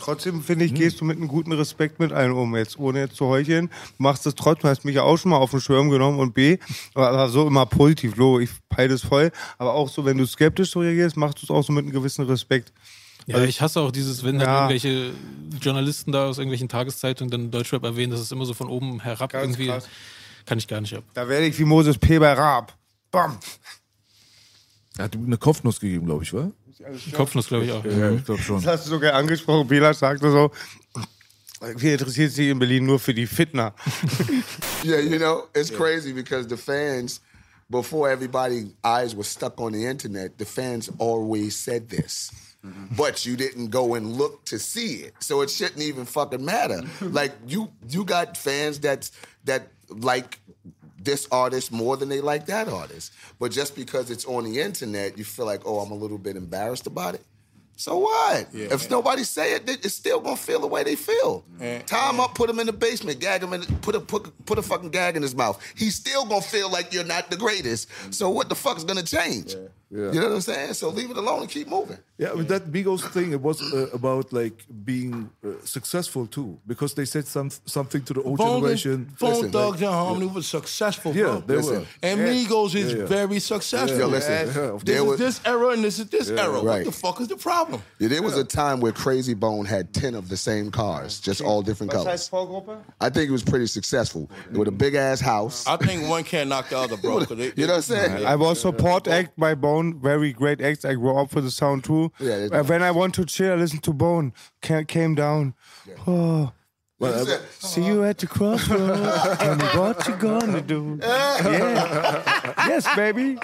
Trotzdem 0.00 0.42
finde 0.42 0.64
ich, 0.64 0.74
gehst 0.74 1.00
du 1.00 1.04
mit 1.04 1.16
einem 1.18 1.28
guten 1.28 1.52
Respekt 1.52 2.00
mit 2.00 2.12
allen 2.12 2.32
um, 2.32 2.56
jetzt 2.56 2.78
ohne 2.78 3.00
jetzt 3.00 3.16
zu 3.16 3.26
heucheln. 3.26 3.68
Du 3.96 4.02
machst 4.02 4.24
das 4.26 4.34
trotzdem, 4.34 4.70
hast 4.70 4.84
mich 4.84 4.94
ja 4.96 5.02
auch 5.02 5.16
schon 5.16 5.30
mal 5.30 5.36
auf 5.36 5.50
den 5.50 5.60
Schirm 5.60 5.90
genommen 5.90 6.18
und 6.18 6.32
B, 6.34 6.58
aber 6.94 7.28
so 7.28 7.46
immer 7.46 7.66
positiv, 7.66 8.16
lo, 8.16 8.40
ich 8.40 8.50
peile 8.68 8.88
das 8.88 9.02
voll, 9.02 9.30
aber 9.58 9.74
auch 9.74 9.88
so, 9.88 10.04
wenn 10.04 10.16
du 10.18 10.26
skeptisch 10.26 10.70
so 10.70 10.80
reagierst, 10.80 11.16
machst 11.16 11.38
du 11.42 11.46
es 11.46 11.50
auch 11.50 11.62
so 11.62 11.72
mit 11.72 11.84
einem 11.84 11.92
gewissen 11.92 12.24
Respekt. 12.24 12.72
Ja, 13.26 13.44
ich 13.44 13.60
hasse 13.60 13.80
auch 13.80 13.90
dieses, 13.92 14.24
wenn 14.24 14.38
dann 14.38 14.48
Ja. 14.48 14.56
irgendwelche 14.56 15.12
Journalisten 15.60 16.10
da 16.10 16.26
aus 16.28 16.38
irgendwelchen 16.38 16.68
Tageszeitungen 16.68 17.30
dann 17.30 17.50
Deutschrap 17.50 17.84
erwähnen, 17.84 18.10
das 18.10 18.20
ist 18.20 18.32
immer 18.32 18.46
so 18.46 18.54
von 18.54 18.68
oben 18.68 19.00
herab 19.00 19.30
Ganz 19.30 19.44
irgendwie. 19.44 19.66
krass. 19.68 19.88
Kann 20.46 20.56
ich 20.58 20.66
gar 20.66 20.80
nicht 20.80 20.94
ab. 20.96 21.04
Da 21.14 21.28
werde 21.28 21.46
ich 21.46 21.58
wie 21.58 21.64
Moses 21.64 21.98
P. 21.98 22.18
bei 22.18 22.32
Raab. 22.32 22.74
Bam. 23.10 23.38
Er 24.96 25.04
hat 25.04 25.14
ihm 25.14 25.26
eine 25.26 25.36
Kopfnuss 25.38 25.78
gegeben, 25.80 26.06
glaube 26.06 26.24
ich, 26.24 26.32
wa? 26.80 27.16
Kopfnuss, 27.16 27.48
glaube 27.48 27.64
ich 27.64 27.72
auch. 27.72 27.84
Ja, 27.84 28.10
ich 28.10 28.24
glaube 28.24 28.42
schon. 28.42 28.62
Das 28.62 28.78
hast 28.78 28.86
du 28.86 28.90
sogar 28.90 29.14
angesprochen. 29.14 29.66
Bela 29.68 29.94
sagte 29.94 30.30
so, 30.30 30.50
wir 31.76 31.92
interessiert 31.92 32.32
sich 32.32 32.48
in 32.48 32.58
Berlin 32.58 32.86
nur 32.86 32.98
für 32.98 33.14
die 33.14 33.26
Fitner. 33.26 33.74
Yeah, 34.82 35.00
you 35.00 35.18
know, 35.18 35.46
it's 35.54 35.70
crazy 35.70 36.14
because 36.14 36.48
the 36.48 36.56
fans, 36.56 37.20
before 37.68 38.08
everybody's 38.08 38.72
eyes 38.82 39.14
were 39.14 39.24
stuck 39.24 39.60
on 39.60 39.74
the 39.74 39.84
internet, 39.84 40.38
the 40.38 40.46
fans 40.46 40.90
always 40.98 41.54
said 41.54 41.90
this. 41.90 42.30
Mm-hmm. 42.64 42.94
But 42.96 43.26
you 43.26 43.36
didn't 43.36 43.68
go 43.70 43.94
and 43.94 44.16
look 44.16 44.42
to 44.46 44.58
see 44.58 45.04
it. 45.04 45.14
So 45.20 45.42
it 45.42 45.50
shouldn't 45.50 45.82
even 45.82 46.06
fucking 46.06 46.42
matter. 46.42 46.82
like 47.00 47.32
you 47.46 47.70
you 47.88 48.04
got 48.04 48.38
fans 48.38 48.80
that 48.80 49.10
that 49.44 49.68
like 49.88 50.38
this 51.02 51.26
artist 51.32 51.72
more 51.72 51.96
than 51.96 52.08
they 52.08 52.20
like 52.20 52.46
that 52.46 52.68
artist. 52.68 53.12
But 53.38 53.52
just 53.52 53.74
because 53.74 54.10
it's 54.10 54.24
on 54.26 54.44
the 54.44 54.60
internet, 54.60 55.16
you 55.18 55.24
feel 55.24 55.46
like, 55.46 55.62
oh, 55.64 55.80
I'm 55.80 55.90
a 55.90 55.94
little 55.94 56.18
bit 56.18 56.36
embarrassed 56.36 56.86
about 56.86 57.14
it. 57.14 57.24
So 57.76 57.96
what? 57.96 58.46
if 58.74 58.90
nobody 58.90 59.24
say 59.24 59.54
it, 59.54 59.62
it's 59.66 59.94
still 59.94 60.20
gonna 60.20 60.36
feel 60.36 60.60
the 60.60 60.66
way 60.66 60.84
they 60.84 60.96
feel. 60.96 61.46
Tie 61.86 62.10
him 62.10 62.20
up, 62.20 62.34
put 62.34 62.50
him 62.50 62.58
in 62.60 62.66
the 62.66 62.74
basement, 62.74 63.20
gag 63.20 63.42
him, 63.42 63.54
in, 63.54 63.62
put 63.80 63.94
a 63.94 64.00
put, 64.00 64.44
put 64.44 64.58
a 64.58 64.62
fucking 64.62 64.90
gag 64.90 65.16
in 65.16 65.22
his 65.22 65.34
mouth. 65.34 65.58
He's 65.74 65.94
still 65.94 66.26
gonna 66.26 66.42
feel 66.42 66.70
like 66.70 66.92
you're 66.92 67.04
not 67.04 67.30
the 67.30 67.38
greatest. 67.38 67.88
So 68.12 68.28
what 68.28 68.50
the 68.50 68.54
fuck 68.54 68.76
is 68.76 68.84
gonna 68.84 69.02
change? 69.02 69.56
You 69.92 70.12
know 70.12 70.28
what 70.28 70.32
I'm 70.34 70.40
saying? 70.40 70.74
So 70.74 70.88
leave 70.90 71.10
it 71.10 71.16
alone 71.16 71.40
and 71.40 71.50
keep 71.50 71.66
moving. 71.66 71.98
Yeah, 72.16 72.32
with 72.34 72.46
that 72.48 72.70
Migos 72.70 73.00
thing, 73.10 73.32
it 73.32 73.40
was 73.40 73.60
uh, 73.72 73.88
about 73.92 74.32
like 74.32 74.64
being 74.84 75.30
uh, 75.44 75.48
successful 75.64 76.26
too, 76.26 76.58
because 76.66 76.94
they 76.94 77.04
said 77.06 77.26
some 77.26 77.50
something 77.64 78.02
to 78.04 78.12
the 78.14 78.22
old 78.22 78.38
Bone, 78.38 78.60
generation. 78.60 79.12
Bone 79.18 79.30
Listen, 79.30 79.50
Thugs 79.52 79.80
like- 79.80 79.82
and 79.82 79.90
Harmony 79.94 80.26
was 80.26 80.46
successful, 80.46 81.12
Yeah, 81.16 81.22
bro. 81.24 81.40
they 81.40 81.56
Listen. 81.56 81.74
were. 81.80 81.86
And 82.04 82.20
Migos 82.20 82.74
is 82.76 82.92
Yeah, 82.92 82.98
yeah. 83.00 83.06
very 83.06 83.40
successful. 83.40 83.98
Yo, 83.98 84.06
listen, 84.06 84.32
And 84.32 84.48
yeah, 84.54 84.70
this 84.72 84.82
there 84.84 84.96
is 84.98 85.04
was- 85.04 85.18
this 85.18 85.40
era 85.44 85.68
and 85.70 85.82
this 85.82 85.98
is 85.98 86.06
this 86.08 86.28
era. 86.30 86.62
What 86.62 86.84
the 86.84 86.92
fuck 86.92 87.20
is 87.20 87.28
the 87.28 87.36
problem? 87.36 87.82
Yeah, 87.98 88.08
there 88.08 88.22
was 88.22 88.36
a 88.36 88.44
time 88.44 88.80
where 88.80 88.92
Krayzie 88.92 89.38
Bone 89.38 89.64
had 89.64 89.92
10 89.94 90.14
of 90.14 90.28
the 90.28 90.36
same 90.36 90.70
cars, 90.70 91.18
just 91.20 91.40
all 91.40 91.62
different 91.62 91.90
colors. 91.90 92.28
Vorgruppe? 92.28 92.76
I 93.00 93.08
think 93.10 93.28
it 93.28 93.32
was 93.32 93.42
pretty 93.42 93.66
successful. 93.66 94.30
With 94.52 94.68
a 94.68 94.72
big 94.84 94.94
ass 94.94 95.20
house. 95.20 95.66
I 95.66 95.76
think 95.78 96.08
one 96.08 96.22
can't 96.22 96.48
knock 96.50 96.68
the 96.68 96.78
other, 96.78 96.96
bro. 96.96 97.20
they- 97.20 97.52
You 97.56 97.66
know 97.66 97.72
what 97.72 97.76
I'm 97.76 97.82
saying? 97.82 98.26
I 98.26 98.36
was 98.36 98.60
support 98.60 99.08
act 99.08 99.32
by 99.38 99.54
Bone, 99.54 99.79
very 100.00 100.32
great 100.32 100.60
acts. 100.60 100.84
I 100.84 100.94
grew 100.94 101.16
up 101.20 101.34
with 101.34 101.44
the 101.44 101.50
sound 101.50 101.84
too. 101.84 102.10
Yeah, 102.18 102.36
it's 102.44 102.52
Uh, 102.52 102.62
when 102.64 102.82
I 102.82 102.90
want 102.90 103.14
to 103.14 103.24
chill, 103.24 103.52
I 103.52 103.56
listen 103.56 103.80
to 103.80 103.92
Bone. 103.92 104.32
Ca- 104.62 104.84
came 104.84 105.14
down. 105.14 105.54
Oh, 106.06 106.52
Well, 106.98 107.24
see 107.58 107.84
you 107.90 108.04
at 108.04 108.18
the 108.18 108.26
crossroads. 108.26 109.38
Tell 109.38 109.56
me 109.56 109.64
what 109.80 110.06
you 110.08 110.14
gonna 110.16 110.60
do. 110.60 110.98
Yeah. 111.02 112.52
yes, 112.68 112.84
baby. 112.96 113.38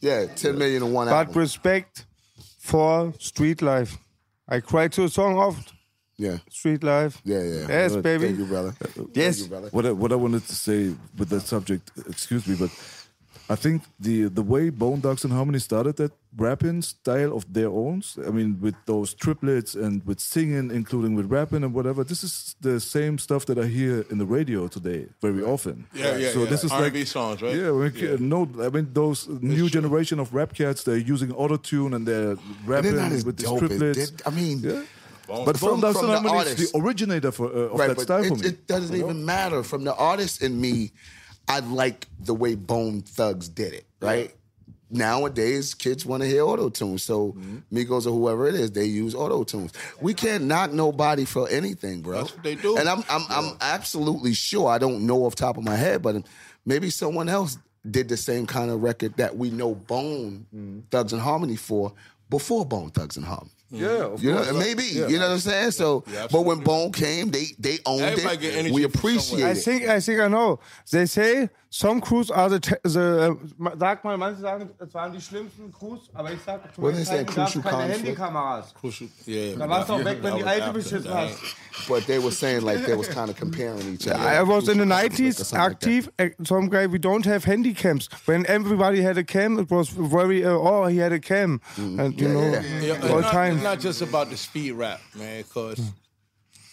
yeah, 0.00 0.26
10 0.26 0.58
million 0.58 0.82
in 0.82 0.92
one 0.92 1.06
But 1.06 1.14
album. 1.28 1.34
respect 1.40 2.06
for 2.58 3.12
street 3.18 3.62
life. 3.62 3.96
I 4.48 4.60
cry 4.60 4.88
to 4.88 5.04
a 5.04 5.08
song 5.08 5.38
of 5.38 5.56
Yeah, 6.18 6.38
street 6.50 6.82
life. 6.82 7.20
yeah, 7.24 7.42
yeah. 7.42 7.66
Yes, 7.68 7.92
Thank 7.92 8.04
baby. 8.04 8.28
you, 8.32 8.46
brother. 8.46 8.74
Yes. 9.14 9.36
Thank 9.38 9.38
you, 9.38 9.48
brother. 9.48 9.68
What 9.70 9.86
I, 9.86 9.92
what 9.92 10.12
I 10.12 10.16
wanted 10.16 10.44
to 10.46 10.54
say 10.54 10.94
with 11.18 11.28
that 11.30 11.42
subject, 11.42 11.90
excuse 12.08 12.46
me, 12.48 12.56
but 12.58 12.70
I 13.48 13.54
think 13.54 13.82
the 14.00 14.24
the 14.28 14.42
way 14.42 14.70
Bone 14.70 15.00
Thugs 15.00 15.22
and 15.24 15.32
Harmony 15.32 15.60
started 15.60 15.96
that 15.96 16.10
rapping 16.36 16.82
style 16.82 17.32
of 17.36 17.44
their 17.52 17.68
own, 17.68 18.02
I 18.26 18.30
mean, 18.30 18.58
with 18.60 18.74
those 18.86 19.14
triplets 19.14 19.74
and 19.76 20.04
with 20.04 20.18
singing, 20.20 20.70
including 20.72 21.14
with 21.14 21.26
rapping 21.30 21.62
and 21.62 21.72
whatever, 21.72 22.02
this 22.04 22.24
is 22.24 22.56
the 22.60 22.80
same 22.80 23.18
stuff 23.18 23.46
that 23.46 23.56
I 23.56 23.66
hear 23.66 24.04
in 24.10 24.18
the 24.18 24.26
radio 24.26 24.66
today 24.68 25.06
very 25.22 25.42
often. 25.44 25.86
Yeah, 25.94 26.16
yeah, 26.16 26.32
So 26.32 26.40
yeah. 26.42 26.50
this 26.50 26.64
is 26.64 26.72
R&B 26.72 26.98
like 26.98 27.06
songs, 27.06 27.40
right? 27.40 27.54
Yeah, 27.56 27.70
we 27.70 27.90
Yeah. 27.90 28.16
no, 28.18 28.48
I 28.66 28.68
mean 28.68 28.88
those 28.92 29.28
new 29.40 29.68
generation 29.68 30.18
of 30.18 30.34
rap 30.34 30.52
cats. 30.52 30.82
They're 30.82 31.06
using 31.14 31.30
auto 31.32 31.56
tune 31.56 31.94
and 31.94 32.04
they're 32.08 32.36
rapping 32.66 32.98
as 32.98 33.24
with 33.24 33.36
these 33.36 33.52
triplets. 33.58 34.12
I 34.26 34.30
mean, 34.30 34.58
Yeah. 34.60 34.82
Bone- 35.28 35.44
But 35.44 35.56
From- 35.58 35.80
Bone 35.80 35.92
from 35.92 36.04
and 36.04 36.10
the 36.24 36.28
Harmony 36.30 36.38
is 36.38 36.48
artist. 36.52 36.72
the 36.72 36.78
originator 36.80 37.32
for, 37.32 37.46
uh, 37.46 37.72
of 37.72 37.78
right, 37.80 37.88
that 37.96 38.00
style 38.00 38.22
for 38.24 38.34
it, 38.34 38.40
me. 38.42 38.48
it 38.48 38.66
doesn't 38.68 38.96
know? 38.96 39.04
even 39.04 39.24
matter. 39.24 39.62
From 39.64 39.82
the 39.84 39.94
artist 39.94 40.40
in 40.42 40.60
me, 40.60 40.92
I 41.48 41.60
like 41.60 42.06
the 42.18 42.34
way 42.34 42.54
Bone 42.54 43.02
Thugs 43.02 43.48
did 43.48 43.72
it. 43.72 43.86
Right 44.00 44.32
nowadays, 44.90 45.74
kids 45.74 46.06
want 46.06 46.22
to 46.22 46.28
hear 46.28 46.42
auto 46.42 46.68
tunes. 46.68 47.02
So 47.02 47.32
Mm-hmm. 47.32 47.76
Migos 47.76 48.06
or 48.06 48.10
whoever 48.12 48.46
it 48.48 48.54
is, 48.54 48.70
they 48.72 48.84
use 48.84 49.14
auto 49.14 49.42
tunes. 49.44 49.72
We 50.00 50.14
can't 50.14 50.44
knock 50.44 50.72
nobody 50.72 51.24
for 51.24 51.48
anything, 51.48 52.02
bro. 52.02 52.18
That's 52.18 52.34
what 52.34 52.44
they 52.44 52.54
do. 52.54 52.76
And 52.78 52.88
I'm 52.88 53.02
I'm 53.08 53.22
I'm 53.28 53.56
absolutely 53.60 54.32
sure. 54.34 54.68
I 54.70 54.78
don't 54.78 55.06
know 55.06 55.24
off 55.24 55.34
the 55.36 55.40
top 55.40 55.56
of 55.58 55.64
my 55.64 55.76
head, 55.76 56.02
but 56.02 56.24
maybe 56.64 56.90
someone 56.90 57.28
else 57.28 57.58
did 57.88 58.08
the 58.08 58.16
same 58.16 58.46
kind 58.46 58.70
of 58.70 58.82
record 58.82 59.16
that 59.16 59.36
we 59.36 59.50
know 59.50 59.74
Bone 59.74 60.46
Mm-hmm. 60.54 60.80
Thugs 60.90 61.12
and 61.12 61.20
Harmony 61.22 61.56
for 61.56 61.92
before 62.30 62.64
Bone 62.64 62.90
Thugs 62.90 63.16
and 63.16 63.26
Harmony. 63.26 63.50
Yeah, 63.70 64.12
of 64.14 64.22
You 64.22 64.30
know, 64.32 64.44
course. 64.44 64.56
maybe 64.64 64.84
Yeah. 64.84 65.08
you 65.08 65.18
know 65.18 65.26
what 65.28 65.34
I'm 65.34 65.38
saying. 65.40 65.72
So, 65.72 66.04
but 66.30 66.44
when 66.44 66.60
Bone 66.60 66.92
came, 66.92 67.30
they 67.30 67.46
they 67.58 67.78
owned 67.84 68.02
Everybody 68.02 68.36
get 68.36 68.54
it. 68.54 68.58
energy 68.58 68.74
We 68.74 68.84
appreciate 68.84 69.22
somewhere. 69.22 69.48
I 69.48 69.50
it. 69.52 69.64
think, 69.64 69.88
I 69.88 70.00
think 70.00 70.20
I 70.20 70.28
know. 70.28 70.60
They 70.92 71.06
say 71.06 71.50
some 71.68 72.00
crews 72.00 72.30
are 72.30 72.48
the, 72.48 72.60
te- 72.60 72.76
the 72.84 73.36
äh, 73.60 73.78
sag 73.78 74.02
mal, 74.04 74.16
manche 74.16 74.40
sagen, 74.40 74.70
es 74.78 74.94
waren 74.94 75.12
die 75.12 75.20
schlimmsten 75.20 75.70
Crews, 75.72 76.08
aber 76.14 76.32
ich 76.32 76.38
sag, 76.46 76.72
zu 76.74 76.80
What 76.80 76.92
meinen 76.92 77.02
is 77.02 77.08
that 77.08 77.26
Zeiten 77.26 77.34
gab 77.34 77.48
es 77.56 77.62
keine? 77.62 77.92
Handykameras. 77.92 78.72
Crucial. 78.80 79.08
Yeah. 79.26 79.56
Da 79.58 79.68
warst 79.68 79.88
du 79.88 79.94
auch 79.94 80.04
weg, 80.04 80.18
wenn 80.22 80.36
die 80.36 80.44
alte 80.44 80.72
beschissen 80.72 81.12
hast. 81.12 81.36
But 81.88 82.06
they 82.06 82.18
were 82.22 82.30
saying 82.32 82.62
like 82.62 82.86
they 82.86 82.96
was 82.96 83.08
kind 83.08 83.28
of 83.30 83.36
comparing 83.36 83.94
each 83.94 84.06
other. 84.08 84.20
I 84.20 84.42
was 84.42 84.68
in 84.68 84.78
the 84.78 84.86
Crucial 84.86 84.88
conflict 84.88 85.20
or 85.20 85.26
90s 85.26 85.34
something 85.44 85.58
like 85.58 85.72
active. 85.72 86.10
uh, 86.18 86.44
Some 86.44 86.68
guy, 86.70 86.86
we 86.86 86.98
don't 86.98 87.26
have 87.26 87.44
handy 87.44 87.74
cams. 87.74 88.08
When 88.26 88.46
everybody 88.46 89.02
had 89.02 89.18
a 89.18 89.24
cam, 89.24 89.58
it 89.58 89.70
was 89.70 89.88
very, 89.90 90.44
uh, 90.44 90.50
oh, 90.52 90.86
he 90.86 90.98
had 90.98 91.12
a 91.12 91.18
cam. 91.20 91.60
And, 91.76 92.18
you 92.18 92.28
Yeah, 92.28 92.32
know, 92.32 92.50
yeah, 92.80 92.80
Yeah, 93.02 93.12
all 93.12 93.20
not, 93.20 93.32
time. 93.32 93.55
It's 93.56 93.64
not 93.64 93.80
just 93.80 94.02
about 94.02 94.30
the 94.30 94.36
speed 94.36 94.72
rap, 94.72 95.00
man. 95.14 95.42
Because 95.42 95.80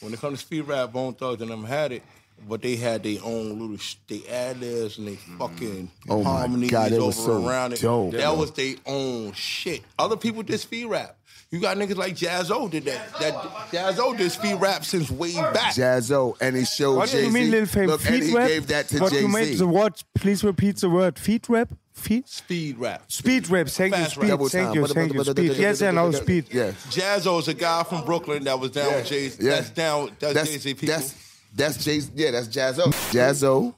when 0.02 0.14
it 0.14 0.20
comes 0.20 0.40
to 0.40 0.46
speed 0.46 0.62
rap, 0.62 0.92
Bone 0.92 1.14
Thugs 1.14 1.42
and 1.42 1.50
them 1.50 1.64
had 1.64 1.92
it, 1.92 2.04
but 2.48 2.62
they 2.62 2.76
had 2.76 3.04
their 3.04 3.20
own 3.24 3.60
little 3.60 3.78
sh- 3.78 3.96
they 4.08 4.24
ad 4.30 4.60
libs 4.60 4.98
and 4.98 5.08
they 5.08 5.14
mm-hmm. 5.14 5.38
fucking 5.38 5.92
Oh 6.10 6.24
my 6.24 6.30
harmonies 6.40 6.72
God, 6.72 6.92
it 6.92 6.96
over 6.96 7.08
was 7.08 7.24
so 7.26 7.48
around 7.48 7.74
it. 7.74 7.82
dope. 7.82 8.12
That 8.14 8.36
was 8.36 8.52
their 8.52 8.76
own 8.86 9.32
shit. 9.34 9.82
Other 9.98 10.18
people 10.18 10.44
did 10.44 10.60
speed 10.60 10.86
rap. 10.86 11.18
You 11.52 11.60
got 11.60 11.78
niggas 11.78 11.98
like 11.98 12.16
Jaz-O 12.16 12.68
did 12.68 12.86
that. 12.86 13.14
That 13.20 13.34
Jaz-O 13.72 14.16
did 14.16 14.32
speed 14.32 14.56
rap 14.56 14.84
since 14.84 15.12
way 15.12 15.34
back. 15.34 15.76
Jaz-O, 15.76 16.36
and 16.42 16.56
he 16.56 16.66
showed 16.66 16.96
what 16.98 17.10
do 17.10 17.18
Jay 17.18 17.26
you 17.28 17.32
mean, 17.32 17.52
Lil 17.52 17.68
Fame? 17.68 17.86
Look, 17.86 18.04
and 18.06 18.16
Feet 18.16 18.24
he 18.24 18.36
rap? 18.36 18.48
gave 18.48 18.68
that 18.68 18.88
to 18.88 19.00
what 19.00 19.12
Jay 19.14 19.22
you 19.22 19.28
made 19.28 19.46
Z. 19.46 19.56
the 19.58 19.68
word? 19.68 19.94
Please 20.16 20.44
repeat 20.44 20.78
the 20.78 20.90
word. 20.90 21.20
Feet 21.20 21.48
rap? 21.48 21.70
Feet? 22.04 22.28
Speed 22.28 22.78
rap. 22.78 23.10
Speed 23.12 23.50
rap. 23.50 23.68
Thank 23.68 23.94
you, 23.96 23.98
Fast 24.04 24.18
rap. 24.18 24.22
speed. 24.24 24.28
Double 24.30 24.50
Thank 24.50 24.76
you, 24.76 24.88
thank 24.88 25.14
you. 25.14 25.24
Speed. 25.24 25.48
but- 25.50 25.58
Yes, 25.58 25.82
I 25.82 25.92
know 25.92 26.12
speed. 26.24 26.46
Yeah, 26.52 26.72
Jaz-O 26.90 27.40
is 27.40 27.48
a 27.48 27.54
guy 27.54 27.84
from 27.84 28.04
Brooklyn 28.06 28.44
that 28.44 28.60
was 28.60 28.72
down 28.72 28.90
Yeah. 28.92 28.96
with 28.98 29.08
Jay. 29.08 29.32
Yeah. 29.40 29.50
That's 29.56 29.70
down. 29.70 30.12
That's, 30.20 30.34
that's 30.34 30.50
Jay 30.52 30.58
Z 30.58 30.74
people. 30.76 30.96
that's 30.96 31.16
that's 31.56 31.84
Jay. 31.86 32.02
Yeah, 32.16 32.32
that's 32.32 32.48
Jaz-O. 32.48 32.90
Jaz-O 33.12 33.74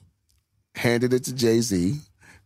handed 0.75 1.13
it 1.13 1.23
to 1.25 1.33
Jay 1.35 1.61
Z. 1.61 1.99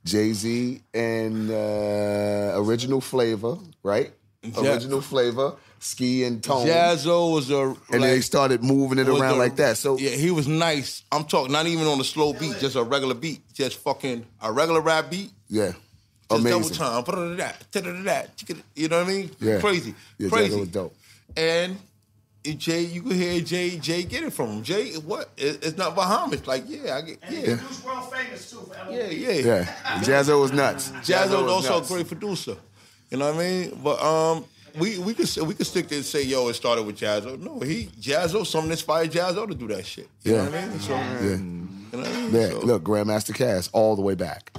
Jay 0.05 0.33
Z 0.33 0.81
and 0.93 1.49
uh, 1.51 2.53
original 2.55 3.01
flavor, 3.01 3.57
right? 3.83 4.11
Yeah. 4.43 4.73
Original 4.73 5.01
flavor, 5.01 5.55
ski 5.79 6.23
and 6.23 6.43
tone. 6.43 6.67
Jaz-O 6.67 7.29
was 7.31 7.49
a 7.51 7.59
and 7.69 7.77
then 7.91 8.01
they 8.01 8.21
started 8.21 8.63
moving 8.63 8.99
it 8.99 9.07
around 9.07 9.35
a- 9.35 9.37
like 9.37 9.55
that. 9.57 9.77
So 9.77 9.97
yeah, 9.97 10.11
he 10.11 10.31
was 10.31 10.47
nice. 10.47 11.03
I'm 11.11 11.23
talking 11.25 11.51
not 11.51 11.65
even 11.67 11.87
on 11.87 11.99
a 11.99 12.03
slow 12.03 12.33
beat, 12.33 12.57
just 12.59 12.75
a 12.75 12.83
regular 12.83 13.15
beat, 13.15 13.41
just 13.53 13.77
fucking 13.79 14.25
a 14.41 14.51
regular 14.51 14.81
rap 14.81 15.09
beat. 15.09 15.31
yeah, 15.47 15.71
Just 16.29 16.41
amazing. 16.41 16.61
double 16.61 16.69
time, 16.75 17.03
da-da-da-da, 17.03 17.51
da-da-da-da, 17.71 18.55
you 18.75 18.87
know 18.89 18.99
what 18.99 19.07
I 19.07 19.09
mean? 19.09 19.31
Yeah. 19.39 19.59
crazy, 19.59 19.95
Yeah, 20.17 20.29
crazy. 20.29 20.49
Jaz-O 20.51 20.59
was 20.59 20.69
dope. 20.69 20.95
And 21.37 21.77
and 22.45 22.57
Jay, 22.57 22.81
you 22.83 23.01
could 23.01 23.17
hear 23.17 23.41
Jay, 23.41 23.77
Jay 23.77 24.03
get 24.03 24.23
it 24.23 24.31
from 24.31 24.47
him. 24.49 24.63
Jay, 24.63 24.93
what? 24.93 25.29
It's 25.37 25.75
not 25.77 25.93
Bahamas. 25.95 26.47
Like, 26.47 26.63
yeah, 26.67 26.95
I 26.95 27.01
get, 27.01 27.19
yeah, 27.29 27.55
Who's 27.55 27.83
world 27.83 28.11
famous 28.13 28.49
too 28.49 28.71
yeah, 28.89 29.07
yeah. 29.07 29.33
Yeah, 29.33 30.01
Jaz-O 30.01 30.39
was 30.39 30.53
nuts. 30.53 30.89
Jaz-O 31.03 31.43
was 31.43 31.43
was 31.43 31.51
also 31.51 31.73
nuts. 31.79 31.89
a 31.89 31.93
great 31.93 32.07
producer. 32.07 32.55
You 33.11 33.17
know 33.17 33.31
what 33.33 33.43
I 33.43 33.47
mean? 33.47 33.79
But 33.83 34.01
um, 34.01 34.45
we 34.77 34.97
we 34.99 35.13
could 35.13 35.29
we 35.47 35.53
could 35.53 35.65
stick 35.67 35.87
there 35.87 35.97
and 35.99 36.05
say, 36.05 36.23
yo, 36.23 36.49
it 36.49 36.55
started 36.55 36.85
with 36.85 36.97
Jazzo. 36.99 37.37
No, 37.39 37.59
he 37.59 37.89
Jazzo, 38.01 38.45
something 38.45 38.71
inspired 38.71 39.11
Jazzo 39.11 39.47
to 39.47 39.55
do 39.55 39.67
that 39.67 39.85
shit. 39.85 40.07
You 40.23 40.33
Yeah. 40.33 40.43
know 40.45 40.51
what 40.51 40.59
I 40.59 40.67
mean? 40.67 40.79
So, 40.81 40.91
Yeah. 40.93 41.21
you 41.21 41.37
know 41.91 41.97
what 41.99 42.07
I 42.07 42.21
mean? 42.21 42.33
Yeah, 42.33 42.49
So- 42.51 42.65
look, 42.67 42.83
Grandmaster 42.83 43.33
Cass, 43.33 43.69
all 43.73 43.95
the 43.95 44.03
way 44.03 44.15
back. 44.15 44.51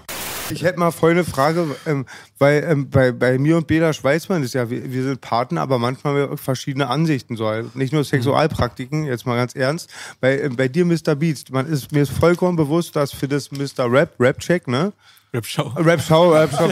Ich 0.53 0.65
hätte 0.65 0.81
mal 0.81 0.91
voll 0.91 1.13
eine 1.13 1.23
Frage, 1.23 1.77
ähm, 1.87 2.07
weil 2.41 2.65
ähm, 2.69 2.91
bei, 2.91 3.13
bei 3.13 3.39
mir 3.39 3.57
und 3.57 3.69
Bela 3.69 3.93
weiß 4.03 4.29
man 4.31 4.43
das 4.43 4.53
ja, 4.53 4.69
wir, 4.69 4.93
wir 4.93 5.05
sind 5.05 5.21
Partner, 5.21 5.61
aber 5.61 5.79
manchmal 5.79 6.13
haben 6.23 6.31
wir 6.31 6.37
verschiedene 6.37 6.89
Ansichten. 6.89 7.37
So. 7.37 7.47
Also 7.47 7.71
Nicht 7.75 7.93
nur 7.93 8.03
Sexualpraktiken, 8.03 9.05
jetzt 9.05 9.27
mal 9.27 9.37
ganz 9.37 9.55
ernst. 9.55 9.89
Bei, 10.21 10.41
ähm, 10.41 10.57
bei 10.57 10.67
dir, 10.67 10.85
Mr. 10.85 11.15
Beats, 11.15 11.45
man 11.51 11.67
ist, 11.67 11.93
mir 11.93 12.03
ist 12.03 12.11
vollkommen 12.11 12.57
bewusst, 12.57 12.97
dass 12.97 13.13
für 13.13 13.29
das 13.29 13.53
Mr. 13.53 13.91
Rap, 13.93 14.15
Rap-Check, 14.19 14.67
ne? 14.67 14.93
Rap-Show. 15.33 15.73
Rap-Show, 15.77 16.33
Rap-Show, 16.33 16.69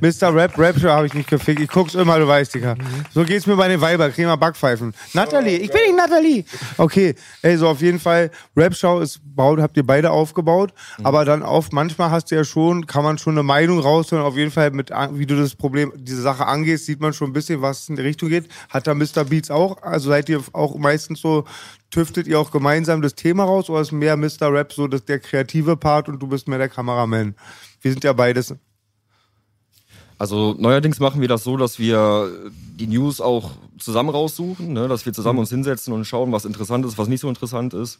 Mr. 0.00 0.34
Rap, 0.34 0.58
Rap-Show 0.58 0.88
habe 0.88 1.06
ich 1.06 1.14
nicht 1.14 1.30
gefickt. 1.30 1.60
Ich 1.60 1.68
guck's 1.68 1.94
immer, 1.94 2.18
du 2.18 2.26
weißt, 2.26 2.54
Digga. 2.54 2.74
So 3.14 3.24
geht's 3.24 3.46
mir 3.46 3.54
bei 3.54 3.68
den 3.68 3.80
Weiber, 3.80 4.10
kriegen 4.10 4.28
wir 4.28 4.36
Backpfeifen. 4.36 4.92
Natalie, 5.12 5.58
ich 5.58 5.70
bin 5.70 5.82
nicht 5.82 5.96
Natalie. 5.96 6.44
Okay, 6.78 7.14
ey, 7.42 7.56
so 7.56 7.68
auf 7.68 7.80
jeden 7.80 8.00
Fall, 8.00 8.30
Rap-Show 8.56 8.98
ist, 9.00 9.20
baut, 9.22 9.60
habt 9.60 9.76
ihr 9.76 9.86
beide 9.86 10.10
aufgebaut, 10.10 10.72
aber 11.04 11.24
dann 11.24 11.44
auf, 11.44 11.70
manchmal 11.70 12.10
hast 12.10 12.30
du 12.30 12.34
ja 12.34 12.44
schon, 12.44 12.86
kann 12.86 13.04
man 13.04 13.18
schon 13.18 13.34
eine 13.34 13.44
Meinung 13.44 13.78
raushören, 13.78 14.24
auf 14.24 14.36
jeden 14.36 14.50
Fall 14.50 14.72
mit, 14.72 14.90
wie 15.12 15.26
du 15.26 15.36
das 15.36 15.54
Problem, 15.54 15.92
diese 15.96 16.22
Sache 16.22 16.46
angehst, 16.46 16.86
sieht 16.86 17.00
man 17.00 17.12
schon 17.12 17.30
ein 17.30 17.32
bisschen, 17.32 17.62
was 17.62 17.88
in 17.88 17.94
die 17.94 18.02
Richtung 18.02 18.30
geht. 18.30 18.48
Hat 18.68 18.86
da 18.88 18.94
Mr. 18.94 19.24
Beats 19.24 19.50
auch, 19.50 19.80
also 19.82 20.08
seid 20.08 20.28
ihr 20.28 20.42
auch 20.52 20.76
meistens 20.76 21.20
so, 21.20 21.44
tüftet 21.96 22.26
ihr 22.26 22.38
auch 22.38 22.50
gemeinsam 22.50 23.00
das 23.00 23.14
Thema 23.14 23.44
raus 23.44 23.70
oder 23.70 23.80
ist 23.80 23.90
mehr 23.90 24.18
Mr. 24.18 24.52
Rap 24.52 24.70
so 24.70 24.86
das, 24.86 25.06
der 25.06 25.18
kreative 25.18 25.78
Part 25.78 26.10
und 26.10 26.20
du 26.20 26.26
bist 26.26 26.46
mehr 26.46 26.58
der 26.58 26.68
Kameramann? 26.68 27.34
Wir 27.80 27.90
sind 27.90 28.04
ja 28.04 28.12
beides. 28.12 28.54
Also 30.18 30.54
neuerdings 30.58 31.00
machen 31.00 31.22
wir 31.22 31.28
das 31.28 31.42
so, 31.42 31.56
dass 31.56 31.78
wir 31.78 32.30
die 32.50 32.86
News 32.86 33.22
auch 33.22 33.52
zusammen 33.78 34.10
raussuchen, 34.10 34.74
ne? 34.74 34.88
dass 34.88 35.06
wir 35.06 35.14
zusammen 35.14 35.38
uns 35.38 35.48
hinsetzen 35.48 35.94
und 35.94 36.04
schauen, 36.04 36.32
was 36.32 36.44
interessant 36.44 36.84
ist, 36.84 36.98
was 36.98 37.08
nicht 37.08 37.20
so 37.20 37.30
interessant 37.30 37.72
ist. 37.72 37.98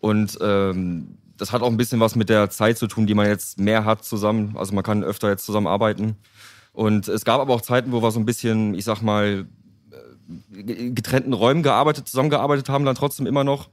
Und 0.00 0.36
ähm, 0.40 1.18
das 1.36 1.52
hat 1.52 1.62
auch 1.62 1.70
ein 1.70 1.76
bisschen 1.76 2.00
was 2.00 2.16
mit 2.16 2.30
der 2.30 2.50
Zeit 2.50 2.76
zu 2.76 2.88
tun, 2.88 3.06
die 3.06 3.14
man 3.14 3.28
jetzt 3.28 3.60
mehr 3.60 3.84
hat 3.84 4.04
zusammen. 4.04 4.56
Also 4.56 4.74
man 4.74 4.82
kann 4.82 5.04
öfter 5.04 5.28
jetzt 5.30 5.46
zusammen 5.46 5.68
arbeiten. 5.68 6.16
Und 6.72 7.06
es 7.06 7.24
gab 7.24 7.40
aber 7.40 7.54
auch 7.54 7.60
Zeiten, 7.60 7.92
wo 7.92 8.02
wir 8.02 8.10
so 8.10 8.18
ein 8.18 8.26
bisschen, 8.26 8.74
ich 8.74 8.84
sag 8.84 9.00
mal, 9.00 9.46
getrennten 10.50 11.32
Räumen 11.32 11.62
gearbeitet, 11.62 12.08
zusammengearbeitet 12.08 12.68
haben, 12.68 12.84
dann 12.84 12.94
trotzdem 12.94 13.26
immer 13.26 13.44
noch. 13.44 13.68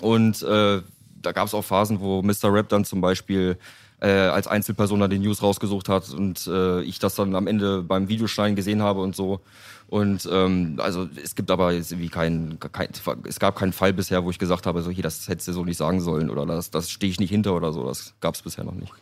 Und 0.00 0.42
äh, 0.42 0.82
da 1.20 1.32
gab 1.32 1.46
es 1.46 1.54
auch 1.54 1.64
Phasen, 1.64 2.00
wo 2.00 2.22
Mr. 2.22 2.52
Rap 2.52 2.68
dann 2.68 2.84
zum 2.84 3.00
Beispiel 3.00 3.58
äh, 4.00 4.08
als 4.08 4.46
Einzelperson 4.46 5.00
dann 5.00 5.10
die 5.10 5.18
News 5.18 5.42
rausgesucht 5.42 5.88
hat 5.88 6.10
und 6.10 6.46
äh, 6.46 6.82
ich 6.82 6.98
das 6.98 7.14
dann 7.16 7.34
am 7.34 7.46
Ende 7.46 7.82
beim 7.82 8.08
Videoschneiden 8.08 8.54
gesehen 8.54 8.82
habe 8.82 9.00
und 9.00 9.16
so. 9.16 9.40
Und 9.88 10.28
ähm, 10.30 10.78
also 10.78 11.08
es 11.22 11.34
gibt 11.34 11.50
aber 11.50 11.72
jetzt 11.72 11.90
irgendwie 11.90 12.10
keinen, 12.10 12.58
kein, 12.60 12.88
es 13.24 13.40
gab 13.40 13.56
keinen 13.56 13.72
Fall 13.72 13.92
bisher, 13.92 14.22
wo 14.22 14.30
ich 14.30 14.38
gesagt 14.38 14.66
habe, 14.66 14.82
so 14.82 14.90
hier, 14.90 15.02
das 15.02 15.26
hättest 15.28 15.48
du 15.48 15.52
so 15.52 15.64
nicht 15.64 15.78
sagen 15.78 16.00
sollen 16.00 16.30
oder 16.30 16.44
das, 16.44 16.70
das 16.70 16.90
stehe 16.90 17.10
ich 17.10 17.18
nicht 17.18 17.30
hinter 17.30 17.54
oder 17.54 17.72
so. 17.72 17.84
Das 17.84 18.14
gab 18.20 18.34
es 18.34 18.42
bisher 18.42 18.64
noch 18.64 18.74
nicht. 18.74 18.92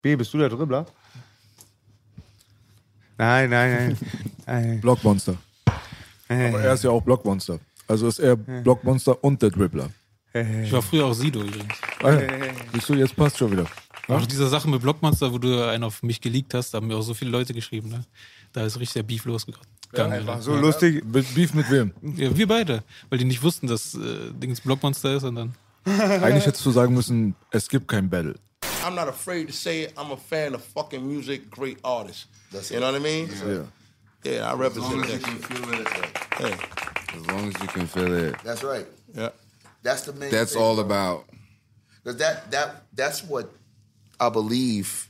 B, 0.00 0.14
bist 0.14 0.32
du 0.32 0.38
der 0.38 0.48
Dribbler? 0.48 0.86
Nein, 3.18 3.50
nein, 3.50 3.72
nein. 3.72 3.98
nein. 4.46 4.80
Blockmonster. 4.80 5.36
Aber 6.28 6.60
er 6.60 6.74
ist 6.74 6.84
ja 6.84 6.90
auch 6.90 7.02
Blockmonster. 7.02 7.58
Also 7.86 8.06
ist 8.06 8.18
er 8.18 8.36
Blockmonster 8.36 9.22
und 9.24 9.40
der 9.40 9.50
Dribbler. 9.50 9.90
Ich 10.62 10.72
war 10.72 10.82
früher 10.82 11.06
auch 11.06 11.14
Sido 11.14 11.40
übrigens. 11.40 11.74
Ah, 12.02 12.12
ja. 12.12 12.20
Siehst 12.72 12.88
du, 12.88 12.94
jetzt 12.94 13.16
passt 13.16 13.38
schon 13.38 13.50
wieder. 13.50 13.66
Auch 14.08 14.26
diese 14.26 14.48
Sache 14.48 14.68
mit 14.68 14.80
Blockmonster, 14.82 15.32
wo 15.32 15.38
du 15.38 15.68
einen 15.68 15.84
auf 15.84 16.02
mich 16.02 16.20
geleakt 16.20 16.54
hast, 16.54 16.72
da 16.72 16.76
haben 16.76 16.86
mir 16.86 16.96
auch 16.96 17.02
so 17.02 17.14
viele 17.14 17.30
Leute 17.30 17.52
geschrieben. 17.52 17.88
Ne? 17.90 18.04
Da 18.52 18.64
ist 18.64 18.76
richtig 18.78 18.94
der 18.94 19.02
Beef 19.02 19.24
losgegangen. 19.24 19.66
Einfach 19.94 20.40
so 20.40 20.54
lustig. 20.54 21.04
Mit 21.04 21.34
Beef 21.34 21.54
mit 21.54 21.70
wem? 21.70 21.92
Ja, 22.02 22.34
wir 22.36 22.46
beide, 22.46 22.82
weil 23.08 23.18
die 23.18 23.24
nicht 23.24 23.42
wussten, 23.42 23.66
dass 23.66 23.94
äh, 23.94 24.30
Dings 24.32 24.60
Blockmonster 24.60 25.16
ist 25.16 25.24
und 25.24 25.34
dann. 25.34 25.54
Eigentlich 25.84 26.46
hättest 26.46 26.64
du 26.64 26.70
sagen 26.70 26.94
müssen, 26.94 27.34
es 27.50 27.68
gibt 27.68 27.88
kein 27.88 28.08
Battle. 28.10 28.34
I'm 28.84 28.94
not 28.94 29.08
afraid 29.08 29.48
to 29.48 29.52
say 29.52 29.84
it. 29.84 29.92
I'm 29.96 30.12
a 30.12 30.16
fan 30.16 30.54
of 30.54 30.62
fucking 30.74 31.06
music, 31.06 31.50
great 31.50 31.78
artists. 31.82 32.28
you 32.70 32.78
know 32.78 32.92
what 32.92 32.96
I 32.96 33.02
mean? 33.02 33.28
Yeah. 33.46 33.64
Yeah, 34.24 34.50
I 34.50 34.52
As 34.52 34.76
long 34.78 35.00
represent 35.00 35.04
as 35.04 35.12
you 35.12 35.18
can 35.18 35.38
feel 35.38 35.80
it. 35.80 35.88
Yeah. 36.40 37.16
As 37.16 37.26
long 37.28 37.48
as 37.48 37.62
you 37.62 37.68
can 37.68 37.86
feel 37.86 38.14
it. 38.14 38.36
That's 38.44 38.62
right. 38.62 38.86
Yeah. 39.14 39.30
That's 39.82 40.02
the 40.02 40.12
main. 40.12 40.30
That's 40.30 40.54
thing, 40.54 40.62
all 40.62 40.74
bro. 40.74 40.84
about. 40.84 41.24
Because 42.02 42.18
that 42.18 42.50
that 42.50 42.82
that's 42.94 43.22
what 43.22 43.50
I 44.20 44.28
believe 44.28 45.08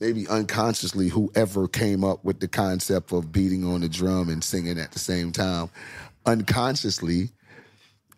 maybe 0.00 0.28
unconsciously, 0.28 1.08
whoever 1.08 1.68
came 1.68 2.04
up 2.04 2.24
with 2.24 2.40
the 2.40 2.48
concept 2.48 3.12
of 3.12 3.32
beating 3.32 3.64
on 3.64 3.80
the 3.80 3.88
drum 3.88 4.28
and 4.28 4.42
singing 4.42 4.78
at 4.78 4.92
the 4.92 4.98
same 4.98 5.32
time, 5.32 5.70
unconsciously, 6.26 7.30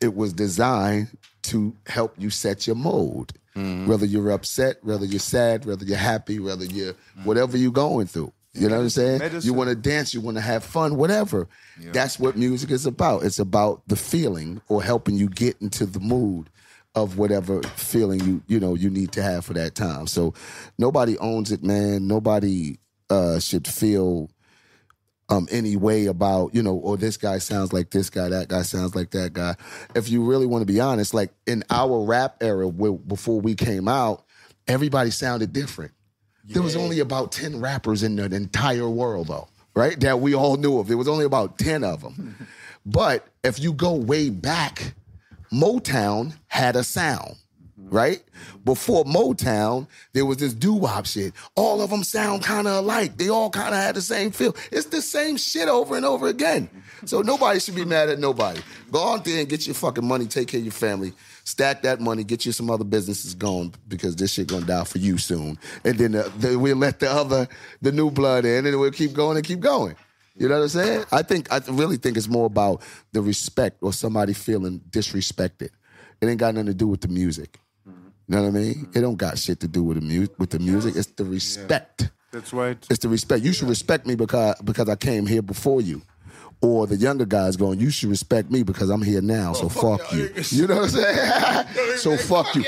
it 0.01 0.15
was 0.15 0.33
designed 0.33 1.17
to 1.43 1.75
help 1.87 2.15
you 2.19 2.31
set 2.31 2.67
your 2.67 2.77
mode. 2.77 3.33
Mm-hmm. 3.57 3.87
Whether 3.87 4.07
you're 4.07 4.31
upset, 4.31 4.77
whether 4.85 5.05
you're 5.05 5.19
sad, 5.19 5.65
whether 5.65 5.85
you're 5.85 5.97
happy, 5.97 6.39
whether 6.39 6.65
you're 6.65 6.93
mm-hmm. 6.93 7.25
whatever 7.25 7.57
you're 7.57 7.73
going 7.73 8.07
through. 8.07 8.33
You 8.61 8.69
know 8.69 8.77
what 8.77 8.83
I'm 8.83 8.91
saying? 8.91 9.19
Medicine. 9.19 9.47
You 9.47 9.55
want 9.55 9.71
to 9.71 9.77
dance, 9.77 10.15
you 10.15 10.21
want 10.21 10.37
to 10.37 10.41
have 10.41 10.65
fun, 10.65 10.97
whatever. 10.97 11.49
That's 11.93 12.19
what 12.19 12.37
music 12.37 12.71
is 12.71 12.87
about. 12.87 13.25
It's 13.25 13.39
about 13.39 13.83
the 13.87 13.97
feeling 13.97 14.61
or 14.69 14.83
helping 14.83 15.17
you 15.17 15.29
get 15.29 15.61
into 15.61 15.87
the 15.87 16.01
mood 16.01 16.51
of 16.95 17.19
whatever 17.19 17.63
feeling 17.63 18.19
you 18.21 18.43
you 18.49 18.59
know 18.59 18.75
you 18.75 18.91
need 18.91 19.13
to 19.13 19.23
have 19.23 19.45
for 19.45 19.55
that 19.55 19.75
time. 19.75 20.07
So 20.07 20.35
nobody 20.79 21.17
owns 21.19 21.53
it, 21.53 21.63
man. 21.63 22.07
Nobody 22.09 22.79
uh, 23.11 23.39
should 23.39 23.67
feel 23.67 24.31
um 25.29 25.47
any 25.51 25.77
way 25.77 26.07
about 26.07 26.55
you 26.55 26.63
know 26.63 26.77
or 26.77 26.97
this 26.97 27.17
guy 27.17 27.39
sounds 27.39 27.73
like 27.73 27.91
this 27.91 28.09
guy 28.11 28.29
that 28.29 28.49
guy 28.49 28.63
sounds 28.63 28.95
like 28.95 29.11
that 29.11 29.33
guy 29.33 29.55
if 29.95 30.09
you 30.09 30.25
really 30.25 30.47
want 30.47 30.63
to 30.63 30.73
be 30.73 30.81
honest 30.81 31.13
like 31.13 31.31
in 31.47 31.63
our 31.71 32.03
rap 32.03 32.37
era 32.41 32.67
where, 32.67 32.93
before 32.93 33.39
we 33.41 33.55
came 33.55 33.89
out 33.89 34.25
everybody 34.67 35.11
sounded 35.11 35.53
different 35.53 35.93
there 36.49 36.63
was 36.63 36.77
only 36.77 37.01
about 37.01 37.33
10 37.33 37.61
rappers 37.61 38.03
in 38.03 38.17
the 38.17 38.25
entire 38.25 38.89
world 38.89 39.29
though 39.29 39.49
right 39.75 39.99
that 40.01 40.21
we 40.21 40.35
all 40.35 40.57
knew 40.57 40.79
of 40.79 40.89
there 40.89 40.97
was 40.97 41.09
only 41.09 41.25
about 41.25 41.59
10 41.59 41.85
of 41.85 42.03
them 42.03 42.13
hmm. 42.13 42.45
but 42.87 43.27
if 43.45 43.59
you 43.59 43.73
go 43.73 43.95
way 43.95 44.31
back 44.31 44.95
motown 45.53 46.35
had 46.49 46.77
a 46.77 46.85
sound 46.85 47.37
right? 47.91 48.23
Before 48.65 49.05
Motown, 49.05 49.87
there 50.13 50.27
was 50.27 50.39
this 50.39 50.53
doo-wop 50.53 51.07
shit. 51.07 51.33
All 51.55 51.81
of 51.81 51.91
them 51.91 52.05
sound 52.05 52.43
kind 52.43 52.67
of 52.67 52.85
alike. 52.85 53.17
They 53.17 53.29
all 53.29 53.51
kind 53.51 53.75
of 53.75 53.81
had 53.81 53.95
the 53.95 54.03
same 54.03 54.31
feel. 54.31 54.55
It's 54.71 54.87
the 54.87 55.03
same 55.03 55.37
shit 55.37 55.69
over 55.69 55.97
and 55.97 56.05
over 56.05 56.29
again. 56.29 56.69
So 57.05 57.23
nobody 57.23 57.61
should 57.61 57.75
be 57.75 57.85
mad 57.85 58.09
at 58.09 58.19
nobody. 58.19 58.61
Go 58.91 59.13
out 59.13 59.25
there 59.25 59.41
and 59.41 59.49
get 59.49 59.67
your 59.67 59.75
fucking 59.75 60.07
money, 60.07 60.27
take 60.27 60.49
care 60.49 60.59
of 60.59 60.65
your 60.65 60.73
family, 60.73 61.13
stack 61.49 61.83
that 61.83 62.01
money, 62.01 62.25
get 62.25 62.45
you 62.45 62.53
some 62.53 62.71
other 62.71 62.85
businesses 62.85 63.35
going 63.35 63.75
because 63.89 64.17
this 64.17 64.33
shit 64.33 64.49
gonna 64.49 64.67
die 64.67 64.85
for 64.85 64.99
you 64.99 65.19
soon. 65.19 65.59
And 65.85 65.99
then 65.99 66.15
uh, 66.15 66.29
the, 66.39 66.59
we'll 66.59 66.77
let 66.77 67.01
the 67.01 67.11
other, 67.11 67.49
the 67.81 67.91
new 67.91 68.11
blood 68.11 68.45
in, 68.45 68.67
and 68.67 68.79
we'll 68.79 68.91
keep 68.91 69.15
going 69.15 69.37
and 69.37 69.47
keep 69.47 69.61
going. 69.61 69.97
You 70.37 70.49
know 70.49 70.57
what 70.57 70.63
I'm 70.65 70.69
saying? 70.69 71.05
I 71.11 71.23
think 71.23 71.53
I 71.53 71.61
really 71.69 71.97
think 71.97 72.17
it's 72.17 72.29
more 72.29 72.47
about 72.47 72.83
the 73.13 73.23
respect 73.23 73.79
or 73.81 73.93
somebody 73.93 74.35
feeling 74.35 74.81
disrespected. 74.91 75.71
It 76.21 76.27
ain't 76.27 76.39
got 76.39 76.55
nothing 76.55 76.67
to 76.67 76.75
do 76.75 76.87
with 76.87 77.01
the 77.01 77.09
music. 77.09 77.59
You 77.87 78.37
know 78.37 78.43
what 78.43 78.49
I 78.49 78.51
mean? 78.53 78.89
It 78.95 79.01
don't 79.01 79.17
got 79.17 79.39
shit 79.39 79.59
to 79.61 79.69
do 79.69 79.83
with 79.83 80.01
the 80.01 80.07
mu- 80.07 80.29
with 80.39 80.51
the 80.51 80.59
music. 80.59 80.97
It's 80.97 81.07
the 81.07 81.25
respect. 81.25 82.11
That's 82.31 82.53
right. 82.53 82.77
It's 82.91 82.99
the 82.99 83.09
respect. 83.09 83.43
You 83.43 83.55
should 83.55 83.69
respect 83.71 84.07
me 84.07 84.15
because 84.17 84.55
because 84.63 84.89
I 84.89 84.97
came 84.97 85.27
here 85.27 85.41
before 85.43 85.81
you. 85.81 86.03
Or 86.61 86.89
the 86.89 86.97
younger 86.97 87.25
guys 87.25 87.57
going, 87.57 87.79
you 87.79 87.89
should 87.91 88.09
respect 88.11 88.51
me 88.51 88.65
because 88.65 88.91
I'm 88.91 89.01
here 89.03 89.23
now, 89.23 89.53
so 89.53 89.67
oh, 89.67 89.69
fuck 89.69 90.13
you. 90.13 90.29
You 90.51 90.67
know 90.67 90.77
what 90.77 90.85
I'm 90.85 90.91
saying? 90.91 91.97
so 91.99 92.17
fuck 92.17 92.53
you. 92.57 92.65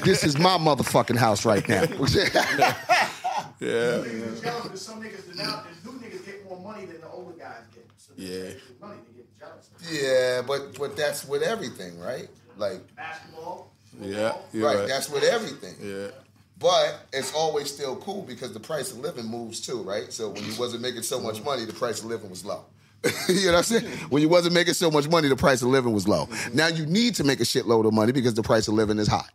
this 0.00 0.22
is 0.22 0.38
my 0.38 0.58
motherfucking 0.58 1.16
house 1.16 1.44
right 1.46 1.66
now. 1.68 1.84
Yeah. 3.60 4.02
jealous 4.42 4.82
some 4.82 5.02
niggas 5.02 5.34
now, 5.36 5.62
the 5.82 5.90
new 5.90 5.98
niggas 5.98 6.26
get 6.26 6.44
more 6.44 6.58
money 6.60 6.84
than 6.86 7.00
the 7.00 7.08
older 7.08 7.32
guys 7.38 7.62
get. 7.74 7.86
So 7.96 8.12
the 8.16 8.22
Yeah. 8.22 8.30
niggas 8.30 8.52
get 8.68 8.80
money, 8.80 8.96
they 9.06 9.16
get 9.16 9.38
jealous. 9.38 9.70
yeah, 9.90 10.42
but 10.46 10.78
but 10.78 10.96
that's 10.96 11.24
with 11.26 11.42
everything, 11.42 11.98
right? 11.98 12.28
Like 12.58 12.80
Basketball, 12.96 13.72
Yeah. 14.00 14.34
You're 14.52 14.66
right, 14.66 14.78
right. 14.80 14.88
that's 14.88 15.08
with 15.08 15.22
everything. 15.24 15.74
Yeah. 15.82 16.08
But 16.58 17.06
it's 17.12 17.32
always 17.34 17.72
still 17.72 17.96
cool 17.96 18.22
because 18.22 18.52
the 18.52 18.60
price 18.60 18.92
of 18.92 18.98
living 18.98 19.26
moves 19.26 19.60
too, 19.60 19.82
right? 19.82 20.12
So 20.12 20.30
when 20.30 20.44
you 20.44 20.54
wasn't 20.58 20.82
making 20.82 21.02
so 21.02 21.20
much 21.20 21.42
money, 21.42 21.64
the 21.64 21.72
price 21.72 22.00
of 22.00 22.06
living 22.06 22.30
was 22.30 22.44
low. 22.44 22.64
you 23.28 23.46
know 23.46 23.52
what 23.52 23.58
I'm 23.58 23.64
saying? 23.64 23.84
When 24.08 24.22
you 24.22 24.28
wasn't 24.28 24.54
making 24.54 24.74
so 24.74 24.90
much 24.90 25.08
money, 25.08 25.28
the 25.28 25.36
price 25.36 25.62
of 25.62 25.68
living 25.68 25.92
was 25.92 26.08
low. 26.08 26.28
Now 26.52 26.68
you 26.68 26.86
need 26.86 27.14
to 27.16 27.24
make 27.24 27.40
a 27.40 27.44
shitload 27.44 27.86
of 27.86 27.92
money 27.92 28.12
because 28.12 28.34
the 28.34 28.42
price 28.42 28.68
of 28.68 28.74
living 28.74 28.98
is 28.98 29.08
high. 29.08 29.28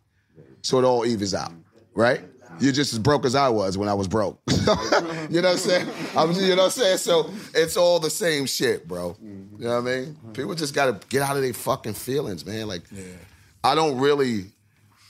So 0.62 0.80
it 0.80 0.86
all 0.86 1.06
evens 1.06 1.34
out, 1.34 1.54
right? 1.94 2.22
You're 2.60 2.74
just 2.74 2.92
as 2.92 3.00
broke 3.00 3.26
as 3.26 3.36
I 3.36 3.48
was 3.48 3.78
when 3.78 3.88
I 3.88 3.94
was 3.94 4.08
broke. 4.08 4.42
you 4.50 4.66
know 4.66 4.74
what 4.76 5.46
I'm 5.46 5.58
saying? 5.58 5.88
I'm, 6.18 6.32
you 6.34 6.50
know 6.50 6.56
what 6.58 6.66
I'm 6.66 6.72
saying? 6.72 6.98
So 6.98 7.30
it's 7.54 7.78
all 7.78 8.00
the 8.00 8.10
same 8.10 8.46
shit, 8.46 8.88
bro. 8.88 9.16
You 9.22 9.48
know 9.60 9.82
what 9.82 9.90
I 9.90 9.96
mean? 9.96 10.18
People 10.34 10.56
just 10.56 10.74
gotta 10.74 11.00
get 11.08 11.22
out 11.22 11.38
of 11.38 11.42
their 11.42 11.54
fucking 11.54 11.94
feelings, 11.94 12.46
man. 12.46 12.68
Like, 12.68 12.82
I 13.64 13.76
don't 13.76 13.98
really 13.98 14.48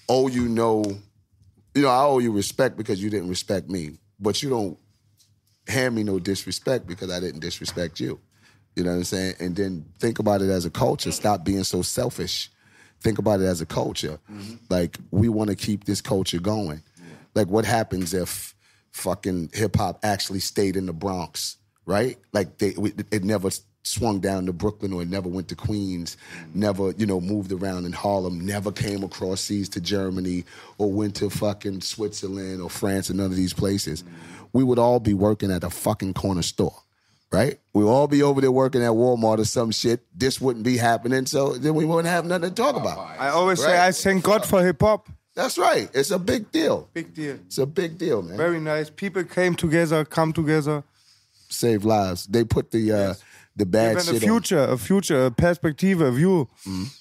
owe 0.07 0.28
you 0.28 0.47
no 0.47 0.84
you 1.76 1.84
know, 1.84 1.89
I 1.89 2.03
owe 2.03 2.20
you 2.20 2.32
respect 2.32 2.78
because 2.78 3.01
you 3.01 3.10
didn't 3.10 3.30
respect 3.30 3.70
me, 3.70 3.91
but 4.20 4.41
you 4.41 4.49
don't 4.49 4.78
hand 5.68 5.95
me 5.95 6.03
no 6.03 6.20
disrespect 6.20 6.88
because 6.88 7.12
I 7.12 7.20
didn't 7.20 7.41
disrespect 7.41 7.99
you. 7.99 8.20
You 8.80 8.86
know 8.86 8.92
what 8.92 8.98
I'm 8.98 9.04
saying? 9.04 9.36
And 9.42 9.56
then 9.58 9.86
think 10.00 10.20
about 10.20 10.42
it 10.42 10.50
as 10.50 10.64
a 10.64 10.70
culture. 10.70 11.12
Stop 11.12 11.44
being 11.44 11.66
so 11.66 11.82
selfish. 11.82 12.50
Think 13.02 13.20
about 13.20 13.42
it 13.42 13.46
as 13.46 13.60
a 13.60 13.66
culture. 13.66 14.20
Mm-hmm. 14.32 14.56
Like 14.70 14.98
we 15.12 15.28
want 15.28 15.50
to 15.50 15.56
keep 15.58 15.84
this 15.84 16.00
culture 16.00 16.40
going. 16.40 16.82
Like 17.36 17.48
what 17.48 17.66
happens 17.66 18.14
if 18.14 18.56
fucking 18.92 19.52
hip 19.54 19.76
hop 19.76 20.00
actually 20.02 20.40
stayed 20.40 20.78
in 20.78 20.86
the 20.86 20.94
Bronx, 20.94 21.58
right? 21.86 22.18
Like 22.32 22.58
they 22.58 22.72
we- 22.78 22.94
it 23.12 23.26
never 23.26 23.50
swung 23.84 24.22
down 24.22 24.46
to 24.46 24.54
Brooklyn 24.54 24.94
or 24.94 25.02
it 25.02 25.10
never 25.10 25.28
went 25.28 25.50
to 25.50 25.56
Queens, 25.56 26.16
mm-hmm. 26.16 26.60
never, 26.60 26.92
you 26.92 27.06
know, 27.06 27.20
moved 27.20 27.52
around 27.52 27.86
in 27.86 27.92
Harlem, 27.92 28.46
never 28.46 28.72
came 28.72 29.04
across 29.04 29.42
seas 29.42 29.68
to 29.70 29.82
Germany 29.82 30.46
or 30.78 30.90
went 30.90 31.16
to 31.18 31.30
fucking 31.30 31.82
Switzerland 31.82 32.62
or 32.62 32.70
France 32.70 33.10
or 33.10 33.14
none 33.16 33.26
of 33.26 33.36
these 33.36 33.54
places. 33.54 34.04
Mm-hmm. 34.04 34.46
We 34.54 34.64
would 34.64 34.80
all 34.80 35.02
be 35.02 35.14
working 35.14 35.52
at 35.52 35.66
a 35.66 35.70
fucking 35.70 36.14
corner 36.14 36.44
store. 36.44 36.76
Right? 37.32 37.60
We'd 37.74 37.84
all 37.86 38.08
be 38.08 38.24
over 38.24 38.42
there 38.42 38.52
working 38.52 38.82
at 38.82 38.90
Walmart 38.90 39.38
or 39.38 39.46
some 39.46 39.70
shit. 39.72 40.02
This 40.18 40.42
wouldn't 40.42 40.66
be 40.66 40.78
happening, 40.78 41.28
so 41.28 41.54
then 41.54 41.76
we 41.76 41.86
wouldn't 41.86 42.08
have 42.08 42.26
nothing 42.26 42.50
to 42.50 42.56
talk 42.56 42.76
about. 42.76 42.98
I 43.20 43.30
always 43.30 43.62
say 43.62 43.80
I 43.80 43.92
thank 43.92 44.24
God 44.24 44.46
for 44.46 44.64
hip 44.66 44.82
hop. 44.82 45.08
That's 45.36 45.58
right. 45.58 45.90
It's 45.94 46.10
a 46.12 46.18
big 46.20 46.52
deal. 46.52 46.90
Big 46.94 47.14
deal. 47.14 47.36
It's 47.46 47.60
a 47.60 47.68
big 47.68 47.98
deal, 48.00 48.24
man. 48.24 48.36
Very 48.36 48.60
nice. 48.60 48.90
People 48.90 49.24
came 49.24 49.56
together, 49.56 50.04
come 50.04 50.34
together. 50.34 50.84
Save 51.50 51.86
lives. 51.86 52.26
They 52.26 52.44
put 52.44 52.72
the 52.72 52.92
uh, 52.92 53.14
the 53.56 53.66
bad 53.66 53.92
Even 53.92 54.02
a 54.02 54.06
shit 54.06 54.14
on. 54.16 54.20
future, 54.20 54.64
a 54.64 54.78
future, 54.78 55.26
a 55.28 55.32
perspective, 55.32 56.02
a 56.02 56.12
view. 56.12 56.50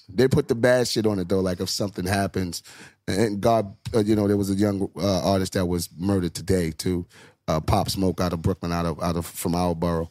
They 0.07 0.27
put 0.27 0.47
the 0.47 0.55
bad 0.55 0.87
shit 0.87 1.05
on 1.07 1.19
it 1.19 1.27
though. 1.27 1.39
Like 1.39 1.59
if 1.59 1.69
something 1.69 2.05
happens, 2.05 2.61
and 3.07 3.41
God, 3.41 3.75
uh, 3.95 3.99
you 3.99 4.15
know, 4.15 4.27
there 4.27 4.37
was 4.37 4.49
a 4.51 4.55
young 4.55 4.89
uh, 4.95 5.31
artist 5.31 5.53
that 5.53 5.65
was 5.65 5.89
murdered 5.97 6.33
today 6.35 6.71
too. 6.71 7.05
Uh, 7.49 7.59
Pop 7.59 7.89
Smoke 7.89 8.21
out 8.21 8.31
of 8.31 8.43
Brooklyn, 8.43 8.71
out 8.71 8.85
of 8.85 9.01
out 9.01 9.15
of 9.15 9.25
from 9.25 9.55
our 9.55 9.73
borough. 9.73 10.07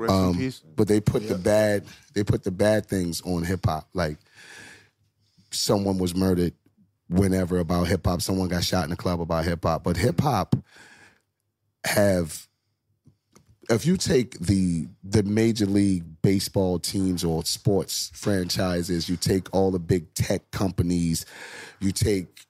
Um, 0.00 0.52
but 0.74 0.88
they 0.88 1.00
put 1.00 1.28
the 1.28 1.38
bad 1.38 1.84
they 2.12 2.24
put 2.24 2.42
the 2.42 2.50
bad 2.50 2.86
things 2.86 3.22
on 3.22 3.44
hip 3.44 3.66
hop. 3.66 3.88
Like 3.94 4.18
someone 5.52 5.98
was 5.98 6.16
murdered 6.16 6.54
whenever 7.08 7.60
about 7.60 7.84
hip 7.84 8.04
hop. 8.04 8.20
Someone 8.20 8.48
got 8.48 8.64
shot 8.64 8.82
in 8.82 8.90
the 8.90 8.96
club 8.96 9.20
about 9.20 9.44
hip 9.44 9.62
hop. 9.62 9.84
But 9.84 9.96
hip 9.96 10.20
hop 10.20 10.56
have 11.84 12.48
if 13.70 13.86
you 13.86 13.96
take 13.96 14.40
the 14.40 14.88
the 15.04 15.22
major 15.22 15.66
league 15.66 16.02
baseball 16.20 16.80
teams 16.80 17.22
or 17.22 17.44
sports 17.44 18.10
franchises, 18.12 19.08
you 19.08 19.16
take 19.16 19.54
all 19.54 19.70
the 19.70 19.78
big 19.78 20.12
tech 20.14 20.50
companies, 20.50 21.26
you 21.78 21.92
take 21.92 22.40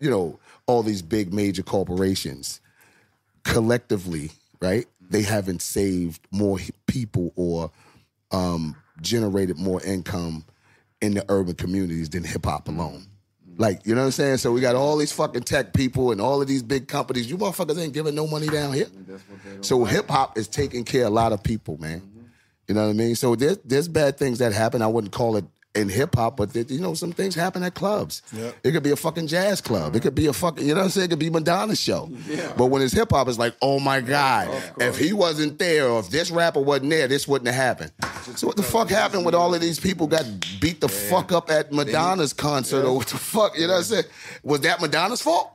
you 0.00 0.10
know 0.10 0.40
all 0.66 0.82
these 0.82 1.00
big 1.00 1.32
major 1.32 1.62
corporations 1.62 2.60
collectively, 3.44 4.30
right? 4.60 4.86
They 5.10 5.22
haven't 5.22 5.62
saved 5.62 6.26
more 6.30 6.58
people 6.86 7.32
or 7.36 7.70
um, 8.30 8.76
generated 9.00 9.58
more 9.58 9.82
income 9.82 10.44
in 11.00 11.14
the 11.14 11.24
urban 11.28 11.54
communities 11.54 12.10
than 12.10 12.24
hip 12.24 12.44
hop 12.44 12.68
alone. 12.68 13.06
Like, 13.56 13.84
you 13.84 13.94
know 13.94 14.02
what 14.02 14.06
I'm 14.06 14.12
saying? 14.12 14.36
So 14.36 14.52
we 14.52 14.60
got 14.60 14.76
all 14.76 14.96
these 14.96 15.10
fucking 15.10 15.42
tech 15.42 15.72
people 15.72 16.12
and 16.12 16.20
all 16.20 16.40
of 16.40 16.46
these 16.46 16.62
big 16.62 16.86
companies. 16.86 17.28
You 17.28 17.36
motherfuckers 17.36 17.78
ain't 17.82 17.92
giving 17.92 18.14
no 18.14 18.26
money 18.28 18.46
down 18.46 18.72
here. 18.72 18.86
So 19.62 19.84
hip 19.84 20.08
hop 20.08 20.38
is 20.38 20.46
taking 20.46 20.84
care 20.84 21.06
of 21.06 21.12
a 21.12 21.14
lot 21.14 21.32
of 21.32 21.42
people, 21.42 21.76
man. 21.78 22.02
You 22.68 22.74
know 22.74 22.84
what 22.84 22.90
I 22.90 22.92
mean? 22.92 23.16
So 23.16 23.34
there's 23.34 23.58
there's 23.64 23.88
bad 23.88 24.16
things 24.16 24.38
that 24.38 24.52
happen. 24.52 24.82
I 24.82 24.86
wouldn't 24.86 25.12
call 25.12 25.36
it 25.36 25.44
in 25.74 25.88
hip 25.88 26.14
hop, 26.16 26.36
but 26.36 26.52
there, 26.52 26.64
you 26.64 26.80
know 26.80 26.94
some 26.94 27.12
things 27.12 27.34
happen 27.34 27.62
at 27.62 27.74
clubs. 27.74 28.22
It 28.64 28.72
could 28.72 28.82
be 28.82 28.90
a 28.90 28.96
fucking 28.96 29.26
jazz 29.28 29.60
club. 29.60 29.94
It 29.94 30.00
could 30.00 30.14
be 30.14 30.26
a 30.26 30.32
fucking 30.32 30.66
you 30.66 30.74
know 30.74 30.80
what 30.80 30.84
I'm 30.86 30.90
saying. 30.90 31.06
It 31.06 31.10
could 31.10 31.18
be 31.18 31.30
Madonna's 31.30 31.80
show. 31.80 32.10
But 32.56 32.66
when 32.66 32.82
it's 32.82 32.92
hip 32.94 33.10
hop, 33.10 33.28
it's 33.28 33.38
like, 33.38 33.54
oh 33.62 33.78
my 33.78 34.00
god, 34.00 34.48
if 34.80 34.98
he 34.98 35.12
wasn't 35.12 35.58
there 35.58 35.86
or 35.88 36.00
if 36.00 36.10
this 36.10 36.30
rapper 36.30 36.60
wasn't 36.60 36.90
there, 36.90 37.06
this 37.06 37.28
wouldn't 37.28 37.46
have 37.48 37.54
happened. 37.78 37.92
So 38.36 38.46
what 38.46 38.56
the 38.56 38.62
fuck 38.62 38.88
happened 38.90 39.24
with 39.24 39.34
all 39.34 39.54
of 39.54 39.60
these 39.60 39.78
people 39.78 40.06
got 40.06 40.24
beat 40.60 40.80
the 40.80 40.88
fuck 40.88 41.32
up 41.32 41.50
at 41.50 41.70
Madonna's 41.72 42.32
concert 42.32 42.84
or 42.84 42.96
what 42.96 43.06
the 43.08 43.18
fuck? 43.18 43.56
You 43.56 43.66
know 43.66 43.74
what 43.74 43.78
I'm 43.78 43.84
saying? 43.84 44.04
Was 44.42 44.60
that 44.62 44.80
Madonna's 44.80 45.22
fault? 45.22 45.52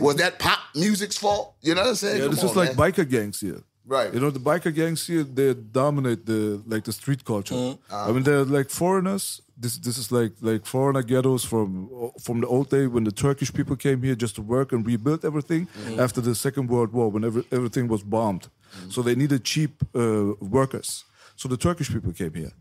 was 0.00 0.16
that 0.16 0.38
pop 0.38 0.58
music's 0.74 1.18
fault? 1.18 1.54
You 1.60 1.74
know 1.74 1.82
what 1.82 1.88
I'm 1.90 1.94
saying? 1.96 2.16
Yeah, 2.18 2.22
Come 2.26 2.34
this 2.36 2.44
is 2.44 2.50
on, 2.52 2.56
like 2.56 2.76
man. 2.76 2.92
biker 2.92 3.08
gangs 3.08 3.40
here. 3.40 3.60
Right. 3.88 4.12
You 4.12 4.20
know, 4.20 4.30
the 4.30 4.40
biker 4.40 4.74
gangs 4.74 5.06
here, 5.06 5.22
they 5.22 5.54
dominate 5.54 6.26
the 6.26 6.60
like 6.66 6.84
the 6.84 6.92
street 6.92 7.24
culture. 7.24 7.54
Mm-hmm. 7.54 8.08
I 8.08 8.10
mean, 8.12 8.24
they're 8.24 8.44
like 8.58 8.70
foreigners. 8.70 9.40
this 9.56 9.78
this 9.78 9.96
is 9.96 10.12
like 10.12 10.32
like 10.40 10.66
foreigner 10.66 11.02
ghettos 11.02 11.44
from 11.44 11.88
from 12.20 12.40
the 12.40 12.46
old 12.46 12.68
day 12.70 12.86
when 12.86 13.04
the 13.04 13.12
Turkish 13.12 13.52
people 13.52 13.76
came 13.76 14.02
here 14.02 14.14
just 14.14 14.34
to 14.36 14.42
work 14.42 14.72
and 14.72 14.86
rebuild 14.86 15.24
everything 15.24 15.68
after 15.98 16.20
the 16.20 16.34
Second 16.34 16.68
World 16.68 16.92
War 16.92 17.10
when 17.10 17.24
every, 17.24 17.44
everything 17.50 17.88
was 17.88 18.02
bombed. 18.02 18.48
So 18.90 19.02
they 19.02 19.14
needed 19.14 19.44
cheap 19.44 19.82
uh, 19.94 20.34
workers. 20.40 21.04
So 21.36 21.48
the 21.48 21.56
Turkish 21.56 21.90
people 21.90 22.12
came 22.12 22.34
here, 22.34 22.52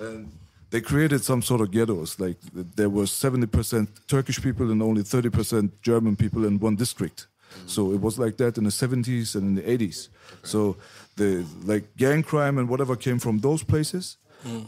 and 0.00 0.30
they 0.70 0.80
created 0.80 1.24
some 1.24 1.42
sort 1.42 1.60
of 1.60 1.70
ghettos. 1.70 2.18
Like 2.20 2.36
there 2.76 2.90
was 2.90 3.10
seventy 3.10 3.46
percent 3.46 3.88
Turkish 4.06 4.40
people 4.40 4.70
and 4.70 4.82
only 4.82 5.02
thirty 5.02 5.30
percent 5.30 5.82
German 5.82 6.16
people 6.16 6.44
in 6.44 6.60
one 6.60 6.76
district. 6.76 7.26
So 7.66 7.92
it 7.92 8.00
was 8.00 8.18
like 8.18 8.36
that 8.38 8.58
in 8.58 8.64
the 8.64 8.70
seventies 8.70 9.34
and 9.34 9.44
in 9.48 9.54
the 9.54 9.70
eighties. 9.70 10.08
So 10.42 10.76
the 11.16 11.44
like 11.64 11.84
gang 11.96 12.22
crime 12.22 12.58
and 12.58 12.68
whatever 12.68 12.96
came 12.96 13.18
from 13.18 13.38
those 13.40 13.62
places, 13.64 14.16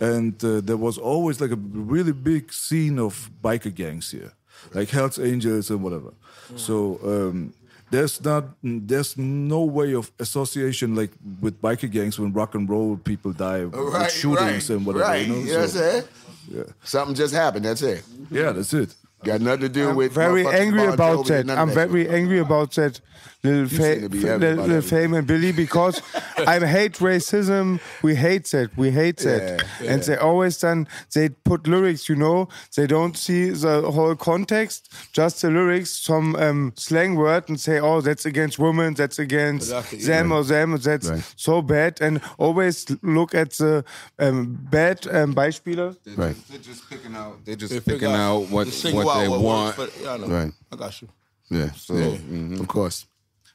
and 0.01 0.43
uh, 0.45 0.61
there 0.63 0.77
was 0.79 0.97
always 0.99 1.41
like 1.41 1.51
a 1.51 1.57
really 1.57 2.13
big 2.13 2.53
scene 2.53 2.99
of 2.99 3.31
biker 3.43 3.75
gangs 3.75 4.11
here, 4.11 4.33
like 4.75 4.89
Hells 4.91 5.19
Angels 5.19 5.71
and 5.71 5.83
whatever. 5.83 6.13
So. 6.57 6.99
Um, 7.05 7.53
there's 7.89 8.21
not 8.25 8.45
there's 8.65 9.17
no 9.17 9.63
way 9.63 9.95
of 9.95 10.11
association 10.19 10.97
like 10.97 11.13
with 11.41 11.63
biker 11.63 11.89
gangs 11.89 12.19
when 12.19 12.33
rock 12.33 12.57
and 12.57 12.69
roll 12.69 12.97
people 12.97 13.33
die 13.33 13.65
with 13.65 14.11
shootings 14.11 14.71
and 14.71 14.85
whatever 14.85 15.05
Right. 15.05 15.25
you 15.25 15.33
know 15.33 15.39
You 15.39 15.45
know 15.53 15.53
what 15.55 15.63
I'm 15.63 15.69
So- 15.69 15.79
saying? 15.79 16.05
yeah 16.51 16.63
Something 16.83 17.15
just 17.15 17.33
happened. 17.33 17.65
That's 17.65 17.83
it. 17.83 18.03
yeah 18.29 18.51
that's 18.51 18.73
it 18.75 18.93
Got 19.25 19.41
nothing 19.41 19.63
to 19.63 19.69
do 19.69 19.91
I'm 19.91 19.97
with. 19.97 20.13
very 20.13 20.47
angry 20.47 20.85
about 20.87 21.27
that. 21.27 21.51
I'm 21.51 21.71
very 21.71 22.09
angry 22.09 22.39
about 22.39 22.73
that 22.73 23.01
little, 23.47 23.69
fa- 23.69 24.09
be 24.09 24.21
fa- 24.21 24.27
happy 24.29 24.41
little, 24.41 24.53
about 24.53 24.69
little 24.69 24.77
everything. 24.77 24.99
fame 24.99 25.15
and 25.15 25.27
Billy 25.27 25.53
because 25.53 26.01
I 26.39 26.59
hate 26.67 26.95
racism. 26.95 27.81
We 28.03 28.15
hate 28.15 28.47
that. 28.51 28.77
We 28.77 28.91
hate 28.91 29.19
that. 29.19 29.65
Yeah, 29.81 29.93
And 29.93 30.03
they 30.03 30.17
always 30.17 30.59
done. 30.59 30.87
They 31.15 31.29
put 31.31 31.67
lyrics. 31.67 32.09
You 32.09 32.17
know, 32.17 32.49
they 32.77 32.87
don't 32.87 33.17
see 33.17 33.51
the 33.51 33.91
whole 33.91 34.15
context. 34.17 34.93
Just 35.13 35.43
the 35.43 35.51
lyrics, 35.51 35.91
some 35.91 36.37
um, 36.37 36.73
slang 36.77 37.15
word, 37.17 37.49
and 37.49 37.59
say, 37.59 37.79
"Oh, 37.81 38.01
that's 38.01 38.27
against 38.27 38.59
women. 38.59 38.95
That's 38.95 39.19
against 39.19 39.67
Exactly, 39.71 39.99
them 40.01 40.33
or 40.33 40.43
them. 40.45 40.77
That's 40.79 41.09
Right. 41.09 41.33
so 41.37 41.63
bad." 41.63 42.01
And 42.01 42.21
always 42.39 42.87
look 43.03 43.35
at 43.35 43.51
the 43.53 43.85
um, 44.19 44.59
bad 44.71 45.07
um, 45.09 45.35
Beispiele. 45.35 45.97
They're, 46.05 46.15
Right. 46.17 46.35
just, 46.37 46.49
they're 46.49 46.59
just 46.73 46.91
picking 46.91 47.15
out. 47.17 47.45
They're 47.45 47.57
just 47.57 47.73
They 47.73 47.81
picking 47.81 48.01
figure 48.01 48.17
out 48.17 48.49
what 48.51 48.67
they 48.69 48.93
what 48.93 49.07
out 49.17 49.21
they 49.21 49.29
what 49.29 49.41
works 49.41 49.79
want. 49.79 49.91
for- 49.93 50.03
yeah, 50.03 50.13
I 50.13 50.17
know. 50.19 50.27
Right. 50.27 50.53
I 50.73 50.77
got 50.77 51.03
you. 51.03 51.09
Yeah. 51.51 51.71
yeah. 51.91 52.61
Of 52.61 52.67
course. 52.69 53.07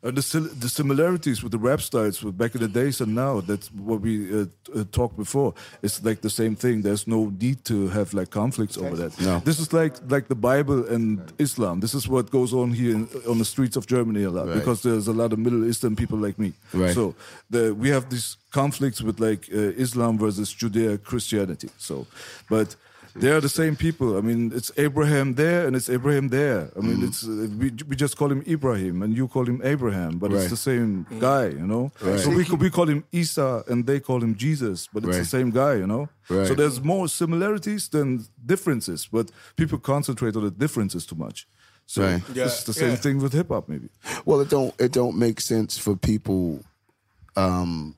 Uh, 0.04 0.10
the, 0.10 0.22
the 0.60 0.68
similarities 0.70 1.44
with 1.44 1.52
the 1.52 1.60
rap 1.60 1.80
styles 1.80 2.24
with 2.24 2.36
back 2.36 2.56
in 2.56 2.62
the 2.62 2.68
days 2.68 3.02
and 3.02 3.14
now 3.14 3.40
that's 3.40 3.68
what 3.74 4.02
we 4.02 4.14
uh, 4.34 4.46
uh, 4.76 4.84
talked 4.92 5.16
before. 5.16 5.54
It's 5.84 6.04
like 6.04 6.22
the 6.22 6.30
same 6.30 6.56
thing. 6.56 6.82
There's 6.82 7.06
no 7.06 7.32
need 7.40 7.64
to 7.66 7.88
have 7.90 8.12
like 8.20 8.32
conflicts 8.32 8.78
over 8.78 8.96
that. 8.96 9.12
No. 9.22 9.40
this 9.46 9.60
is 9.60 9.72
like 9.74 9.94
like 10.10 10.28
the 10.28 10.36
bible 10.36 10.80
and 10.96 11.32
islam. 11.38 11.82
This 11.82 11.94
is 11.94 12.08
what 12.08 12.32
goes 12.32 12.52
on 12.52 12.72
here 12.74 12.96
in, 12.96 13.08
on 13.30 13.38
the 13.38 13.46
streets 13.46 13.76
of 13.78 13.86
germany 13.86 14.24
a 14.24 14.32
lot 14.32 14.48
Right. 14.48 14.56
because 14.60 14.82
there's 14.82 15.08
a 15.08 15.14
lot 15.22 15.34
of 15.34 15.40
middle 15.40 15.64
eastern 15.70 15.96
people 15.96 16.18
like 16.28 16.38
me. 16.40 16.54
Right. 16.74 16.96
so 16.96 17.14
the, 17.54 17.62
we 17.84 17.90
have 17.90 18.06
these 18.10 18.38
conflicts 18.52 19.02
with 19.04 19.20
like 19.20 19.44
uh, 19.54 19.84
islam 19.86 20.18
versus 20.18 20.52
judea 20.62 20.98
christianity. 20.98 21.70
So 21.78 22.08
but 22.50 22.76
they 23.16 23.30
are 23.32 23.42
the 23.42 23.50
same 23.50 23.76
people. 23.76 24.18
I 24.18 24.22
mean, 24.22 24.52
it's 24.54 24.72
Abraham 24.78 25.36
there 25.36 25.68
and 25.68 25.76
it's 25.76 25.90
Abraham 25.90 26.30
there. 26.30 26.72
I 26.78 26.80
mean, 26.82 27.04
it's 27.04 27.24
uh, 27.28 27.48
we, 27.60 27.72
we 27.90 27.96
just 27.96 28.16
call 28.18 28.32
him 28.32 28.42
Ibrahim 28.48 29.02
and 29.04 29.16
you 29.16 29.28
call 29.28 29.46
him 29.46 29.62
Abraham, 29.64 30.18
but 30.18 30.32
Right. 30.32 30.42
it's 30.42 30.50
the 30.50 30.58
same 30.58 31.06
guy, 31.20 31.48
you 31.48 31.68
know. 31.68 31.92
So 32.18 32.30
we 32.30 32.44
we 32.66 32.70
call 32.70 32.88
him 32.90 33.04
Isa 33.12 33.64
and 33.68 33.86
they 33.86 34.00
call 34.00 34.24
him 34.24 34.36
Jesus, 34.36 34.88
but 34.94 35.04
it's 35.06 35.18
the 35.18 35.26
same 35.38 35.50
guy, 35.52 35.74
you 35.76 35.88
know. 35.88 36.10
Right. 36.30 36.48
So 36.48 36.54
there's 36.56 36.80
more 36.82 37.08
similarities 37.10 37.90
than 37.90 38.26
differences, 38.46 39.08
but 39.12 39.32
people 39.56 39.78
concentrate 39.80 40.36
on 40.38 40.44
the 40.44 40.52
differences 40.52 41.06
too 41.06 41.16
much. 41.18 41.48
So 41.86 42.02
Right. 42.04 42.24
Yeah, 42.34 42.46
this 42.46 42.60
is 42.60 42.64
the 42.66 42.74
same 42.74 42.90
yeah. 42.96 42.96
thing 43.04 43.20
with 43.22 43.34
hip 43.34 43.50
hop, 43.50 43.68
maybe. 43.68 43.90
Well, 44.26 44.40
it 44.42 44.50
don't 44.50 44.74
it 44.80 44.92
don't 44.94 45.18
make 45.18 45.42
sense 45.42 45.78
for 45.78 45.96
people 45.98 46.60
um 47.36 47.96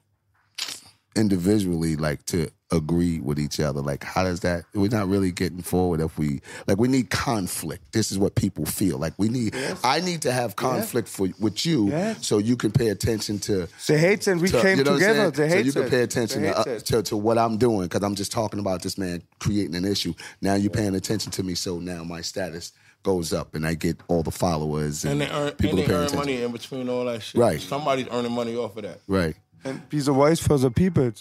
individually 1.15 1.95
like 1.95 2.25
to 2.25 2.49
agree 2.77 3.19
with 3.19 3.39
each 3.39 3.59
other. 3.59 3.81
Like 3.81 4.03
how 4.03 4.23
does 4.23 4.39
that 4.41 4.65
we're 4.73 4.89
not 4.89 5.07
really 5.07 5.31
getting 5.31 5.61
forward 5.61 6.01
if 6.01 6.17
we 6.17 6.41
like 6.67 6.77
we 6.79 6.87
need 6.87 7.09
conflict. 7.09 7.91
This 7.93 8.11
is 8.11 8.17
what 8.17 8.35
people 8.35 8.65
feel. 8.65 8.97
Like 8.97 9.13
we 9.17 9.29
need 9.29 9.55
I 9.83 9.99
need 10.01 10.21
to 10.23 10.31
have 10.31 10.55
conflict 10.55 11.07
for 11.07 11.27
with 11.39 11.65
you 11.65 11.89
Yes. 11.89 12.25
so 12.25 12.37
you 12.39 12.55
can 12.57 12.71
pay 12.71 12.89
attention 12.89 13.39
to 13.39 13.67
They 13.87 13.97
hate 13.97 14.25
and 14.27 14.41
we 14.41 14.49
to- 14.49 14.61
came 14.61 14.77
you 14.79 14.83
know 14.83 14.93
together. 14.93 15.19
saying? 15.19 15.31
They 15.31 15.47
hate 15.55 15.61
so 15.61 15.65
you 15.65 15.71
can 15.83 15.89
pay 15.89 16.01
attention 16.03 16.41
to, 16.43 16.57
uh, 16.57 16.63
to, 16.79 17.03
to 17.03 17.17
what 17.17 17.37
I'm 17.37 17.57
doing 17.57 17.87
because 17.87 18.03
I'm 18.03 18.15
just 18.15 18.31
talking 18.31 18.59
about 18.59 18.81
this 18.81 18.97
man 18.97 19.21
creating 19.39 19.75
an 19.75 19.85
issue. 19.85 20.13
Now 20.41 20.55
you're 20.55 20.69
paying 20.71 20.95
attention 20.95 21.31
to 21.33 21.43
me, 21.43 21.55
so 21.55 21.79
now 21.79 22.03
my 22.03 22.21
status 22.21 22.71
goes 23.03 23.33
up 23.33 23.53
and 23.53 23.67
I 23.67 23.73
get 23.73 23.97
all 24.07 24.23
the 24.23 24.31
followers 24.31 25.03
and, 25.03 25.13
And 25.13 25.21
they 25.21 25.29
earn, 25.35 25.51
people 25.51 25.79
and 25.79 25.79
they 25.79 25.83
are 25.83 25.87
paying 25.87 25.97
earn 25.99 26.03
attention. 26.05 26.17
money 26.19 26.41
in 26.41 26.51
between 26.53 26.89
all 26.89 27.05
that 27.05 27.21
shit. 27.21 27.39
Right. 27.39 27.59
Somebody's 27.61 28.07
earning 28.09 28.31
money 28.31 28.55
off 28.55 28.77
of 28.77 28.83
that. 28.83 28.99
Right. 29.07 29.35
and 29.65 29.87
be 29.89 29.99
the 29.99 30.11
voice 30.13 30.39
for 30.39 30.57
the 30.57 30.71
people. 30.71 31.11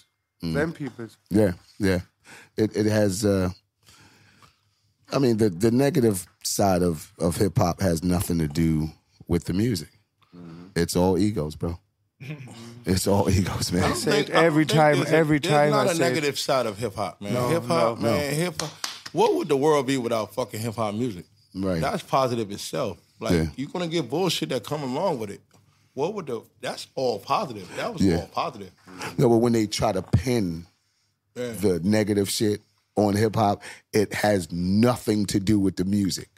Mm. 0.42 0.54
Them 0.54 0.72
people. 0.72 1.08
Yeah, 1.30 1.52
yeah. 1.78 2.00
It 2.56 2.76
it 2.76 2.86
has. 2.86 3.24
Uh, 3.24 3.50
I 5.12 5.18
mean, 5.18 5.36
the 5.36 5.50
the 5.50 5.70
negative 5.70 6.26
side 6.42 6.82
of 6.82 7.12
of 7.18 7.36
hip 7.36 7.56
hop 7.58 7.80
has 7.80 8.02
nothing 8.02 8.38
to 8.38 8.48
do 8.48 8.90
with 9.28 9.44
the 9.44 9.52
music. 9.52 9.88
It's 10.74 10.96
all 10.96 11.18
egos, 11.18 11.54
bro. 11.54 11.78
it's 12.86 13.06
all 13.06 13.28
egos, 13.30 13.72
man. 13.72 13.94
say 13.94 14.20
it 14.20 14.30
I 14.30 14.32
don't 14.34 14.44
every 14.44 14.64
think 14.64 14.78
time- 14.78 14.96
there's 14.96 15.10
a- 15.10 15.16
every 15.16 15.40
time 15.40 15.70
There's 15.70 15.72
not 15.72 15.88
I 15.88 15.90
a 15.90 15.94
say 15.94 16.04
it. 16.06 16.08
negative 16.08 16.38
side 16.38 16.66
of 16.66 16.78
hip 16.78 16.94
hop, 16.94 17.20
man. 17.20 17.34
No, 17.34 17.48
hip 17.48 17.64
hop, 17.66 17.98
no, 17.98 18.10
man. 18.12 18.34
Hip 18.34 18.60
hop. 18.60 18.70
What 19.12 19.34
would 19.34 19.48
the 19.48 19.56
world 19.56 19.86
be 19.86 19.98
without 19.98 20.32
fucking 20.34 20.60
hip 20.60 20.74
hop 20.76 20.94
music? 20.94 21.26
Right. 21.54 21.80
That's 21.80 22.02
positive 22.02 22.50
itself. 22.50 22.96
Like 23.20 23.32
Yeah. 23.32 23.46
you're 23.56 23.68
gonna 23.68 23.86
get 23.88 24.08
bullshit 24.08 24.48
that 24.48 24.64
come 24.64 24.82
along 24.82 25.18
with 25.18 25.30
it. 25.30 25.40
What 25.94 26.14
would 26.14 26.26
the? 26.26 26.42
That's 26.60 26.86
all 26.94 27.18
positive. 27.18 27.68
That 27.76 27.92
was 27.92 28.02
Yeah. 28.02 28.18
all 28.20 28.26
positive. 28.28 28.70
No, 29.18 29.28
but 29.28 29.38
when 29.38 29.52
they 29.52 29.66
try 29.66 29.92
to 29.92 30.02
pin 30.02 30.66
Yeah. 31.36 31.52
the 31.52 31.80
negative 31.80 32.30
shit 32.30 32.60
on 32.96 33.14
hip 33.14 33.34
hop, 33.36 33.62
it 33.92 34.12
has 34.14 34.50
nothing 34.52 35.26
to 35.26 35.40
do 35.40 35.58
with 35.58 35.76
the 35.76 35.84
music. 35.84 36.28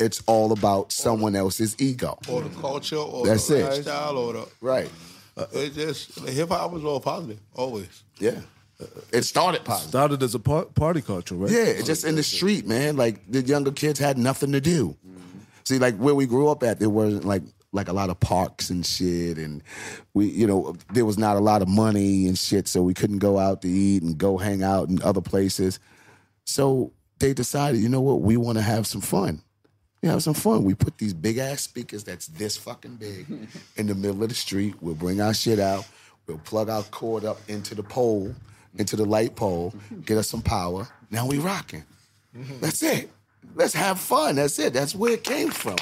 It's 0.00 0.22
all 0.26 0.52
about 0.52 0.92
someone 0.92 1.36
else's 1.36 1.76
ego. 1.78 2.18
or 2.28 2.40
the 2.42 2.48
culture, 2.60 2.96
or 2.96 3.26
That's 3.26 3.46
the 3.48 3.58
it. 3.58 3.64
lifestyle, 3.70 4.16
or 4.16 4.32
the. 4.32 4.48
Right. 4.62 4.90
Uh, 5.36 5.46
it 5.52 5.74
just 5.74 6.18
hip 6.20 6.48
hop 6.48 6.72
was 6.72 6.84
all 6.84 7.00
positive, 7.00 7.38
always. 7.54 8.04
Yeah. 8.18 8.40
It 9.12 9.22
started 9.22 9.64
positive. 9.64 9.90
Started 9.90 10.22
as 10.22 10.34
a 10.34 10.38
party 10.40 11.02
culture, 11.02 11.34
right? 11.36 11.50
Yeah, 11.50 11.64
it's 11.64 11.86
just 11.86 12.04
in 12.04 12.16
the 12.16 12.22
street, 12.22 12.66
man. 12.66 12.96
Like 12.96 13.30
the 13.30 13.40
younger 13.42 13.70
kids 13.70 13.98
had 14.00 14.18
nothing 14.18 14.52
to 14.52 14.60
do. 14.60 14.96
See, 15.64 15.78
like 15.78 15.96
where 15.98 16.14
we 16.14 16.26
grew 16.26 16.48
up 16.48 16.62
at, 16.64 16.80
there 16.80 16.90
wasn't 16.90 17.24
like 17.24 17.42
like 17.72 17.88
a 17.88 17.92
lot 17.92 18.10
of 18.10 18.20
parks 18.20 18.70
and 18.70 18.84
shit, 18.84 19.38
and 19.38 19.62
we, 20.14 20.26
you 20.26 20.46
know, 20.46 20.76
there 20.92 21.04
was 21.04 21.18
not 21.18 21.36
a 21.36 21.40
lot 21.40 21.62
of 21.62 21.68
money 21.68 22.26
and 22.26 22.38
shit, 22.38 22.68
so 22.68 22.82
we 22.82 22.94
couldn't 22.94 23.18
go 23.18 23.38
out 23.38 23.62
to 23.62 23.68
eat 23.68 24.02
and 24.02 24.18
go 24.18 24.36
hang 24.36 24.62
out 24.62 24.88
in 24.88 25.02
other 25.02 25.22
places. 25.22 25.78
So 26.44 26.92
they 27.18 27.32
decided, 27.32 27.80
you 27.80 27.88
know 27.88 28.00
what, 28.00 28.20
we 28.20 28.36
want 28.36 28.58
to 28.58 28.62
have 28.62 28.86
some 28.86 29.00
fun. 29.00 29.42
We 30.02 30.08
have 30.08 30.22
some 30.22 30.34
fun. 30.34 30.64
We 30.64 30.74
put 30.74 30.98
these 30.98 31.14
big 31.14 31.38
ass 31.38 31.60
speakers 31.60 32.02
that's 32.04 32.26
this 32.26 32.56
fucking 32.56 32.96
big 32.96 33.26
in 33.76 33.86
the 33.86 33.94
middle 33.94 34.22
of 34.22 34.28
the 34.28 34.34
street. 34.34 34.74
We'll 34.80 34.94
bring 34.94 35.20
our 35.20 35.32
shit 35.32 35.60
out. 35.60 35.86
We'll 36.26 36.38
plug 36.38 36.68
our 36.68 36.82
cord 36.84 37.24
up 37.24 37.38
into 37.48 37.74
the 37.74 37.82
pole, 37.82 38.34
into 38.76 38.96
the 38.96 39.04
light 39.04 39.36
pole, 39.36 39.74
get 40.04 40.18
us 40.18 40.28
some 40.28 40.42
power. 40.42 40.88
Now 41.10 41.26
we 41.26 41.38
rocking. 41.38 41.84
That's 42.60 42.82
it. 42.82 43.10
Let's 43.54 43.74
have 43.74 44.00
fun. 44.00 44.36
That's 44.36 44.58
it. 44.58 44.72
That's 44.72 44.94
where 44.94 45.12
it 45.12 45.24
came 45.24 45.50
from. 45.50 45.76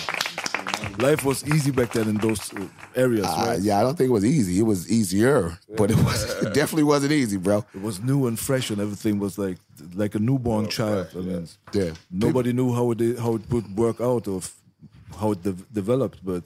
Life 0.98 1.24
was 1.24 1.46
easy 1.46 1.70
back 1.70 1.92
then 1.92 2.08
in 2.08 2.16
those 2.16 2.52
uh, 2.54 2.66
areas, 2.94 3.26
Uh, 3.26 3.44
right? 3.46 3.60
yeah, 3.60 3.78
I 3.78 3.82
don't 3.82 3.96
think 3.96 4.08
it 4.08 4.12
was 4.12 4.24
easy. 4.24 4.58
It 4.58 4.66
was 4.66 4.90
easier, 4.90 5.58
but 5.76 5.90
it 5.90 5.96
was 5.98 6.24
it 6.42 6.52
definitely 6.54 6.84
wasn't 6.84 7.12
easy, 7.12 7.36
bro. 7.36 7.64
It 7.74 7.82
was 7.82 8.00
new 8.00 8.26
and 8.26 8.38
fresh, 8.38 8.70
and 8.70 8.80
everything 8.80 9.18
was 9.18 9.38
like 9.38 9.58
like 9.94 10.14
a 10.14 10.18
newborn 10.18 10.68
child. 10.68 11.08
I 11.14 11.20
mean, 11.20 11.48
Yeah. 11.72 11.92
nobody 12.10 12.52
knew 12.52 12.72
how 12.74 12.90
it 12.92 13.18
how 13.18 13.36
it 13.36 13.42
would 13.50 13.76
work 13.76 14.00
out 14.00 14.26
or 14.28 14.40
how 15.20 15.32
it 15.32 15.42
de- 15.42 15.64
developed. 15.72 16.18
But 16.24 16.44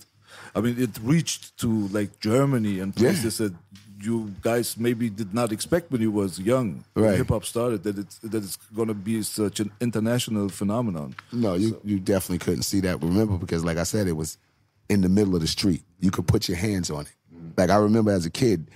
I 0.55 0.61
mean, 0.61 0.77
it 0.81 0.99
reached 1.03 1.57
to 1.63 1.69
like 1.99 2.11
Germany 2.21 2.81
and 2.81 2.93
Yeah. 2.95 3.03
places 3.11 3.39
that 3.39 3.55
you 4.05 4.35
guys 4.43 4.77
maybe 4.77 5.09
did 5.11 5.35
not 5.35 5.53
expect 5.53 5.91
when 5.91 6.01
you 6.01 6.11
was 6.11 6.39
young. 6.39 6.85
Right. 6.95 7.17
hip 7.17 7.29
hop 7.29 7.45
started 7.45 7.83
that 7.85 7.99
it's 7.99 8.19
that 8.19 8.35
it's 8.35 8.57
gonna 8.75 8.95
be 8.95 9.23
such 9.23 9.61
an 9.61 9.71
international 9.81 10.49
phenomenon. 10.49 11.15
No, 11.33 11.55
you 11.55 11.81
you 11.85 11.99
definitely 11.99 12.39
couldn't 12.39 12.63
see 12.65 12.81
that. 12.81 13.03
Remember, 13.03 13.37
because 13.39 13.65
like 13.65 13.79
I 13.79 13.85
said, 13.85 14.07
it 14.07 14.13
was 14.13 14.39
in 14.89 15.01
the 15.01 15.09
middle 15.09 15.35
of 15.35 15.41
the 15.41 15.47
street. 15.47 15.83
You 16.01 16.11
could 16.11 16.27
put 16.27 16.49
your 16.49 16.59
hands 16.59 16.91
on 16.91 17.03
it. 17.03 17.13
Mm-hmm. 17.35 17.49
Like 17.57 17.71
I 17.71 17.77
remember 17.77 18.11
as 18.11 18.27
a 18.27 18.31
kid, 18.31 18.71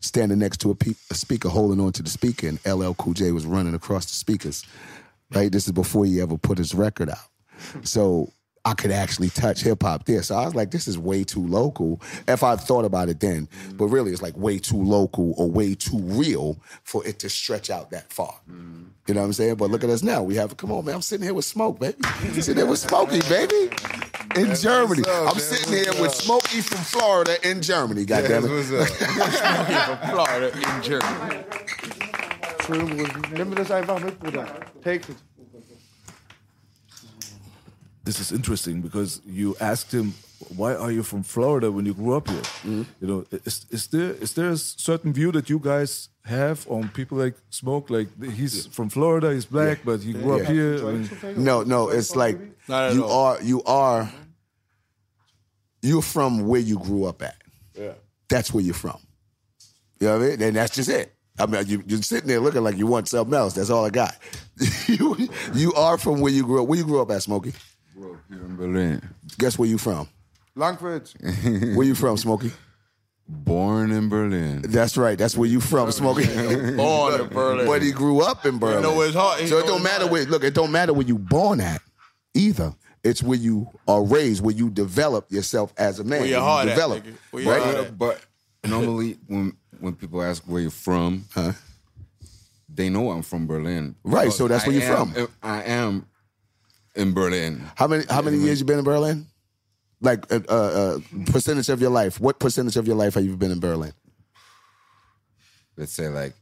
standing 0.00 0.38
next 0.38 0.58
to 0.62 0.70
a, 0.70 0.74
pe- 0.74 0.94
a 1.10 1.14
speaker, 1.14 1.48
holding 1.48 1.80
on 1.80 1.92
to 1.92 2.02
the 2.02 2.10
speaker, 2.10 2.48
and 2.48 2.58
LL 2.66 2.92
Cool 2.94 3.14
J 3.14 3.32
was 3.32 3.46
running 3.46 3.74
across 3.74 4.06
the 4.06 4.14
speakers. 4.14 4.64
Right, 5.34 5.50
this 5.50 5.66
is 5.66 5.72
before 5.72 6.04
he 6.04 6.20
ever 6.20 6.36
put 6.36 6.58
his 6.58 6.74
record 6.74 7.10
out. 7.10 7.18
So 7.82 8.30
I 8.66 8.72
could 8.74 8.90
actually 8.90 9.28
touch 9.28 9.60
hip 9.62 9.82
hop 9.82 10.04
there. 10.06 10.22
So 10.22 10.36
I 10.36 10.44
was 10.44 10.54
like, 10.54 10.70
this 10.70 10.88
is 10.88 10.98
way 10.98 11.22
too 11.22 11.46
local. 11.46 12.00
If 12.26 12.42
I 12.42 12.56
thought 12.56 12.84
about 12.84 13.08
it 13.10 13.20
then, 13.20 13.46
mm-hmm. 13.46 13.76
but 13.76 13.86
really, 13.86 14.12
it's 14.12 14.22
like 14.22 14.36
way 14.36 14.58
too 14.58 14.82
local 14.82 15.34
or 15.36 15.50
way 15.50 15.74
too 15.74 15.98
real 15.98 16.58
for 16.82 17.06
it 17.06 17.18
to 17.20 17.28
stretch 17.28 17.68
out 17.68 17.90
that 17.90 18.10
far. 18.12 18.34
Mm-hmm. 18.50 18.84
You 19.06 19.14
know 19.14 19.20
what 19.20 19.26
I'm 19.26 19.32
saying? 19.34 19.56
But 19.56 19.70
look 19.70 19.84
at 19.84 19.90
us 19.90 20.02
now. 20.02 20.22
We 20.22 20.36
have 20.36 20.56
come 20.56 20.72
on, 20.72 20.86
man. 20.86 20.94
I'm 20.94 21.02
sitting 21.02 21.24
here 21.24 21.34
with 21.34 21.44
Smoke, 21.44 21.78
baby. 21.78 21.96
I'm 22.04 22.40
sitting 22.40 22.56
here 22.56 22.66
with 22.66 22.78
Smokey, 22.78 23.20
baby. 23.28 23.70
In 24.36 24.54
Germany. 24.56 25.02
up, 25.02 25.08
I'm 25.08 25.24
that's 25.34 25.44
sitting 25.44 25.72
here 25.72 25.86
what's 26.00 26.00
with 26.00 26.10
up. 26.10 26.42
Smokey 26.42 26.60
from 26.62 26.78
Florida 26.78 27.36
in 27.48 27.60
Germany, 27.60 28.04
That's 28.04 28.26
goddammit. 28.26 28.50
what's 28.50 29.42
up. 29.42 29.98
from 30.00 30.10
Florida 30.10 30.52
in 30.56 30.82
Germany. 30.82 31.44
Schön 32.64 32.80
ruhig. 32.88 33.30
Nimm 33.32 33.50
mir 33.50 33.56
das 33.56 33.70
einfach 33.70 34.00
mit, 34.00 34.18
Bruder. 34.18 34.46
Take 34.82 35.10
it. 35.10 35.16
This 38.04 38.20
is 38.20 38.32
interesting 38.32 38.80
because 38.82 39.20
you 39.26 39.56
asked 39.60 39.92
him 39.92 40.14
why 40.56 40.74
are 40.74 40.90
you 40.90 41.02
from 41.02 41.22
Florida 41.22 41.70
when 41.72 41.86
you 41.86 41.94
grew 41.94 42.14
up 42.14 42.28
here? 42.28 42.42
Mm-hmm. 42.42 42.82
You 43.00 43.06
know, 43.08 43.24
is, 43.44 43.66
is 43.70 43.86
there 43.86 44.10
is 44.10 44.34
there 44.34 44.50
a 44.50 44.56
certain 44.56 45.12
view 45.12 45.32
that 45.32 45.48
you 45.48 45.58
guys 45.58 46.08
have 46.24 46.66
on 46.68 46.88
people 46.90 47.18
like 47.18 47.34
Smoke? 47.50 47.88
Like 47.90 48.08
he's 48.22 48.66
from 48.66 48.90
Florida, 48.90 49.32
he's 49.32 49.46
black, 49.46 49.78
but 49.84 50.00
he 50.00 50.12
grew 50.12 50.40
up 50.40 50.46
here. 50.46 50.86
I 50.86 50.92
mean, 50.92 51.44
No, 51.44 51.62
no, 51.62 51.88
it's 51.88 52.14
like 52.14 52.38
you 52.68 53.04
all. 53.04 53.26
are 53.26 53.42
you 53.42 53.62
are 53.64 54.12
you're 55.82 56.02
from 56.02 56.46
where 56.46 56.60
you 56.60 56.78
grew 56.78 57.04
up 57.04 57.22
at. 57.22 57.36
yeah. 57.78 57.92
That's 58.28 58.52
where 58.52 58.64
you're 58.64 58.74
from. 58.74 58.98
You 60.00 60.08
know 60.08 60.18
what 60.18 60.24
I 60.24 60.28
mean? 60.30 60.42
And 60.42 60.56
that's 60.56 60.74
just 60.74 60.88
it. 60.88 61.14
I 61.38 61.46
mean, 61.46 61.66
you, 61.66 61.82
you're 61.86 62.02
sitting 62.02 62.28
there 62.28 62.40
looking 62.40 62.62
like 62.64 62.76
you 62.76 62.86
want 62.86 63.08
something 63.08 63.34
else. 63.34 63.54
That's 63.54 63.68
all 63.70 63.84
I 63.84 63.90
got. 63.90 64.16
you, 64.86 65.28
you 65.52 65.72
are 65.74 65.98
from 65.98 66.20
where 66.20 66.32
you 66.32 66.44
grew 66.44 66.62
up. 66.62 66.68
Where 66.68 66.78
you 66.78 66.84
grew 66.84 67.02
up 67.02 67.10
at, 67.10 67.22
Smokey? 67.22 67.52
Grew 67.94 68.14
up 68.14 68.20
here 68.28 68.38
in 68.44 68.56
Berlin. 68.56 69.02
Guess 69.38 69.58
where 69.58 69.68
you 69.68 69.78
from? 69.78 70.08
Lankwitz. 70.56 71.14
Where 71.76 71.86
you 71.86 71.94
from, 71.96 72.16
Smokey? 72.16 72.52
Born 73.26 73.90
in 73.90 74.08
Berlin. 74.08 74.62
That's 74.62 74.96
right. 74.96 75.18
That's 75.18 75.36
where 75.36 75.48
you 75.48 75.60
from, 75.60 75.90
Smokey. 75.90 76.26
Born 76.76 77.20
in 77.20 77.28
Berlin. 77.28 77.66
But 77.66 77.82
he 77.82 77.90
grew 77.90 78.20
up 78.20 78.46
in 78.46 78.58
Berlin. 78.58 78.82
know 78.82 79.00
it's 79.00 79.16
hard. 79.16 79.40
He 79.40 79.46
So 79.48 79.58
it 79.58 79.66
don't 79.66 79.82
matter 79.82 80.06
where. 80.06 80.24
Look, 80.26 80.44
it 80.44 80.54
don't 80.54 80.70
matter 80.70 80.92
where 80.92 81.06
you 81.06 81.18
born 81.18 81.60
at 81.60 81.82
either. 82.34 82.72
It's 83.02 83.22
where 83.22 83.38
you 83.38 83.68
are 83.88 84.02
raised, 84.04 84.44
where 84.44 84.54
you 84.54 84.70
develop 84.70 85.30
yourself 85.32 85.72
as 85.76 85.98
a 85.98 86.04
man. 86.04 86.20
Where 86.20 86.28
your 86.28 86.38
you 86.38 86.44
heart 86.44 86.68
at, 86.68 86.74
develop, 86.74 87.04
nigga. 87.04 87.14
Where 87.32 87.42
your 87.42 87.52
right? 87.52 87.62
heart 87.62 87.76
at. 87.76 87.98
but 87.98 88.20
normally 88.64 89.18
when 89.26 89.56
when 89.80 89.94
people 89.94 90.22
ask 90.22 90.42
where 90.44 90.62
you're 90.62 90.70
from, 90.70 91.24
huh? 91.34 91.52
they 92.68 92.88
know 92.88 93.10
I'm 93.10 93.22
from 93.22 93.46
Berlin. 93.46 93.96
Right, 94.04 94.32
so 94.32 94.46
that's 94.48 94.66
where 94.66 94.76
I 94.76 94.78
you're 94.78 94.96
am- 94.96 95.10
from. 95.12 95.28
I 95.42 95.62
am 95.64 96.06
in 96.94 97.12
Berlin. 97.12 97.62
How 97.76 97.86
many 97.86 98.04
how 98.08 98.22
many 98.22 98.38
years 98.38 98.60
you 98.60 98.66
been 98.66 98.78
in 98.78 98.84
Berlin? 98.84 99.26
Like 100.00 100.30
uh, 100.32 100.40
uh, 100.48 100.52
uh, 100.52 100.98
percentage 101.26 101.68
of 101.68 101.80
your 101.80 101.90
life? 101.90 102.20
What 102.20 102.38
percentage 102.38 102.76
of 102.76 102.86
your 102.86 102.96
life 102.96 103.14
have 103.14 103.24
you 103.24 103.36
been 103.36 103.50
in 103.50 103.60
Berlin? 103.60 103.92
Let's 105.76 105.92
say 105.92 106.08
like 106.08 106.34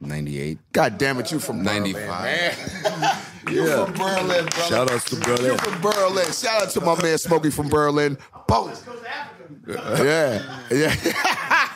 98. 0.00 0.58
God 0.72 0.98
damn 0.98 1.18
it, 1.20 1.30
you 1.30 1.38
from 1.38 1.62
95. 1.62 1.94
Berlin, 1.94 3.00
man. 3.00 3.22
you 3.50 3.66
from 3.66 3.92
Berlin, 3.92 4.46
brother. 4.46 4.50
Shout 4.50 4.90
outs 4.90 5.04
to 5.10 5.16
Berlin. 5.16 5.52
You 5.52 5.58
from 5.58 5.80
Berlin. 5.80 6.32
Shout 6.32 6.62
out 6.62 6.70
to 6.70 6.80
my 6.80 7.00
man 7.02 7.18
Smokey 7.18 7.50
from 7.50 7.68
Berlin. 7.68 8.16
Boom. 8.48 8.72
Yeah, 9.68 10.62
yeah, 10.70 10.94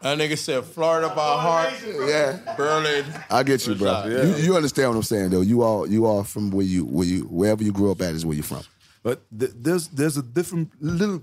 That 0.00 0.16
nigga 0.16 0.38
said 0.38 0.64
Florida 0.64 1.08
by 1.08 1.14
heart, 1.14 1.72
yeah. 1.84 2.54
Berlin. 2.56 3.04
I 3.30 3.42
get 3.42 3.66
you, 3.66 3.74
bro. 3.74 4.04
You, 4.06 4.34
you 4.36 4.56
understand 4.56 4.90
what 4.90 4.96
I'm 4.96 5.02
saying, 5.02 5.30
though. 5.30 5.40
You 5.40 5.62
all 5.62 5.88
you 5.88 6.06
all 6.06 6.22
from 6.24 6.50
where 6.50 6.64
you 6.64 6.84
where 6.84 7.06
you 7.06 7.22
wherever 7.24 7.62
you 7.64 7.72
grew 7.72 7.90
up 7.90 8.00
at 8.00 8.14
is 8.14 8.24
where 8.24 8.34
you're 8.36 8.44
from. 8.44 8.62
But 9.02 9.22
th- 9.36 9.52
there's 9.56 9.88
there's 9.88 10.16
a 10.16 10.22
different 10.22 10.70
little 10.80 11.20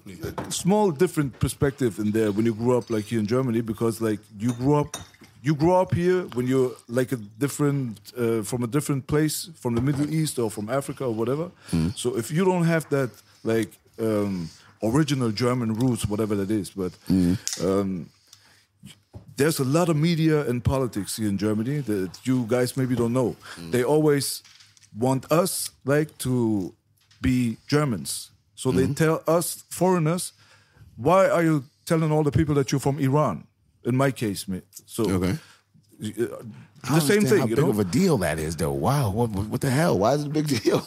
small 0.50 0.92
different 0.92 1.40
perspective 1.40 2.00
in 2.00 2.12
there 2.12 2.32
when 2.32 2.46
you 2.46 2.54
grew 2.54 2.78
up 2.78 2.90
like 2.90 3.06
here 3.06 3.20
in 3.20 3.28
Germany 3.28 3.62
because 3.62 4.02
like 4.02 4.20
you 4.38 4.52
grew 4.54 4.76
up 4.76 4.98
you 5.42 5.56
grew 5.56 5.74
up 5.74 5.94
here 5.94 6.24
when 6.34 6.48
you're 6.48 6.72
like 6.88 7.12
a 7.12 7.18
different 7.18 8.00
uh, 8.18 8.42
from 8.44 8.64
a 8.64 8.68
different 8.68 9.08
place 9.08 9.50
from 9.56 9.76
the 9.76 9.82
Middle 9.82 10.10
East 10.14 10.40
or 10.40 10.50
from 10.50 10.70
Africa 10.70 11.06
or 11.06 11.14
whatever. 11.14 11.52
So 11.96 12.18
if 12.18 12.32
you 12.32 12.44
don't 12.44 12.64
have 12.66 12.90
that 12.90 13.12
like 13.44 13.72
um, 14.00 14.50
original 14.82 15.32
German 15.32 15.74
roots, 15.76 16.06
whatever 16.08 16.36
that 16.36 16.50
is, 16.52 16.72
but 16.72 16.92
um, 17.62 18.10
there's 19.38 19.60
a 19.60 19.64
lot 19.66 19.90
of 19.90 19.96
media 19.98 20.48
and 20.50 20.64
politics 20.64 21.18
here 21.18 21.28
in 21.28 21.38
Germany 21.38 21.80
that 21.82 22.10
you 22.24 22.46
guys 22.48 22.76
maybe 22.78 22.96
don't 22.96 23.14
know. 23.14 23.36
They 23.72 23.84
always 23.84 24.44
want 24.98 25.32
us 25.32 25.72
like 25.84 26.18
to 26.20 26.74
be 27.22 27.58
Germans. 27.68 28.32
So 28.56 28.72
they 28.72 28.88
tell 28.94 29.22
us 29.28 29.64
foreigners, 29.70 30.34
why 30.96 31.28
are 31.30 31.44
you 31.44 31.64
telling 31.86 32.12
all 32.12 32.24
the 32.24 32.32
people 32.32 32.56
that 32.56 32.72
you're 32.72 32.80
from 32.80 33.00
Iran? 33.00 33.48
In 33.84 33.96
my 33.96 34.12
case, 34.12 34.48
mate. 34.48 34.64
So 34.86 35.04
Okay. 35.04 35.32
uh, 35.32 35.38
the 36.08 36.38
don't 36.88 37.02
same 37.02 37.24
thing, 37.26 37.40
How 37.40 37.46
you 37.48 37.56
big 37.56 37.66
know? 37.66 37.72
of 37.72 37.80
a 37.80 37.84
deal 37.84 38.18
that 38.20 38.40
is, 38.40 38.56
though. 38.56 38.72
Wow, 38.72 39.12
what, 39.12 39.30
what 39.32 39.48
what 39.48 39.62
the 39.62 39.70
hell? 39.70 39.98
Why 40.00 40.14
is 40.14 40.22
it 40.24 40.28
a 40.28 40.30
big 40.30 40.48
deal? 40.64 40.82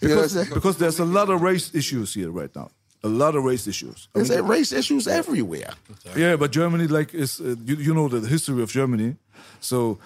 You 0.00 0.08
know 0.08 0.16
what 0.16 0.32
I'm 0.32 0.44
because, 0.44 0.48
because 0.54 0.76
there's 0.78 0.98
a 1.00 1.04
lot 1.04 1.28
of 1.30 1.42
race 1.42 1.74
issues 1.74 2.14
here 2.14 2.30
right 2.30 2.54
now. 2.54 2.70
A 3.04 3.08
lot 3.08 3.34
of 3.34 3.44
race 3.44 3.66
issues. 3.66 4.08
I 4.14 4.18
There's 4.18 4.30
mean, 4.30 4.44
race 4.46 4.72
issues 4.72 5.06
everywhere. 5.06 5.72
Yeah, 6.16 6.36
but 6.36 6.50
Germany, 6.50 6.86
like, 6.88 7.14
is 7.14 7.40
uh, 7.40 7.54
you, 7.64 7.76
you 7.76 7.94
know 7.94 8.08
the 8.08 8.26
history 8.26 8.62
of 8.62 8.70
Germany, 8.70 9.16
so 9.60 9.98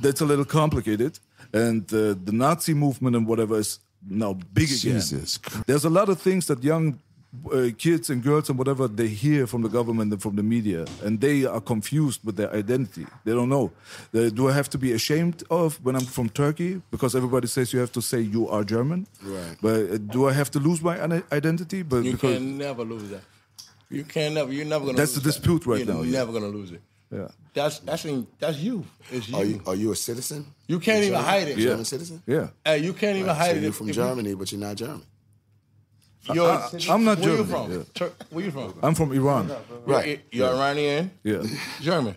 that's 0.00 0.20
a 0.20 0.24
little 0.24 0.44
complicated. 0.44 1.18
And 1.52 1.82
uh, 1.92 2.14
the 2.24 2.32
Nazi 2.32 2.74
movement 2.74 3.16
and 3.16 3.26
whatever 3.26 3.58
is 3.58 3.80
now 4.06 4.34
big 4.52 4.64
again. 4.64 5.00
Jesus. 5.00 5.38
There's 5.66 5.84
a 5.84 5.90
lot 5.90 6.08
of 6.08 6.20
things 6.20 6.46
that 6.46 6.62
young 6.62 6.98
uh, 7.52 7.68
kids 7.76 8.08
and 8.10 8.22
girls 8.22 8.48
and 8.48 8.58
whatever 8.58 8.88
they 8.88 9.06
hear 9.08 9.46
from 9.46 9.62
the 9.62 9.68
government 9.68 10.12
and 10.12 10.20
from 10.22 10.36
the 10.36 10.42
media, 10.42 10.84
and 11.04 11.20
they 11.20 11.44
are 11.44 11.60
confused 11.60 12.20
with 12.24 12.36
their 12.36 12.50
identity. 12.54 13.06
They 13.24 13.32
don't 13.32 13.48
know. 13.50 13.70
Uh, 14.14 14.30
do 14.30 14.48
I 14.48 14.52
have 14.52 14.68
to 14.70 14.78
be 14.78 14.92
ashamed 14.92 15.44
of 15.50 15.78
when 15.84 15.94
I'm 15.94 16.06
from 16.06 16.28
Turkey 16.30 16.80
because 16.90 17.14
everybody 17.14 17.46
says 17.46 17.72
you 17.72 17.80
have 17.80 17.92
to 17.92 18.00
say 18.02 18.20
you 18.20 18.48
are 18.48 18.64
German? 18.64 19.06
Right. 19.22 19.56
But 19.60 19.90
uh, 19.90 19.98
do 19.98 20.28
I 20.28 20.32
have 20.32 20.50
to 20.52 20.58
lose 20.58 20.80
my 20.82 20.98
identity? 21.32 21.82
But 21.82 22.04
You 22.04 22.12
because 22.12 22.36
can 22.38 22.56
never 22.58 22.82
lose 22.84 23.10
that. 23.10 23.22
You 23.90 24.04
can 24.04 24.34
never. 24.34 24.52
You're 24.52 24.64
never 24.66 24.86
gonna. 24.86 24.96
That's 24.98 25.14
lose 25.16 25.22
the 25.22 25.28
that. 25.30 25.38
dispute 25.40 25.66
right 25.66 25.86
now. 25.86 25.94
You're 25.96 26.04
now, 26.04 26.10
yeah. 26.10 26.18
never 26.18 26.32
gonna 26.32 26.46
lose 26.48 26.72
it. 26.72 26.82
yeah, 27.10 27.28
That's 27.54 27.78
that's 27.80 28.04
in, 28.04 28.26
that's 28.38 28.58
you. 28.58 28.84
It's 29.10 29.28
you. 29.28 29.36
Are 29.36 29.44
you 29.44 29.62
are 29.66 29.74
you 29.74 29.92
a 29.92 29.96
citizen? 29.96 30.46
You 30.66 30.78
can't 30.80 31.04
even 31.04 31.20
hide 31.20 31.48
it. 31.48 31.56
German 31.58 31.84
citizen? 31.84 32.22
yeah. 32.26 32.48
Hey, 32.64 32.78
you 32.78 32.92
can't 32.92 33.16
even 33.16 33.28
So 33.30 33.34
hide 33.34 33.56
it. 33.56 33.60
you're 33.60 33.70
if- 33.70 33.76
from 33.76 33.88
if 33.90 33.96
you- 33.96 34.02
Germany, 34.02 34.34
but 34.34 34.50
you're 34.52 34.60
not 34.60 34.76
German. 34.76 35.02
Uh, 36.30 36.34
you're, 36.34 36.50
uh, 36.50 36.70
I- 36.72 36.92
I'm 36.94 37.04
not 37.04 37.18
where 37.18 37.36
German, 37.36 37.38
You 37.38 37.44
from? 37.44 37.72
yeah. 37.72 37.82
Tur- 37.94 38.12
where 38.30 38.44
you 38.44 38.50
from? 38.50 38.74
I'm 38.82 38.94
from 38.94 39.12
Iran. 39.12 39.50
Right. 39.86 40.20
You're 40.30 40.48
Iranian. 40.54 41.10
Yeah. 41.24 41.42
German. 41.80 42.16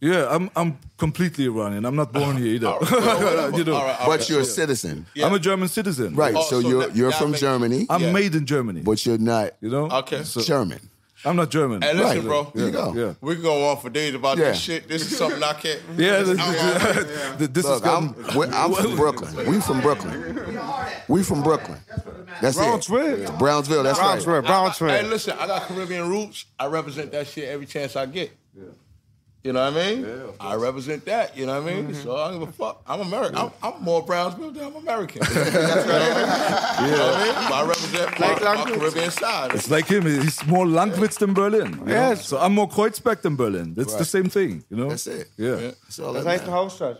Yeah, 0.00 0.26
I'm 0.30 0.50
I'm 0.54 0.78
completely 0.98 1.46
Iranian. 1.46 1.84
I'm 1.86 1.96
not 1.96 2.12
born 2.12 2.36
here 2.36 2.48
either. 2.56 2.66
you 3.56 3.64
know, 3.64 3.74
All 3.76 3.84
right, 3.86 3.98
all 4.00 4.06
But 4.08 4.20
right. 4.20 4.28
you're 4.28 4.40
a 4.40 4.44
citizen. 4.44 5.06
I'm 5.24 5.32
a 5.32 5.38
German 5.38 5.68
citizen. 5.68 6.14
Right. 6.14 6.34
Oh, 6.36 6.42
so 6.42 6.60
so 6.60 6.68
you're 6.68 6.80
that- 6.86 6.94
you're 6.96 7.10
that 7.10 7.18
from 7.18 7.30
makes- 7.30 7.40
Germany, 7.40 7.86
I'm 7.88 8.02
Yeah. 8.02 8.12
made 8.12 8.34
in 8.34 8.44
Germany. 8.44 8.82
but 8.82 9.04
you're 9.06 9.16
not 9.18 9.52
you 9.62 9.70
know. 9.70 9.88
Okay. 9.90 10.22
So 10.22 10.42
German. 10.42 10.80
I'm 11.24 11.34
not 11.34 11.50
German. 11.50 11.80
Hey, 11.82 11.94
listen, 11.94 12.18
Right. 12.18 12.24
bro. 12.24 12.52
There 12.54 12.66
you 12.66 12.72
go. 12.72 12.92
Yeah. 12.94 13.14
We 13.22 13.34
can 13.34 13.42
go 13.42 13.68
on 13.70 13.78
for 13.78 13.88
days 13.90 14.14
about 14.14 14.36
Yeah. 14.38 14.50
this 14.50 14.60
shit. 14.60 14.86
This 14.86 15.02
is 15.10 15.16
something 15.16 15.42
I 15.42 15.54
can't. 15.54 15.80
Yeah, 15.96 16.22
this, 16.22 16.38
I- 16.38 16.92
this, 17.38 17.48
this 17.48 17.64
is 17.64 17.70
Look, 17.70 17.86
I'm, 17.86 18.14
I'm 18.52 18.72
from 18.74 18.94
Brooklyn. 18.96 19.34
We 19.50 19.60
from 19.60 19.80
Brooklyn. 19.80 20.55
We 21.08 21.22
from 21.22 21.42
Brooklyn. 21.42 21.78
That's 22.40 22.56
Brownsville. 22.56 23.22
it. 23.22 23.38
Brownsville. 23.38 23.82
That's 23.84 23.98
right. 24.00 24.22
Brownsville, 24.24 24.42
Hey, 24.42 24.46
Brownsville. 24.48 25.02
listen, 25.08 25.36
I 25.38 25.46
got 25.46 25.62
Caribbean 25.62 26.08
roots. 26.08 26.46
I 26.58 26.66
represent 26.66 27.12
that 27.12 27.26
shit 27.28 27.48
every 27.48 27.66
chance 27.66 27.94
I 27.96 28.06
get. 28.06 28.30
You 29.44 29.52
know 29.52 29.62
what 29.70 29.80
I 29.80 29.94
mean? 29.94 30.06
I 30.40 30.56
represent 30.56 31.04
that. 31.04 31.36
You 31.36 31.46
know 31.46 31.62
what 31.62 31.70
I 31.70 31.74
mean? 31.74 31.84
Mm-hmm. 31.92 32.02
So 32.02 32.16
I 32.16 32.30
don't 32.32 32.40
give 32.40 32.48
a 32.48 32.52
fuck. 32.52 32.82
I'm 32.84 33.00
American. 33.00 33.36
I'm, 33.36 33.50
I'm 33.62 33.80
more 33.80 34.02
Brownsville 34.02 34.50
than 34.50 34.64
I'm 34.64 34.74
American. 34.74 35.20
That's 35.30 35.86
right. 35.86 36.84
You 36.84 36.90
know 36.96 37.06
what 37.06 37.14
I 37.14 37.24
mean? 37.24 37.34
But 37.34 37.52
I 37.52 37.64
represent 37.64 38.18
my, 38.18 38.54
my 38.56 38.70
Caribbean 38.76 39.10
side. 39.12 39.54
It's 39.54 39.70
like 39.70 39.86
him. 39.86 40.02
He's 40.04 40.44
more 40.48 40.66
Lankwitz 40.66 41.18
than 41.20 41.32
Berlin. 41.32 41.74
you 41.78 41.84
know? 41.84 41.92
Yes. 41.92 42.26
So 42.26 42.38
I'm 42.40 42.54
more 42.54 42.68
Kreuzberg 42.68 43.22
than 43.22 43.36
Berlin. 43.36 43.74
That's 43.74 43.94
the 43.94 44.04
same 44.04 44.28
thing. 44.28 44.64
You 44.68 44.78
know. 44.78 44.88
That's 44.88 45.06
it. 45.06 45.28
Yeah. 45.36 45.54
That's 45.84 46.00
all 46.00 46.12
Das 46.14 46.24
that 46.24 46.40
heißt 46.40 46.42
eine 46.48 46.50
matters. 46.50 46.80
Hauptstadt. 46.80 46.98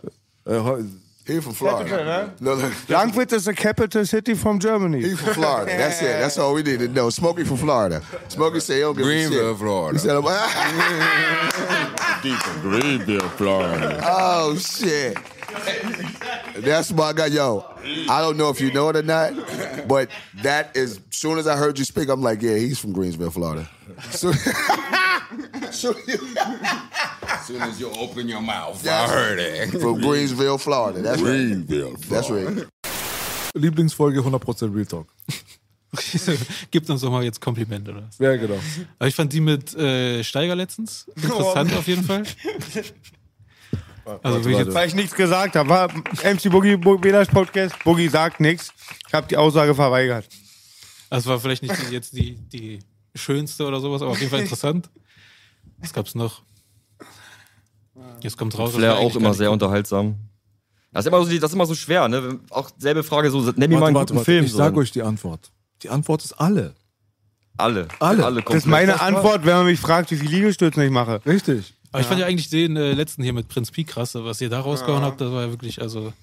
Ho- 1.27 1.33
He 1.33 1.39
from 1.41 1.53
Florida. 1.53 2.31
No, 2.39 2.55
no. 2.55 2.69
Lankwitz 2.87 3.33
is 3.33 3.45
the 3.45 3.53
capital 3.53 4.05
city 4.05 4.33
from 4.33 4.59
Germany. 4.59 5.01
He 5.01 5.15
from 5.15 5.33
Florida. 5.33 5.75
That's 5.77 6.01
it. 6.01 6.19
That's 6.19 6.37
all 6.37 6.53
we 6.53 6.63
need 6.63 6.79
to 6.79 6.87
know. 6.87 7.09
Smokey 7.09 7.43
from 7.43 7.57
Florida. 7.57 8.01
Smokey 8.29 8.59
say 8.59 8.75
he 8.75 8.81
don't 8.81 8.95
give 8.95 9.05
a 9.05 9.09
Greenville, 9.09 9.51
shit. 9.53 9.59
Florida. 9.59 9.99
He 9.99 10.07
said, 10.07 10.17
Deep 12.23 12.47
in 12.55 12.61
Greenville, 12.61 13.29
Florida. 13.29 13.99
"Oh 14.03 14.55
shit." 14.57 15.17
That's 16.57 16.91
my 16.91 17.13
guy, 17.13 17.27
yo. 17.27 17.63
I 18.09 18.21
don't 18.21 18.37
know 18.37 18.49
if 18.49 18.59
you 18.59 18.71
know 18.71 18.89
it 18.89 18.95
or 18.95 19.03
not, 19.03 19.33
but 19.87 20.09
that 20.43 20.75
is. 20.75 20.97
As 20.97 21.01
soon 21.21 21.37
as 21.39 21.47
I 21.47 21.55
heard 21.57 21.77
you 21.79 21.85
speak, 21.85 22.09
I'm 22.09 22.21
like, 22.21 22.41
yeah, 22.41 22.55
he's 22.57 22.79
from 22.79 22.93
Greensville, 22.93 23.31
Florida. 23.31 23.67
So, 24.11 24.31
so 25.71 25.93
As 27.27 27.45
soon 27.47 27.61
as 27.61 27.79
you 27.79 27.89
open 27.91 28.27
your 28.27 28.41
mouth, 28.41 28.83
Yes. 28.83 29.09
I 29.09 29.13
heard 29.13 29.39
it. 29.39 29.69
from 29.71 29.99
Greensville, 30.01 30.59
Florida. 30.59 31.01
That's 31.01 31.21
right. 31.21 31.31
Greenville, 31.31 31.95
That's 32.09 32.29
right. 32.29 32.67
Lieblingsfolge 33.55 34.19
100% 34.19 34.75
Real 34.75 34.85
Talk. 34.85 35.07
Gibt 36.71 36.89
uns 36.89 37.01
doch 37.01 37.09
mal 37.11 37.23
jetzt 37.23 37.39
Komplimente 37.41 37.91
oder 37.91 38.03
was? 38.07 38.17
Ja, 38.19 38.35
genau. 38.35 38.59
Aber 38.99 39.07
ich 39.07 39.15
fand 39.15 39.31
die 39.33 39.39
mit 39.41 39.73
äh, 39.75 40.23
Steiger 40.23 40.55
letztens 40.55 41.07
interessant 41.15 41.73
auf 41.75 41.87
jeden 41.87 42.03
Fall. 42.03 42.23
Also 44.23 44.39
wirklich 44.43 44.57
jetzt, 44.57 44.73
Weil 44.73 44.87
ich 44.87 44.95
nichts 44.95 45.13
gesagt 45.15 45.55
habe. 45.55 45.69
War 45.69 45.89
MC 46.23 46.49
Boogie, 46.49 46.75
Bo- 46.77 46.97
Belash 46.97 47.27
Podcast, 47.29 47.75
Boogie 47.83 48.07
sagt 48.07 48.39
nichts. 48.39 48.71
Ich 49.07 49.13
habe 49.13 49.27
die 49.27 49.37
Aussage 49.37 49.75
verweigert. 49.75 50.27
es 51.09 51.25
war 51.25 51.39
vielleicht 51.39 51.63
nicht 51.63 51.75
die, 51.89 51.93
jetzt 51.93 52.13
die, 52.13 52.35
die 52.35 52.79
schönste 53.15 53.65
oder 53.65 53.79
sowas, 53.79 54.01
aber 54.01 54.11
auf 54.11 54.19
jeden 54.19 54.29
Fall 54.31 54.41
interessant. 54.41 54.89
Was 55.79 55.93
gab's 55.93 56.15
noch? 56.15 56.41
Jetzt 58.21 58.37
kommt's 58.37 58.57
raus. 58.57 58.73
Flair 58.73 58.97
auch 58.97 59.15
immer 59.15 59.33
sehr 59.33 59.47
nicht- 59.47 59.53
unterhaltsam. 59.53 60.15
Das 60.91 61.05
ist 61.05 61.07
immer 61.09 61.23
so, 61.23 61.31
das 61.31 61.51
ist 61.51 61.53
immer 61.53 61.65
so 61.65 61.75
schwer, 61.75 62.07
ne? 62.07 62.39
Auch 62.49 62.69
selbe 62.77 63.03
Frage, 63.03 63.29
so, 63.29 63.41
nenn 63.55 63.69
mir 63.69 63.77
mal 63.77 63.87
einen 63.87 63.95
guten 63.95 64.19
Film. 64.23 64.45
Ich 64.45 64.51
so. 64.51 64.57
sag 64.57 64.75
euch 64.77 64.91
die 64.91 65.03
Antwort. 65.03 65.51
Die 65.83 65.89
Antwort 65.89 66.23
ist 66.23 66.33
alle. 66.33 66.73
alle. 67.57 67.87
Alle. 67.99 68.25
alle 68.25 68.41
Das 68.41 68.55
ist 68.55 68.65
meine 68.65 68.99
Antwort, 69.01 69.45
wenn 69.45 69.55
man 69.57 69.65
mich 69.65 69.79
fragt, 69.79 70.09
wie 70.11 70.15
viele 70.15 70.31
Liegestützen 70.31 70.81
ich 70.83 70.89
mache. 70.91 71.21
Richtig. 71.25 71.75
Aber 71.91 72.01
ich 72.01 72.07
fand 72.07 72.19
ja 72.19 72.25
eigentlich 72.25 72.49
den 72.49 72.75
äh, 72.75 72.93
letzten 72.93 73.23
hier 73.23 73.33
mit 73.33 73.47
Prinz 73.47 73.71
Pi 73.71 73.83
krass, 73.83 74.13
was 74.15 74.41
ihr 74.41 74.49
da 74.49 74.59
rausgehauen 74.59 75.01
habt, 75.01 75.21
das 75.21 75.31
war 75.31 75.43
ja 75.45 75.49
wirklich, 75.51 75.81
also 75.81 76.13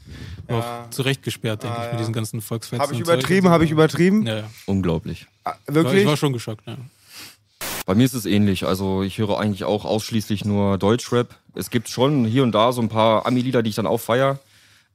auch 0.48 0.90
zurecht 0.90 1.22
gesperrt, 1.22 1.62
denke 1.62 1.76
ich, 1.84 1.90
mit 1.92 2.00
diesen 2.00 2.12
ganzen 2.12 2.40
Volksfesten. 2.40 2.82
Habe 2.82 2.94
ich 2.94 3.00
übertrieben, 3.00 3.48
habe 3.48 3.64
ich 3.64 3.70
übertrieben? 3.70 4.26
Ja, 4.26 4.36
ja. 4.38 4.50
Unglaublich. 4.66 5.26
Ah, 5.44 5.54
Wirklich? 5.66 6.02
Ich 6.02 6.06
war 6.06 6.16
schon 6.16 6.32
geschockt, 6.32 6.66
ja. 6.66 6.76
Bei 7.86 7.94
mir 7.94 8.04
ist 8.04 8.14
es 8.14 8.24
ähnlich. 8.24 8.64
Also 8.66 9.02
ich 9.02 9.18
höre 9.18 9.38
eigentlich 9.38 9.64
auch 9.64 9.84
ausschließlich 9.84 10.44
nur 10.44 10.78
Deutschrap. 10.78 11.34
Es 11.54 11.70
gibt 11.70 11.88
schon 11.88 12.24
hier 12.24 12.42
und 12.42 12.52
da 12.52 12.72
so 12.72 12.80
ein 12.80 12.88
paar 12.88 13.26
Ami-Lieder, 13.26 13.62
die 13.62 13.70
ich 13.70 13.76
dann 13.76 13.86
auch 13.86 14.00
feier. 14.00 14.38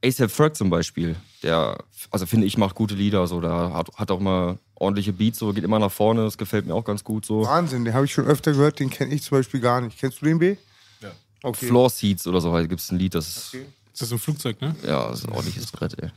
ASAP 0.04 0.30
Ferg 0.30 0.56
zum 0.56 0.70
Beispiel, 0.70 1.16
der, 1.42 1.78
also 2.10 2.26
finde 2.26 2.46
ich, 2.46 2.56
macht 2.56 2.74
gute 2.74 2.94
Lieder. 2.94 3.26
So, 3.26 3.40
der 3.40 3.72
hat, 3.74 3.90
hat 3.96 4.10
auch 4.10 4.18
immer 4.18 4.58
ordentliche 4.80 5.12
Beats, 5.12 5.38
so 5.38 5.52
geht 5.52 5.62
immer 5.62 5.78
nach 5.78 5.92
vorne. 5.92 6.24
Das 6.24 6.36
gefällt 6.36 6.66
mir 6.66 6.74
auch 6.74 6.84
ganz 6.84 7.04
gut. 7.04 7.24
So 7.24 7.44
Wahnsinn, 7.46 7.84
den 7.84 7.94
habe 7.94 8.06
ich 8.06 8.12
schon 8.12 8.26
öfter 8.26 8.50
gehört, 8.52 8.80
den 8.80 8.90
kenne 8.90 9.14
ich 9.14 9.22
zum 9.22 9.38
Beispiel 9.38 9.60
gar 9.60 9.80
nicht. 9.80 9.98
Kennst 9.98 10.20
du 10.20 10.24
den 10.26 10.38
B? 10.38 10.56
Ja. 11.00 11.10
Okay. 11.42 11.66
Floor 11.66 11.88
Seats 11.90 12.26
oder 12.26 12.40
so 12.40 12.52
gibt 12.66 12.80
es 12.80 12.90
ein 12.90 12.98
Lied, 12.98 13.14
das 13.14 13.28
ist, 13.28 13.54
Ist 13.92 14.02
das 14.02 14.10
ein 14.12 14.18
Flugzeug, 14.18 14.60
ne? 14.60 14.74
ja, 14.84 15.08
das 15.08 15.20
ist 15.20 15.26
ein 15.28 15.32
ordentliches 15.32 15.70
Brett, 15.70 15.96
ey. 16.02 16.10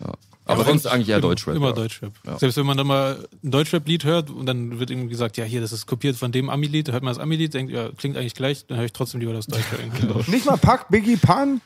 Ja. 0.00 0.12
Aber 0.48 0.64
sonst 0.64 0.86
eigentlich 0.86 1.08
eher 1.08 1.16
Immer- 1.16 1.28
Deutschrap. 1.28 1.56
Immer 1.56 1.68
ja. 1.68 1.72
Deutschrap. 1.72 2.12
Ja. 2.24 2.38
Selbst 2.38 2.56
wenn 2.56 2.66
man 2.66 2.76
dann 2.76 2.86
mal 2.86 3.26
ein 3.42 3.50
Deutschrap-Lied 3.50 4.04
hört 4.04 4.30
und 4.30 4.46
dann 4.46 4.78
wird 4.78 4.90
irgendwie 4.90 5.08
gesagt, 5.08 5.36
ja, 5.36 5.44
hier, 5.44 5.60
das 5.60 5.72
ist 5.72 5.86
kopiert 5.86 6.16
von 6.16 6.30
dem 6.30 6.48
Ami-Lied, 6.50 6.92
hört 6.92 7.02
man 7.02 7.12
das 7.12 7.20
Ami-Lied, 7.20 7.52
denkt, 7.54 7.72
ja, 7.72 7.90
klingt 7.96 8.16
eigentlich 8.16 8.34
gleich, 8.34 8.64
dann 8.66 8.78
höre 8.78 8.84
ich 8.84 8.92
trotzdem 8.92 9.18
lieber 9.18 9.32
das 9.32 9.46
Deutsche. 9.48 9.64
genau. 10.00 10.20
Nicht 10.28 10.46
mal 10.46 10.56
Pack, 10.56 10.88
Biggie, 10.88 11.16
Pan? 11.16 11.60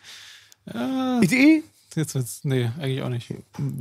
Ja, 0.73 1.21
Idee? 1.21 1.63
Jetzt 1.97 2.15
wird's, 2.15 2.41
nee, 2.45 2.71
eigentlich 2.79 3.03
auch 3.03 3.09
nicht. 3.09 3.33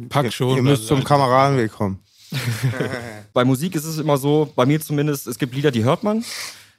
Pack 0.10 0.34
schon. 0.34 0.56
Ihr 0.56 0.64
müsst 0.64 0.84
also- 0.84 0.96
zum 0.96 1.04
Kameradenweg 1.04 1.72
kommen. 1.72 2.00
Bei 3.34 3.44
Musik 3.44 3.76
ist 3.76 3.86
es 3.86 3.98
immer 3.98 4.18
so, 4.18 4.52
bei 4.56 4.66
mir 4.68 4.80
zumindest, 4.80 5.26
es 5.28 5.40
gibt 5.40 5.56
Lieder, 5.56 5.72
die 5.72 5.84
hört 5.84 6.04
man. 6.04 6.24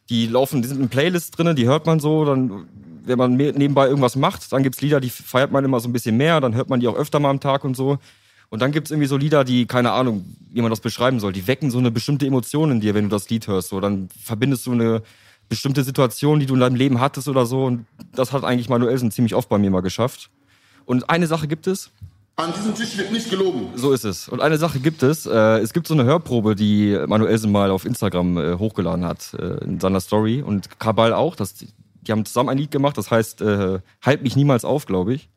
Die 0.09 0.26
laufen, 0.26 0.62
die 0.62 0.68
sind 0.68 0.81
in 0.81 0.89
Playlists 0.89 1.31
drin, 1.33 1.55
die 1.57 1.66
hört 1.66 1.87
man 1.87 2.01
so. 2.01 2.24
Dann, 2.24 2.68
wenn 3.05 3.18
man 3.18 3.37
nebenbei 3.37 3.87
irgendwas 3.87 4.16
macht, 4.16 4.53
dann 4.53 4.62
gibt's 4.62 4.81
Lieder, 4.81 5.01
die 5.01 5.11
feiert 5.11 5.51
man 5.53 5.64
immer 5.64 5.81
so 5.81 5.89
ein 5.89 5.93
bisschen 5.93 6.16
mehr, 6.16 6.41
dann 6.41 6.55
hört 6.55 6.68
man 6.68 6.81
die 6.81 6.89
auch 6.89 6.97
öfter 6.97 7.18
mal 7.18 7.31
am 7.31 7.41
Tag 7.41 7.64
und 7.64 7.76
so. 7.76 7.99
Und 8.49 8.62
dann 8.62 8.72
gibt's 8.72 8.91
irgendwie 8.91 9.07
so 9.07 9.16
Lieder, 9.16 9.45
die, 9.45 9.66
keine 9.66 9.93
Ahnung, 9.93 10.24
wie 10.51 10.61
man 10.61 10.70
das 10.70 10.81
beschreiben 10.81 11.20
soll, 11.20 11.33
die 11.33 11.47
wecken 11.47 11.70
so 11.70 11.78
eine 11.78 11.91
bestimmte 11.93 12.26
Emotion 12.26 12.72
in 12.72 12.81
dir, 12.81 12.95
wenn 12.95 13.05
du 13.05 13.11
das 13.11 13.31
Lied 13.31 13.47
hörst. 13.47 13.68
So, 13.68 13.81
dann 13.81 14.09
verbindest 14.22 14.66
du 14.66 14.72
eine 14.72 15.03
bestimmte 15.49 15.85
Situation, 15.85 16.41
die 16.41 16.47
du 16.47 16.55
in 16.55 16.61
deinem 16.61 16.74
Leben 16.74 17.01
hattest 17.01 17.28
oder 17.28 17.47
so. 17.47 17.64
Und 17.64 17.87
das 18.12 18.33
hat 18.33 18.43
eigentlich 18.43 18.68
Manuelsen 18.68 19.12
ziemlich 19.12 19.35
oft 19.37 19.49
bei 19.49 19.59
mir 19.59 19.70
mal 19.70 19.83
geschafft. 19.83 20.31
Und 20.91 21.09
eine 21.09 21.28
Sache 21.28 21.47
gibt 21.47 21.68
es, 21.68 21.93
An 22.34 22.53
diesem 22.53 22.74
Tisch 22.74 22.99
wird 22.99 23.12
nicht 23.12 23.30
gelogen. 23.30 23.68
so 23.76 23.93
ist 23.93 24.03
es. 24.03 24.28
Und 24.28 24.41
eine 24.41 24.59
Sache 24.59 24.80
gibt 24.80 25.05
es. 25.05 25.24
Äh, 25.24 25.61
es 25.61 25.72
gibt 25.72 25.86
so 25.86 25.95
eine 25.95 26.03
Hörprobe, 26.03 26.57
die 26.57 26.99
Manuelsen 27.07 27.53
mal 27.53 27.70
auf 27.70 27.84
Instagram 27.84 28.36
äh, 28.36 28.59
hochgeladen 28.59 29.05
hat, 29.05 29.32
äh, 29.34 29.62
in 29.62 29.78
seiner 29.78 30.01
Story. 30.01 30.43
Und 30.43 30.80
Kabal 30.80 31.12
auch. 31.12 31.36
Das, 31.36 31.55
die 31.55 31.68
haben 32.11 32.24
zusammen 32.24 32.49
ein 32.49 32.59
Lied 32.59 32.72
gemacht, 32.72 32.99
das 32.99 33.09
heißt 33.09 33.41
äh, 33.41 33.78
Halt 34.03 34.22
mich 34.24 34.34
niemals 34.34 34.64
auf, 34.64 34.86
glaube 34.86 35.14
ich. 35.14 35.28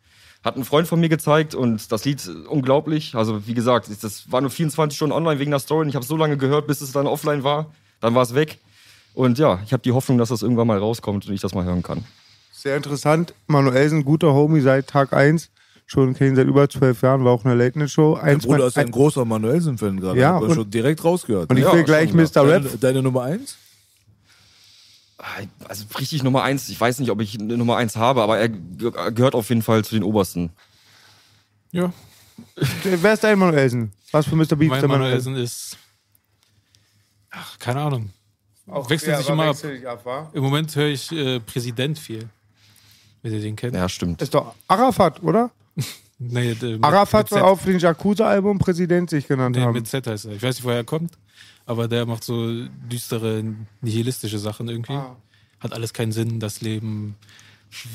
Hat 0.44 0.58
ein 0.58 0.64
Freund 0.64 0.88
von 0.88 1.00
mir 1.00 1.10
gezeigt 1.10 1.54
und 1.54 1.92
das 1.92 2.04
Lied 2.04 2.28
unglaublich. 2.50 3.14
Also 3.14 3.46
wie 3.46 3.54
gesagt, 3.54 3.92
das 4.02 4.32
war 4.32 4.42
nur 4.42 4.50
24 4.50 4.96
Stunden 4.96 5.14
online 5.14 5.40
wegen 5.40 5.52
der 5.52 5.60
Story 5.60 5.82
und 5.84 5.90
ich 5.90 5.96
habe 5.96 6.06
so 6.06 6.18
lange 6.18 6.38
gehört, 6.38 6.66
bis 6.66 6.82
es 6.82 6.94
dann 6.94 7.06
offline 7.06 7.44
war. 7.44 7.68
Dann 8.00 8.16
war 8.16 8.24
es 8.24 8.34
weg. 8.34 8.58
Und 9.14 9.38
ja, 9.38 9.60
ich 9.64 9.72
habe 9.72 9.84
die 9.84 9.92
Hoffnung, 9.92 10.18
dass 10.18 10.30
das 10.30 10.42
irgendwann 10.42 10.66
mal 10.66 10.80
rauskommt 10.80 11.28
und 11.28 11.34
ich 11.36 11.42
das 11.42 11.54
mal 11.54 11.64
hören 11.64 11.84
kann. 11.84 12.04
Sehr 12.64 12.78
interessant. 12.78 13.34
Manuelsen, 13.48 14.06
guter 14.06 14.34
Homie 14.34 14.62
seit 14.62 14.88
Tag 14.88 15.12
1. 15.12 15.50
Schon 15.86 16.14
kennen 16.14 16.30
ihn 16.30 16.36
seit 16.38 16.48
über 16.48 16.70
zwölf 16.70 17.02
Jahren, 17.02 17.26
war 17.26 17.34
auch 17.34 17.44
eine 17.44 17.56
Late-Night-Show. 17.56 18.14
Mein 18.16 18.36
Eins 18.36 18.46
Bruder 18.46 18.68
ist 18.68 18.78
ein 18.78 18.90
großer 18.90 19.26
Manuelsen-Fan 19.26 20.00
gerade. 20.00 20.18
Ja, 20.18 20.38
und- 20.38 20.54
schon 20.56 20.70
direkt 20.72 21.04
rausgehört. 21.04 21.50
Und 21.50 21.58
ich 21.58 21.66
ja, 21.66 21.74
will 21.74 21.84
gleich. 21.84 22.14
Mr. 22.14 22.48
Rap. 22.48 22.64
Deine, 22.64 22.78
deine 22.80 23.02
Nummer 23.04 23.24
eins? 23.24 23.58
Also 25.68 25.84
richtig 26.00 26.24
Nummer 26.24 26.44
eins. 26.44 26.70
Ich 26.70 26.80
weiß 26.80 27.00
nicht, 27.00 27.12
ob 27.12 27.20
ich 27.20 27.38
eine 27.38 27.58
Nummer 27.58 27.76
eins 27.76 27.98
habe, 27.98 28.22
aber 28.22 28.38
er 28.38 28.48
ge- 28.48 28.92
gehört 29.14 29.36
auf 29.36 29.50
jeden 29.50 29.62
Fall 29.62 29.84
zu 29.84 29.96
den 29.96 30.04
Obersten. 30.04 30.50
Ja, 31.74 31.92
Wer 32.84 33.14
ist 33.14 33.26
dein 33.26 33.38
Manuelsen? 33.38 33.92
Was 34.14 34.26
für 34.26 34.38
Mr. 34.38 34.56
Beats 34.56 34.70
mein 34.70 34.80
der 34.80 34.88
Manuelsen 34.88 35.36
ist, 35.36 35.78
ach, 37.30 37.60
keine 37.60 37.82
Ahnung. 37.82 38.10
wechselt 38.88 39.18
sich 39.18 39.28
immer 39.28 39.48
ab. 39.50 39.58
wa? 40.06 40.30
Im 40.34 40.44
Moment 40.44 40.74
höre 40.78 40.88
ich 40.88 41.12
äh, 41.12 41.42
Präsident 41.42 42.00
viel. 42.00 42.30
Wenn 43.24 43.34
ihr 43.34 43.40
den 43.42 43.56
kennt. 43.56 43.74
Ja, 43.74 43.90
stimmt. 43.90 44.22
Ist 44.22 44.34
doch 44.36 44.54
Arafat, 44.68 45.24
oder? 45.24 45.50
Nee, 46.20 46.52
äh, 46.52 46.78
Arafat 46.82 47.30
Z. 47.30 47.42
auf 47.42 47.66
dem 47.66 47.80
Yakuza-Album 47.80 48.58
Präsident 48.58 49.10
sich 49.10 49.28
genannt 49.28 49.58
Nee, 49.58 49.64
haben. 49.64 49.74
mit 49.74 49.88
Z 49.88 50.08
heißt 50.08 50.26
er. 50.26 50.34
Ich 50.34 50.44
weiß 50.44 50.56
nicht, 50.56 50.64
woher 50.64 50.78
er 50.78 50.84
kommt, 50.86 51.18
aber 51.66 51.90
der 51.90 52.06
macht 52.06 52.24
so 52.24 52.66
düstere, 52.90 53.44
nihilistische 53.82 54.40
Sachen 54.40 54.70
irgendwie. 54.70 54.94
Ah. 54.94 55.18
Hat 55.60 55.74
alles 55.74 55.92
keinen 55.92 56.14
Sinn, 56.14 56.40
das 56.40 56.62
Leben. 56.62 57.16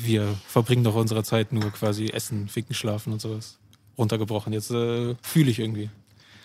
Wir 0.03 0.27
verbringen 0.47 0.83
doch 0.83 0.93
unsere 0.93 1.23
Zeit 1.23 1.53
nur 1.53 1.71
quasi 1.71 2.07
essen, 2.07 2.49
ficken, 2.49 2.75
schlafen 2.75 3.13
und 3.13 3.21
sowas. 3.21 3.57
Runtergebrochen. 3.97 4.53
Jetzt 4.53 4.69
äh, 4.69 5.15
fühle 5.23 5.49
ich 5.49 5.57
irgendwie. 5.57 5.89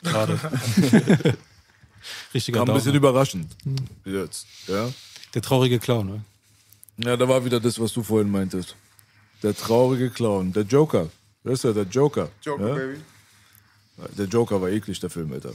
Gerade. 0.05 0.39
Richtiger 2.33 2.61
Kam 2.61 2.71
ein 2.71 2.75
bisschen 2.77 2.95
überraschend. 2.95 3.55
Jetzt. 4.05 4.47
Ja? 4.69 4.89
Der 5.35 5.43
traurige 5.43 5.79
Clown, 5.81 6.07
ne? 6.07 6.25
Ja, 6.99 7.17
da 7.17 7.29
war 7.29 7.45
wieder 7.45 7.61
das, 7.61 7.79
was 7.81 7.93
du 7.93 8.03
vorhin 8.03 8.31
meintest. 8.31 8.75
Der 9.43 9.55
traurige 9.57 10.11
Clown. 10.11 10.53
Der 10.53 10.63
Joker. 10.65 11.09
Wer 11.43 11.53
ist 11.53 11.65
der? 11.65 11.73
Der 11.73 11.85
Joker. 11.85 12.29
Joker, 12.43 12.69
ja? 12.69 12.75
Baby. 12.75 12.99
Der 14.19 14.27
Joker 14.27 14.61
war 14.61 14.69
eklig, 14.71 14.99
der 15.01 15.11
Film, 15.11 15.33
Alter. 15.33 15.53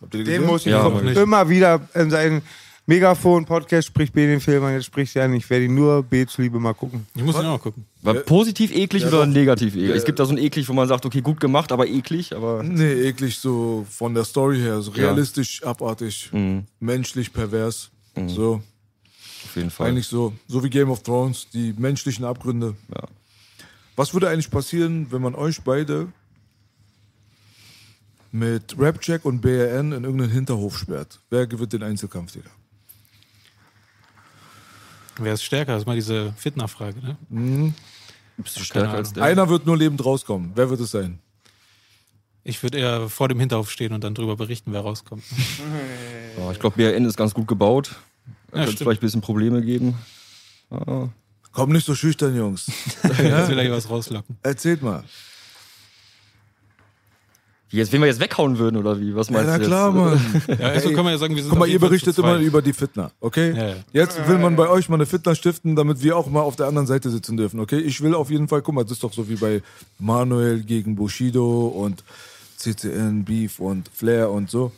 Habt 0.00 0.14
ihr 0.14 0.20
den 0.20 0.24
Den 0.26 0.34
gesehen? 0.34 0.46
muss 0.46 0.60
ich 0.66 0.72
Ja, 0.72 0.88
nicht. 0.88 1.16
immer 1.18 1.48
wieder 1.48 1.80
in 1.94 2.10
seinen 2.10 2.42
Megafon-Podcast 2.86 3.88
spricht 3.88 4.12
B 4.14 4.26
den 4.26 4.40
Film 4.40 4.62
an, 4.64 4.72
jetzt 4.74 4.84
spricht 4.86 5.14
er 5.16 5.24
an. 5.24 5.34
Ich 5.34 5.48
werde 5.50 5.64
ihn 5.64 5.74
nur 5.74 6.02
B 6.02 6.24
zuliebe 6.26 6.58
mal 6.60 6.72
gucken. 6.72 7.06
Ich 7.14 7.22
muss 7.22 7.34
ihn 7.34 7.40
auch 7.40 7.52
mal 7.52 7.58
gucken. 7.58 7.84
War 8.02 8.14
positiv 8.14 8.72
eklig 8.74 9.02
Ja, 9.02 9.08
oder 9.08 9.26
doch. 9.26 9.32
negativ 9.32 9.74
eklig? 9.74 9.88
Ja. 9.90 9.94
Es 9.96 10.04
gibt 10.04 10.18
da 10.20 10.24
so 10.24 10.32
ein 10.32 10.38
eklig, 10.38 10.68
wo 10.68 10.72
man 10.72 10.86
sagt, 10.86 11.04
okay, 11.04 11.20
gut 11.20 11.40
gemacht, 11.40 11.72
aber 11.72 11.88
eklig, 11.88 12.34
aber 12.34 12.62
Nee, 12.62 12.92
eklig 13.08 13.38
so 13.38 13.84
von 13.90 14.14
der 14.14 14.24
Story 14.24 14.58
her. 14.60 14.80
So 14.80 14.92
Ja. 14.92 15.06
realistisch, 15.06 15.62
abartig, 15.64 16.30
Mhm. 16.32 16.64
menschlich, 16.78 17.32
pervers. 17.32 17.90
So, 18.28 18.62
auf 19.56 19.62
jeden 19.62 19.70
Fall. 19.70 19.88
eigentlich 19.88 20.06
so. 20.06 20.34
So 20.48 20.62
wie 20.62 20.70
Game 20.70 20.90
of 20.90 21.02
Thrones, 21.02 21.48
die 21.52 21.74
menschlichen 21.76 22.24
Abgründe. 22.24 22.76
Ja. 22.94 23.08
Was 23.96 24.12
würde 24.12 24.28
eigentlich 24.28 24.50
passieren, 24.50 25.10
wenn 25.10 25.22
man 25.22 25.34
euch 25.34 25.62
beide 25.62 26.08
mit 28.32 28.74
Rapjack 28.78 29.24
und 29.24 29.40
BRN 29.40 29.92
in 29.92 30.04
irgendeinen 30.04 30.30
Hinterhof 30.30 30.78
sperrt? 30.78 31.20
Wer 31.30 31.46
gewinnt 31.46 31.72
den 31.72 31.82
Einzelkampf, 31.82 32.32
Digga? 32.32 32.50
Wer 35.18 35.32
ist 35.32 35.42
stärker? 35.42 35.72
Das 35.72 35.82
ist 35.82 35.86
mal 35.86 35.94
diese 35.94 36.34
Fitner-Frage, 36.34 37.16
ne? 37.30 37.72
Bist 38.36 38.58
du 38.58 38.64
stärker 38.64 38.88
Keine 38.88 38.98
als 38.98 39.14
der? 39.14 39.22
Einer 39.22 39.48
wird 39.48 39.64
nur 39.64 39.78
lebend 39.78 40.04
rauskommen. 40.04 40.52
Wer 40.54 40.68
wird 40.68 40.80
es 40.80 40.90
sein? 40.90 41.20
Ich 42.44 42.62
würde 42.62 42.78
eher 42.78 43.08
vor 43.08 43.28
dem 43.28 43.40
Hinterhof 43.40 43.70
stehen 43.70 43.94
und 43.94 44.04
dann 44.04 44.14
drüber 44.14 44.36
berichten, 44.36 44.74
wer 44.74 44.82
rauskommt. 44.82 45.24
Ja, 46.38 46.50
ich 46.52 46.60
glaube, 46.60 46.76
BRN 46.76 47.06
ist 47.06 47.16
ganz 47.16 47.32
gut 47.32 47.48
gebaut. 47.48 47.96
Ja, 48.56 48.64
könnte 48.64 48.78
vielleicht 48.78 49.02
ein 49.02 49.06
bisschen 49.06 49.20
Probleme 49.20 49.62
geben. 49.62 49.94
Ah. 50.70 51.08
Komm 51.52 51.70
nicht 51.70 51.86
so 51.86 51.94
schüchtern, 51.94 52.36
Jungs. 52.36 52.66
Jetzt 53.02 53.48
will 53.48 53.58
er 53.58 53.64
hier 53.64 53.72
was 53.72 53.88
rauslocken. 53.88 54.36
Erzählt 54.42 54.82
mal. 54.82 55.04
Wie 57.68 57.78
jetzt, 57.78 57.92
wenn 57.92 58.00
wir 58.00 58.06
jetzt 58.06 58.20
weghauen 58.20 58.58
würden 58.58 58.76
oder 58.76 59.00
wie? 59.00 59.16
Was 59.16 59.28
Ja, 59.28 59.34
meinst 59.34 59.48
na 59.50 59.58
du 59.58 59.64
klar, 59.64 60.12
jetzt? 60.14 60.46
Mann. 60.46 60.58
Ja, 60.60 60.68
also 60.68 60.92
kann 60.92 61.04
man 61.04 61.12
ja 61.14 61.18
sagen, 61.18 61.34
wir 61.34 61.42
sind 61.42 61.50
Guck 61.50 61.58
mal, 61.58 61.68
ihr 61.68 61.80
berichtet 61.80 62.16
immer 62.16 62.38
über 62.38 62.62
die 62.62 62.72
Fitner, 62.72 63.10
okay? 63.20 63.52
Ja, 63.56 63.68
ja. 63.68 63.74
Jetzt 63.92 64.28
will 64.28 64.38
man 64.38 64.54
bei 64.54 64.68
euch 64.68 64.88
mal 64.88 64.94
eine 64.94 65.06
Fitner 65.06 65.34
stiften, 65.34 65.74
damit 65.74 66.00
wir 66.00 66.16
auch 66.16 66.28
mal 66.28 66.42
auf 66.42 66.54
der 66.54 66.66
anderen 66.66 66.86
Seite 66.86 67.10
sitzen 67.10 67.36
dürfen, 67.36 67.58
okay? 67.58 67.78
Ich 67.80 68.00
will 68.00 68.14
auf 68.14 68.30
jeden 68.30 68.46
Fall, 68.46 68.62
guck 68.62 68.74
mal, 68.74 68.84
das 68.84 68.92
ist 68.92 69.02
doch 69.02 69.12
so 69.12 69.28
wie 69.28 69.34
bei 69.34 69.62
Manuel 69.98 70.60
gegen 70.60 70.94
Bushido 70.94 71.66
und 71.66 72.04
CCN, 72.56 73.24
Beef 73.24 73.58
und 73.58 73.90
Flair 73.92 74.30
und 74.30 74.48
so. 74.48 74.70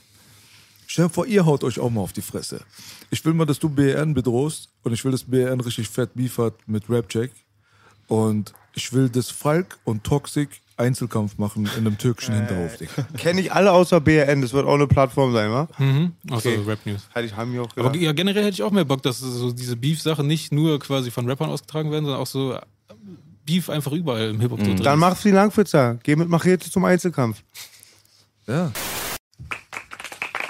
Stell 0.91 1.05
dir 1.05 1.11
vor, 1.11 1.27
ihr 1.27 1.45
haut 1.45 1.65
euch 1.65 1.79
auch 1.79 1.91
mal 1.91 2.01
auf 2.01 2.15
die 2.15 2.23
Fresse. 2.23 2.63
Ich 3.11 3.23
will 3.23 3.35
mal, 3.35 3.45
dass 3.45 3.59
du 3.59 3.69
BRN 3.69 4.15
bedrohst 4.15 4.71
und 4.85 4.95
ich 4.95 5.05
will, 5.05 5.13
dass 5.13 5.23
BRN 5.23 5.61
richtig 5.61 5.87
fett 5.87 6.15
Beef 6.15 6.39
hat 6.39 6.55
mit 6.67 6.85
Rapjack 6.89 7.31
und 8.09 8.55
ich 8.75 8.91
will, 8.95 9.11
dass 9.11 9.31
Falk 9.31 9.79
und 9.85 10.03
Toxic 10.03 10.49
Einzelkampf 10.79 11.37
machen 11.37 11.69
in 11.77 11.87
einem 11.87 11.99
türkischen 11.99 12.35
Hinterhof, 12.35 12.79
Digga. 12.79 13.03
Kenne 13.19 13.43
ich 13.43 13.53
alle 13.53 13.73
außer 13.73 14.01
BRN, 14.01 14.41
das 14.41 14.55
wird 14.55 14.65
auch 14.67 14.75
eine 14.75 14.87
Plattform 14.87 15.35
sein, 15.35 15.51
wa? 15.51 15.69
Mhm. 15.77 16.13
Achso, 16.31 16.49
Okay. 16.49 16.61
Rap 16.67 16.79
News. 16.87 17.07
Hätte 17.13 17.27
ich, 17.27 17.37
haben 17.37 17.53
wir 17.53 17.63
auch 17.63 17.77
Aber 17.77 17.95
ja, 17.95 18.13
generell 18.13 18.45
hätte 18.45 18.55
ich 18.55 18.63
auch 18.63 18.71
mehr 18.71 18.87
Bock, 18.87 19.03
dass 19.03 19.19
so 19.19 19.53
diese 19.53 19.77
Beef-Sachen 19.77 20.27
nicht 20.27 20.53
nur 20.53 20.79
quasi 20.79 21.11
von 21.11 21.29
Rappern 21.29 21.51
ausgetragen 21.51 21.91
werden, 21.91 22.07
sondern 22.07 22.23
auch 22.23 22.27
so 22.27 22.55
äh, 22.55 22.61
Beef 23.45 23.69
einfach 23.69 23.93
überall 23.93 24.31
im 24.31 24.41
Hip-Hop 24.41 24.61
so 24.61 24.65
drin 24.65 24.83
Dann 24.83 24.99
mach's 24.99 25.23
wie 25.27 25.33
Langwitzer. 25.33 25.99
Geh 26.03 26.17
mit 26.17 26.31
Machete 26.31 26.71
zum 26.71 26.85
Einzelkampf. 26.87 27.43
Ja. 28.47 28.73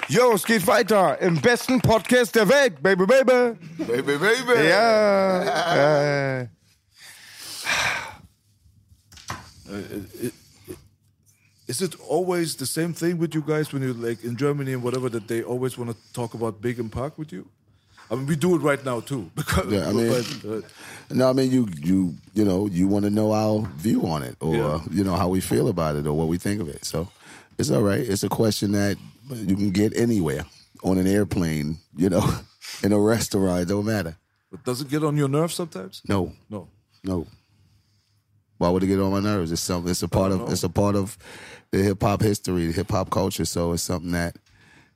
Yo, 0.09 0.33
es 0.33 0.43
geht 0.43 0.65
weiter 0.65 1.21
im 1.21 1.39
besten 1.39 1.79
Podcast 1.81 2.33
der 2.35 2.49
Welt, 2.49 2.81
baby, 2.81 3.05
baby. 3.05 3.55
Baby, 3.77 4.17
baby. 4.17 4.67
Ja. 4.67 6.41
Äh. 6.41 6.47
Is 11.67 11.81
it 11.81 11.95
always 12.09 12.55
the 12.55 12.65
same 12.65 12.93
thing 12.93 13.19
with 13.19 13.35
you 13.35 13.43
guys 13.43 13.71
when 13.71 13.83
you're 13.83 13.93
like 13.93 14.23
in 14.23 14.35
Germany 14.35 14.73
and 14.73 14.81
whatever 14.83 15.09
that 15.11 15.27
they 15.27 15.43
always 15.43 15.77
want 15.77 15.91
to 15.91 15.97
talk 16.13 16.33
about 16.33 16.59
Big 16.59 16.79
and 16.79 16.91
Pac 16.91 17.15
with 17.19 17.31
you? 17.31 17.45
I 18.09 18.15
mean, 18.15 18.25
we 18.25 18.35
do 18.35 18.55
it 18.55 18.61
right 18.63 18.83
now 18.83 19.01
too. 19.01 19.29
Because, 19.35 19.71
Yeah, 19.71 19.87
I 19.89 19.93
mean- 19.93 20.09
but, 20.41 20.49
uh, 20.49 20.61
No, 21.11 21.29
I 21.29 21.33
mean 21.33 21.51
you 21.51 21.67
you 21.77 22.15
you 22.33 22.43
know 22.45 22.65
you 22.67 22.87
want 22.87 23.05
to 23.05 23.11
know 23.11 23.31
our 23.31 23.69
view 23.77 24.07
on 24.07 24.23
it, 24.23 24.35
or 24.39 24.55
Yeah. 24.55 24.79
you 24.91 25.03
know 25.03 25.15
how 25.15 25.29
we 25.29 25.39
feel 25.41 25.67
about 25.67 25.95
it, 25.95 26.07
or 26.07 26.13
what 26.17 26.27
we 26.27 26.39
think 26.39 26.59
of 26.61 26.67
it. 26.67 26.83
So 26.85 27.07
it's 27.59 27.69
all 27.69 27.83
right. 27.83 27.99
It's 28.01 28.23
a 28.23 28.29
question 28.29 28.71
that 28.71 28.97
you 29.37 29.55
can 29.55 29.71
get 29.71 29.95
anywhere 29.95 30.45
on 30.83 30.97
an 30.97 31.07
airplane, 31.07 31.77
you 31.95 32.09
know, 32.09 32.23
in 32.83 32.91
a 32.93 32.99
restaurant. 32.99 33.61
It 33.61 33.67
don't 33.67 33.85
matter. 33.85 34.17
but 34.51 34.63
does 34.63 34.81
it 34.81 34.89
get 34.89 35.03
on 35.03 35.17
your 35.17 35.29
nerves 35.29 35.53
sometimes? 35.55 36.01
No, 36.07 36.33
No. 36.49 36.67
no. 37.03 37.27
Why 38.57 38.69
would 38.69 38.83
it 38.83 38.87
get 38.87 38.99
on 38.99 39.11
my 39.11 39.21
nerves? 39.21 39.51
It's 39.53 39.61
something. 39.61 39.89
It's 39.89 40.03
a 40.03 40.07
part 40.09 40.33
of. 40.33 40.51
It's 40.51 40.63
a 40.63 40.69
part 40.69 40.95
of 40.97 41.17
the 41.71 41.77
hip 41.81 42.01
hop 42.03 42.21
history, 42.21 42.67
the 42.67 42.73
hip 42.73 42.91
hop 42.91 43.09
culture. 43.09 43.45
So 43.45 43.71
it's 43.71 43.83
something 43.83 44.11
that 44.11 44.35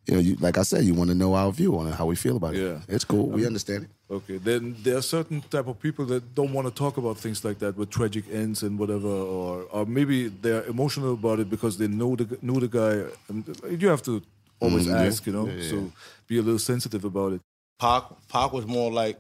you 0.05 0.15
know. 0.15 0.19
You 0.19 0.36
like 0.41 0.57
I 0.57 0.63
said, 0.63 0.84
you 0.84 0.93
want 0.93 1.11
to 1.11 1.15
know 1.15 1.34
our 1.34 1.49
view 1.51 1.77
on 1.79 1.88
it, 1.88 1.95
how 1.95 2.05
we 2.05 2.15
feel 2.17 2.36
about 2.36 2.55
it. 2.55 2.61
Yeah. 2.61 2.79
it's 2.89 3.05
cool. 3.05 3.27
We 3.29 3.45
understand 3.45 3.86
it. 3.86 3.89
Okay, 4.12 4.38
then 4.38 4.76
there 4.84 4.97
are 4.97 5.01
certain 5.01 5.41
type 5.49 5.68
of 5.68 5.80
people 5.80 6.06
that 6.06 6.36
don't 6.36 6.51
want 6.54 6.68
to 6.68 6.74
talk 6.74 6.97
about 6.97 7.18
things 7.18 7.43
like 7.43 7.58
that 7.60 7.76
with 7.78 7.89
tragic 7.89 8.26
ends 8.32 8.62
and 8.62 8.78
whatever, 8.78 9.08
or 9.08 9.64
or 9.72 9.86
maybe 9.86 10.28
they're 10.28 10.64
emotional 10.66 11.14
about 11.14 11.39
it 11.39 11.49
because 11.49 11.78
they 11.78 11.88
know 11.88 12.16
the 12.16 12.38
know 12.41 12.60
the 12.60 12.68
guy. 12.68 13.10
And 13.30 13.43
you 13.82 13.88
have 13.88 14.04
to 14.04 14.22
always 14.60 14.86
Mm, 14.88 14.91
yeah. 14.91 15.08
ask, 15.08 15.26
you 15.26 15.34
know, 15.34 15.47
Yeah, 15.47 15.56
yeah. 15.64 15.70
so 15.70 15.91
be 16.28 16.38
a 16.38 16.41
little 16.41 16.60
sensitive 16.60 17.06
about 17.06 17.34
it. 17.34 17.41
Pac, 17.80 18.04
Pac 18.28 18.51
was 18.54 18.66
more 18.66 18.91
like 18.91 19.18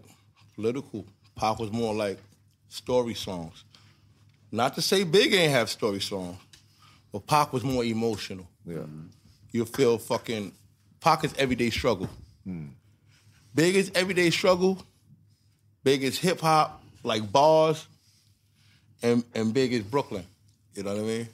political. 0.55 1.05
Pac 1.35 1.59
was 1.59 1.71
more 1.71 1.93
like 1.95 2.19
story 2.69 3.13
songs. 3.15 3.63
Not 4.51 4.75
to 4.75 4.81
say 4.81 5.03
Big 5.03 5.33
ain't 5.33 5.51
have 5.51 5.69
story 5.69 5.99
songs, 6.01 6.37
but 7.11 7.25
Pac 7.25 7.51
was 7.53 7.63
more 7.63 7.83
emotional. 7.85 8.47
Yeah. 8.65 8.85
You 9.51 9.65
feel 9.65 9.97
fucking 9.97 10.51
Pac 10.99 11.23
is 11.23 11.33
everyday 11.37 11.69
struggle. 11.71 12.09
Big 13.55 13.75
is 13.75 13.91
everyday 13.95 14.29
struggle. 14.29 14.79
Big 15.83 16.03
is 16.03 16.17
hip 16.17 16.39
hop, 16.39 16.81
like 17.03 17.31
bars, 17.31 17.85
and 19.01 19.23
and 19.35 19.53
big 19.53 19.73
is 19.73 19.83
Brooklyn. 19.83 20.25
You 20.75 20.83
know 20.83 20.93
what 20.95 21.03
I 21.03 21.05
mean? 21.07 21.27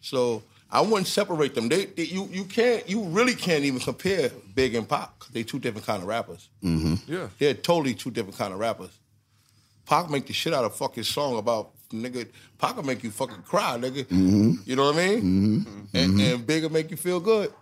So 0.00 0.42
I 0.70 0.80
wouldn't 0.80 1.06
separate 1.06 1.54
them. 1.54 1.68
They, 1.68 1.86
they 1.86 2.02
you 2.04 2.28
you 2.30 2.44
can't 2.44 2.88
you 2.88 3.02
really 3.04 3.34
can't 3.34 3.64
even 3.64 3.80
compare 3.80 4.30
Big 4.54 4.74
and 4.74 4.88
Pac. 4.88 5.18
'cause 5.18 5.30
They 5.30 5.42
two 5.44 5.58
different 5.58 5.86
kind 5.86 6.02
of 6.02 6.08
rappers. 6.08 6.48
Mm-hmm. 6.62 7.12
Yeah. 7.12 7.28
They're 7.38 7.54
totally 7.54 7.94
two 7.94 8.10
different 8.10 8.36
kind 8.36 8.52
of 8.52 8.58
rappers. 8.58 8.90
Pac 9.86 10.10
make 10.10 10.26
the 10.26 10.32
shit 10.32 10.52
out 10.54 10.64
of 10.64 10.74
fucking 10.74 11.04
song 11.04 11.38
about 11.38 11.70
nigga. 11.90 12.26
Pac 12.58 12.76
will 12.76 12.82
make 12.84 13.04
you 13.04 13.10
fucking 13.10 13.42
cry, 13.42 13.76
nigga. 13.78 14.04
Mm-hmm. 14.04 14.52
You 14.64 14.76
know 14.76 14.86
what 14.86 14.96
I 14.96 15.06
mean? 15.06 15.22
Mm-hmm. 15.22 15.96
And, 15.96 16.20
and 16.20 16.46
Big 16.46 16.62
will 16.62 16.72
make 16.72 16.90
you 16.90 16.96
feel 16.96 17.20
good. 17.20 17.52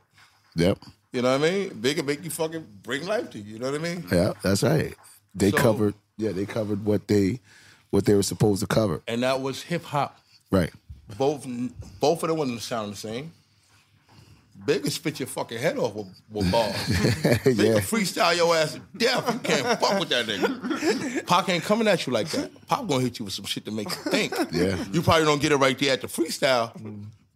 Yep. 0.56 0.78
You 1.12 1.22
know 1.22 1.38
what 1.38 1.46
I 1.46 1.50
mean? 1.50 1.68
Big 1.80 1.98
will 1.98 2.04
make 2.04 2.24
you 2.24 2.30
fucking 2.30 2.66
bring 2.82 3.06
life 3.06 3.30
to 3.30 3.38
you. 3.38 3.54
You 3.54 3.58
know 3.58 3.70
what 3.70 3.80
I 3.80 3.84
mean? 3.84 4.04
Yeah, 4.10 4.32
that's 4.42 4.62
right. 4.62 4.94
They 5.34 5.50
So- 5.50 5.56
covered. 5.58 5.94
Yeah, 6.18 6.32
they 6.32 6.46
covered 6.46 6.84
what 6.84 7.08
they 7.08 7.40
what 7.90 8.04
they 8.06 8.14
were 8.14 8.22
supposed 8.22 8.60
to 8.60 8.66
cover. 8.66 9.02
And 9.08 9.22
that 9.22 9.40
was 9.40 9.62
hip 9.62 9.84
hop. 9.84 10.18
Right. 10.50 10.70
Both 11.18 11.46
both 12.00 12.22
of 12.22 12.28
them 12.28 12.38
wasn't 12.38 12.60
sound 12.62 12.92
the 12.92 12.96
same. 12.96 13.32
Big 14.66 14.82
will 14.84 14.90
spit 14.90 15.18
your 15.18 15.26
fucking 15.26 15.58
head 15.58 15.78
off 15.78 15.94
with, 15.94 16.06
with 16.30 16.52
balls. 16.52 16.76
Big 17.44 17.56
yeah. 17.56 17.80
freestyle 17.80 18.36
your 18.36 18.54
ass 18.54 18.74
to 18.74 18.80
death. 18.96 19.32
You 19.32 19.38
can't 19.40 19.80
fuck 19.80 19.98
with 19.98 20.10
that 20.10 20.26
nigga. 20.26 21.26
Pac 21.26 21.48
ain't 21.48 21.64
coming 21.64 21.88
at 21.88 22.06
you 22.06 22.12
like 22.12 22.28
that. 22.28 22.50
Pac 22.68 22.86
gonna 22.86 23.00
hit 23.00 23.18
you 23.18 23.24
with 23.24 23.34
some 23.34 23.46
shit 23.46 23.64
to 23.64 23.70
make 23.70 23.88
you 23.88 23.96
think. 24.10 24.32
Yeah. 24.52 24.76
You 24.92 25.02
probably 25.02 25.24
don't 25.24 25.40
get 25.42 25.52
it 25.52 25.56
right 25.56 25.76
there 25.78 25.94
at 25.94 26.02
the 26.02 26.06
freestyle, 26.06 26.72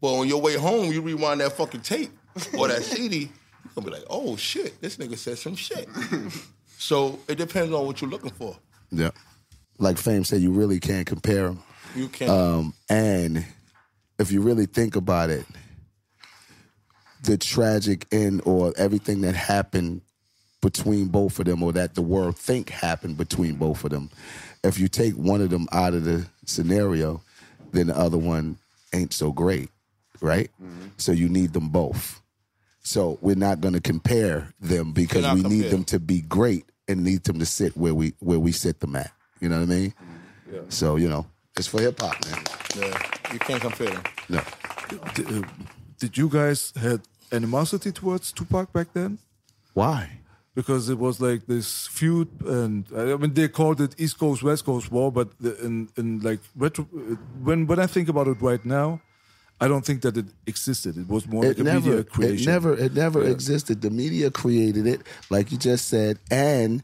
but 0.01 0.15
on 0.15 0.29
your 0.29 0.41
way 0.41 0.55
home, 0.57 0.93
you 0.93 1.01
rewind 1.01 1.41
that 1.41 1.53
fucking 1.57 1.81
tape 1.81 2.11
or 2.57 2.69
that 2.69 2.83
CD, 2.85 3.31
gonna 3.77 3.87
be 3.87 3.93
like, 3.93 4.07
oh 4.11 4.37
shit, 4.37 4.81
this 4.81 4.97
nigga 4.97 5.17
said 5.17 5.39
some 5.39 5.55
shit. 5.55 5.89
so 6.79 7.19
it 7.29 7.37
depends 7.37 7.73
on 7.73 7.87
what 7.87 8.01
you're 8.01 8.11
looking 8.11 8.31
for. 8.31 8.57
Yeah. 8.91 9.11
Like 9.79 9.99
Fame 9.99 10.25
said, 10.25 10.41
you 10.41 10.51
really 10.51 10.81
can't 10.81 11.07
compare 11.07 11.45
them. 11.45 11.63
You 11.95 12.09
can't. 12.09 12.31
Um, 12.31 12.75
and 12.89 13.45
if 14.19 14.33
you 14.33 14.41
really 14.41 14.67
think 14.67 14.97
about 14.97 15.31
it, 15.31 15.45
the 17.23 17.37
tragic 17.37 18.07
end 18.13 18.43
or 18.45 18.73
everything 18.77 19.21
that 19.23 19.35
happened 19.35 20.01
between 20.63 21.09
both 21.09 21.39
of 21.39 21.45
them 21.45 21.63
or 21.63 21.73
that 21.73 21.95
the 21.95 22.03
world 22.03 22.37
think 22.37 22.71
happened 22.71 23.17
between 23.17 23.57
both 23.57 23.85
of 23.85 23.91
them, 23.91 24.11
if 24.65 24.79
you 24.79 24.89
take 24.89 25.15
one 25.15 25.41
of 25.41 25.51
them 25.51 25.67
out 25.73 25.95
of 25.95 26.05
the 26.05 26.27
scenario, 26.47 27.21
then 27.73 27.89
the 27.89 27.99
other 27.99 28.19
one 28.19 28.57
ain't 28.95 29.13
so 29.13 29.33
great, 29.33 29.69
right? 30.21 30.51
So 30.97 31.13
you 31.13 31.29
need 31.29 31.53
them 31.53 31.69
both. 31.69 32.23
So 32.87 33.19
we're 33.21 33.35
not 33.35 33.61
going 33.61 33.75
to 33.75 33.81
compare 33.81 34.55
them 34.61 34.93
because 34.93 35.25
Cannot 35.25 35.49
we 35.49 35.57
need 35.57 35.71
them 35.71 35.83
to 35.87 35.99
be 35.99 36.21
great 36.21 36.67
and 36.87 37.03
need 37.03 37.25
them 37.25 37.41
to 37.41 37.45
sit 37.45 37.77
where 37.77 37.93
we 37.93 38.15
where 38.21 38.39
we 38.39 38.53
sit 38.53 38.79
them 38.79 38.95
at. 38.95 39.11
You 39.41 39.49
know 39.49 39.57
what 39.57 39.65
I 39.65 39.75
mean? 39.75 39.95
Yeah. 40.53 40.61
So 40.69 40.95
you 40.95 41.09
know, 41.09 41.27
it's 41.57 41.67
for 41.67 41.81
hip 41.81 42.01
hop, 42.01 42.15
man. 42.25 42.45
yeah, 42.77 42.97
you 43.33 43.41
can't 43.41 43.61
compare 43.61 43.91
them. 43.91 44.05
No. 44.29 44.41
Did, 45.15 45.27
uh, 45.27 45.43
did 45.99 46.17
you 46.17 46.29
guys 46.29 46.73
had 46.81 47.01
animosity 47.33 47.91
towards 47.91 48.31
Tupac 48.31 48.73
back 48.73 48.93
then? 48.93 49.19
Why? 49.75 50.21
Because 50.55 50.89
it 50.89 50.97
was 50.97 51.21
like 51.21 51.47
this 51.47 51.89
feud, 51.89 52.29
and 52.47 52.87
I 52.97 53.17
mean 53.17 53.35
they 53.35 53.49
called 53.49 53.81
it 53.81 53.97
East 53.99 54.17
Coast 54.17 54.45
West 54.45 54.65
Coast 54.65 54.93
war, 54.93 55.11
but 55.11 55.37
the, 55.41 55.59
in 55.61 55.89
in 55.97 56.21
like 56.21 56.39
retro, 56.55 56.85
when 57.43 57.67
when 57.67 57.81
I 57.81 57.89
think 57.89 58.09
about 58.09 58.29
it 58.29 58.41
right 58.41 58.65
now, 58.65 59.01
I 59.61 59.69
don't 59.69 59.85
think 59.85 60.03
that 60.03 60.17
it 60.17 60.27
existed. 60.47 60.99
It 60.99 61.09
was 61.09 61.27
more 61.27 61.45
It 61.45 61.49
like 61.49 61.59
a 61.59 61.63
never, 61.65 61.81
media 61.81 61.99
it 62.01 62.11
creation. 62.11 62.53
never, 62.53 62.75
it 62.77 62.95
never 62.95 63.25
Yeah. 63.25 63.31
existed. 63.31 63.81
The 63.81 63.91
media 63.91 64.31
created 64.31 64.87
it, 64.87 65.01
like 65.31 65.51
you 65.51 65.57
just 65.59 65.89
said, 65.89 66.19
and 66.31 66.83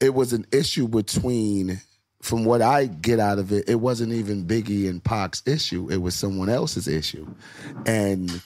it 0.00 0.14
was 0.14 0.32
an 0.32 0.46
issue 0.52 0.88
between. 0.88 1.80
From 2.22 2.44
what 2.44 2.60
I 2.60 2.86
get 2.86 3.20
out 3.20 3.38
of 3.38 3.52
it, 3.52 3.68
it 3.68 3.76
wasn't 3.76 4.12
even 4.12 4.46
Biggie 4.46 4.88
and 4.88 5.04
Pac's 5.04 5.42
issue. 5.46 5.88
It 5.92 5.98
was 5.98 6.12
someone 6.16 6.48
else's 6.48 6.88
issue, 6.88 7.24
and 7.84 8.42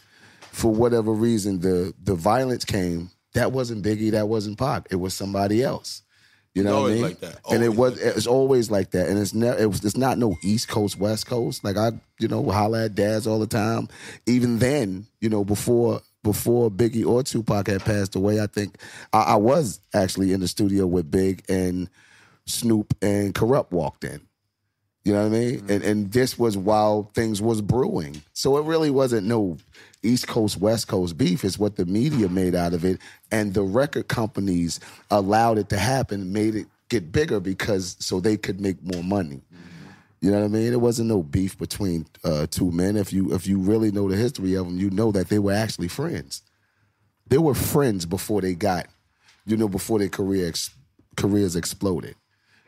for 0.53 0.70
whatever 0.70 1.12
reason, 1.12 1.61
the 1.61 1.95
the 2.05 2.14
violence 2.14 2.66
came. 2.66 3.11
That 3.32 3.53
wasn't 3.53 3.82
Biggie. 3.82 4.11
That 4.11 4.28
wasn't 4.28 4.59
Pac. 4.59 4.88
It 4.91 4.97
was 4.97 5.14
somebody 5.14 5.62
else. 5.62 6.03
You 6.64 6.68
know 6.68 6.82
what 6.82 6.90
I 6.90 6.94
mean? 6.94 7.02
like 7.02 7.20
that. 7.20 7.40
And 7.50 7.62
it 7.62 7.74
was 7.74 8.02
like 8.02 8.16
it's 8.16 8.26
always 8.26 8.70
like 8.70 8.90
that, 8.92 9.08
and 9.08 9.18
it's 9.18 9.34
never 9.34 9.58
it 9.58 9.66
was 9.66 9.84
it's 9.84 9.96
not 9.96 10.18
no 10.18 10.36
East 10.42 10.68
Coast 10.68 10.98
West 10.98 11.26
Coast. 11.26 11.64
Like 11.64 11.76
I, 11.76 11.92
you 12.18 12.28
know, 12.28 12.48
holla 12.50 12.84
at 12.84 12.94
dads 12.94 13.26
all 13.26 13.38
the 13.38 13.46
time. 13.46 13.88
Even 14.26 14.58
then, 14.58 15.06
you 15.20 15.28
know, 15.28 15.44
before 15.44 16.02
before 16.22 16.70
Biggie 16.70 17.06
or 17.06 17.22
Tupac 17.22 17.66
had 17.66 17.84
passed 17.84 18.14
away, 18.14 18.40
I 18.40 18.46
think 18.46 18.76
I, 19.12 19.22
I 19.22 19.36
was 19.36 19.80
actually 19.94 20.32
in 20.32 20.40
the 20.40 20.48
studio 20.48 20.86
with 20.86 21.11
Big 21.11 21.44
and 21.48 21.88
Snoop 22.46 22.94
and 23.00 23.34
Kurupt 23.34 23.70
walked 23.70 24.04
in. 24.04 24.20
You 25.04 25.14
know 25.14 25.20
what 25.20 25.34
I 25.34 25.38
mean? 25.38 25.64
And 25.68 25.82
and 25.82 26.12
this 26.12 26.38
was 26.38 26.56
while 26.56 27.11
things 27.14 27.40
was 27.40 27.62
brewing. 27.62 28.22
So 28.34 28.58
it 28.58 28.64
really 28.64 28.90
wasn't 28.90 29.26
no 29.26 29.56
East 30.03 30.26
Coast 30.28 30.57
West 30.59 30.88
Coast 30.88 31.16
beef. 31.18 31.44
is 31.44 31.59
what 31.59 31.76
the 31.76 31.84
media 31.86 32.28
made 32.28 32.55
out 32.55 32.72
of 32.74 32.84
it, 32.84 32.98
and 33.30 33.53
the 33.55 33.62
record 33.62 34.09
companies 34.09 34.80
allowed 35.11 35.59
it 35.59 35.68
to 35.70 35.78
happen, 35.78 36.32
made 36.32 36.55
it 36.55 36.66
get 36.88 37.12
bigger 37.12 37.38
because 37.40 37.96
so 38.01 38.20
they 38.20 38.36
could 38.36 38.61
make 38.61 38.82
more 38.82 39.05
money. 39.05 39.42
You 40.20 40.30
know 40.30 40.38
what 40.40 40.44
I 40.44 40.48
mean? 40.48 40.72
It 40.72 40.80
wasn't 40.80 41.09
no 41.09 41.22
beef 41.22 41.57
between 41.57 42.07
uh, 42.24 42.46
two 42.51 42.70
men. 42.70 42.96
If 42.96 43.12
you 43.12 43.32
if 43.34 43.46
you 43.46 43.59
really 43.59 43.90
know 43.90 44.09
the 44.09 44.16
history 44.16 44.55
of 44.55 44.66
them, 44.66 44.78
you 44.78 44.90
know 44.90 45.12
that 45.12 45.28
they 45.28 45.38
were 45.38 45.53
actually 45.53 45.88
friends. 45.88 46.42
They 47.28 47.38
were 47.38 47.55
friends 47.55 48.05
before 48.07 48.40
they 48.40 48.55
got, 48.55 48.86
you 49.46 49.57
know, 49.57 49.68
before 49.68 49.98
their 49.98 50.09
career 50.09 50.48
ex- 50.48 50.70
careers 51.16 51.57
exploded. 51.57 52.16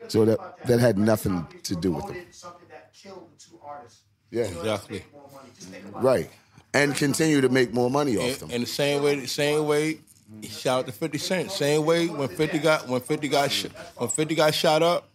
So 0.07 0.25
that 0.25 0.39
that 0.65 0.79
had 0.79 0.97
nothing 0.97 1.45
to 1.63 1.75
do 1.75 1.91
with 1.91 2.07
them. 2.07 2.17
Something 2.31 2.67
that 2.69 2.93
killed 2.93 3.29
the 3.37 3.43
two 3.45 3.59
artists. 3.63 4.01
Yeah, 4.31 4.43
Exactly. 4.43 5.03
More 5.13 5.29
money. 5.33 5.49
Just 5.55 5.69
think 5.69 5.85
about 5.85 6.03
right. 6.03 6.29
And 6.73 6.95
continue 6.95 7.41
to 7.41 7.49
make 7.49 7.73
more 7.73 7.89
money 7.91 8.17
off 8.17 8.39
them. 8.39 8.49
and 8.51 8.63
the 8.63 8.67
same 8.67 9.03
way, 9.03 9.19
the 9.19 9.27
same 9.27 9.67
way, 9.67 9.99
shout 10.43 10.79
out 10.79 10.85
to 10.87 10.91
Fifty 10.91 11.17
Cent. 11.19 11.51
Same 11.51 11.85
way 11.85 12.07
when 12.07 12.27
Fifty 12.29 12.57
got 12.57 12.87
when 12.87 12.99
Fifty 13.01 13.27
got 13.27 13.51
sh- 13.51 13.67
when 13.95 14.09
Fifty 14.09 14.33
got 14.35 14.53
shot 14.55 14.81
up, 14.81 15.07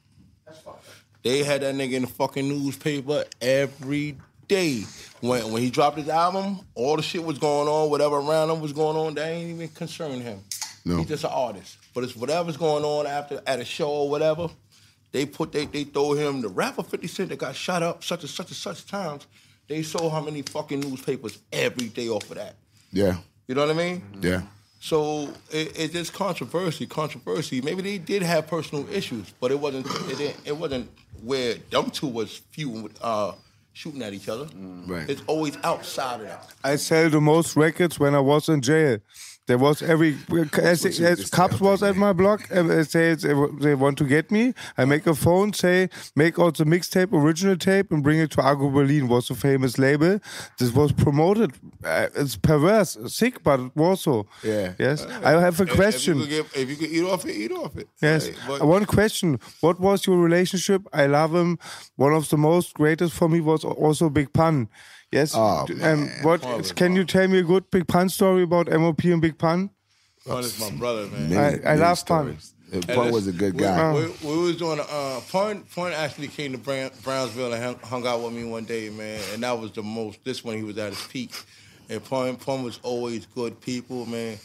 they 1.22 1.42
had 1.42 1.62
that 1.62 1.74
nigga 1.74 1.94
in 1.94 2.02
the 2.02 2.08
fucking 2.08 2.48
newspaper 2.48 3.24
every 3.40 4.16
day 4.46 4.84
when 5.20 5.50
when 5.52 5.62
he 5.62 5.70
dropped 5.70 5.98
his 5.98 6.08
album, 6.08 6.60
all 6.74 6.96
the 6.96 7.02
shit 7.02 7.22
was 7.24 7.38
going 7.38 7.68
on, 7.68 7.90
whatever 7.90 8.16
around 8.16 8.50
him 8.50 8.60
was 8.60 8.72
going 8.72 8.96
on, 8.96 9.14
that 9.14 9.28
ain't 9.28 9.50
even 9.50 9.68
concern 9.68 10.20
him. 10.20 10.40
No. 10.84 10.98
He's 10.98 11.08
just 11.08 11.24
an 11.24 11.30
artist. 11.32 11.76
But 11.92 12.04
it's 12.04 12.14
whatever's 12.16 12.56
going 12.56 12.84
on 12.84 13.06
after 13.06 13.42
at 13.46 13.58
a 13.60 13.64
show 13.64 13.88
or 13.90 14.08
whatever. 14.10 14.48
They 15.10 15.26
put 15.26 15.52
they 15.52 15.66
they 15.66 15.84
throw 15.84 16.12
him 16.12 16.40
the 16.40 16.48
rapper 16.48 16.82
50 16.82 17.06
Cent 17.08 17.28
that 17.30 17.38
got 17.38 17.56
shot 17.56 17.82
up 17.82 18.04
such 18.04 18.20
and 18.20 18.30
such 18.30 18.48
and 18.48 18.56
such 18.56 18.86
times. 18.86 19.26
They 19.68 19.82
saw 19.82 20.08
how 20.08 20.22
many 20.22 20.42
fucking 20.42 20.80
newspapers 20.80 21.38
every 21.52 21.88
day 21.88 22.08
off 22.08 22.28
of 22.30 22.36
that. 22.36 22.56
Yeah. 22.90 23.18
You 23.46 23.54
know 23.54 23.66
what 23.66 23.70
I 23.70 23.78
mean? 23.78 24.02
Yeah. 24.20 24.42
So 24.80 25.28
it, 25.50 25.78
it's 25.78 25.92
just 25.92 26.12
controversy, 26.12 26.86
controversy. 26.86 27.60
Maybe 27.60 27.82
they 27.82 27.98
did 27.98 28.22
have 28.22 28.46
personal 28.46 28.88
issues, 28.92 29.32
but 29.40 29.50
it 29.50 29.58
wasn't. 29.58 29.86
It, 30.10 30.18
didn't, 30.18 30.36
it 30.44 30.56
wasn't 30.56 30.90
where 31.22 31.54
them 31.70 31.90
two 31.90 32.06
was 32.06 32.42
feuding 32.52 32.82
with, 32.84 32.98
uh, 33.02 33.32
shooting 33.72 34.02
at 34.02 34.12
each 34.12 34.28
other. 34.28 34.48
Right. 34.86 35.08
It's 35.08 35.22
always 35.26 35.56
outside 35.64 36.20
of 36.20 36.28
that. 36.28 36.54
I 36.62 36.76
sell 36.76 37.10
the 37.10 37.20
most 37.20 37.56
records 37.56 37.98
when 37.98 38.14
I 38.14 38.20
was 38.20 38.48
in 38.48 38.60
jail. 38.62 38.98
There 39.48 39.56
was 39.58 39.80
every 39.82 40.14
as, 40.62 40.84
as 41.00 41.30
cops 41.30 41.58
was 41.58 41.82
at 41.82 41.96
my 41.96 42.12
block. 42.12 42.40
and 42.50 42.68
They 42.70 42.84
say 42.84 43.14
they 43.14 43.74
want 43.74 43.96
to 43.98 44.04
get 44.04 44.30
me. 44.30 44.52
I 44.76 44.84
make 44.84 45.06
a 45.06 45.14
phone, 45.14 45.54
say 45.54 45.88
make 46.14 46.38
out 46.38 46.58
the 46.58 46.64
mixtape, 46.64 47.12
original 47.12 47.56
tape, 47.56 47.90
and 47.90 48.02
bring 48.02 48.18
it 48.20 48.30
to 48.32 48.36
Aggro 48.42 48.70
Berlin. 48.72 49.08
Was 49.08 49.30
a 49.30 49.34
famous 49.34 49.78
label. 49.78 50.20
This 50.58 50.70
was 50.72 50.92
promoted. 50.92 51.52
Uh, 51.82 52.08
it's 52.14 52.36
perverse, 52.36 52.98
sick, 53.06 53.42
but 53.42 53.58
it 53.58 53.74
was 53.74 54.02
so. 54.02 54.26
Yeah. 54.44 54.74
Yes. 54.78 55.06
I 55.24 55.30
have 55.40 55.58
a 55.60 55.66
question. 55.66 56.20
If 56.20 56.30
you, 56.30 56.42
could 56.42 56.52
get, 56.52 56.60
if 56.62 56.68
you 56.70 56.76
could 56.76 56.90
eat 56.90 57.04
off 57.04 57.24
it, 57.24 57.34
eat 57.34 57.52
off 57.52 57.76
it. 57.76 57.88
Yes. 58.02 58.28
But- 58.46 58.66
One 58.66 58.84
question. 58.84 59.40
What 59.60 59.80
was 59.80 60.06
your 60.06 60.18
relationship? 60.18 60.82
I 60.92 61.06
love 61.06 61.34
him. 61.34 61.58
One 61.96 62.12
of 62.12 62.28
the 62.28 62.36
most 62.36 62.74
greatest 62.74 63.14
for 63.14 63.28
me 63.30 63.40
was 63.40 63.64
also 63.64 64.10
Big 64.10 64.32
Pun. 64.34 64.68
Yes. 65.10 65.32
Oh, 65.34 65.66
um, 65.82 66.08
what 66.22 66.42
can 66.76 66.94
you 66.94 67.04
tell 67.04 67.26
me 67.28 67.38
a 67.38 67.42
good 67.42 67.70
Big 67.70 67.88
Pun 67.88 68.08
story 68.08 68.42
about 68.42 68.68
MOP 68.68 69.04
and 69.04 69.22
Big 69.22 69.38
Pun? 69.38 69.70
Pun 70.26 70.40
is 70.44 70.60
my 70.60 70.70
brother, 70.72 71.06
man. 71.06 71.30
Many, 71.30 71.36
I- 71.36 71.48
I 71.48 71.56
many 71.76 71.80
love 71.80 72.04
Pun. 72.06 72.24
stories. 72.24 72.54
And 72.70 72.86
Pun 72.86 73.10
was 73.12 73.26
a 73.26 73.32
good 73.32 73.56
guy. 73.56 73.94
We, 73.94 74.00
we, 74.06 74.12
we 74.22 74.36
was 74.42 74.56
doing 74.58 74.78
uh, 74.80 75.20
Pun. 75.30 75.62
Pun 75.74 75.92
actually 75.94 76.28
came 76.28 76.52
to 76.52 76.58
Brown, 76.58 76.90
Brownsville 77.02 77.54
and 77.54 77.62
hung, 77.64 77.78
hung 77.78 78.06
out 78.06 78.22
with 78.22 78.34
me 78.34 78.44
one 78.44 78.64
day, 78.64 78.90
man. 78.90 79.20
And 79.32 79.42
that 79.42 79.58
was 79.58 79.72
the 79.72 79.82
most. 79.82 80.22
This 80.24 80.44
when 80.44 80.58
he 80.58 80.62
was 80.64 80.76
at 80.76 80.90
his 80.90 81.02
peak. 81.06 81.32
And 81.88 82.04
Pun, 82.04 82.36
Pun 82.36 82.62
was 82.62 82.78
always 82.82 83.24
good 83.24 83.58
people, 83.62 84.04
man. 84.04 84.36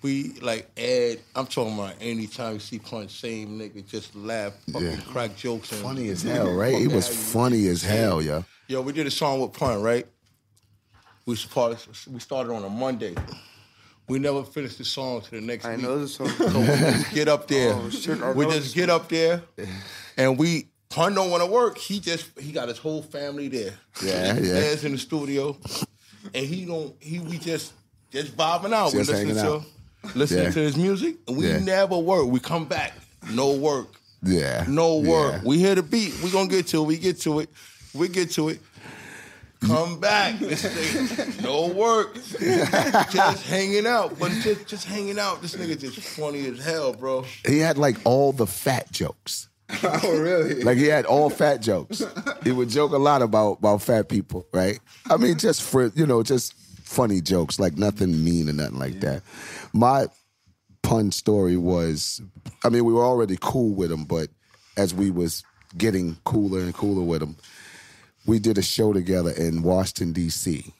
We 0.00 0.32
like 0.40 0.70
Ed. 0.78 1.20
I'm 1.34 1.46
talking 1.46 1.74
about 1.74 1.96
anytime 2.00 2.54
you 2.54 2.60
see 2.60 2.78
Pun, 2.78 3.10
same 3.10 3.58
nigga, 3.58 3.86
just 3.86 4.14
laugh, 4.16 4.54
fucking 4.72 4.88
Yeah. 4.88 4.96
crack 5.08 5.36
jokes. 5.36 5.70
And 5.72 5.82
Funny 5.82 6.08
as 6.08 6.22
hell, 6.22 6.50
right? 6.54 6.74
He 6.78 6.88
was 6.88 7.06
funny 7.34 7.66
as 7.66 7.82
hell, 7.82 8.22
yo. 8.22 8.46
Yo, 8.68 8.82
we 8.82 8.92
did 8.92 9.06
a 9.06 9.10
song 9.10 9.40
with 9.40 9.54
Pun, 9.54 9.80
right? 9.80 10.06
We 11.24 11.36
supposed 11.36 11.88
we 12.06 12.20
started 12.20 12.52
on 12.52 12.62
a 12.64 12.68
Monday. 12.68 13.14
We 14.08 14.18
never 14.18 14.44
finished 14.44 14.76
the 14.76 14.84
song 14.84 15.22
to 15.22 15.30
the 15.30 15.40
next 15.40 15.64
I 15.64 15.76
week. 15.76 15.84
know 15.84 15.98
the 15.98 16.06
song. 16.08 16.28
So 16.28 16.60
we 16.60 16.66
just 16.66 17.10
get 17.14 17.28
up 17.28 17.42
oh, 17.44 17.46
there. 17.48 17.72
Oh, 17.72 17.88
shit, 17.88 18.22
I 18.22 18.32
we 18.32 18.44
know 18.44 18.52
just 18.52 18.74
get 18.74 18.90
up 18.90 19.08
there, 19.08 19.40
and 20.18 20.38
we 20.38 20.68
Pun 20.90 21.14
don't 21.14 21.30
want 21.30 21.42
to 21.42 21.50
work. 21.50 21.78
He 21.78 21.98
just 21.98 22.38
he 22.38 22.52
got 22.52 22.68
his 22.68 22.76
whole 22.76 23.00
family 23.02 23.48
there. 23.48 23.72
Yeah, 24.04 24.34
yeah. 24.34 24.60
Dad's 24.60 24.84
in 24.84 24.92
the 24.92 24.98
studio, 24.98 25.56
and 26.34 26.46
he 26.46 26.66
don't 26.66 26.94
he 27.00 27.20
we 27.20 27.38
just 27.38 27.72
just 28.10 28.36
vibing 28.36 28.74
out. 28.74 28.92
Just 28.92 29.10
we 29.10 29.14
listening 29.14 29.34
to 29.36 29.62
listening 30.14 30.44
Yeah. 30.44 30.50
to 30.50 30.60
his 30.60 30.76
music, 30.76 31.16
and 31.26 31.38
we 31.38 31.48
Yeah. 31.48 31.58
never 31.60 31.96
work. 31.96 32.26
We 32.26 32.38
come 32.38 32.66
back, 32.66 32.92
no 33.30 33.52
work. 33.52 33.88
Yeah. 34.22 34.66
No 34.68 34.98
work. 34.98 35.36
Yeah. 35.36 35.40
We 35.48 35.58
hear 35.58 35.74
the 35.74 35.82
beat. 35.82 36.20
We 36.22 36.30
gonna 36.30 36.48
get 36.50 36.66
to 36.68 36.82
it. 36.82 36.86
We 36.86 36.98
get 36.98 37.18
to 37.22 37.40
it. 37.40 37.48
We 37.94 38.08
get 38.08 38.30
to 38.32 38.50
it. 38.50 38.60
Come 39.60 39.98
back. 39.98 40.38
This 40.40 40.64
nigga, 40.64 41.42
no 41.42 41.68
work. 41.68 42.14
just 43.10 43.46
hanging 43.46 43.86
out. 43.86 44.18
But 44.18 44.30
just 44.42 44.66
just 44.66 44.86
hanging 44.86 45.18
out. 45.18 45.42
This 45.42 45.56
nigga 45.56 45.78
just 45.78 45.98
funny 45.98 46.46
as 46.46 46.64
hell, 46.64 46.92
bro. 46.92 47.24
He 47.46 47.58
had 47.58 47.76
like 47.76 47.96
all 48.04 48.32
the 48.32 48.46
fat 48.46 48.90
jokes. 48.92 49.48
oh, 49.82 50.18
really? 50.18 50.62
Like 50.62 50.78
he 50.78 50.86
had 50.86 51.04
all 51.04 51.28
fat 51.28 51.60
jokes. 51.60 52.02
He 52.42 52.52
would 52.52 52.68
joke 52.68 52.92
a 52.92 52.98
lot 52.98 53.20
about 53.20 53.58
about 53.58 53.82
fat 53.82 54.08
people, 54.08 54.46
right? 54.52 54.78
I 55.10 55.16
mean, 55.16 55.36
just 55.38 55.62
for 55.62 55.86
you 55.94 56.06
know, 56.06 56.22
just 56.22 56.54
funny 56.88 57.20
jokes, 57.20 57.58
like 57.58 57.76
nothing 57.76 58.24
mean 58.24 58.48
or 58.48 58.54
nothing 58.54 58.78
like 58.78 59.00
that. 59.00 59.22
My 59.72 60.06
pun 60.82 61.10
story 61.10 61.56
was, 61.56 62.22
I 62.64 62.70
mean, 62.70 62.84
we 62.84 62.94
were 62.94 63.04
already 63.04 63.36
cool 63.40 63.74
with 63.74 63.92
him, 63.92 64.04
but 64.04 64.28
as 64.78 64.94
we 64.94 65.10
was 65.10 65.44
getting 65.76 66.16
cooler 66.24 66.60
and 66.60 66.72
cooler 66.72 67.02
with 67.02 67.22
him, 67.22 67.36
we 68.26 68.38
did 68.38 68.58
a 68.58 68.62
show 68.62 68.92
together 68.92 69.30
in 69.30 69.62
Washington 69.62 70.12
D.C. 70.12 70.72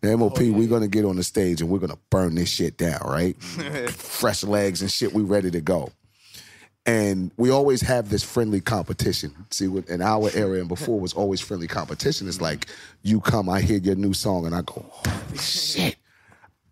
The 0.00 0.16
MOP, 0.16 0.38
we're 0.38 0.68
gonna 0.68 0.88
get 0.88 1.04
on 1.04 1.16
the 1.16 1.22
stage 1.22 1.60
and 1.60 1.70
we're 1.70 1.78
gonna 1.78 1.98
burn 2.10 2.34
this 2.34 2.48
shit 2.48 2.76
down, 2.76 3.00
right? 3.04 3.40
Fresh 3.90 4.44
legs 4.44 4.82
and 4.82 4.90
shit, 4.90 5.12
we 5.12 5.22
ready 5.22 5.50
to 5.50 5.60
go 5.60 5.90
and 6.86 7.30
we 7.36 7.50
always 7.50 7.82
have 7.82 8.08
this 8.08 8.22
friendly 8.22 8.60
competition. 8.60 9.34
See, 9.50 9.66
in 9.66 10.00
our 10.00 10.30
area 10.34 10.60
and 10.60 10.68
before 10.68 10.98
was 10.98 11.12
always 11.12 11.40
friendly 11.40 11.66
competition. 11.66 12.26
It's 12.26 12.40
like 12.40 12.66
you 13.02 13.20
come, 13.20 13.48
I 13.48 13.60
hear 13.60 13.78
your 13.78 13.96
new 13.96 14.14
song, 14.14 14.46
and 14.46 14.54
I 14.54 14.62
go, 14.62 14.84
holy 14.88 15.38
shit. 15.38 15.96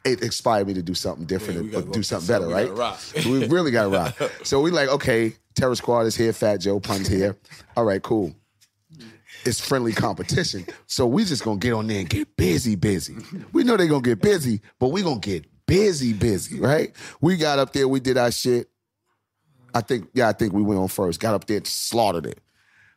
It 0.04 0.22
inspired 0.22 0.66
me 0.66 0.74
to 0.74 0.82
do 0.82 0.94
something 0.94 1.26
different, 1.26 1.64
we 1.64 1.76
or 1.76 1.82
do 1.82 2.02
something 2.02 2.26
better, 2.26 2.48
right? 2.48 2.72
we 3.26 3.46
really 3.46 3.70
got 3.70 3.82
to 3.82 3.88
rock. 3.90 4.32
So 4.44 4.60
we 4.60 4.70
like, 4.70 4.88
okay, 4.88 5.34
Terror 5.54 5.74
Squad 5.74 6.02
is 6.02 6.16
here, 6.16 6.32
Fat 6.32 6.58
Joe, 6.58 6.80
Pun's 6.80 7.08
here. 7.08 7.36
All 7.76 7.84
right, 7.84 8.02
cool. 8.02 8.34
It's 9.44 9.60
friendly 9.60 9.92
competition. 9.92 10.66
So 10.86 11.06
we 11.06 11.24
just 11.24 11.44
gonna 11.44 11.58
get 11.58 11.72
on 11.72 11.86
there 11.86 12.00
and 12.00 12.08
get 12.08 12.36
busy, 12.36 12.76
busy. 12.76 13.16
We 13.52 13.64
know 13.64 13.76
they 13.76 13.86
gonna 13.86 14.02
get 14.02 14.20
busy, 14.20 14.60
but 14.78 14.88
we 14.88 15.02
gonna 15.02 15.20
get 15.20 15.44
busy, 15.66 16.12
busy, 16.12 16.60
right? 16.60 16.92
We 17.20 17.36
got 17.36 17.58
up 17.58 17.72
there, 17.72 17.88
we 17.88 18.00
did 18.00 18.18
our 18.18 18.30
shit. 18.30 18.68
I 19.74 19.80
think, 19.80 20.08
yeah, 20.14 20.28
I 20.28 20.32
think 20.32 20.52
we 20.52 20.62
went 20.62 20.80
on 20.80 20.88
first. 20.88 21.20
Got 21.20 21.34
up 21.34 21.46
there, 21.46 21.60
slaughtered 21.64 22.26
it. 22.26 22.40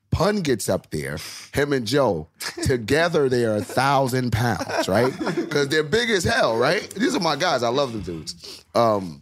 Pun 0.09 0.41
gets 0.41 0.68
up 0.68 0.91
there, 0.91 1.18
him 1.53 1.72
and 1.72 1.88
Joe, 1.88 2.27
together 2.63 3.30
they 3.30 3.45
are 3.45 3.55
a 3.55 3.63
thousand 3.63 4.31
pounds, 4.31 4.89
right? 4.89 5.18
Because 5.18 5.69
they're 5.69 5.84
big 5.84 6.09
as 6.09 6.26
hell, 6.26 6.57
right? 6.57 6.89
These 6.91 7.15
are 7.15 7.22
my 7.22 7.38
guys. 7.38 7.63
I 7.63 7.69
love 7.69 7.93
them 7.93 8.01
dudes. 8.01 8.65
Um, 8.76 9.22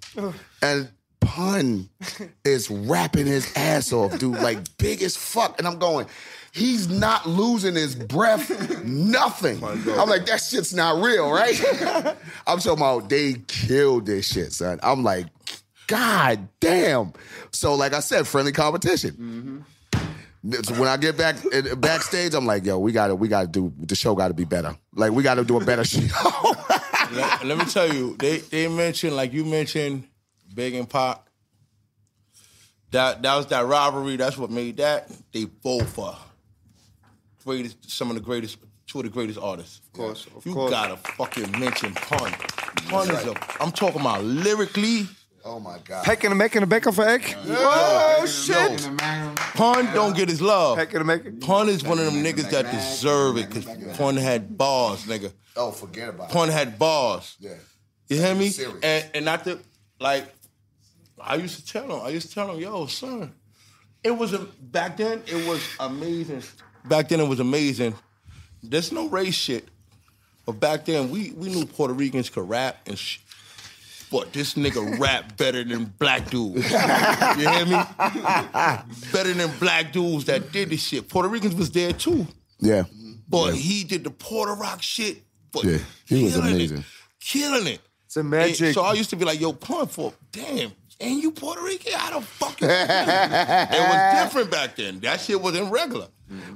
and 0.63 0.89
Pun 1.19 1.89
is 2.43 2.71
rapping 2.71 3.27
his 3.27 3.51
ass 3.55 3.93
off, 3.93 4.17
dude, 4.17 4.39
like 4.39 4.57
big 4.79 5.03
as 5.03 5.15
fuck. 5.15 5.59
And 5.59 5.67
I'm 5.67 5.77
going, 5.77 6.07
he's 6.59 6.89
not 6.89 7.27
losing 7.27 7.75
his 7.75 7.95
breath, 7.95 8.83
nothing. 8.83 9.63
I'm 9.63 10.09
like, 10.09 10.25
that 10.25 10.41
shit's 10.41 10.73
not 10.73 11.01
real, 11.01 11.31
right? 11.31 11.57
I'm 12.47 12.59
talking 12.59 12.73
about 12.73 13.09
they 13.09 13.35
killed 13.47 14.05
this 14.05 14.31
shit, 14.31 14.51
son. 14.51 14.79
I'm 14.83 15.03
like, 15.03 15.27
God 15.87 16.47
damn. 16.59 17.13
So, 17.51 17.73
like 17.75 17.93
I 17.93 18.01
said, 18.01 18.27
friendly 18.27 18.51
competition. 18.51 19.63
Mm-hmm. 20.43 20.61
So 20.63 20.73
when 20.79 20.87
I 20.87 20.95
get 20.97 21.17
back 21.17 21.35
backstage, 21.77 22.33
I'm 22.33 22.45
like, 22.45 22.65
yo, 22.65 22.79
we 22.79 22.91
gotta, 22.91 23.15
we 23.15 23.27
gotta 23.27 23.47
do 23.47 23.73
the 23.77 23.95
show. 23.95 24.15
Got 24.15 24.29
to 24.29 24.33
be 24.33 24.45
better. 24.45 24.77
Like 24.93 25.11
we 25.11 25.23
got 25.23 25.35
to 25.35 25.43
do 25.43 25.59
a 25.59 25.65
better 25.65 25.83
show. 25.85 25.99
let, 27.11 27.45
let 27.45 27.57
me 27.57 27.65
tell 27.65 27.91
you, 27.93 28.15
they 28.17 28.37
they 28.37 28.67
mentioned 28.69 29.17
like 29.17 29.33
you 29.33 29.43
mentioned, 29.43 30.07
Big 30.53 30.75
and 30.75 30.89
Pac. 30.89 31.21
That 32.91 33.21
that 33.21 33.35
was 33.35 33.47
that 33.47 33.65
rivalry. 33.65 34.15
That's 34.15 34.37
what 34.37 34.49
made 34.49 34.77
that. 34.77 35.11
They 35.33 35.43
both 35.43 35.99
are 35.99 36.17
greatest, 37.49 37.89
some 37.89 38.09
of 38.09 38.15
the 38.15 38.21
greatest, 38.21 38.57
two 38.87 38.99
of 38.99 39.03
the 39.05 39.09
greatest 39.09 39.39
artists. 39.39 39.79
Of 39.87 39.93
course, 39.93 40.27
of 40.35 40.45
you 40.45 40.53
course. 40.53 40.71
gotta 40.71 40.97
fucking 40.97 41.51
mention 41.59 41.93
Pun. 41.93 42.31
Pun 42.89 43.09
is 43.09 43.25
a. 43.25 43.33
I'm 43.61 43.71
talking 43.71 44.01
about 44.01 44.23
lyrically. 44.23 45.07
oh 45.43 45.59
my 45.59 45.77
god. 45.83 46.05
Heck 46.05 46.23
in 46.23 46.29
the 46.29 46.35
Mac 46.35 46.55
in 46.55 46.61
the 46.61 46.67
back 46.67 46.85
of 46.85 46.99
an 46.99 47.07
egg. 47.07 47.35
Oh 47.47 48.25
shit! 48.27 48.89
Pun 49.55 49.85
don't 49.93 50.15
get 50.15 50.29
his 50.29 50.41
love. 50.41 50.77
Heck 50.77 50.93
in 50.93 50.99
the 50.99 51.05
Mac. 51.05 51.21
Pun 51.41 51.69
is 51.69 51.83
one 51.83 51.97
of 51.99 52.05
them 52.05 52.23
niggas 52.23 52.49
that 52.51 52.65
deserve 52.71 53.37
it 53.37 53.49
because 53.49 53.65
Pun 53.97 54.15
had 54.17 54.57
bars, 54.57 55.05
nigga. 55.05 55.31
Oh, 55.55 55.71
forget 55.71 56.09
about 56.09 56.29
it. 56.29 56.33
Pun 56.33 56.49
had 56.49 56.77
bars. 56.77 57.35
Yeah. 57.39 57.55
You 58.09 58.17
hear 58.17 58.35
me? 58.35 58.51
And 58.83 59.05
and 59.15 59.25
not 59.25 59.43
to 59.45 59.59
like 59.99 60.25
I 61.21 61.35
used 61.35 61.55
to 61.59 61.65
tell 61.73 61.83
him, 61.85 62.05
I 62.05 62.09
used 62.09 62.29
to 62.29 62.33
tell 62.33 62.49
him, 62.51 62.59
yo, 62.59 62.85
son, 62.87 63.33
it 64.03 64.11
was 64.11 64.33
a 64.33 64.39
back 64.39 64.97
then 64.97 65.21
it 65.27 65.47
was 65.47 65.61
amazing. 65.79 66.43
Back 66.85 67.09
then 67.09 67.19
it 67.19 67.27
was 67.27 67.39
amazing. 67.39 67.93
There's 68.63 68.91
no 68.91 69.07
race 69.09 69.35
shit. 69.35 69.67
But 70.45 70.59
back 70.59 70.85
then 70.85 71.09
we 71.11 71.31
we 71.31 71.49
knew 71.49 71.65
Puerto 71.65 71.93
Ricans 71.93 72.29
could 72.29 72.47
rap 72.49 72.77
and 72.87 72.97
sh- 72.97 73.19
but 74.11 74.33
this 74.33 74.55
nigga 74.55 74.99
rap 74.99 75.37
better 75.37 75.63
than 75.63 75.85
black 75.99 76.29
dudes. 76.29 76.65
You 77.37 77.47
hear 77.49 77.65
me? 77.65 77.79
better 79.11 79.33
than 79.33 79.51
black 79.59 79.91
dudes 79.93 80.25
that 80.25 80.51
did 80.51 80.69
this 80.71 80.81
shit. 80.87 81.07
Puerto 81.07 81.29
Ricans 81.29 81.55
was 81.55 81.69
there 81.71 81.93
too. 81.93 82.27
Yeah. 82.59 82.83
But 83.27 83.53
he 83.53 83.83
did 83.83 84.03
the 84.03 84.09
Puerto 84.09 84.53
Rock 84.55 84.81
shit. 84.81 85.21
But 85.51 85.63
Yeah, 85.63 85.77
he 86.05 86.23
was 86.23 86.35
amazing. 86.37 86.79
It, 86.79 86.85
killing 87.19 87.67
it. 87.67 87.81
It's 88.05 88.17
a 88.17 88.21
And 88.21 88.29
magic. 88.31 88.73
so 88.73 88.81
I 88.81 88.93
used 88.93 89.11
to 89.11 89.15
be 89.15 89.25
like, 89.25 89.39
yo, 89.39 89.53
Pun 89.53 89.85
for 89.87 90.13
damn, 90.31 90.71
ain't 90.99 91.21
you 91.23 91.31
Puerto 91.31 91.61
Rican? 91.61 91.93
How 91.93 92.19
the 92.19 92.25
fuck 92.25 92.59
you 92.61 92.67
It 92.67 93.79
was 93.79 94.23
different 94.23 94.51
back 94.51 94.75
then. 94.75 94.99
That 95.01 95.19
shit 95.19 95.39
wasn't 95.41 95.71
regular. 95.71 96.07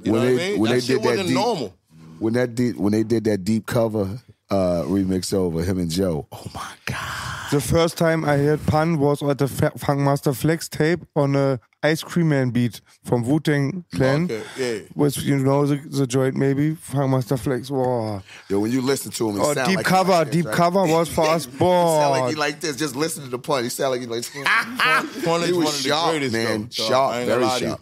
You 0.04 0.12
When 0.12 0.22
know 0.22 0.26
they- 0.26 0.32
what 0.34 0.42
I 0.42 0.48
mean? 0.50 0.60
when 0.60 0.70
that 0.70 0.74
they 0.76 0.80
shit 0.80 1.02
did 1.02 1.04
wasn't 1.08 1.28
deep- 1.28 1.34
normal. 1.36 1.74
when 2.18 2.32
that 2.34 2.54
deep, 2.54 2.76
when 2.76 2.92
they 2.92 3.02
did 3.02 3.24
that 3.24 3.44
deep 3.44 3.66
cover 3.66 4.20
uh, 4.50 4.82
remix 4.86 5.32
over 5.34 5.62
him 5.62 5.78
and 5.78 5.90
Joe. 5.90 6.26
Oh 6.30 6.46
my 6.54 6.72
god! 6.86 7.50
The 7.50 7.60
first 7.60 7.96
time 7.98 8.24
I 8.24 8.36
heard 8.36 8.64
Pun 8.66 8.98
was 8.98 9.22
at 9.22 9.38
the 9.38 9.48
Fa- 9.48 9.72
Funkmaster 9.78 10.36
Flex 10.36 10.68
tape 10.68 11.00
on 11.16 11.34
a 11.34 11.58
Ice 11.84 12.02
Cream 12.02 12.30
Man 12.30 12.48
beat 12.50 12.80
from 13.04 13.22
Wu 13.24 13.38
Tang 13.40 13.84
Clan. 13.94 14.24
Okay, 14.24 14.42
yeah. 14.56 14.78
Was 14.94 15.18
you 15.22 15.36
know 15.38 15.66
the, 15.66 15.76
the 15.76 16.06
joint 16.06 16.34
maybe 16.34 16.72
Funkmaster 16.76 17.38
Flex? 17.38 17.70
Wow. 17.70 18.22
Yo, 18.48 18.58
when 18.60 18.72
you 18.72 18.80
listen 18.80 19.12
to 19.12 19.28
him, 19.28 19.34
he 19.36 19.40
Oh, 19.42 19.52
sound 19.52 19.68
deep 19.68 19.76
like 19.76 19.86
he 19.86 19.90
cover, 19.92 20.12
like 20.12 20.26
this, 20.28 20.36
deep 20.36 20.46
right? 20.46 20.54
cover 20.54 20.82
was 20.86 21.08
for 21.10 21.26
us. 21.28 21.44
He 21.52 21.58
sound 21.58 22.10
like 22.10 22.30
he 22.30 22.34
like 22.36 22.60
this. 22.60 22.76
Just 22.76 22.96
listen 22.96 23.24
to 23.24 23.28
the 23.30 23.38
pun. 23.38 23.64
He 23.64 23.68
sound 23.68 23.92
like 23.92 24.00
he 24.00 24.06
like. 24.06 24.24
Pun 25.24 25.42
is 25.42 25.48
he 25.48 25.52
one 25.52 25.64
was 25.64 25.76
of 25.78 25.82
the 25.82 25.88
sharp, 25.90 26.10
greatest, 26.12 26.32
man. 26.32 26.62
though, 26.62 26.68
sharp, 26.70 27.14
very 27.14 27.28
gonna 27.28 27.46
lie 27.46 27.58
to 27.58 27.64
you. 27.64 27.70
sharp, 27.70 27.80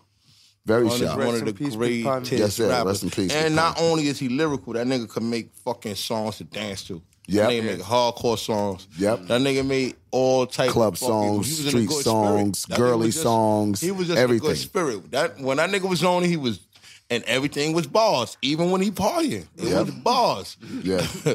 very 0.67 0.85
Pun 0.89 0.93
is 0.95 0.99
sharp. 1.01 1.19
one 1.19 1.35
of 1.35 1.41
the 1.41 1.47
in 1.47 1.55
peace, 1.55 1.77
Big 1.77 2.05
Pun. 2.05 2.13
greatest 2.23 2.33
Yes, 2.41 2.55
sir. 2.55 2.69
rappers. 2.69 2.87
Rest 2.87 3.03
in 3.05 3.11
peace, 3.11 3.33
And 3.33 3.55
not 3.55 3.81
only 3.81 4.09
is 4.09 4.19
he 4.19 4.29
lyrical, 4.29 4.73
that 4.73 4.87
nigga 4.87 5.09
can 5.09 5.31
make 5.31 5.55
fucking 5.65 5.95
songs 5.95 6.39
to 6.39 6.45
dance 6.45 6.83
to. 6.89 7.01
Yep. 7.29 7.49
That 7.49 7.53
nigga 7.55 7.65
make 7.65 7.81
hardcore 7.81 8.39
songs. 8.39 8.89
Yep. 8.99 9.21
That 9.27 9.41
nigga 9.41 9.65
made 9.67 9.95
all 10.11 10.47
type 10.47 10.71
Club 10.71 10.95
of 10.95 10.99
songs, 10.99 11.47
he 11.47 11.53
was 11.53 11.61
in 11.61 11.67
a 11.67 11.71
street 11.71 11.89
good 11.89 12.05
songs, 12.05 12.59
spirit. 12.63 12.79
Girly 12.79 13.07
just- 13.09 13.23
songs, 13.23 13.81
He 13.81 13.91
was 13.93 14.09
just 14.09 14.19
a 14.19 14.21
everything. 14.21 14.49
good 14.49 14.59
spirit. 14.59 15.11
That 15.13 15.41
when 15.41 15.57
that 15.59 15.71
nigga 15.71 15.89
was 15.89 16.03
on, 16.03 16.25
he 16.25 16.37
was, 16.37 16.59
and 17.11 17.23
everything 17.25 17.73
was 17.75 17.87
bars. 17.87 18.37
Even 18.43 18.71
when 18.71 18.81
he 18.81 18.91
partying, 18.91 19.47
it 19.57 19.69
Yep. 19.69 19.87
was 19.87 19.95
bars. 19.97 20.57
Yeah, 20.83 21.07
Yeah. 21.25 21.35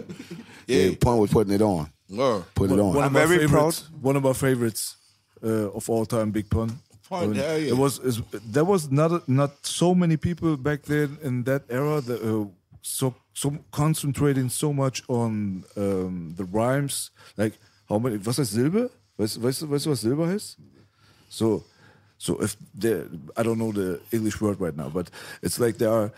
yeah. 0.68 0.96
Pun 1.00 1.18
was 1.20 1.32
putting 1.32 1.54
it 1.54 1.62
on. 1.62 1.90
Word. 2.10 2.44
Put 2.56 2.72
it 2.72 2.80
on. 2.80 2.88
One 2.94 2.98
of 2.98 3.04
I'm 3.06 3.14
my 3.14 3.26
very 3.26 3.40
favorites. 3.48 3.84
One 4.02 4.16
of 4.18 4.24
my 4.24 4.34
favorites 4.34 4.96
uh, 5.44 5.72
of 5.72 5.90
all 5.90 6.06
time, 6.06 6.32
Big 6.32 6.50
Pun. 6.50 6.80
Pun, 7.10 7.24
I 7.24 7.28
mean, 7.28 7.36
hell 7.36 7.58
yeah. 7.58 7.70
It 7.70 7.78
was 7.78 8.00
is, 8.00 8.22
there 8.46 8.66
was 8.66 8.92
not 8.92 9.28
not 9.30 9.52
so 9.66 9.96
many 9.96 10.18
people 10.18 10.58
back 10.58 10.84
then 10.84 11.18
in 11.24 11.44
that 11.44 11.64
era 11.70 12.02
that 12.02 12.22
uh, 12.22 12.48
so 12.88 13.14
so 13.34 13.58
concentrating 13.72 14.50
so 14.50 14.74
much 14.74 15.04
on 15.10 15.64
um, 15.76 16.34
the 16.36 16.46
rhymes. 16.46 17.12
Like 17.36 17.54
how 17.90 18.00
many? 18.00 18.18
Was 18.26 18.38
heißt 18.38 18.52
Silbe? 18.52 18.90
Weißt, 19.18 19.42
weißt, 19.42 19.70
weißt 19.70 19.86
du 19.86 19.90
was 19.90 20.02
Silber 20.02 20.28
heißt? 20.28 20.58
So 21.30 21.64
so 22.18 22.42
if 22.42 22.58
there, 22.74 23.06
I 23.36 23.44
don't 23.44 23.60
know 23.60 23.72
the 23.72 24.00
English 24.12 24.42
word 24.42 24.60
right 24.60 24.76
now, 24.76 24.90
but 24.90 25.12
it's 25.42 25.60
like 25.60 25.78
there 25.78 25.92
are 25.92 26.12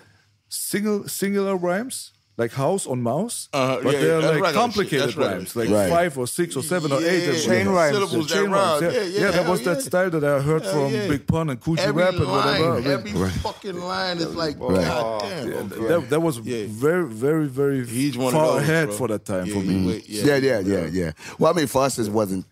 single 0.47 1.07
singular 1.07 1.55
rhymes. 1.57 2.13
Like 2.39 2.53
house 2.53 2.87
on 2.87 3.01
mouse, 3.03 3.49
Uh-huh, 3.51 3.81
but 3.83 3.93
yeah, 3.93 3.99
they're 3.99 4.21
like 4.21 4.31
regular 4.41 4.53
complicated 4.53 5.07
that's 5.09 5.17
rhymes, 5.17 5.55
like 5.57 5.69
Right. 5.69 5.89
five 5.89 6.17
or 6.17 6.25
six 6.25 6.55
or 6.55 6.63
seven 6.63 6.89
or 6.93 7.01
eight. 7.01 7.23
Yeah, 7.23 7.29
and 7.33 7.37
Chain 7.37 7.49
whatever. 7.49 7.71
rhymes. 7.73 7.95
Syllables 7.95 8.27
The 8.29 8.33
chain 8.35 8.49
rhymes, 8.49 8.81
rhyme. 8.81 8.93
yeah. 8.93 8.99
Yeah, 9.01 9.05
yeah, 9.07 9.19
that 9.31 9.33
hell 9.43 9.51
was 9.51 9.61
that 9.63 9.81
style 9.81 10.09
that 10.09 10.23
I 10.23 10.39
heard 10.39 10.61
Hell 10.63 10.71
from 10.73 10.93
yeah. 10.93 11.07
Big 11.09 11.27
Pun 11.27 11.49
and 11.49 11.59
Kool 11.59 11.75
G 11.75 11.81
Every 11.81 12.01
Rap 12.03 12.13
and 12.13 12.23
line, 12.23 12.61
whatever. 12.69 12.91
every 12.93 13.29
fucking 13.43 13.79
line 13.81 14.17
is 14.19 14.33
like, 14.35 14.55
Right. 14.57 14.85
goddamn. 14.85 15.47
okay. 15.71 15.87
that, 15.89 16.09
that 16.11 16.19
was 16.21 16.39
Yeah. 16.39 16.65
very, 16.69 17.05
very, 17.05 17.47
very 17.47 17.85
He's 17.85 18.17
one 18.17 18.31
far 18.31 18.53
those, 18.53 18.61
ahead 18.63 18.87
bro. 18.87 18.97
for 18.97 19.07
that 19.09 19.25
time 19.25 19.45
Yeah, 19.45 19.53
for 19.55 19.59
me. 19.59 19.85
wait- 19.87 20.07
Yeah, 20.09 20.35
yeah, 20.37 20.59
yeah, 20.61 20.85
yeah. 20.85 21.11
Well, 21.39 21.51
I 21.53 21.57
mean, 21.57 21.67
for 21.67 21.83
us, 21.83 21.99
it 21.99 22.09
wasn't. 22.09 22.45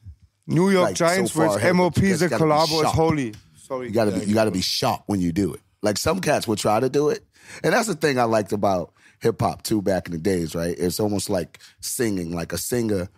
New 0.48 0.70
York 0.70 0.88
Like, 0.88 0.96
Giants 0.96 1.32
far 1.32 1.48
with 1.48 1.58
ahead, 1.58 1.72
but 1.72 1.78
MOP. 1.78 1.98
you 2.02 2.14
The 2.14 2.28
just 2.28 2.30
gotta 2.32 2.44
be 2.44 2.50
collabo 2.52 2.84
is 2.84 2.92
holy. 2.92 3.34
Sorry. 3.66 3.88
You 3.88 3.94
gotta 3.94 4.12
be, 4.12 4.26
you 4.26 4.34
gotta 4.34 4.52
be 4.52 4.62
sharp 4.62 5.04
when 5.08 5.22
you 5.22 5.32
do 5.32 5.54
it. 5.54 5.62
Like 5.82 5.98
some 5.98 6.20
cats 6.20 6.46
will 6.48 6.56
try 6.58 6.80
to 6.82 6.90
do 6.90 7.10
it, 7.10 7.24
and 7.64 7.72
that's 7.74 7.88
the 7.88 7.96
thing 7.96 8.18
I 8.20 8.24
liked 8.24 8.52
about 8.52 8.92
hip 9.20 9.42
hop 9.42 9.64
too 9.64 9.82
back 9.82 10.08
in 10.08 10.14
the 10.14 10.18
days. 10.18 10.56
Right? 10.56 10.76
It's 10.78 11.00
almost 11.00 11.30
like 11.30 11.60
singing. 11.80 12.32
Like 12.32 12.54
a 12.54 12.58
singer, 12.58 13.10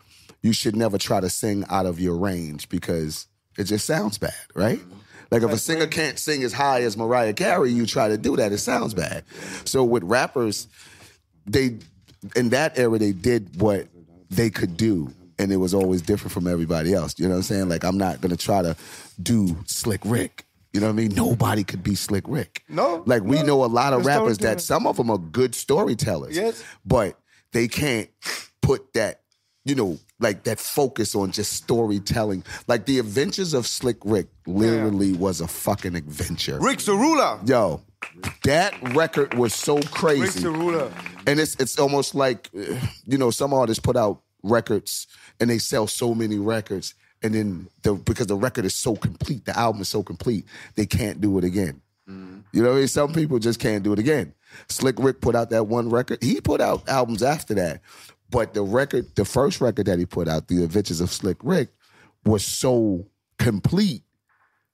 you 0.41 0.53
should 0.53 0.75
never 0.75 0.97
try 0.97 1.19
to 1.19 1.29
sing 1.29 1.65
out 1.69 1.85
of 1.85 1.99
your 1.99 2.17
range 2.17 2.69
because 2.69 3.27
it 3.57 3.65
just 3.65 3.85
sounds 3.85 4.17
bad, 4.17 4.33
right? 4.55 4.79
Mm-hmm. 4.79 4.95
Like 5.31 5.43
if 5.43 5.51
a 5.51 5.57
singer 5.57 5.85
can't 5.85 6.17
sing 6.17 6.43
as 6.43 6.53
high 6.53 6.81
as 6.81 6.97
Mariah 6.97 7.33
Carey, 7.33 7.71
you 7.71 7.85
try 7.85 8.07
to 8.07 8.17
do 8.17 8.35
that, 8.37 8.51
it 8.51 8.57
sounds 8.57 8.95
bad. 8.95 9.23
So 9.63 9.83
with 9.83 10.03
rappers, 10.03 10.67
they 11.45 11.77
in 12.35 12.49
that 12.49 12.77
era 12.77 12.97
they 12.97 13.11
did 13.11 13.61
what 13.61 13.87
they 14.29 14.49
could 14.49 14.77
do 14.77 15.11
and 15.37 15.51
it 15.51 15.57
was 15.57 15.73
always 15.73 16.01
different 16.01 16.31
from 16.33 16.47
everybody 16.47 16.93
else 16.93 17.15
you 17.17 17.25
know 17.25 17.31
what 17.31 17.37
i'm 17.37 17.43
saying 17.43 17.69
like 17.69 17.83
i'm 17.83 17.97
not 17.97 18.19
gonna 18.21 18.35
try 18.35 18.61
to 18.61 18.75
do 19.21 19.55
slick 19.65 20.01
rick 20.03 20.45
you 20.73 20.79
know 20.79 20.87
what 20.87 20.93
i 20.93 20.95
mean 20.95 21.09
nobody 21.15 21.63
could 21.63 21.83
be 21.83 21.95
slick 21.95 22.23
rick 22.27 22.63
No, 22.69 23.03
like 23.05 23.23
we 23.23 23.37
no. 23.37 23.43
know 23.43 23.63
a 23.65 23.67
lot 23.67 23.93
of 23.93 24.05
rappers 24.05 24.37
that 24.39 24.61
some 24.61 24.85
of 24.87 24.97
them 24.97 25.09
are 25.09 25.17
good 25.17 25.55
storytellers 25.55 26.35
Yes. 26.35 26.63
but 26.85 27.19
they 27.53 27.67
can't 27.67 28.09
put 28.61 28.93
that 28.93 29.21
you 29.65 29.75
know 29.75 29.97
like 30.19 30.43
that 30.43 30.59
focus 30.59 31.15
on 31.15 31.31
just 31.31 31.53
storytelling 31.53 32.43
like 32.67 32.85
the 32.85 32.99
adventures 32.99 33.53
of 33.53 33.65
slick 33.65 33.97
rick 34.03 34.27
literally 34.45 35.13
was 35.13 35.41
a 35.41 35.47
fucking 35.47 35.95
adventure 35.95 36.59
Rick 36.59 36.85
Ruler. 36.87 37.39
Yo, 37.45 37.81
that 38.43 38.73
record 38.95 39.33
was 39.35 39.53
so 39.53 39.79
crazy. 39.81 40.41
the 40.41 40.49
Ruler. 40.51 40.91
And 41.27 41.39
it's 41.39 41.55
it's 41.55 41.77
almost 41.79 42.15
like 42.15 42.49
you 42.53 43.17
know, 43.17 43.29
some 43.31 43.53
artists 43.53 43.81
put 43.81 43.95
out 43.97 44.21
records 44.43 45.07
and 45.39 45.49
they 45.49 45.57
sell 45.57 45.85
so 45.87 46.13
many 46.15 46.37
records 46.37 46.95
and 47.21 47.33
then 47.33 47.67
the 47.83 47.93
because 47.93 48.27
the 48.27 48.35
record 48.35 48.65
is 48.65 48.75
so 48.75 48.95
complete, 48.95 49.45
the 49.45 49.57
album 49.57 49.81
is 49.81 49.89
so 49.89 50.03
complete, 50.03 50.45
they 50.75 50.85
can't 50.85 51.21
do 51.21 51.37
it 51.37 51.43
again. 51.43 51.81
Mm-hmm. 52.09 52.39
You 52.51 52.63
know, 52.63 52.69
what 52.69 52.75
I 52.75 52.79
mean? 52.79 52.87
some 52.87 53.13
people 53.13 53.39
just 53.39 53.59
can't 53.59 53.83
do 53.83 53.93
it 53.93 53.99
again. 53.99 54.33
Slick 54.67 54.95
Rick 54.97 55.21
put 55.21 55.35
out 55.35 55.49
that 55.51 55.65
one 55.65 55.89
record. 55.89 56.23
He 56.23 56.41
put 56.41 56.61
out 56.61 56.87
albums 56.89 57.21
after 57.21 57.53
that, 57.55 57.81
but 58.31 58.53
the 58.53 58.63
record, 58.63 59.15
the 59.15 59.25
first 59.25 59.61
record 59.61 59.85
that 59.87 59.99
he 59.99 60.05
put 60.05 60.27
out, 60.27 60.47
The 60.47 60.63
Adventures 60.63 61.01
of 61.01 61.11
Slick 61.11 61.37
Rick, 61.43 61.69
was 62.25 62.43
so 62.43 63.05
complete. 63.37 64.03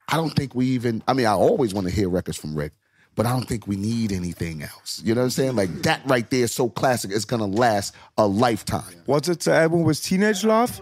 I 0.07 0.17
don't 0.17 0.35
think 0.35 0.55
we 0.55 0.67
even. 0.67 1.03
I 1.07 1.13
mean, 1.13 1.25
I 1.25 1.31
always 1.31 1.73
want 1.73 1.87
to 1.87 1.93
hear 1.93 2.09
records 2.09 2.37
from 2.37 2.55
Rick, 2.55 2.73
but 3.15 3.25
I 3.25 3.31
don't 3.31 3.47
think 3.47 3.67
we 3.67 3.75
need 3.75 4.11
anything 4.11 4.61
else. 4.63 5.01
You 5.03 5.15
know 5.15 5.21
what 5.21 5.25
I'm 5.25 5.31
saying? 5.31 5.55
Like 5.55 5.71
that 5.83 6.01
right 6.05 6.29
there 6.29 6.43
is 6.43 6.53
so 6.53 6.69
classic. 6.69 7.11
It's 7.11 7.25
gonna 7.25 7.45
last 7.45 7.95
a 8.17 8.27
lifetime. 8.27 8.83
Was 9.07 9.29
it 9.29 9.39
the 9.41 9.53
album 9.53 9.83
with 9.83 10.01
Teenage 10.03 10.43
Love? 10.43 10.79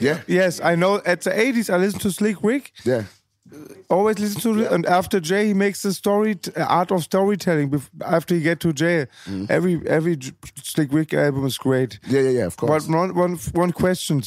Yeah, 0.00 0.20
Yes, 0.26 0.60
I 0.60 0.74
know. 0.74 1.00
At 1.06 1.20
the 1.22 1.30
80s, 1.30 1.72
I 1.72 1.76
listened 1.76 2.02
to 2.02 2.10
Slick 2.10 2.42
Rick. 2.42 2.72
yeah. 2.84 3.04
Always 3.88 4.18
listen 4.18 4.40
to 4.54 4.64
it. 4.64 4.72
And 4.72 4.84
after 4.86 5.20
Jay, 5.20 5.46
he 5.46 5.54
makes 5.54 5.82
the 5.82 5.92
story 5.94 6.36
uh, 6.56 6.62
art 6.62 6.90
of 6.90 7.04
storytelling. 7.04 7.80
After 8.04 8.34
he 8.34 8.40
get 8.40 8.58
to 8.60 8.72
jail, 8.72 9.06
every 9.48 9.80
every 9.86 10.18
Slick 10.60 10.92
Rick 10.92 11.14
album 11.14 11.46
is 11.46 11.56
great. 11.56 12.00
Yeah, 12.08 12.22
yeah, 12.22 12.30
yeah, 12.30 12.46
of 12.46 12.56
course. 12.56 12.86
But 12.88 12.92
one, 12.96 13.14
one, 13.14 13.36
one 13.54 13.70
question: 13.72 14.22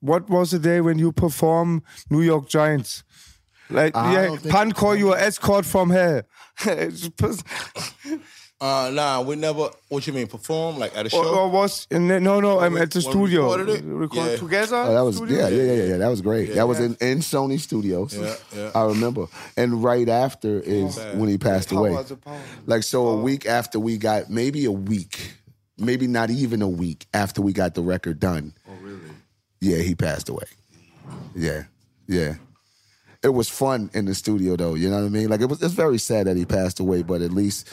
What 0.00 0.28
was 0.28 0.50
the 0.50 0.58
day 0.58 0.80
when 0.80 0.98
you 0.98 1.12
perform 1.12 1.84
New 2.10 2.22
York 2.22 2.48
Giants? 2.48 3.04
Like, 3.70 3.96
I 3.96 4.12
yeah, 4.12 4.26
don't 4.26 4.48
Pan 4.48 4.72
call 4.72 4.94
you 4.94 5.12
an 5.12 5.20
escort 5.20 5.64
from 5.66 5.90
hell. 5.90 6.22
It's 6.64 7.10
Uh, 8.58 8.90
nah, 8.90 9.20
we 9.20 9.36
never. 9.36 9.68
What 9.90 10.06
you 10.06 10.14
mean? 10.14 10.28
Perform 10.28 10.78
like 10.78 10.96
at 10.96 11.04
a 11.04 11.10
show? 11.10 11.22
or 11.22 11.50
was 11.50 11.86
no, 11.90 12.18
no? 12.40 12.58
I'm 12.58 12.74
at 12.78 12.90
the 12.90 13.00
When 13.00 13.20
we 13.20 13.28
studio. 13.28 13.42
recorded 13.42 13.68
it? 13.68 13.84
Record 13.84 14.30
Yeah. 14.30 14.36
together. 14.36 14.76
Oh, 14.76 14.94
that 14.94 15.04
was 15.04 15.16
studio? 15.16 15.36
yeah, 15.40 15.48
yeah, 15.48 15.62
yeah, 15.62 15.72
yeah, 15.72 15.84
yeah. 15.84 15.96
That 15.98 16.08
was 16.08 16.22
great. 16.22 16.54
that 16.54 16.66
was 16.66 16.80
in, 16.80 16.96
in 17.02 17.18
Sony 17.18 17.60
Studios. 17.60 18.16
Yeah, 18.16 18.34
yeah. 18.56 18.70
I 18.74 18.84
remember. 18.86 19.26
And 19.58 19.84
right 19.84 20.08
after 20.08 20.60
is 20.60 20.96
when 21.16 21.28
he 21.28 21.36
passed 21.36 21.68
Power, 21.68 21.88
away. 21.88 22.04
Like 22.64 22.82
so, 22.82 23.08
a 23.08 23.16
week 23.16 23.44
after 23.44 23.78
we 23.78 23.98
got 23.98 24.30
maybe 24.30 24.64
a 24.64 24.72
week, 24.72 25.34
maybe 25.76 26.06
not 26.06 26.30
even 26.30 26.62
a 26.62 26.68
week 26.68 27.04
after 27.12 27.42
we 27.42 27.52
got 27.52 27.74
the 27.74 27.82
record 27.82 28.18
done. 28.20 28.54
Oh, 28.66 28.72
really? 28.80 29.00
Yeah, 29.60 29.82
he 29.82 29.94
passed 29.94 30.30
away. 30.30 30.46
Yeah, 31.34 31.64
yeah. 32.08 32.36
It 33.26 33.34
was 33.34 33.48
fun 33.50 33.90
in 33.92 34.06
the 34.06 34.14
studio 34.14 34.56
though. 34.56 34.74
You 34.74 34.88
know 34.88 35.00
what 35.00 35.06
I 35.06 35.10
mean? 35.10 35.28
Like 35.28 35.40
it 35.40 35.46
was. 35.46 35.60
It's 35.60 35.74
very 35.74 35.98
sad 35.98 36.26
that 36.28 36.36
he 36.36 36.46
passed 36.46 36.80
away, 36.80 37.02
but 37.02 37.20
at 37.20 37.32
least. 37.32 37.68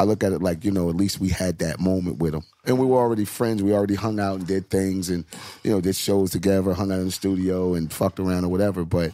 I 0.00 0.04
look 0.04 0.22
at 0.22 0.32
it 0.32 0.40
like, 0.40 0.64
you 0.64 0.70
know, 0.70 0.88
at 0.90 0.94
least 0.94 1.18
we 1.18 1.28
had 1.28 1.58
that 1.58 1.80
moment 1.80 2.18
with 2.18 2.32
him. 2.32 2.44
And 2.64 2.78
we 2.78 2.86
were 2.86 2.98
already 2.98 3.24
friends. 3.24 3.64
We 3.64 3.72
already 3.72 3.96
hung 3.96 4.20
out 4.20 4.36
and 4.38 4.46
did 4.46 4.70
things 4.70 5.10
and, 5.10 5.24
you 5.64 5.72
know, 5.72 5.80
did 5.80 5.96
shows 5.96 6.30
together, 6.30 6.72
hung 6.72 6.92
out 6.92 7.00
in 7.00 7.06
the 7.06 7.10
studio 7.10 7.74
and 7.74 7.92
fucked 7.92 8.20
around 8.20 8.44
or 8.44 8.48
whatever. 8.48 8.84
But 8.84 9.10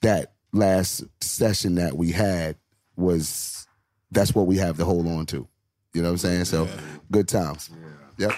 that 0.00 0.32
last 0.50 1.04
session 1.20 1.74
that 1.74 1.94
we 1.94 2.10
had 2.10 2.56
was 2.96 3.66
that's 4.10 4.34
what 4.34 4.46
we 4.46 4.56
have 4.56 4.78
to 4.78 4.86
hold 4.86 5.06
on 5.06 5.26
to. 5.26 5.46
You 5.92 6.00
know 6.00 6.08
what 6.08 6.12
I'm 6.12 6.18
saying? 6.18 6.44
So 6.46 6.68
good 7.10 7.28
times. 7.28 7.68
Yep. 8.16 8.32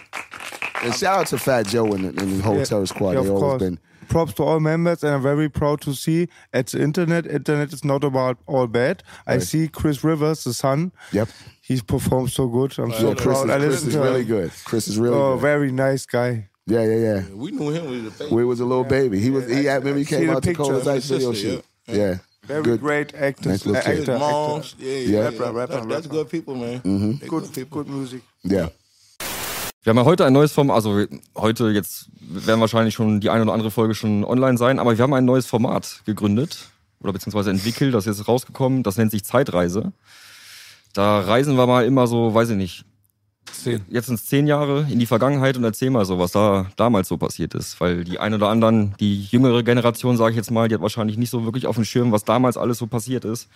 And 0.84 0.94
shout 0.94 1.18
out 1.20 1.26
to 1.28 1.38
Fat 1.38 1.66
Joe 1.66 1.92
and, 1.92 2.04
the- 2.04 2.22
and 2.22 2.38
the 2.38 2.42
whole 2.42 2.62
Terror 2.64 2.86
Squad. 2.86 3.12
Yeah, 3.14 3.20
they 3.22 3.28
of 3.28 3.34
always 3.34 3.42
course. 3.42 3.62
been 3.62 3.78
Props 4.08 4.34
to 4.34 4.42
all 4.42 4.60
members, 4.60 5.02
and 5.02 5.14
I'm 5.14 5.22
very 5.22 5.48
proud 5.48 5.80
to 5.80 5.94
see 5.94 6.28
at 6.52 6.66
the 6.66 6.82
internet. 6.82 7.26
Internet 7.26 7.72
is 7.72 7.84
not 7.84 8.04
about 8.04 8.36
all 8.46 8.66
bad. 8.66 9.02
I 9.26 9.38
see 9.38 9.66
Chris 9.66 10.04
Rivers, 10.04 10.44
the 10.44 10.52
son. 10.52 10.92
Yep. 11.12 11.28
He's 11.62 11.82
performed 11.82 12.30
so 12.30 12.46
good. 12.48 12.78
I'm 12.78 12.92
so 12.92 13.08
Yeah, 13.08 13.14
Chris 13.14 13.42
proud. 13.42 13.62
is, 13.62 13.66
Chris 13.66 13.82
is 13.86 13.94
to 13.94 14.00
really 14.02 14.24
good. 14.24 14.52
Chris 14.66 14.88
is 14.88 14.98
really 14.98 15.16
Oh, 15.16 15.34
good. 15.36 15.40
very 15.40 15.72
nice 15.72 16.04
guy. 16.04 16.48
Yeah, 16.66 16.84
yeah, 16.84 16.96
yeah. 16.96 17.22
we 17.34 17.50
knew 17.52 17.70
him. 17.70 17.90
We 17.90 18.02
was 18.02 18.14
a 18.14 18.18
baby. 18.24 18.34
We 18.34 18.44
was 18.44 18.60
a 18.60 18.64
little 18.66 18.84
baby. 18.84 19.20
He 19.20 19.30
was. 19.30 19.46
He 19.48 19.64
had. 19.64 19.78
Remember 19.78 19.98
he 20.00 20.04
see 20.04 20.16
came 20.16 20.26
the 20.26 20.32
out 20.34 20.42
to 20.42 20.48
picture. 20.48 20.62
Cole's 20.64 20.86
Ice 20.86 21.08
video 21.08 21.32
Sister, 21.32 21.48
shoot. 21.56 21.64
Yeah. 21.86 22.18
Very 22.44 22.62
Good. 22.62 22.80
great 22.80 23.14
actor. 23.14 23.48
Nice 23.48 23.64
little 23.64 23.78
actor, 23.78 24.00
actor. 24.00 24.18
moms. 24.18 24.74
Yeah, 24.78 24.92
Yeah. 24.92 24.98
yeah. 24.98 25.24
Rapper, 25.24 25.52
rapper, 25.52 25.72
That- 25.72 25.88
That's 25.88 26.06
rapper. 26.06 26.08
good 26.08 26.28
people, 26.30 26.54
man. 26.56 26.80
Mhm. 26.80 27.20
They 27.20 27.26
Good, 27.26 27.70
good 27.70 27.88
music. 27.88 28.20
Yeah. 28.42 28.68
Wir 29.84 29.90
haben 29.90 29.98
ja 29.98 30.06
heute 30.06 30.24
ein 30.24 30.32
neues 30.32 30.52
Format, 30.52 30.76
also 30.76 31.04
heute 31.36 31.68
jetzt 31.68 32.08
werden 32.18 32.58
wahrscheinlich 32.60 32.94
schon 32.94 33.20
die 33.20 33.28
eine 33.28 33.42
oder 33.42 33.52
andere 33.52 33.70
Folge 33.70 33.94
schon 33.94 34.24
online 34.24 34.56
sein, 34.56 34.78
aber 34.78 34.96
wir 34.96 35.02
haben 35.02 35.12
ein 35.12 35.26
neues 35.26 35.44
Format 35.44 36.00
gegründet 36.06 36.70
oder 37.00 37.12
beziehungsweise 37.12 37.50
entwickelt, 37.50 37.92
das 37.92 38.06
ist 38.06 38.16
jetzt 38.16 38.26
rausgekommen, 38.26 38.82
das 38.82 38.96
nennt 38.96 39.10
sich 39.10 39.24
Zeitreise. 39.24 39.92
Da 40.94 41.20
reisen 41.20 41.58
wir 41.58 41.66
mal 41.66 41.84
immer 41.84 42.06
so, 42.06 42.32
weiß 42.32 42.48
ich 42.50 42.56
nicht, 42.56 42.86
Zehn. 43.52 43.84
jetzt 43.90 44.06
sind 44.06 44.14
es 44.14 44.24
zehn 44.24 44.46
Jahre 44.46 44.86
in 44.88 45.00
die 45.00 45.06
Vergangenheit 45.06 45.58
und 45.58 45.64
erzähl 45.64 45.90
mal 45.90 46.06
so, 46.06 46.18
was 46.18 46.32
da 46.32 46.64
damals 46.76 47.08
so 47.08 47.18
passiert 47.18 47.52
ist. 47.52 47.78
Weil 47.78 48.04
die 48.04 48.18
ein 48.18 48.32
oder 48.32 48.48
anderen, 48.48 48.94
die 49.00 49.24
jüngere 49.24 49.62
Generation, 49.62 50.16
sage 50.16 50.30
ich 50.30 50.36
jetzt 50.38 50.50
mal, 50.50 50.66
die 50.68 50.76
hat 50.76 50.82
wahrscheinlich 50.82 51.18
nicht 51.18 51.30
so 51.30 51.44
wirklich 51.44 51.66
auf 51.66 51.74
dem 51.74 51.84
Schirm, 51.84 52.10
was 52.10 52.24
damals 52.24 52.56
alles 52.56 52.78
so 52.78 52.86
passiert 52.86 53.26
ist. 53.26 53.50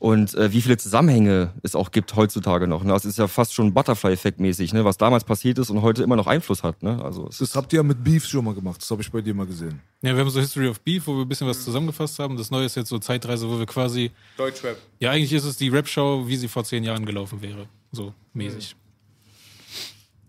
Und 0.00 0.34
äh, 0.34 0.50
wie 0.50 0.62
viele 0.62 0.78
Zusammenhänge 0.78 1.52
es 1.62 1.74
auch 1.74 1.90
gibt 1.90 2.16
heutzutage 2.16 2.66
noch. 2.66 2.82
Ne? 2.84 2.92
Das 2.94 3.04
ist 3.04 3.18
ja 3.18 3.28
fast 3.28 3.52
schon 3.52 3.74
Butterfly-Effekt 3.74 4.40
mäßig, 4.40 4.72
ne? 4.72 4.82
was 4.82 4.96
damals 4.96 5.24
passiert 5.24 5.58
ist 5.58 5.68
und 5.68 5.82
heute 5.82 6.02
immer 6.02 6.16
noch 6.16 6.26
Einfluss 6.26 6.62
hat. 6.62 6.82
Ne? 6.82 7.04
Also 7.04 7.28
es 7.28 7.36
Das 7.36 7.54
habt 7.54 7.70
ihr 7.74 7.76
ja 7.76 7.82
mit 7.82 8.02
Beef 8.02 8.26
schon 8.26 8.42
mal 8.46 8.54
gemacht. 8.54 8.80
Das 8.80 8.90
habe 8.90 9.02
ich 9.02 9.12
bei 9.12 9.20
dir 9.20 9.34
mal 9.34 9.44
gesehen. 9.46 9.78
Ja, 10.00 10.14
wir 10.14 10.20
haben 10.22 10.30
so 10.30 10.40
History 10.40 10.68
of 10.68 10.80
Beef, 10.80 11.06
wo 11.06 11.16
wir 11.16 11.22
ein 11.26 11.28
bisschen 11.28 11.46
was 11.46 11.62
zusammengefasst 11.62 12.18
haben. 12.18 12.38
Das 12.38 12.50
Neue 12.50 12.64
ist 12.64 12.76
jetzt 12.76 12.88
so 12.88 12.98
Zeitreise, 12.98 13.46
wo 13.46 13.58
wir 13.58 13.66
quasi. 13.66 14.10
Deutschrap. 14.38 14.78
Ja, 15.00 15.10
eigentlich 15.10 15.34
ist 15.34 15.44
es 15.44 15.58
die 15.58 15.68
Rap-Show, 15.68 16.26
wie 16.26 16.36
sie 16.36 16.48
vor 16.48 16.64
zehn 16.64 16.82
Jahren 16.82 17.04
gelaufen 17.04 17.42
wäre. 17.42 17.66
So 17.92 18.14
mäßig. 18.32 18.74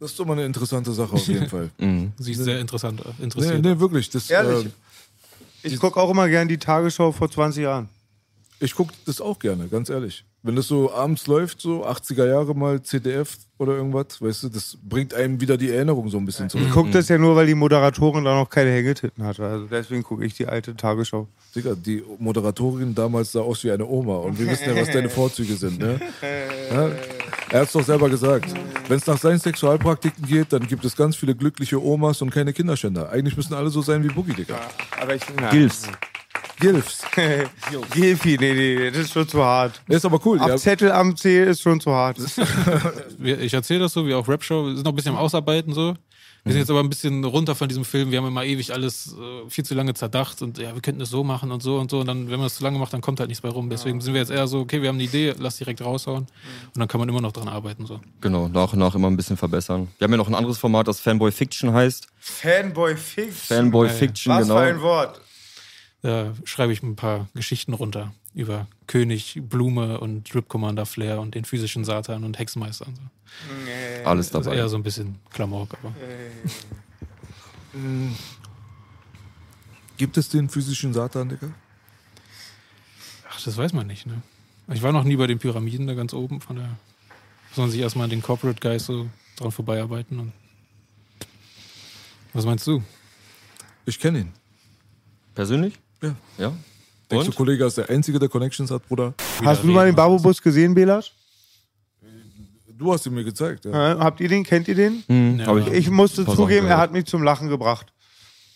Das 0.01 0.11
ist 0.11 0.19
doch 0.19 0.25
mal 0.25 0.33
eine 0.33 0.45
interessante 0.47 0.91
Sache 0.91 1.13
auf 1.13 1.27
jeden 1.27 1.47
Fall. 1.49 1.69
Sie 2.17 2.31
ist 2.33 2.43
sehr 2.43 2.59
interessant, 2.59 2.99
äh, 2.99 3.03
Nee, 3.19 3.23
interessiert. 3.23 3.61
nee, 3.63 3.79
wirklich. 3.79 4.09
Das, 4.09 4.29
Ehrlich? 4.29 4.65
äh, 4.65 5.67
Ich 5.69 5.79
gucke 5.79 5.97
auch 5.97 6.09
immer 6.11 6.27
gern 6.27 6.49
die 6.49 6.57
Tagesschau 6.57 7.13
vor 7.13 7.31
20 7.31 7.63
Jahren. 7.63 7.87
Ich 8.61 8.75
gucke 8.75 8.93
das 9.05 9.19
auch 9.19 9.39
gerne, 9.39 9.67
ganz 9.67 9.89
ehrlich. 9.89 10.23
Wenn 10.43 10.55
das 10.55 10.67
so 10.67 10.93
abends 10.93 11.25
läuft, 11.27 11.61
so 11.61 11.85
80er 11.85 12.27
Jahre 12.27 12.55
mal 12.55 12.81
CDF 12.81 13.37
oder 13.57 13.73
irgendwas, 13.73 14.21
weißt 14.21 14.43
du, 14.43 14.49
das 14.49 14.77
bringt 14.83 15.13
einem 15.13 15.41
wieder 15.41 15.57
die 15.57 15.69
Erinnerung 15.69 16.09
so 16.09 16.17
ein 16.17 16.25
bisschen 16.25 16.49
zurück. 16.49 16.65
Ich 16.67 16.73
gucke 16.73 16.91
das 16.91 17.09
ja 17.09 17.17
nur, 17.17 17.35
weil 17.35 17.47
die 17.47 17.55
Moderatorin 17.55 18.23
da 18.23 18.35
noch 18.35 18.49
keine 18.49 18.71
Hängetitten 18.71 19.23
hatte. 19.23 19.43
Also 19.43 19.65
deswegen 19.65 20.03
gucke 20.03 20.23
ich 20.25 20.35
die 20.35 20.45
alte 20.45 20.75
Tagesschau. 20.75 21.27
Digga, 21.55 21.75
die 21.75 22.03
Moderatorin 22.19 22.93
damals 22.93 23.31
sah 23.31 23.41
aus 23.41 23.63
wie 23.63 23.71
eine 23.71 23.85
Oma 23.85 24.17
und 24.17 24.39
wir 24.39 24.47
wissen 24.47 24.75
ja, 24.75 24.79
was 24.79 24.91
deine 24.91 25.09
Vorzüge 25.09 25.55
sind. 25.55 25.79
Ne? 25.79 25.99
Ja? 26.71 26.89
Er 27.49 27.59
hat 27.59 27.67
es 27.67 27.73
doch 27.73 27.83
selber 27.83 28.09
gesagt. 28.09 28.53
Wenn 28.87 28.97
es 28.97 29.05
nach 29.05 29.17
seinen 29.17 29.39
Sexualpraktiken 29.39 30.25
geht, 30.25 30.53
dann 30.53 30.65
gibt 30.67 30.85
es 30.85 30.95
ganz 30.95 31.17
viele 31.17 31.35
glückliche 31.35 31.83
Omas 31.83 32.21
und 32.21 32.29
keine 32.29 32.53
Kinderschänder. 32.53 33.09
Eigentlich 33.09 33.35
müssen 33.35 33.53
alle 33.53 33.69
so 33.69 33.81
sein 33.81 34.03
wie 34.03 34.07
Boogie, 34.07 34.33
Digga. 34.33 34.57
Aber 35.01 35.15
ich 35.15 35.23
na, 35.35 35.49
Gilfs. 35.49 35.83
Gilfs. 36.59 37.01
Gilfi, 37.93 38.37
nee, 38.39 38.53
nee, 38.53 38.75
nee, 38.75 38.91
das 38.91 38.99
ist 39.01 39.13
schon 39.13 39.27
zu 39.27 39.43
hart. 39.43 39.81
Ist 39.87 40.05
aber 40.05 40.19
cool. 40.25 40.39
Ab 40.39 40.49
Ja. 40.49 40.57
Zettel 40.57 40.91
am 40.91 41.15
C 41.15 41.43
ist 41.43 41.61
schon 41.61 41.79
zu 41.79 41.91
hart. 41.91 42.17
Ich 43.23 43.53
erzähle 43.53 43.81
das 43.81 43.93
so, 43.93 44.05
wie 44.07 44.13
auch 44.13 44.27
Rap-Show. 44.27 44.65
Wir 44.67 44.75
sind 44.75 44.85
noch 44.85 44.91
ein 44.91 44.95
bisschen 44.95 45.13
am 45.13 45.17
Ausarbeiten 45.19 45.73
so. 45.73 45.95
Wir 46.43 46.53
sind 46.53 46.61
jetzt 46.61 46.71
aber 46.71 46.79
ein 46.79 46.89
bisschen 46.89 47.23
runter 47.23 47.53
von 47.53 47.67
diesem 47.67 47.85
Film. 47.85 48.09
Wir 48.09 48.17
haben 48.17 48.25
immer 48.27 48.43
ewig 48.43 48.73
alles 48.73 49.13
äh, 49.13 49.47
viel 49.47 49.63
zu 49.63 49.75
lange 49.75 49.93
zerdacht 49.93 50.41
und 50.41 50.57
ja, 50.57 50.73
wir 50.73 50.81
könnten 50.81 51.01
es 51.01 51.11
so 51.11 51.23
machen 51.23 51.51
und 51.51 51.61
so 51.61 51.77
und 51.77 51.91
so. 51.91 51.99
Und 51.99 52.07
dann, 52.07 52.31
wenn 52.31 52.39
man 52.39 52.47
es 52.47 52.55
zu 52.55 52.63
lange 52.63 52.79
macht, 52.79 52.93
dann 52.93 53.01
kommt 53.01 53.19
halt 53.19 53.29
nichts 53.29 53.41
bei 53.43 53.49
rum. 53.49 53.69
Deswegen 53.69 54.01
sind 54.01 54.15
wir 54.15 54.21
jetzt 54.21 54.31
eher 54.31 54.47
so, 54.47 54.59
okay, 54.61 54.81
wir 54.81 54.89
haben 54.89 54.95
eine 54.95 55.03
Idee, 55.03 55.35
lass 55.37 55.57
direkt 55.57 55.81
raushauen. 55.81 56.23
Und 56.23 56.77
dann 56.79 56.87
kann 56.87 56.99
man 56.99 57.07
immer 57.09 57.21
noch 57.21 57.31
dran 57.31 57.47
arbeiten. 57.47 57.85
So. 57.85 57.99
Genau, 58.21 58.47
nach 58.47 58.73
und 58.73 58.79
nach 58.79 58.95
immer 58.95 59.07
ein 59.07 59.17
bisschen 59.17 59.37
verbessern. 59.37 59.87
Wir 59.99 60.05
haben 60.05 60.11
ja 60.11 60.17
noch 60.17 60.27
ein 60.29 60.33
anderes 60.35 60.57
Format, 60.57 60.87
das 60.87 60.99
Fanboy 60.99 61.31
Fiction 61.31 61.73
heißt. 61.73 62.07
Fanboy 62.19 62.97
Fiction. 62.97 63.57
Fanboy 63.57 63.89
Fiction, 63.89 64.33
Was 64.33 64.41
genau. 64.47 64.55
für 64.57 64.63
ein 64.63 64.81
Wort. 64.81 65.21
Da 66.01 66.33
schreibe 66.45 66.73
ich 66.73 66.81
ein 66.81 66.95
paar 66.95 67.27
Geschichten 67.35 67.73
runter 67.73 68.13
über 68.33 68.67
König, 68.87 69.39
Blume 69.43 69.99
und 69.99 70.33
Rip 70.33 70.47
Commander 70.49 70.85
Flair 70.85 71.19
und 71.19 71.35
den 71.35 71.45
physischen 71.45 71.83
Satan 71.85 72.23
und 72.23 72.39
Hexenmeister 72.39 72.87
und 72.87 72.95
so. 72.95 73.01
Alles 74.05 74.33
Also 74.33 74.49
dabei. 74.49 74.57
eher 74.57 74.69
so 74.69 74.77
ein 74.77 74.83
bisschen 74.83 75.19
Klamauk, 75.29 75.69
aber. 75.79 75.93
Gibt 79.97 80.17
es 80.17 80.29
den 80.29 80.49
physischen 80.49 80.93
Satan, 80.93 81.29
Digga? 81.29 81.51
Ach, 83.29 83.41
das 83.43 83.55
weiß 83.57 83.73
man 83.73 83.87
nicht, 83.87 84.05
ne? 84.07 84.21
Ich 84.73 84.81
war 84.81 84.91
noch 84.91 85.03
nie 85.03 85.15
bei 85.15 85.27
den 85.27 85.39
Pyramiden 85.39 85.87
da 85.87 85.93
ganz 85.93 86.13
oben, 86.13 86.41
von 86.41 86.55
daher 86.55 86.77
muss 87.49 87.57
man 87.57 87.69
sich 87.71 87.81
erstmal 87.81 88.05
an 88.05 88.09
den 88.09 88.21
Corporate 88.21 88.59
Guys 88.59 88.85
so 88.85 89.09
dran 89.37 89.51
vorbeiarbeiten. 89.51 90.19
Und 90.19 90.33
Was 92.33 92.45
meinst 92.45 92.65
du? 92.67 92.81
Ich 93.85 93.99
kenne 93.99 94.19
ihn. 94.19 94.33
Persönlich? 95.35 95.77
Ja. 96.01 96.15
Ja. 96.37 96.53
Denkst 97.09 97.27
du? 97.27 97.31
Kollege 97.33 97.65
ist 97.65 97.77
der 97.77 97.89
Einzige, 97.89 98.19
der 98.19 98.29
Connections 98.29 98.71
hat, 98.71 98.87
Bruder? 98.87 99.13
Hast 99.43 99.63
du 99.63 99.67
mal 99.67 99.85
den 99.85 99.95
Babobus 99.95 100.41
gesehen, 100.41 100.73
Belas? 100.73 101.11
Du 102.77 102.91
hast 102.91 103.05
ihn 103.05 103.13
mir 103.13 103.23
gezeigt, 103.23 103.65
ja. 103.65 103.91
Äh, 103.93 103.99
habt 103.99 104.19
ihr 104.21 104.27
den? 104.29 104.43
Kennt 104.43 104.67
ihr 104.67 104.73
den? 104.75 105.03
Hm, 105.07 105.41
hab 105.45 105.57
ich, 105.57 105.67
Ich 105.67 105.89
musste 105.91 106.25
zugeben, 106.25 106.65
er 106.67 106.77
hat 106.77 106.91
mich 106.91 107.05
zum 107.05 107.21
Lachen 107.21 107.47
gebracht. 107.47 107.87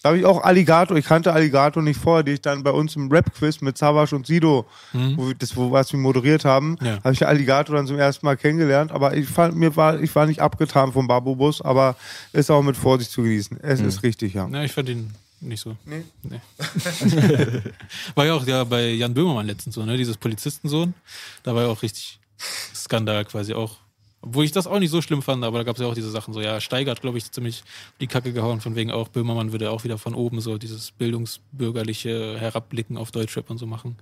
Da 0.02 0.10
habe 0.10 0.20
ich 0.20 0.26
auch 0.26 0.44
Alligator, 0.44 0.96
ich 0.98 1.06
kannte 1.06 1.34
Alligator 1.34 1.82
nicht 1.84 2.00
vorher, 2.00 2.24
die 2.24 2.34
ich 2.34 2.42
dann 2.42 2.64
bei 2.64 2.70
uns 2.72 2.96
im 2.96 3.12
Rap-Quiz 3.12 3.62
mit 3.62 3.78
Savas 3.78 4.14
und 4.14 4.26
Sido, 4.28 4.66
wo 4.94 5.28
wir 5.28 5.36
das, 5.36 5.56
wo 5.56 5.72
was 5.72 5.92
wir 5.92 6.00
moderiert 6.00 6.46
haben, 6.46 6.78
Ja. 6.82 7.04
habe 7.04 7.14
ich 7.14 7.26
Alligator 7.26 7.76
dann 7.76 7.88
zum 7.88 7.98
ersten 8.00 8.26
Mal 8.26 8.38
kennengelernt. 8.38 8.92
Aber 8.92 9.16
ich 9.18 9.28
fand, 9.28 9.56
mir 9.56 9.76
war, 9.76 10.00
ich 10.00 10.16
war 10.16 10.26
nicht 10.28 10.42
abgetan 10.42 10.92
vom 10.94 11.08
Babobus, 11.08 11.62
aber 11.62 11.96
ist 12.34 12.50
auch 12.52 12.62
mit 12.64 12.78
Vorsicht 12.78 13.12
zu 13.12 13.24
genießen. 13.24 13.60
Es 13.62 13.80
ist 13.82 14.02
richtig, 14.04 14.34
ja. 14.36 14.48
Ja, 14.48 14.64
ich 14.64 14.72
fand 14.74 14.90
ihn 14.90 15.12
nicht 15.46 15.62
so. 15.62 15.76
Nee? 15.86 16.04
Nee. 16.24 16.42
war 18.16 18.26
ja 18.26 18.34
auch 18.34 18.46
ja 18.46 18.64
bei 18.64 18.90
Jan 18.90 19.14
Böhmermann 19.14 19.48
letztens 19.48 19.76
so, 19.76 19.86
ne? 19.86 19.98
Dieses 19.98 20.18
Polizistensohn. 20.18 20.94
Da 21.44 21.56
war 21.56 21.64
ja 21.64 21.70
auch 21.70 21.82
richtig 21.82 22.20
Skandal 22.74 23.26
quasi 23.26 23.54
auch. 23.54 23.78
Obwohl 24.22 24.44
ich 24.44 24.52
das 24.52 24.66
auch 24.66 24.80
nicht 24.80 24.90
so 24.90 25.02
schlimm 25.04 25.22
fand, 25.22 25.44
aber 25.44 25.60
da 25.60 25.64
gab 25.64 25.76
es 25.76 25.82
ja 25.82 25.88
auch 25.88 25.94
diese 25.94 26.10
Sachen 26.10 26.34
so, 26.34 26.42
ja, 26.42 26.60
Steiger 26.60 26.92
hat, 26.92 27.02
glaube 27.02 27.20
ich, 27.20 27.32
ziemlich 27.32 27.64
die 28.00 28.08
Kacke 28.08 28.34
gehauen, 28.34 28.60
von 28.60 28.76
wegen 28.76 28.92
auch 28.92 29.08
Böhmermann 29.08 29.52
würde 29.52 29.70
auch 29.70 29.84
wieder 29.84 30.00
von 30.00 30.16
oben 30.16 30.42
so 30.42 30.58
dieses 30.58 30.92
bildungsbürgerliche 30.92 32.40
Herabblicken 32.40 32.98
auf 32.98 33.12
Deutschrap 33.12 33.52
und 33.52 33.60
so 33.60 33.68
machen. 33.68 33.98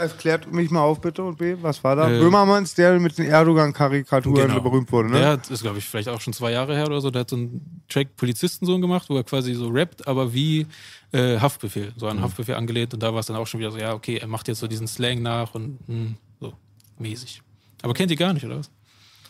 Erklärt 0.00 0.50
mich 0.50 0.70
mal 0.70 0.80
auf, 0.80 1.00
bitte, 1.00 1.22
und 1.22 1.36
B, 1.36 1.56
was 1.60 1.84
war 1.84 1.94
da? 1.94 2.10
Äh, 2.10 2.18
Böhmermanns, 2.20 2.74
der 2.74 2.98
mit 2.98 3.18
den 3.18 3.26
Erdogan-Karikaturen 3.26 4.48
Genau. 4.48 4.60
berühmt 4.62 4.90
wurde, 4.90 5.10
ne? 5.10 5.18
Der 5.18 5.28
hat, 5.28 5.50
ist 5.50 5.60
glaube 5.62 5.78
ich 5.78 5.84
vielleicht 5.84 6.08
auch 6.08 6.20
schon 6.20 6.32
zwei 6.32 6.52
Jahre 6.52 6.74
her 6.74 6.86
oder 6.86 7.00
so, 7.02 7.10
der 7.10 7.20
hat 7.20 7.30
so 7.30 7.36
einen 7.36 7.82
Track 7.88 8.16
Polizistensohn 8.16 8.80
gemacht, 8.80 9.10
wo 9.10 9.16
er 9.16 9.24
quasi 9.24 9.52
so 9.54 9.68
rappt, 9.68 10.08
aber 10.08 10.32
wie 10.32 10.66
äh, 11.12 11.38
Haftbefehl, 11.38 11.92
so 11.96 12.06
an 12.08 12.22
Haftbefehl 12.22 12.54
angelehnt 12.54 12.94
und 12.94 13.02
da 13.02 13.12
war 13.12 13.20
es 13.20 13.26
dann 13.26 13.36
auch 13.36 13.46
schon 13.46 13.60
wieder 13.60 13.70
so, 13.72 13.78
ja, 13.78 13.92
okay, 13.92 14.16
er 14.16 14.26
macht 14.26 14.48
jetzt 14.48 14.60
so 14.60 14.66
diesen 14.66 14.88
Slang 14.88 15.20
nach 15.20 15.54
und 15.54 15.78
mh, 15.86 16.14
so 16.40 16.54
mäßig. 16.98 17.42
Aber 17.82 17.92
kennt 17.92 18.10
ihr 18.10 18.16
gar 18.16 18.32
nicht, 18.32 18.44
oder 18.46 18.58
was? 18.58 18.70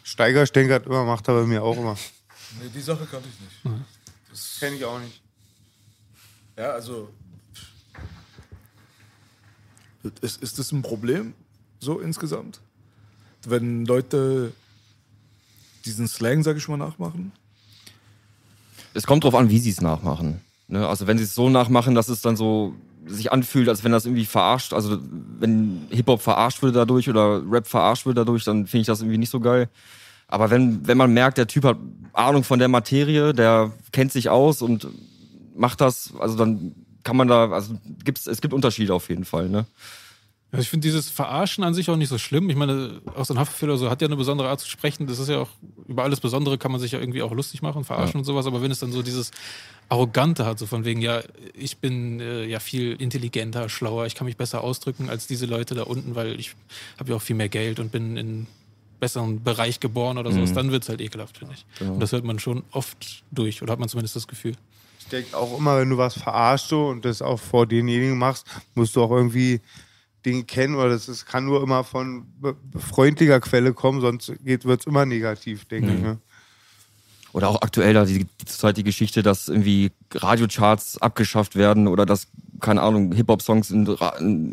Steiger 0.05 0.47
Stenkert 0.47 0.87
immer, 0.87 1.05
macht 1.05 1.27
er 1.29 1.35
bei 1.35 1.47
mir 1.47 1.63
auch 1.65 1.77
immer. 1.77 1.97
Nee, 2.61 2.69
die 2.75 2.81
Sache 2.81 3.07
kannte 3.11 3.29
ich 3.29 3.65
nicht. 3.65 4.61
Kenn 4.61 4.75
ich 4.75 4.85
auch 4.85 4.99
nicht. 5.01 5.21
Ja, 6.57 6.71
also. 6.71 7.09
Ist, 10.21 10.43
ist 10.43 10.59
das 10.59 10.73
ein 10.73 10.83
Problem, 10.83 11.35
so 11.79 12.01
insgesamt? 12.01 12.61
Wenn 13.47 13.85
Leute 13.85 14.53
diesen 15.85 16.09
Slang, 16.09 16.43
sag 16.43 16.57
ich 16.57 16.69
mal, 16.69 16.77
nachmachen? 16.77 17.33
Es 18.95 19.07
kommt 19.07 19.25
drauf 19.25 19.35
an, 19.35 19.51
wie 19.51 19.59
sie 19.59 19.71
es 19.71 19.81
nachmachen. 19.81 20.41
Ne? 20.69 20.87
Also 20.87 21.07
wenn 21.07 21.19
sie 21.19 21.25
es 21.25 21.35
so 21.35 21.49
nachmachen, 21.49 21.95
dass 21.95 22.09
es 22.09 22.23
dann 22.23 22.37
so 22.37 22.75
sich 23.07 23.33
anfühlt, 23.33 23.69
als 23.69 23.83
wenn 23.83 23.93
das 23.93 24.05
irgendwie 24.05 24.27
verarscht, 24.27 24.73
also 24.73 24.99
wenn 25.39 25.87
Hip-Hop 25.91 26.21
verarscht 26.21 26.63
würde 26.63 26.79
dadurch 26.79 27.09
oder 27.09 27.43
Rap 27.51 27.67
verarscht 27.67 28.07
würde 28.07 28.21
dadurch, 28.21 28.45
dann 28.45 28.67
finde 28.67 28.83
ich 28.83 28.87
das 28.87 29.01
irgendwie 29.01 29.19
nicht 29.19 29.31
so 29.31 29.41
geil. 29.41 29.69
Aber 30.29 30.51
wenn, 30.51 30.87
wenn 30.87 30.99
man 30.99 31.13
merkt, 31.13 31.39
der 31.39 31.47
Typ 31.47 31.65
hat 31.65 31.79
Ahnung 32.13 32.45
von 32.45 32.59
der 32.59 32.69
Materie, 32.69 33.33
der 33.33 33.73
kennt 33.91 34.13
sich 34.13 34.29
aus 34.29 34.63
und 34.63 34.87
macht 35.57 35.81
das, 35.81 36.13
also 36.19 36.37
dann 36.37 36.75
kann 37.05 37.17
man 37.17 37.29
da, 37.29 37.51
also 37.51 37.79
gibt's, 38.05 38.27
es 38.27 38.41
gibt 38.41 38.55
Unterschiede 38.55 38.95
auf 38.95 39.09
jeden 39.09 39.25
Fall, 39.25 39.49
ne? 39.49 39.67
Also 40.53 40.63
ich 40.63 40.69
finde 40.69 40.89
dieses 40.89 41.09
Verarschen 41.09 41.63
an 41.63 41.75
sich 41.75 41.89
auch 41.91 41.97
nicht 41.97 42.09
so 42.09 42.19
schlimm. 42.19 42.51
Ich 42.51 42.57
meine, 42.57 43.01
auch 43.15 43.25
so 43.25 43.33
ein 43.33 43.39
Haftbefehl 43.39 43.69
oder 43.69 43.79
so 43.79 43.89
hat 43.89 44.03
ja 44.03 44.09
eine 44.09 44.17
besondere 44.17 44.49
Art 44.49 44.59
zu 44.59 44.69
sprechen. 44.69 45.07
Das 45.07 45.21
ist 45.21 45.29
ja 45.29 45.39
auch, 45.39 45.49
über 45.87 46.03
alles 46.03 46.19
Besondere 46.19 46.59
kann 46.59 46.73
man 46.73 46.81
sich 46.81 46.91
ja 46.91 46.99
irgendwie 46.99 47.23
auch 47.23 47.33
lustig 47.33 47.63
machen, 47.63 47.85
verarschen 47.85 48.19
und 48.19 48.25
sowas. 48.25 48.47
Aber 48.47 48.61
wenn 48.61 48.73
es 48.73 48.81
dann 48.81 48.91
so 48.91 49.03
dieses 49.03 49.31
Arrogante 49.89 50.47
hat, 50.47 50.59
so 50.59 50.67
von 50.67 50.85
wegen, 50.85 51.01
ja, 51.01 51.23
ich 51.55 51.79
bin 51.79 52.19
äh, 52.19 52.47
ja 52.47 52.59
viel 52.59 52.95
intelligenter, 52.95 53.69
schlauer, 53.69 54.07
ich 54.07 54.17
kann 54.17 54.25
mich 54.25 54.37
besser 54.37 54.65
ausdrücken 54.65 55.09
als 55.09 55.29
diese 55.29 55.47
Leute 55.47 55.77
da 55.77 55.85
unten, 55.85 56.17
weil 56.17 56.41
ich 56.41 56.57
habe 56.99 57.11
ja 57.11 57.17
auch 57.17 57.23
viel 57.23 57.37
mehr 57.37 57.49
Geld 57.49 57.79
und 57.79 57.93
bin 57.93 58.17
in 58.17 58.19
einem 58.19 58.47
besseren 58.99 59.43
Bereich 59.45 59.79
geboren 59.79 60.19
oder 60.19 60.31
sowas, 60.33 60.53
dann 60.53 60.73
wird 60.73 60.83
es 60.83 60.89
halt 60.89 61.01
ekelhaft, 61.01 61.39
finde 61.39 61.55
ich. 61.55 61.65
Und 61.95 62.01
das 62.01 62.13
hört 62.13 62.25
man 62.25 62.39
schon 62.39 62.65
oft 62.71 63.23
durch, 63.31 63.63
oder 63.63 63.73
hat 63.73 63.79
man 63.79 63.89
zumindest 63.89 64.15
das 64.15 64.29
Gefühl. 64.29 64.55
Ich 65.13 65.19
denke 65.19 65.37
auch 65.37 65.59
immer, 65.59 65.79
wenn 65.79 65.91
du 65.91 65.99
was 65.99 66.15
verarschst 66.15 66.69
so, 66.69 66.87
und 66.87 67.05
das 67.05 67.21
auch 67.21 67.41
vor 67.41 67.67
denjenigen 67.67 68.17
machst, 68.17 68.47
musst 68.77 68.95
du 68.95 69.03
auch 69.03 69.11
irgendwie 69.11 69.61
den 70.25 70.47
kennen 70.47 70.77
oder 70.77 70.91
das 70.91 71.09
ist, 71.09 71.27
kann 71.27 71.47
nur 71.47 71.65
immer 71.65 71.83
von 71.83 72.27
freundlicher 72.79 73.41
Quelle 73.41 73.73
kommen, 73.73 74.01
sonst 74.01 74.33
wird 74.45 74.65
es 74.65 74.87
immer 74.87 75.07
negativ, 75.07 75.65
denke 75.65 75.93
ich. 75.93 76.01
Ne? 76.01 76.19
Oder 77.33 77.49
auch 77.49 77.61
aktuell 77.61 77.93
da 77.93 78.05
die, 78.05 78.25
die 78.25 78.45
zurzeit 78.45 78.77
die 78.77 78.85
Geschichte, 78.85 79.25
dass 79.25 79.49
irgendwie 79.49 79.91
Radiocharts 80.15 81.03
abgeschafft 81.03 81.57
werden 81.57 81.89
oder 81.89 82.07
dass, 82.07 82.29
keine 82.61 82.83
Ahnung, 82.83 83.13
Hip-Hop-Songs 83.13 83.73
in, 83.73 83.87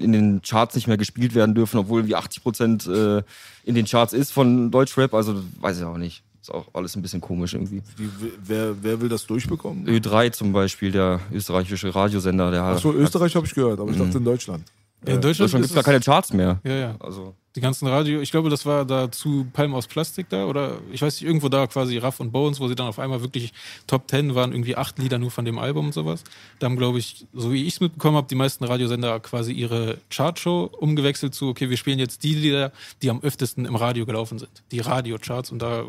in 0.01 0.11
den 0.11 0.41
Charts 0.41 0.73
nicht 0.73 0.87
mehr 0.87 0.97
gespielt 0.97 1.35
werden 1.35 1.53
dürfen, 1.53 1.77
obwohl 1.77 2.01
irgendwie 2.01 2.15
80 2.15 2.41
Prozent 2.41 2.87
äh, 2.87 3.21
in 3.63 3.75
den 3.75 3.85
Charts 3.85 4.13
ist 4.13 4.31
von 4.31 4.71
Deutschrap. 4.71 5.13
Also 5.13 5.43
weiß 5.59 5.77
ich 5.77 5.83
auch 5.83 5.97
nicht. 5.97 6.23
Ist 6.47 6.53
auch 6.53 6.67
alles 6.71 6.95
ein 6.95 7.01
bisschen 7.01 7.19
komisch 7.19 7.55
irgendwie. 7.55 7.81
Die, 7.99 8.09
wer, 8.45 8.81
wer 8.81 9.01
will 9.01 9.09
das 9.09 9.27
durchbekommen? 9.27 9.85
Ö3 9.85 10.31
zum 10.31 10.53
Beispiel, 10.53 10.93
der 10.93 11.19
österreichische 11.33 11.93
Radiosender, 11.93 12.51
der 12.51 12.63
Achso, 12.63 12.93
Österreich 12.93 13.35
habe 13.35 13.45
ich 13.45 13.53
gehört, 13.53 13.81
aber 13.81 13.91
ich 13.91 13.97
dachte 13.97 14.17
in 14.17 14.23
Deutschland. 14.23 14.63
Ja, 15.05 15.09
in 15.09 15.15
In 15.15 15.21
Deutschland 15.21 15.53
Deutschland 15.53 15.63
gibt 15.63 15.71
es 15.71 15.75
gar 15.75 15.83
keine 15.83 15.99
Charts 15.99 16.31
mehr. 16.31 16.59
Ja, 16.63 16.73
ja. 16.73 16.95
Also 16.99 17.35
Die 17.57 17.59
ganzen 17.59 17.85
Radio, 17.87 18.21
ich 18.21 18.31
glaube, 18.31 18.49
das 18.49 18.65
war 18.65 18.85
da 18.85 19.11
zu 19.11 19.45
Palm 19.51 19.75
aus 19.75 19.87
Plastik 19.87 20.29
da 20.29 20.45
oder 20.45 20.77
ich 20.91 21.01
weiß 21.01 21.19
nicht, 21.19 21.27
irgendwo 21.27 21.49
da 21.49 21.67
quasi 21.67 21.97
Raff 21.97 22.21
und 22.21 22.31
Bones, 22.31 22.61
wo 22.61 22.67
sie 22.69 22.75
dann 22.75 22.87
auf 22.87 22.97
einmal 22.97 23.21
wirklich 23.21 23.51
Top 23.85 24.07
Ten 24.07 24.33
waren, 24.33 24.53
irgendwie 24.53 24.77
acht 24.77 24.97
Lieder 24.99 25.19
nur 25.19 25.29
von 25.31 25.43
dem 25.43 25.59
Album 25.59 25.87
und 25.87 25.93
sowas. 25.93 26.23
Da 26.59 26.65
haben, 26.67 26.77
glaube 26.77 26.97
ich, 26.97 27.27
so 27.33 27.51
wie 27.51 27.65
ich 27.65 27.73
es 27.73 27.79
mitbekommen 27.81 28.15
habe, 28.15 28.27
die 28.27 28.35
meisten 28.35 28.63
Radiosender 28.63 29.19
quasi 29.19 29.51
ihre 29.51 29.97
Chartshow 30.09 30.69
umgewechselt 30.79 31.35
zu, 31.35 31.49
okay, 31.49 31.69
wir 31.69 31.77
spielen 31.77 31.99
jetzt 31.99 32.23
die 32.23 32.33
Lieder, 32.35 32.71
die 33.01 33.09
am 33.09 33.21
öftesten 33.21 33.65
im 33.65 33.75
Radio 33.75 34.05
gelaufen 34.05 34.39
sind. 34.39 34.63
Die 34.71 34.79
Radiocharts 34.79 35.51
und 35.51 35.61
da 35.61 35.83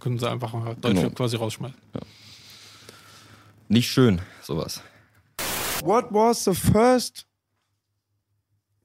können 0.00 0.18
sie 0.18 0.28
einfach 0.28 0.52
mal 0.52 0.74
Deutschrap 0.74 1.04
Genau. 1.04 1.10
quasi 1.14 1.36
rausschmeißen. 1.36 1.78
Nicht 3.68 3.88
schön, 3.88 4.20
sowas. 4.42 4.82
What 5.84 6.12
was 6.12 6.44
the 6.44 6.54
first 6.54 7.24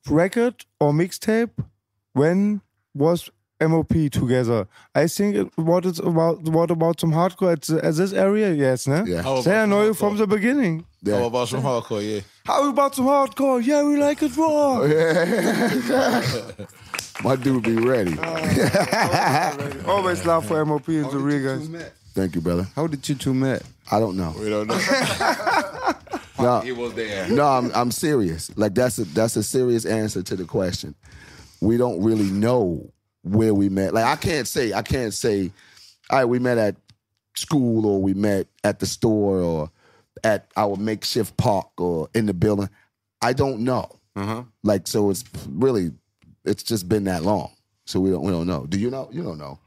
record 0.09 0.65
or 0.79 0.93
mixtape 0.93 1.51
when 2.13 2.61
was 2.93 3.31
MOP 3.59 4.09
together? 4.11 4.67
I 4.93 5.07
think 5.07 5.35
it, 5.35 5.47
what 5.57 5.85
it's 5.85 5.99
about 5.99 6.47
what 6.47 6.69
about 6.71 6.99
some 6.99 7.13
hardcore 7.13 7.53
at, 7.53 7.61
the- 7.63 7.83
at 7.83 7.95
this 7.95 8.13
area? 8.13 8.53
Yes, 8.53 8.87
ne? 8.87 9.03
Yeah. 9.07 9.23
How 9.23 9.41
Say 9.41 9.57
I 9.57 9.65
know 9.65 9.83
you 9.83 9.93
from 9.93 10.17
the 10.17 10.27
beginning. 10.27 10.85
Yeah. 11.01 11.19
How 11.19 11.25
about 11.27 11.47
some 11.49 11.61
hardcore? 11.63 12.01
Yeah. 12.03 12.21
How 12.45 12.69
about 12.69 12.95
some 12.95 13.07
hardcore? 13.07 13.61
Yeah, 13.65 13.83
we 13.83 13.97
like 13.97 14.21
it 14.21 14.35
raw. 14.37 14.81
My 17.23 17.35
dude 17.35 17.63
be 17.63 17.75
ready. 17.75 18.17
Always 19.87 20.25
love 20.25 20.45
for 20.45 20.63
MOP 20.65 20.87
and 20.89 21.09
the 21.11 21.17
real. 21.17 21.59
Thank 22.13 22.35
you, 22.35 22.41
brother. 22.41 22.67
How 22.75 22.87
did 22.87 23.07
you 23.07 23.15
two 23.15 23.33
met? 23.33 23.63
I 23.91 23.99
don't 23.99 24.17
know. 24.17 24.33
We 24.39 24.49
don't 24.49 24.67
know. 24.67 24.79
No, 26.37 26.59
He 26.59 26.73
was 26.73 26.93
there. 26.95 27.29
no, 27.29 27.45
I'm 27.47 27.71
I'm 27.73 27.91
serious. 27.91 28.55
Like 28.57 28.75
that's 28.75 28.99
a 28.99 29.05
that's 29.05 29.37
a 29.37 29.41
serious 29.41 29.85
answer 29.85 30.21
to 30.21 30.35
the 30.35 30.43
question. 30.43 30.93
We 31.61 31.77
don't 31.77 32.03
really 32.03 32.29
know 32.29 32.91
where 33.23 33.53
we 33.53 33.69
met. 33.69 33.93
Like 33.93 34.03
I 34.03 34.17
can't 34.17 34.45
say 34.45 34.73
I 34.73 34.81
can't 34.81 35.13
say, 35.13 35.49
all 36.09 36.17
right, 36.19 36.25
we 36.25 36.39
met 36.39 36.57
at 36.57 36.75
school 37.37 37.85
or 37.85 38.01
we 38.01 38.13
met 38.13 38.47
at 38.65 38.79
the 38.79 38.85
store 38.85 39.39
or 39.39 39.71
at 40.25 40.51
our 40.57 40.75
makeshift 40.75 41.37
park 41.37 41.67
or 41.77 42.09
in 42.13 42.25
the 42.25 42.33
building. 42.33 42.69
I 43.21 43.31
don't 43.31 43.61
know. 43.61 43.89
Uh-huh. 44.17 44.43
Like 44.61 44.87
so, 44.89 45.09
it's 45.11 45.23
really 45.47 45.91
it's 46.45 46.63
just 46.63 46.87
been 46.89 47.03
that 47.05 47.23
long. 47.23 47.51
So 47.85 47.99
we 47.99 48.09
don't 48.11 48.23
we 48.23 48.31
don't 48.31 48.47
know. 48.47 48.65
Do 48.65 48.79
you 48.79 48.89
know? 48.89 49.09
You 49.11 49.23
don't 49.23 49.37
know. 49.37 49.59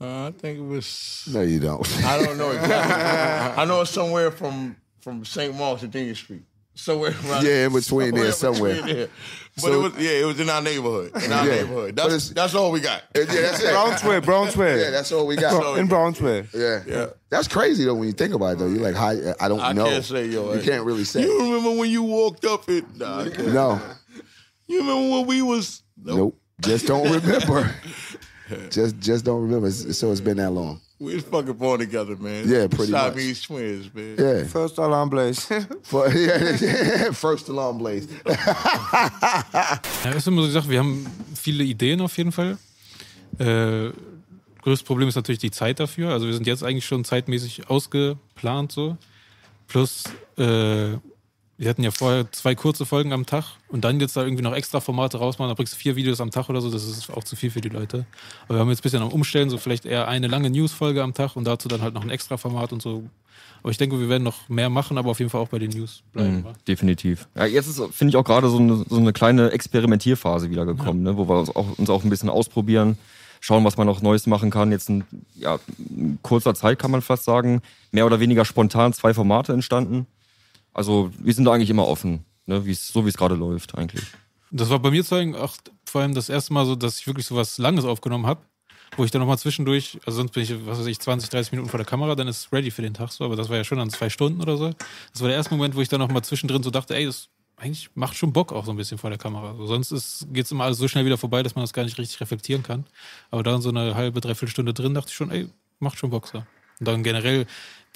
Uh, 0.00 0.26
I 0.28 0.30
think 0.32 0.58
it 0.58 0.62
was. 0.62 1.28
No, 1.32 1.40
you 1.42 1.58
don't. 1.58 1.86
I 2.04 2.22
don't 2.22 2.36
know 2.38 2.50
exactly. 2.58 3.62
I 3.62 3.64
know 3.66 3.80
it's 3.82 3.90
somewhere 3.90 4.30
from 4.30 4.76
from 5.00 5.24
St. 5.24 5.54
Mark's 5.56 5.82
to 5.82 5.88
Dean 5.88 6.14
Street. 6.14 6.42
Somewhere 6.78 7.14
around 7.24 7.42
Yeah, 7.46 7.66
in 7.68 7.72
between 7.72 8.14
there, 8.14 8.30
somewhere. 8.32 8.74
between 8.74 8.96
there. 8.96 9.08
But 9.54 9.60
So- 9.62 9.72
it 9.72 9.76
was 9.94 10.02
yeah, 10.04 10.10
it 10.10 10.24
was 10.26 10.38
in 10.40 10.50
our 10.50 10.60
neighborhood. 10.60 11.12
In 11.24 11.32
our 11.32 11.46
Yeah. 11.46 11.54
neighborhood. 11.62 11.96
That's 11.96 12.28
that's 12.30 12.54
all 12.54 12.70
we 12.70 12.80
got. 12.80 13.02
yeah, 13.14 13.24
that's 13.24 13.62
it. 13.62 13.70
Brownsville, 13.70 14.20
Brownsville. 14.20 14.78
Yeah, 14.78 14.90
that's 14.90 15.10
all 15.12 15.26
we 15.26 15.36
got. 15.36 15.78
in 15.78 15.86
Brownsville. 15.86 16.44
Yeah. 16.52 16.82
Yeah. 16.86 17.06
That's 17.30 17.48
crazy 17.48 17.86
though 17.86 17.94
when 17.94 18.08
you 18.08 18.12
think 18.12 18.34
about 18.34 18.52
it 18.54 18.58
though. 18.58 18.68
You're 18.68 18.82
like, 18.82 18.94
hi, 18.94 19.16
I 19.40 19.48
don't 19.48 19.60
I 19.60 19.72
know. 19.72 19.86
can't 19.86 20.04
say 20.04 20.26
yo. 20.26 20.52
You 20.52 20.60
can't 20.62 20.84
really 20.84 21.04
say. 21.04 21.22
You 21.22 21.38
remember 21.40 21.80
when 21.80 21.88
you 21.90 22.02
walked 22.02 22.44
up 22.44 22.68
it? 22.68 22.84
Nah, 22.96 23.24
No. 23.24 23.80
You 24.68 24.80
remember 24.80 25.16
when 25.16 25.26
we 25.28 25.40
was 25.40 25.80
Nope. 25.96 26.38
Just 26.60 26.86
don't 26.86 27.10
remember. 27.20 27.70
just 28.70 28.98
just 29.00 29.24
don't 29.24 29.42
remember. 29.42 29.70
So 29.70 30.10
it's 30.12 30.20
been 30.20 30.36
that 30.38 30.52
long. 30.52 30.80
we 30.98 31.14
was 31.14 31.24
fucking 31.24 31.52
born 31.54 31.78
together, 31.80 32.16
man. 32.16 32.48
Yeah, 32.48 32.68
pretty 32.68 32.92
much. 32.92 33.12
Siamese 33.14 33.42
twins, 33.42 33.94
man. 33.94 34.16
Yeah. 34.18 34.44
First 34.44 34.78
alarm 34.78 35.10
blaze. 35.10 35.46
For, 35.82 36.08
yeah, 36.14 37.12
First 37.12 37.48
alarm 37.50 37.78
blaze. 37.78 38.08
Ja, 38.26 40.10
ist 40.14 40.26
immer 40.26 40.42
so 40.42 40.46
die 40.46 40.52
Sache, 40.52 40.70
wir 40.70 40.78
haben 40.78 41.06
viele 41.34 41.64
Ideen 41.64 42.00
auf 42.00 42.16
jeden 42.16 42.32
Fall. 42.32 42.56
Äh, 43.38 43.90
größtes 44.62 44.84
Problem 44.84 45.08
ist 45.08 45.16
natürlich 45.16 45.40
die 45.40 45.50
Zeit 45.50 45.80
dafür. 45.80 46.12
Also 46.12 46.26
wir 46.26 46.32
sind 46.34 46.46
jetzt 46.46 46.62
eigentlich 46.64 46.86
schon 46.86 47.04
zeitmäßig 47.04 47.68
ausgeplant 47.68 48.72
so. 48.72 48.96
Plus, 49.68 50.04
äh, 50.38 50.94
wir 51.58 51.70
hatten 51.70 51.82
ja 51.82 51.90
vorher 51.90 52.30
zwei 52.32 52.54
kurze 52.54 52.84
Folgen 52.84 53.12
am 53.12 53.24
Tag 53.24 53.44
und 53.68 53.84
dann 53.84 53.98
jetzt 53.98 54.16
da 54.16 54.22
irgendwie 54.22 54.42
noch 54.42 54.54
extra 54.54 54.80
Formate 54.80 55.18
rausmachen, 55.18 55.50
da 55.50 55.54
bringst 55.54 55.72
du 55.72 55.78
vier 55.78 55.96
Videos 55.96 56.20
am 56.20 56.30
Tag 56.30 56.48
oder 56.48 56.60
so, 56.60 56.70
das 56.70 56.84
ist 56.84 57.10
auch 57.10 57.24
zu 57.24 57.34
viel 57.34 57.50
für 57.50 57.60
die 57.60 57.70
Leute. 57.70 58.04
Aber 58.44 58.56
wir 58.56 58.60
haben 58.60 58.68
jetzt 58.68 58.80
ein 58.80 58.82
bisschen 58.82 59.02
am 59.02 59.08
Umstellen, 59.08 59.48
so 59.48 59.56
vielleicht 59.56 59.86
eher 59.86 60.06
eine 60.08 60.26
lange 60.26 60.50
News-Folge 60.50 61.02
am 61.02 61.14
Tag 61.14 61.34
und 61.36 61.44
dazu 61.44 61.68
dann 61.68 61.80
halt 61.80 61.94
noch 61.94 62.02
ein 62.02 62.10
extra 62.10 62.36
Format 62.36 62.72
und 62.72 62.82
so. 62.82 63.04
Aber 63.62 63.70
ich 63.70 63.78
denke, 63.78 63.98
wir 63.98 64.08
werden 64.08 64.22
noch 64.22 64.48
mehr 64.48 64.68
machen, 64.68 64.98
aber 64.98 65.10
auf 65.10 65.18
jeden 65.18 65.30
Fall 65.30 65.40
auch 65.40 65.48
bei 65.48 65.58
den 65.58 65.70
News 65.70 66.02
bleiben. 66.12 66.36
Mhm, 66.36 66.44
definitiv. 66.68 67.26
Ja, 67.34 67.46
jetzt 67.46 67.68
ist, 67.68 67.82
finde 67.92 68.10
ich, 68.10 68.16
auch 68.16 68.24
gerade 68.24 68.48
so 68.48 68.58
eine, 68.58 68.84
so 68.88 68.96
eine 68.96 69.12
kleine 69.12 69.50
Experimentierphase 69.50 70.50
wieder 70.50 70.66
gekommen, 70.66 71.02
ne, 71.02 71.16
wo 71.16 71.28
wir 71.28 71.38
uns 71.38 71.54
auch, 71.54 71.78
uns 71.78 71.90
auch 71.90 72.04
ein 72.04 72.10
bisschen 72.10 72.28
ausprobieren, 72.28 72.98
schauen, 73.40 73.64
was 73.64 73.76
man 73.76 73.86
noch 73.86 74.02
Neues 74.02 74.26
machen 74.26 74.50
kann. 74.50 74.72
Jetzt 74.72 74.90
in, 74.90 75.04
ja, 75.34 75.58
in 75.78 76.18
kurzer 76.22 76.54
Zeit 76.54 76.78
kann 76.78 76.90
man 76.90 77.02
fast 77.02 77.24
sagen, 77.24 77.62
mehr 77.92 78.06
oder 78.06 78.20
weniger 78.20 78.44
spontan 78.44 78.92
zwei 78.92 79.14
Formate 79.14 79.52
entstanden. 79.52 80.06
Also 80.76 81.10
wir 81.18 81.32
sind 81.32 81.46
da 81.46 81.52
eigentlich 81.52 81.70
immer 81.70 81.86
offen, 81.88 82.26
ne, 82.44 82.66
wie's, 82.66 82.88
so 82.88 83.06
wie 83.06 83.08
es 83.08 83.16
gerade 83.16 83.34
läuft 83.34 83.78
eigentlich. 83.78 84.04
Das 84.50 84.68
war 84.68 84.78
bei 84.78 84.90
mir 84.90 85.02
zu 85.02 85.16
auch 85.40 85.56
vor 85.86 86.02
allem 86.02 86.14
das 86.14 86.28
erste 86.28 86.52
Mal 86.52 86.66
so, 86.66 86.76
dass 86.76 86.98
ich 86.98 87.06
wirklich 87.06 87.24
so 87.24 87.34
was 87.34 87.56
Langes 87.56 87.86
aufgenommen 87.86 88.26
habe, 88.26 88.42
wo 88.98 89.02
ich 89.02 89.10
dann 89.10 89.20
nochmal 89.20 89.38
zwischendurch, 89.38 89.98
also 90.04 90.18
sonst 90.18 90.32
bin 90.32 90.42
ich, 90.42 90.66
was 90.66 90.78
weiß 90.78 90.86
ich, 90.86 91.00
20, 91.00 91.30
30 91.30 91.52
Minuten 91.52 91.70
vor 91.70 91.78
der 91.78 91.86
Kamera, 91.86 92.14
dann 92.14 92.28
ist 92.28 92.38
es 92.40 92.52
ready 92.52 92.70
für 92.70 92.82
den 92.82 92.92
Tag 92.92 93.10
so, 93.10 93.24
aber 93.24 93.36
das 93.36 93.48
war 93.48 93.56
ja 93.56 93.64
schon 93.64 93.80
an 93.80 93.88
zwei 93.88 94.10
Stunden 94.10 94.42
oder 94.42 94.58
so. 94.58 94.70
Das 95.12 95.22
war 95.22 95.28
der 95.28 95.38
erste 95.38 95.54
Moment, 95.54 95.76
wo 95.76 95.80
ich 95.80 95.88
dann 95.88 95.98
nochmal 95.98 96.22
zwischendrin 96.22 96.62
so 96.62 96.70
dachte, 96.70 96.94
ey, 96.94 97.06
das 97.06 97.30
eigentlich 97.56 97.88
macht 97.94 98.18
schon 98.18 98.34
Bock 98.34 98.52
auch 98.52 98.66
so 98.66 98.70
ein 98.70 98.76
bisschen 98.76 98.98
vor 98.98 99.08
der 99.08 99.18
Kamera. 99.18 99.54
So, 99.56 99.64
sonst 99.64 99.92
ist, 99.92 100.26
geht's 100.30 100.50
immer 100.50 100.64
alles 100.64 100.76
so 100.76 100.88
schnell 100.88 101.06
wieder 101.06 101.16
vorbei, 101.16 101.42
dass 101.42 101.54
man 101.54 101.62
das 101.62 101.72
gar 101.72 101.84
nicht 101.84 101.96
richtig 101.96 102.20
reflektieren 102.20 102.62
kann. 102.62 102.84
Aber 103.30 103.42
da 103.42 103.58
so 103.62 103.70
eine 103.70 103.94
halbe, 103.94 104.20
dreiviertel 104.20 104.50
Stunde 104.50 104.74
drin, 104.74 104.92
dachte 104.92 105.08
ich 105.08 105.14
schon, 105.14 105.30
ey, 105.30 105.48
macht 105.78 105.96
schon 105.96 106.10
Bock 106.10 106.28
so. 106.28 106.44
Und 106.78 106.86
dann 106.86 107.02
generell 107.02 107.46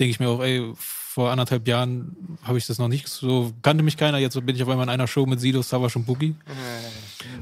denke 0.00 0.10
ich 0.10 0.20
mir 0.20 0.28
auch, 0.28 0.42
ey, 0.42 0.72
vor 0.76 1.30
anderthalb 1.30 1.68
Jahren 1.68 2.38
habe 2.42 2.58
ich 2.58 2.66
das 2.66 2.78
noch 2.78 2.88
nicht 2.88 3.08
so, 3.08 3.52
kannte 3.62 3.82
mich 3.82 3.96
keiner, 3.96 4.18
jetzt 4.18 4.34
bin 4.46 4.56
ich 4.56 4.62
auf 4.62 4.68
einmal 4.68 4.84
in 4.84 4.90
einer 4.90 5.06
Show 5.06 5.26
mit 5.26 5.40
Sido, 5.40 5.60
Savas 5.60 5.94
und 5.96 6.06
Boogie. 6.06 6.34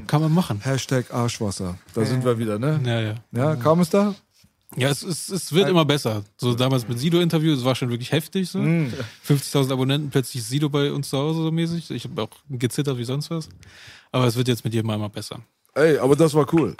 Kann 0.07 0.21
man 0.21 0.33
machen. 0.33 0.59
Hashtag 0.61 1.13
Arschwasser. 1.13 1.77
Da 1.93 2.05
sind 2.05 2.25
wir 2.25 2.37
wieder, 2.37 2.59
ne? 2.59 2.79
Ja, 2.83 2.99
ja. 2.99 3.15
Ja, 3.31 3.55
kam 3.55 3.79
es 3.79 3.89
da? 3.89 4.15
Ja, 4.75 4.89
es, 4.89 5.01
es, 5.01 5.29
es 5.29 5.51
wird 5.51 5.69
immer 5.69 5.85
besser. 5.85 6.23
So 6.37 6.53
damals 6.53 6.87
mit 6.87 6.99
Sido-Interview, 6.99 7.55
das 7.55 7.63
war 7.63 7.75
schon 7.75 7.89
wirklich 7.89 8.11
heftig. 8.11 8.49
So. 8.49 8.59
Mm. 8.59 8.93
50.000 9.27 9.71
Abonnenten, 9.71 10.09
plötzlich 10.09 10.43
Sido 10.43 10.69
bei 10.69 10.91
uns 10.91 11.09
zu 11.09 11.17
Hause 11.17 11.43
so 11.43 11.51
mäßig. 11.51 11.89
Ich 11.91 12.03
habe 12.03 12.23
auch 12.23 12.29
gezittert 12.49 12.97
wie 12.97 13.03
sonst 13.03 13.31
was. 13.31 13.49
Aber 14.11 14.25
es 14.25 14.35
wird 14.35 14.47
jetzt 14.47 14.63
mit 14.63 14.73
jedem 14.73 14.87
Mal 14.87 14.95
immer 14.95 15.09
besser. 15.09 15.39
Ey, 15.73 15.97
aber 15.97 16.15
das 16.15 16.33
war 16.33 16.51
cool. 16.53 16.75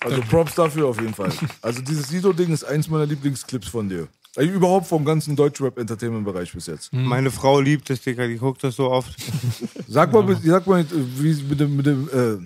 Also 0.00 0.20
Props 0.22 0.54
dafür 0.54 0.88
auf 0.88 1.00
jeden 1.00 1.14
Fall. 1.14 1.32
Also 1.62 1.80
dieses 1.80 2.08
Sido-Ding 2.08 2.52
ist 2.52 2.64
eins 2.64 2.88
meiner 2.88 3.06
Lieblingsclips 3.06 3.68
von 3.68 3.88
dir. 3.88 4.08
Überhaupt 4.36 4.86
vom 4.86 5.04
ganzen 5.04 5.36
Deutschrap-Entertainment-Bereich 5.36 6.52
bis 6.52 6.66
jetzt. 6.66 6.92
Meine 6.92 7.30
Frau 7.30 7.60
liebt 7.60 7.88
das, 7.88 8.00
Digga, 8.00 8.26
die 8.26 8.36
guckt 8.36 8.64
das 8.64 8.76
so 8.76 8.90
oft. 8.90 9.14
Sag 9.88 10.12
mal, 10.12 10.36
sag 10.42 10.66
mal 10.66 10.84
wie 10.90 11.30
es 11.30 11.42
mit 11.42 11.60
dem, 11.60 11.76
mit 11.76 11.86
dem, 11.86 12.08
äh, 12.08 12.38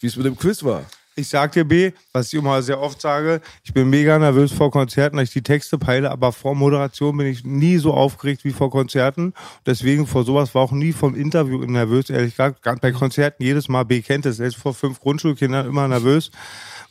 wie 0.00 0.06
es 0.06 0.16
mit 0.16 0.26
dem 0.26 0.36
Quiz 0.36 0.64
war. 0.64 0.84
Ich 1.16 1.28
sag 1.28 1.52
dir, 1.52 1.64
B, 1.64 1.92
was 2.12 2.32
ich 2.32 2.38
immer 2.40 2.60
sehr 2.60 2.80
oft 2.80 3.00
sage, 3.00 3.40
ich 3.62 3.72
bin 3.72 3.88
mega 3.88 4.18
nervös 4.18 4.50
vor 4.50 4.72
Konzerten, 4.72 5.16
weil 5.16 5.24
ich 5.24 5.32
die 5.32 5.42
Texte 5.42 5.78
peile, 5.78 6.10
aber 6.10 6.32
vor 6.32 6.56
Moderation 6.56 7.16
bin 7.16 7.28
ich 7.28 7.44
nie 7.44 7.76
so 7.76 7.94
aufgeregt 7.94 8.44
wie 8.44 8.50
vor 8.50 8.68
Konzerten. 8.68 9.32
Deswegen 9.64 10.08
vor 10.08 10.24
sowas 10.24 10.52
war 10.56 10.62
auch 10.62 10.72
nie 10.72 10.92
vom 10.92 11.14
Interview 11.14 11.58
nervös, 11.58 12.10
ehrlich 12.10 12.32
gesagt. 12.32 12.62
Gerade 12.62 12.80
bei 12.80 12.90
Konzerten 12.90 13.44
jedes 13.44 13.68
Mal, 13.68 13.84
B 13.84 14.02
kennt 14.02 14.26
es, 14.26 14.38
selbst 14.38 14.56
vor 14.56 14.74
fünf 14.74 14.98
Grundschulkindern 14.98 15.68
immer 15.68 15.86
nervös. 15.86 16.32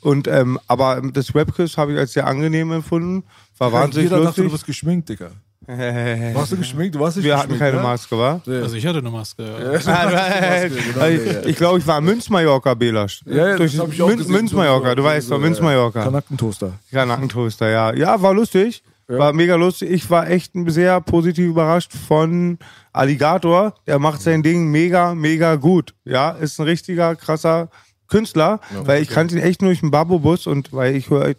Und, 0.03 0.27
ähm, 0.27 0.59
aber 0.67 1.01
das 1.13 1.33
Webquiz 1.33 1.77
habe 1.77 1.93
ich 1.93 1.99
als 1.99 2.13
sehr 2.13 2.27
angenehm 2.27 2.71
empfunden. 2.71 3.23
War 3.57 3.71
wahnsinnig 3.71 4.09
Jeder 4.11 4.23
dachte, 4.23 4.35
du 4.37 4.43
lustig. 4.43 4.51
bist 4.51 4.65
geschminkt, 4.65 5.09
Digga. 5.09 5.31
Warst 5.67 6.51
du 6.51 6.57
geschminkt? 6.57 6.93
Du 6.95 6.99
warst 6.99 7.15
nicht 7.15 7.25
Wir 7.25 7.37
hatten 7.37 7.57
keine 7.57 7.77
ne? 7.77 7.83
Maske, 7.83 8.17
wa? 8.17 8.41
Also 8.45 8.75
ich 8.75 8.85
hatte 8.85 8.97
eine 8.97 9.09
Maske. 9.09 9.43
Ja. 9.43 9.79
Also 10.99 11.47
ich 11.47 11.55
glaube, 11.55 11.79
ich 11.79 11.87
war 11.87 12.01
Münz-Mallorca, 12.01 12.73
Belasch. 12.73 13.21
Ja, 13.25 13.49
ja, 13.49 13.55
Durch 13.55 13.77
das 13.77 13.87
ich 13.89 14.01
auch 14.01 14.09
Mün- 14.09 14.17
gesehen. 14.17 14.31
Münz-Mallorca, 14.33 14.93
du 14.95 15.03
weißt 15.05 15.31
doch, 15.31 15.39
Münz-Mallorca. 15.39 16.03
Kanackentoaster. 16.03 16.73
Ja, 16.91 17.05
Nackentoaster, 17.05 17.69
ja. 17.69 17.93
Ja, 17.93 18.21
war 18.21 18.33
lustig. 18.33 18.83
War 19.07 19.31
mega 19.31 19.55
lustig. 19.55 19.91
Ich 19.91 20.09
war 20.09 20.29
echt 20.29 20.51
sehr 20.67 20.99
positiv 21.01 21.45
überrascht 21.45 21.91
von 21.93 22.57
Alligator. 22.93 23.73
Der 23.87 23.99
macht 23.99 24.21
sein 24.21 24.43
Ding 24.43 24.69
mega, 24.71 25.13
mega 25.13 25.55
gut. 25.55 25.93
Ja, 26.03 26.31
ist 26.31 26.59
ein 26.59 26.65
richtiger 26.65 27.15
krasser 27.15 27.69
Künstler, 28.13 28.59
weil 28.85 29.01
ich 29.01 29.09
kannte 29.09 29.35
ihn 29.35 29.41
echt 29.41 29.61
nur 29.61 29.69
durch 29.71 29.79
den 29.79 29.89
Babobus 29.89 30.45
und 30.45 30.71
weil 30.71 30.95
ich 30.95 31.09
höre, 31.09 31.33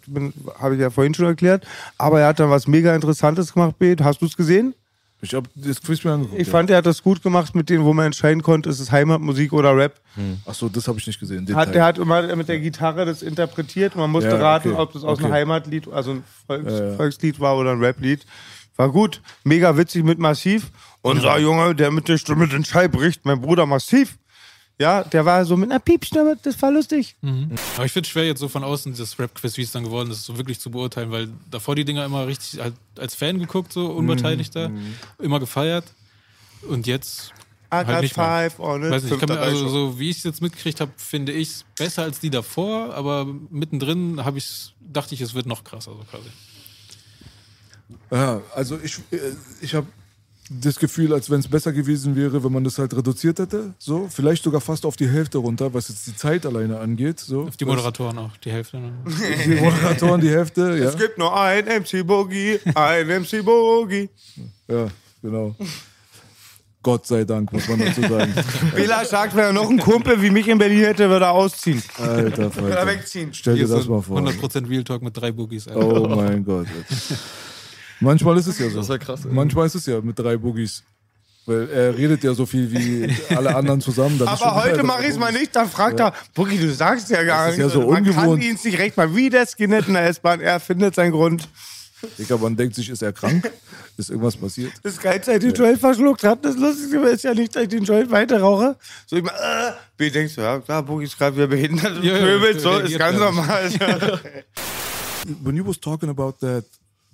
habe 0.58 0.74
ich 0.74 0.80
ja 0.80 0.90
vorhin 0.90 1.14
schon 1.14 1.26
erklärt, 1.26 1.64
aber 1.98 2.20
er 2.20 2.26
hat 2.28 2.40
dann 2.40 2.50
was 2.50 2.66
mega 2.66 2.94
Interessantes 2.94 3.52
gemacht, 3.54 3.78
Bet. 3.78 4.02
Hast 4.02 4.20
du 4.22 4.26
es 4.26 4.36
gesehen? 4.36 4.74
Ich 5.20 5.32
hab 5.32 5.44
das 5.54 5.80
Quiz 5.80 6.04
mir 6.04 6.12
angeguckt. 6.12 6.38
Ich 6.40 6.48
ja. 6.48 6.50
fand, 6.50 6.68
er 6.70 6.78
hat 6.78 6.86
das 6.86 7.02
gut 7.02 7.22
gemacht 7.22 7.54
mit 7.54 7.70
denen, 7.70 7.84
wo 7.84 7.94
man 7.94 8.06
entscheiden 8.06 8.42
konnte, 8.42 8.68
ist 8.68 8.80
es 8.80 8.90
Heimatmusik 8.92 9.52
oder 9.52 9.74
Rap. 9.76 9.94
Achso, 10.44 10.68
das 10.68 10.86
habe 10.88 10.98
ich 10.98 11.06
nicht 11.06 11.18
gesehen. 11.20 11.46
Hat, 11.54 11.74
der 11.74 11.84
hat 11.84 11.96
immer 11.98 12.34
mit 12.36 12.48
der 12.48 12.58
Gitarre 12.60 13.06
das 13.06 13.22
interpretiert 13.22 13.96
man 13.96 14.10
musste 14.10 14.30
Ja, 14.30 14.36
raten, 14.36 14.72
okay. 14.72 14.80
ob 14.82 14.92
das 14.92 15.04
aus 15.04 15.12
Okay. 15.18 15.24
einem 15.24 15.34
Heimatlied, 15.34 15.88
also 15.90 16.10
ein 16.10 16.24
Volks, 16.46 16.72
Ja, 16.72 16.84
ja. 16.90 16.96
Volkslied 16.96 17.40
war 17.40 17.56
oder 17.56 17.70
ein 17.70 17.82
Raplied. 17.82 18.26
War 18.76 18.90
gut, 18.90 19.22
mega 19.44 19.76
witzig 19.78 20.04
mit 20.04 20.18
Massiv. 20.18 20.70
Unser 21.00 21.38
Junge, 21.38 21.74
der 21.74 21.90
mit 21.92 22.08
der 22.08 22.18
Stimme 22.18 22.48
den 22.48 22.64
Schall 22.64 22.88
bricht, 22.88 23.24
mein 23.24 23.40
Bruder 23.40 23.66
Massiv. 23.66 24.18
Ja, 24.78 25.04
der 25.04 25.24
war 25.24 25.44
so 25.44 25.56
mit 25.56 25.70
einer 25.70 25.78
Piepstimme, 25.78 26.36
das 26.42 26.60
war 26.60 26.72
lustig. 26.72 27.14
Aber 27.22 27.84
ich 27.84 27.92
finde 27.92 28.06
es 28.06 28.08
schwer, 28.08 28.26
jetzt 28.26 28.40
so 28.40 28.48
von 28.48 28.64
außen 28.64 28.92
dieses 28.92 29.18
Rap-Quiz, 29.18 29.56
wie 29.56 29.62
es 29.62 29.70
dann 29.70 29.84
geworden 29.84 30.10
ist, 30.10 30.24
so 30.24 30.36
wirklich 30.36 30.58
zu 30.58 30.70
beurteilen, 30.70 31.12
weil 31.12 31.28
davor 31.50 31.76
die 31.76 31.84
Dinger 31.84 32.04
immer 32.04 32.26
richtig 32.26 32.60
halt 32.60 32.74
als 32.98 33.14
Fan 33.14 33.38
geguckt, 33.38 33.72
so 33.72 33.86
unbeteiligter, 33.86 34.70
immer 35.20 35.38
gefeiert. 35.38 35.84
Und 36.68 36.86
jetzt 36.86 37.32
I 37.72 37.76
halt 37.76 37.88
got 37.88 38.00
nicht 38.00 38.16
mehr. 38.16 38.26
five 38.26 38.58
on 38.58 38.82
it. 38.84 38.90
Weiß 38.90 39.02
nicht, 39.04 39.12
ich 39.12 39.20
kann 39.20 39.28
mir, 39.28 39.40
also 39.40 39.68
so 39.68 39.98
wie 39.98 40.10
ich 40.10 40.18
es 40.18 40.24
jetzt 40.24 40.42
mitgekriegt 40.42 40.80
habe, 40.80 40.92
finde 40.96 41.32
ich 41.32 41.48
es 41.48 41.64
besser 41.78 42.02
als 42.02 42.18
die 42.20 42.30
davor, 42.30 42.94
aber 42.94 43.26
mittendrin 43.50 44.24
habe 44.24 44.38
ich 44.38 44.74
dachte 44.80 45.14
ich, 45.14 45.20
es 45.20 45.34
wird 45.34 45.46
noch 45.46 45.64
krasser, 45.64 45.92
so 45.92 46.04
quasi. 46.10 46.28
Ja, 48.10 48.40
also 48.54 48.78
ich, 48.82 48.98
äh, 49.10 49.18
ich 49.60 49.74
habe 49.74 49.86
das 50.50 50.78
Gefühl, 50.78 51.12
als 51.14 51.30
wenn 51.30 51.40
es 51.40 51.48
besser 51.48 51.72
gewesen 51.72 52.16
wäre, 52.16 52.44
wenn 52.44 52.52
man 52.52 52.64
das 52.64 52.78
halt 52.78 52.94
reduziert 52.94 53.38
hätte. 53.38 53.74
So, 53.78 54.08
vielleicht 54.10 54.42
sogar 54.44 54.60
fast 54.60 54.84
auf 54.84 54.96
die 54.96 55.08
Hälfte 55.08 55.38
runter, 55.38 55.72
was 55.72 55.88
jetzt 55.88 56.06
die 56.06 56.16
Zeit 56.16 56.44
alleine 56.46 56.78
angeht. 56.78 57.20
So. 57.20 57.42
Auf 57.42 57.56
die 57.56 57.64
Moderatoren 57.64 58.18
auch, 58.18 58.36
die 58.38 58.50
Hälfte. 58.52 58.78
ne? 58.78 58.92
Die 59.46 59.54
Moderatoren 59.54 60.20
die 60.20 60.30
Hälfte, 60.30 60.60
ja. 60.78 60.88
Es 60.90 60.96
gibt 60.98 61.18
nur 61.18 61.34
ein 61.38 61.64
MC 61.64 62.06
Boogie, 62.06 62.58
ein 62.74 63.06
MC 63.06 63.44
Boogie. 63.44 64.08
Ja, 64.68 64.88
genau. 65.22 65.54
Gott 66.82 67.06
sei 67.06 67.24
Dank, 67.24 67.50
muss 67.50 67.66
man 67.66 67.78
dazu 67.78 68.02
sagen. 68.02 68.34
Bela 68.76 69.02
sagt, 69.06 69.34
wenn 69.34 69.44
er 69.44 69.52
noch 69.54 69.70
einen 69.70 69.78
Kumpel 69.78 70.20
wie 70.20 70.28
mich 70.28 70.46
in 70.48 70.58
Berlin 70.58 70.80
hätte, 70.84 71.08
würde 71.08 71.24
er 71.24 71.32
ausziehen. 71.32 71.82
Alter, 71.98 72.54
Würde 72.56 72.76
er 72.76 72.86
wegziehen. 72.86 73.32
Stell 73.32 73.56
dir 73.56 73.66
das 73.66 73.88
mal 73.88 74.02
vor. 74.02 74.18
100% 74.18 74.68
Real 74.68 74.84
Talk 74.84 75.00
mit 75.00 75.16
drei 75.16 75.32
Boogies. 75.32 75.66
Alter. 75.66 75.86
Oh 75.86 76.06
mein 76.14 76.44
Gott. 76.44 76.66
Manchmal 78.00 78.36
ist 78.38 78.46
es 78.46 78.58
ja 78.58 78.68
so. 78.68 78.76
Das 78.76 78.86
ist 78.86 78.90
ja 78.90 78.98
krass, 78.98 79.24
ey. 79.24 79.32
Manchmal 79.32 79.66
ist 79.66 79.74
es 79.74 79.86
ja 79.86 80.00
mit 80.00 80.18
drei 80.18 80.36
Boogies. 80.36 80.82
Weil 81.46 81.68
er 81.68 81.94
redet 81.96 82.24
ja 82.24 82.32
so 82.32 82.46
viel 82.46 82.72
wie 82.72 83.14
alle 83.36 83.54
anderen 83.54 83.80
zusammen. 83.82 84.18
Aber 84.26 84.64
heute 84.64 84.82
mache 84.82 85.02
ich 85.02 85.10
es 85.10 85.18
mal 85.18 85.30
nicht, 85.30 85.54
dann 85.54 85.68
fragt 85.68 86.00
er, 86.00 86.14
Boogie, 86.34 86.56
du 86.56 86.72
sagst 86.72 87.10
ja 87.10 87.22
gar 87.22 87.48
Das 87.48 87.58
ist 87.58 87.58
nicht. 87.58 87.74
ja 87.74 87.80
so 87.82 87.90
Man 87.90 88.02
kann 88.04 88.14
ungewohnt. 88.14 88.42
ihn 88.44 88.58
nicht 88.64 88.78
recht 88.78 88.96
mal 88.96 89.14
wie 89.14 89.28
der 89.28 89.46
Skinhead 89.46 89.86
in 89.86 89.92
der 89.92 90.06
S-Bahn, 90.08 90.40
er 90.40 90.58
findet 90.58 90.94
seinen 90.94 91.12
Grund. 91.12 91.46
Digga, 92.18 92.36
man 92.38 92.56
denkt 92.56 92.74
sich, 92.74 92.88
ist 92.90 93.02
er 93.02 93.12
krank? 93.12 93.50
Ist 93.96 94.10
irgendwas 94.10 94.36
passiert? 94.36 94.72
Das 94.82 94.98
Geilste, 94.98 95.32
als 95.32 95.44
ich 95.44 95.52
den 95.52 95.62
Joint 95.64 95.78
verschluckt 95.80 96.24
hat, 96.24 96.44
das 96.44 96.56
Lustige 96.56 96.98
ist 97.00 97.24
ja 97.24 97.32
nicht, 97.34 97.54
dass 97.54 97.62
ich 97.62 97.68
den 97.68 97.84
Joint 97.84 98.10
weiter 98.10 98.40
rauche. 98.40 98.76
So 99.06 99.16
ich 99.16 99.22
mal, 99.22 99.30
äh, 99.32 99.72
B 99.96 100.10
denkst 100.10 100.34
du, 100.34 100.40
ja, 100.40 100.58
klar, 100.60 100.82
Boogie 100.82 101.04
ist 101.04 101.16
gerade 101.18 101.36
wieder 101.36 101.46
behindert 101.46 101.96
und 101.98 102.02
Ja, 102.04 102.14
ja, 102.16 102.24
pöbelt, 102.24 102.60
so, 102.60 102.78
ist 102.78 102.98
ganz 102.98 103.18
normal. 103.18 103.70
When 105.42 105.56
you 105.56 105.66
was 105.66 105.78
talking 105.78 106.08
about 106.10 106.32
that 106.40 106.64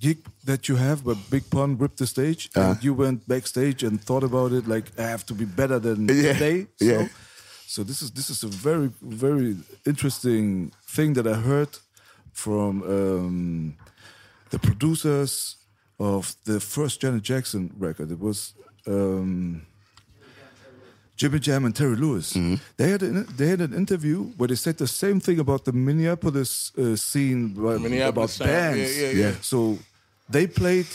gig 0.01 0.18
that 0.44 0.68
you 0.68 0.77
have, 0.77 1.05
where 1.05 1.16
Big 1.31 1.44
Pun 1.51 1.78
ripped 1.78 1.98
the 1.98 2.06
stage, 2.06 2.48
and 2.55 2.82
you 2.82 2.94
went 2.94 3.28
backstage 3.28 3.82
and 3.86 4.02
thought 4.02 4.24
about 4.24 4.52
it, 4.52 4.66
like 4.66 4.86
I 4.98 5.02
have 5.02 5.24
to 5.27 5.35
be 5.35 5.44
better 5.44 5.78
than 5.78 6.09
Yeah, 6.09 6.32
today. 6.32 6.66
So, 6.78 6.85
yeah. 6.85 7.09
so 7.66 7.82
this 7.85 8.02
is 8.02 8.10
this 8.10 8.31
is 8.31 8.43
a 8.43 8.48
very 8.48 8.90
very 9.02 9.56
interesting 9.86 10.72
thing 10.97 11.14
that 11.14 11.27
I 11.27 11.35
heard 11.35 11.72
from 12.32 12.82
um, 12.82 13.77
the 14.51 14.59
producers 14.59 15.56
of 15.98 16.35
the 16.44 16.59
first 16.60 17.01
Janet 17.02 17.22
Jackson 17.22 17.70
record. 17.78 18.10
It 18.10 18.18
was. 18.20 18.55
Um, 18.86 19.66
Jimmy 21.20 21.39
Jam 21.39 21.66
and 21.66 21.77
Terry 21.77 21.97
Lewis. 21.97 22.32
They 22.78 22.89
had 22.89 23.02
an, 23.02 23.27
they 23.36 23.48
had 23.48 23.60
an 23.60 23.74
interview 23.74 24.24
where 24.39 24.48
they 24.48 24.55
said 24.55 24.78
the 24.78 24.86
same 24.86 25.20
thing 25.20 25.39
about 25.39 25.66
the 25.66 25.72
Minneapolis 25.72 26.72
uh, 26.78 26.97
scene 26.97 27.55
uh, 27.59 27.60
about 27.62 27.81
Minneapolis 27.82 28.32
sound. 28.32 28.51
bands. 28.51 28.97
Yeah, 28.98 29.06
yeah, 29.10 29.27
yeah. 29.27 29.32
So 29.43 29.78
they 30.31 30.47
played 30.47 30.86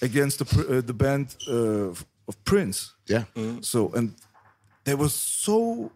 against 0.00 0.38
the 0.38 0.78
uh, 0.78 0.80
the 0.80 0.94
band 0.94 1.36
uh, 1.48 1.90
of 2.28 2.44
Prince. 2.44 2.94
Yeah. 3.06 3.24
So 3.60 3.92
and 3.94 4.14
they 4.84 4.94
were 4.94 5.10
so 5.10 5.90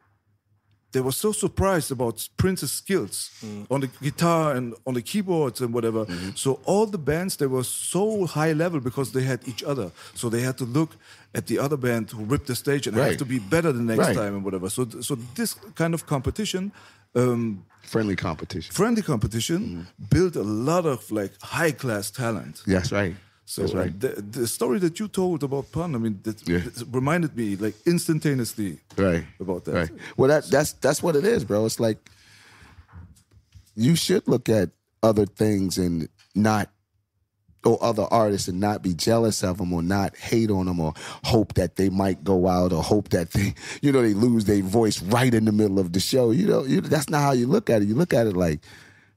they 0.91 1.01
were 1.03 1.13
so 1.13 1.33
surprised 1.33 1.93
about 1.93 2.29
Prince's 2.37 2.73
skills 2.73 3.31
on 3.71 3.81
the 3.81 3.89
guitar 4.03 4.57
and 4.57 4.75
on 4.87 4.95
the 4.95 5.03
keyboards 5.03 5.61
and 5.61 5.75
whatever. 5.75 6.07
So 6.35 6.61
all 6.65 6.87
the 6.87 6.99
bands 6.99 7.37
they 7.37 7.47
were 7.47 7.65
so 7.65 8.27
high 8.27 8.55
level 8.55 8.81
because 8.81 9.13
they 9.13 9.23
had 9.23 9.47
each 9.47 9.63
other. 9.63 9.91
So 10.15 10.31
they 10.31 10.41
had 10.41 10.57
to 10.59 10.65
look 10.65 10.97
at 11.35 11.47
the 11.47 11.59
other 11.59 11.77
band 11.77 12.11
who 12.11 12.25
ripped 12.25 12.47
the 12.47 12.55
stage 12.57 12.87
and 12.87 12.97
have 12.97 13.17
to 13.19 13.25
be 13.25 13.39
better 13.39 13.71
the 13.73 13.83
next 13.83 13.99
Right. 14.09 14.17
time 14.17 14.35
and 14.37 14.45
whatever. 14.45 14.69
So 14.71 14.87
so 15.01 15.17
this 15.35 15.55
kind 15.75 15.95
of 15.95 16.07
competition. 16.07 16.73
Um, 17.15 17.65
Friendly 17.83 18.17
competition. 18.17 18.71
friendly 18.75 19.03
competition 19.03 19.87
built 20.11 20.37
a 20.37 20.43
lot 20.43 20.85
of 20.85 21.11
like 21.11 21.33
high 21.43 21.73
class 21.73 22.11
talent. 22.11 22.63
That's 22.67 22.93
right. 22.93 23.15
So 23.47 23.63
That's 23.63 23.75
right. 23.75 23.99
the, 24.01 24.09
the 24.41 24.47
story 24.47 24.79
that 24.81 25.01
you 25.01 25.09
told 25.09 25.43
about 25.43 25.73
Pun, 25.73 25.95
I 25.95 25.99
mean, 25.99 26.21
that, 26.25 26.47
Yeah. 26.47 26.61
reminded 26.93 27.35
me 27.35 27.57
like 27.57 27.75
instantaneously 27.87 28.79
right 28.99 29.25
about 29.41 29.65
that. 29.65 29.75
Right. 29.75 29.91
Well, 30.19 30.29
that 30.29 30.51
that's 30.51 30.73
that's 30.85 31.03
what 31.03 31.17
it 31.17 31.25
is, 31.25 31.45
bro. 31.45 31.65
It's 31.65 31.81
like 31.81 31.99
you 33.75 33.95
should 33.97 34.27
look 34.29 34.49
at 34.49 34.71
other 35.03 35.25
things 35.27 35.79
and 35.79 36.09
not 36.35 36.69
or 37.65 37.77
other 37.83 38.07
artists 38.11 38.49
and 38.49 38.61
not 38.61 38.83
be 38.83 38.95
jealous 38.95 39.43
of 39.43 39.59
them 39.59 39.73
or 39.73 39.83
not 39.83 40.17
hate 40.17 40.51
on 40.51 40.67
them 40.67 40.79
or 40.81 40.93
hope 41.25 41.55
that 41.55 41.77
they 41.77 41.89
might 41.91 42.23
go 42.23 42.47
out 42.47 42.73
or 42.73 42.83
hope 42.83 43.09
that 43.11 43.33
they 43.33 43.53
you 43.83 43.91
know 43.93 44.01
they 44.03 44.15
lose 44.15 44.45
their 44.45 44.63
voice 44.63 45.03
right 45.03 45.35
in 45.35 45.45
the 45.45 45.53
middle 45.53 45.79
of 45.79 45.93
the 45.93 46.01
show. 46.01 46.31
You 46.31 46.47
know, 46.47 46.65
you, 46.65 46.81
that's 46.81 47.11
not 47.11 47.21
how 47.23 47.33
you 47.33 47.47
look 47.47 47.69
at 47.71 47.83
it. 47.83 47.89
You 47.89 47.95
look 47.95 48.15
at 48.15 48.27
it 48.27 48.37
like, 48.37 48.61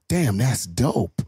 damn, 0.08 0.38
that's 0.38 0.66
dope. 0.66 1.22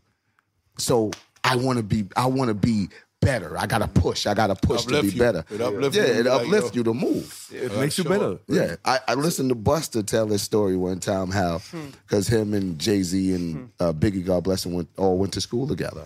So 0.77 1.11
I 1.43 1.55
want 1.55 1.77
to 1.77 1.83
be 1.83 2.05
I 2.15 2.25
want 2.25 2.49
to 2.49 2.53
be 2.55 2.89
better. 3.21 3.57
I 3.57 3.67
got 3.67 3.77
to 3.77 3.87
push. 3.87 4.25
I 4.25 4.33
got 4.33 4.47
to 4.47 4.55
push 4.55 4.83
to 4.85 5.01
be 5.01 5.09
you. 5.09 5.19
better. 5.19 5.45
It 5.49 5.61
uplifts 5.61 5.97
yeah, 5.97 6.05
you. 6.07 6.11
it 6.13 6.25
Like, 6.25 6.41
uplifts 6.41 6.71
yo. 6.73 6.79
you 6.79 6.83
to 6.85 6.93
move. 6.93 7.47
It 7.53 7.73
makes 7.77 7.97
you 7.97 8.03
sure. 8.03 8.11
better. 8.11 8.39
Yeah, 8.47 8.75
I, 8.83 8.99
I 9.07 9.13
listened 9.13 9.49
to 9.49 9.55
Busta 9.55 10.05
tell 10.05 10.27
his 10.27 10.41
story 10.41 10.75
one 10.75 10.99
time 10.99 11.29
how 11.31 11.59
Hmm. 11.59 11.89
because 12.07 12.27
him 12.27 12.53
and 12.53 12.77
Jay 12.79 13.01
Z 13.03 13.33
and 13.33 13.71
uh, 13.79 13.93
Biggie, 13.93 14.25
God 14.25 14.43
bless 14.43 14.65
him, 14.65 14.73
went, 14.73 14.89
all 14.97 15.17
went 15.17 15.31
to 15.33 15.41
school 15.41 15.67
together, 15.67 16.05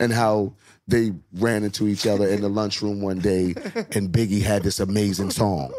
and 0.00 0.12
how 0.12 0.54
they 0.88 1.12
ran 1.34 1.62
into 1.62 1.86
each 1.86 2.06
other 2.06 2.26
in 2.26 2.40
the 2.40 2.48
lunchroom 2.48 3.00
one 3.00 3.20
day, 3.20 3.54
and 3.92 4.10
Biggie 4.10 4.42
had 4.42 4.64
this 4.64 4.80
amazing 4.80 5.30
song, 5.30 5.72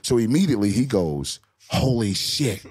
so 0.00 0.16
immediately 0.16 0.70
he 0.70 0.86
goes, 0.86 1.40
"Holy 1.68 2.14
shit!" 2.14 2.64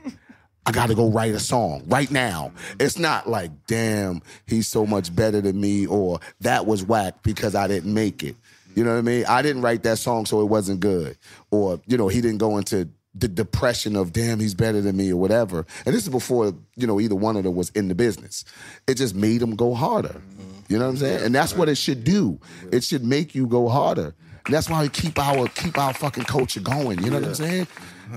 I 0.66 0.72
got 0.72 0.88
to 0.88 0.96
go 0.96 1.12
write 1.12 1.36
a 1.36 1.40
song 1.40 1.84
right 1.86 2.10
now. 2.10 2.52
It's 2.80 2.98
not 2.98 3.30
like, 3.30 3.52
damn, 3.68 4.24
he's 4.48 4.68
so 4.68 4.88
much 4.88 5.16
better 5.16 5.40
than 5.40 5.62
me, 5.62 5.86
or 5.86 6.20
that 6.42 6.66
was 6.66 6.84
whack 6.84 7.22
because 7.22 7.54
I 7.54 7.68
didn't 7.68 7.94
make 7.94 8.24
it. 8.24 8.36
You 8.76 8.84
know 8.84 8.94
what 8.94 8.98
I 8.98 9.02
mean? 9.04 9.26
I 9.30 9.44
didn't 9.44 9.62
write 9.62 9.84
that 9.84 10.00
song, 10.00 10.26
so 10.26 10.42
it 10.42 10.46
wasn't 10.46 10.80
good. 10.80 11.18
Or, 11.52 11.80
you 11.86 11.98
know, 11.98 12.08
he 12.08 12.20
didn't 12.20 12.40
go 12.40 12.58
into 12.58 12.90
the 13.14 13.28
depression 13.28 13.96
of, 13.96 14.12
damn, 14.12 14.40
he's 14.40 14.56
better 14.56 14.82
than 14.82 14.98
me, 14.98 15.12
or 15.12 15.18
whatever. 15.18 15.68
And 15.86 15.94
this 15.94 16.04
is 16.04 16.10
before, 16.10 16.56
you 16.76 16.88
know, 16.88 17.00
either 17.00 17.16
one 17.16 17.38
of 17.38 17.44
them 17.44 17.56
was 17.56 17.70
in 17.70 17.88
the 17.88 17.96
business. 17.96 18.44
It 18.88 18.96
just 18.96 19.14
made 19.14 19.44
him 19.44 19.56
go 19.56 19.76
harder. 19.76 20.20
You 20.68 20.80
know 20.80 20.86
what 20.86 20.92
I'm 20.92 20.98
saying? 20.98 21.24
And 21.26 21.36
that's 21.36 21.56
what 21.56 21.70
it 21.70 21.76
should 21.76 22.04
do. 22.04 22.40
It 22.72 22.84
should 22.84 23.04
make 23.04 23.36
you 23.36 23.48
go 23.48 23.68
harder. 23.70 24.16
And 24.46 24.54
that's 24.54 24.70
why 24.70 24.82
we 24.84 24.90
keep 24.90 25.18
our 25.20 25.48
keep 25.48 25.78
our 25.78 25.94
fucking 25.94 26.26
culture 26.26 26.60
going. 26.60 27.04
You 27.04 27.10
know 27.12 27.20
what 27.20 27.30
I'm 27.30 27.36
saying? 27.36 27.68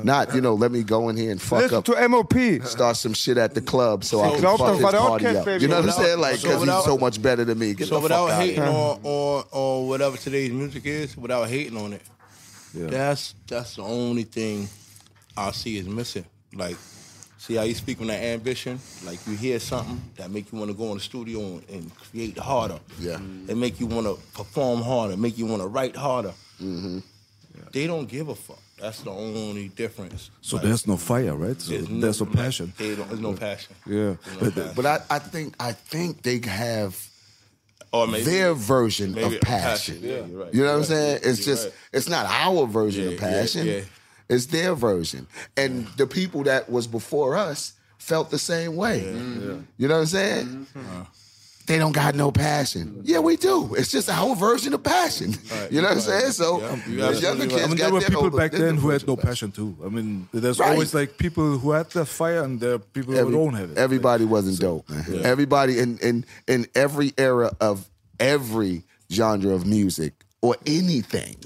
Not, 0.02 0.34
you 0.34 0.42
know, 0.42 0.54
let 0.54 0.70
me 0.70 0.82
go 0.82 1.08
in 1.08 1.16
here 1.16 1.30
and 1.30 1.40
fuck 1.40 1.60
Listen 1.62 1.78
up 1.78 1.84
to 1.86 2.08
MOP. 2.08 2.34
start 2.66 2.96
some 2.98 3.14
shit 3.14 3.38
at 3.38 3.54
the 3.54 3.62
club 3.62 4.04
so 4.04 4.20
I 4.20 4.30
can 4.32 4.40
Glaub 4.40 4.58
fuck 4.58 4.66
doch, 4.68 4.74
his 4.74 4.82
war 4.82 4.92
der 4.92 4.98
auch 4.98 5.08
party 5.08 5.24
kein 5.24 5.36
up. 5.36 5.60
You 5.62 5.68
know 5.68 5.80
what 5.80 5.84
I'm 5.86 6.04
saying? 6.04 6.18
Like, 6.20 6.36
so 6.36 6.42
because 6.42 6.52
he's 6.56 6.60
without- 6.60 6.84
so 6.84 6.98
much 6.98 7.22
better 7.22 7.44
than 7.44 7.58
me. 7.58 7.72
Get 7.74 7.88
So 7.88 7.94
the 7.96 8.00
without 8.02 8.28
fuck 8.28 8.36
out 8.36 8.42
hating 8.42 8.62
on, 8.62 9.00
on 9.02 9.44
on 9.50 9.88
whatever 9.88 10.16
today's 10.18 10.52
music 10.52 10.84
is, 10.84 11.16
without 11.16 11.48
hating 11.48 11.76
on 11.78 11.94
it, 11.94 12.02
that's 12.74 13.34
that's 13.46 13.76
the 13.76 13.82
only 13.82 14.24
thing 14.24 14.68
I 15.36 15.52
see 15.52 15.78
is 15.78 15.86
missing. 15.88 16.26
Like, 16.54 16.76
see 17.48 17.54
how 17.54 17.62
you 17.62 17.74
speak 17.74 18.00
on 18.02 18.08
that 18.08 18.22
ambition. 18.22 18.78
Like 19.04 19.18
you 19.26 19.34
hear 19.34 19.58
something 19.58 20.00
that 20.16 20.30
make 20.30 20.52
you 20.52 20.58
want 20.58 20.70
to 20.70 20.76
go 20.76 20.88
in 20.92 20.94
the 20.94 21.00
studio 21.00 21.40
and, 21.40 21.64
and 21.70 21.94
create 21.96 22.36
harder. 22.38 22.78
Yeah. 23.00 23.18
It 23.48 23.56
make 23.56 23.80
you 23.80 23.86
want 23.86 24.06
to 24.06 24.18
perform 24.34 24.82
harder. 24.82 25.16
Make 25.16 25.38
you 25.38 25.46
want 25.46 25.62
to 25.62 25.68
write 25.68 25.96
harder. 25.96 26.34
Mm-hmm. 26.60 26.98
They 27.72 27.86
don't 27.86 28.06
give 28.08 28.28
a 28.28 28.34
fuck. 28.34 28.58
That's 28.78 29.00
the 29.00 29.10
only 29.10 29.68
difference. 29.68 30.30
So 30.42 30.56
Like, 30.56 30.66
there's 30.66 30.86
no 30.86 30.96
fire, 30.96 31.34
right? 31.34 31.60
So 31.60 31.72
there's 31.72 31.88
there's 31.88 32.20
no 32.20 32.26
passion. 32.26 32.72
They 32.76 32.94
don't, 32.94 33.08
there's 33.08 33.20
no 33.20 33.32
passion. 33.32 33.74
Yeah. 33.86 34.14
There's 34.38 34.38
But 34.40 34.54
passion. 34.54 34.72
But 34.76 34.86
I, 34.86 35.00
I 35.10 35.18
think 35.18 35.54
I 35.58 35.72
think 35.72 36.22
they 36.22 36.38
have 36.46 36.94
or 37.92 38.06
maybe 38.06 38.24
their 38.24 38.52
version 38.54 39.14
maybe 39.14 39.36
of 39.36 39.40
passion. 39.40 39.98
Yeah, 40.02 40.26
you're 40.26 40.44
right. 40.44 40.54
You 40.54 40.62
know 40.64 40.72
what 40.72 40.78
I'm 40.78 40.84
saying? 40.84 41.20
It's 41.24 41.38
You're 41.46 41.56
just 41.56 41.64
right. 41.68 41.74
it's 41.94 42.08
not 42.08 42.26
our 42.26 42.66
version 42.66 43.04
Yeah, 43.04 43.08
of 43.08 43.14
yeah, 43.14 43.30
passion. 43.30 43.66
yeah. 43.66 43.80
It's 44.28 44.46
their 44.46 44.74
version. 44.74 45.26
And 45.56 45.86
the 45.96 46.06
people 46.06 46.42
that 46.44 46.70
was 46.70 46.86
before 46.86 47.36
us 47.36 47.72
felt 47.98 48.30
the 48.30 48.38
same 48.38 48.76
way. 48.76 49.00
You 49.78 49.88
know 49.88 49.94
what 49.94 50.00
I'm 50.00 50.06
saying? 50.06 50.66
Mm-hmm. 50.76 51.02
They 51.66 51.76
don't 51.76 51.92
got 51.92 52.14
no 52.14 52.32
passion. 52.32 53.02
Yeah, 53.04 53.18
we 53.18 53.36
do. 53.36 53.74
It's 53.74 53.90
just 53.90 54.08
our 54.08 54.34
version 54.34 54.72
of 54.72 54.82
passion. 54.82 55.34
You 55.70 55.82
know 55.82 55.88
what 55.88 55.96
I'm 55.98 56.00
saying? 56.00 56.32
So 56.32 56.60
Yeah, 56.60 56.76
you 56.88 56.96
the 56.96 57.08
absolutely 57.08 57.20
younger 57.20 57.40
right. 57.42 57.50
kids 57.50 57.62
I 57.62 57.66
mean, 57.66 57.76
got 57.76 57.84
there 57.84 57.92
were 57.92 58.00
people 58.00 58.30
back 58.30 58.52
then 58.52 58.76
who 58.78 58.88
had 58.88 59.06
no 59.06 59.16
passion. 59.16 59.50
passion 59.50 59.52
too. 59.52 59.76
I 59.84 59.88
mean, 59.90 60.28
there's 60.32 60.58
Right. 60.60 60.70
always 60.72 60.94
like 60.94 61.18
people 61.18 61.58
who 61.58 61.72
had 61.72 61.90
the 61.90 62.06
fire 62.06 62.42
and 62.42 62.58
there 62.58 62.74
are 62.74 62.78
people 62.78 63.14
Every- 63.14 63.32
who 63.34 63.38
don't 63.44 63.52
have 63.54 63.70
it. 63.72 63.76
Everybody 63.76 64.24
wasn't 64.24 64.58
dope. 64.60 64.88
Man. 64.88 65.20
Everybody 65.24 65.78
in, 65.78 65.98
in 65.98 66.24
in 66.46 66.66
every 66.74 67.12
era 67.18 67.54
of 67.60 67.86
every 68.18 68.84
genre 69.12 69.52
of 69.52 69.66
music 69.66 70.14
or 70.40 70.56
anything. 70.64 71.36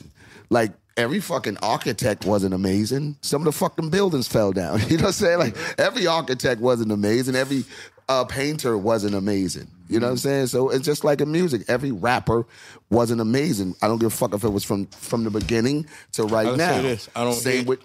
Like 0.50 0.70
every 0.96 1.20
fucking 1.20 1.58
architect 1.62 2.24
wasn't 2.24 2.54
amazing. 2.54 3.16
Some 3.22 3.42
of 3.42 3.46
the 3.46 3.52
fucking 3.52 3.90
buildings 3.90 4.28
fell 4.28 4.52
down. 4.52 4.80
You 4.88 4.96
know 4.98 5.04
what 5.04 5.06
I'm 5.08 5.12
saying? 5.12 5.38
Like 5.38 5.56
every 5.78 6.06
architect 6.06 6.60
wasn't 6.60 6.92
amazing. 6.92 7.34
Every 7.34 7.64
uh, 8.08 8.24
painter 8.24 8.76
wasn't 8.76 9.14
amazing. 9.14 9.68
You 9.88 10.00
know 10.00 10.06
what 10.06 10.12
I'm 10.12 10.16
saying? 10.18 10.46
So 10.48 10.70
it's 10.70 10.84
just 10.84 11.04
like 11.04 11.20
in 11.20 11.30
music. 11.30 11.62
Every 11.68 11.92
rapper 11.92 12.46
wasn't 12.90 13.20
amazing. 13.20 13.74
I 13.82 13.88
don't 13.88 13.98
give 13.98 14.12
a 14.12 14.16
fuck 14.16 14.34
if 14.34 14.42
it 14.44 14.48
was 14.48 14.64
from 14.64 14.86
from 14.86 15.24
the 15.24 15.30
beginning 15.30 15.86
to 16.12 16.24
right 16.24 16.46
I'll 16.46 16.56
now. 16.56 16.72
say 16.76 16.82
this. 16.82 17.08
I 17.14 17.24
don't 17.24 17.34
Same 17.34 17.66
with 17.66 17.80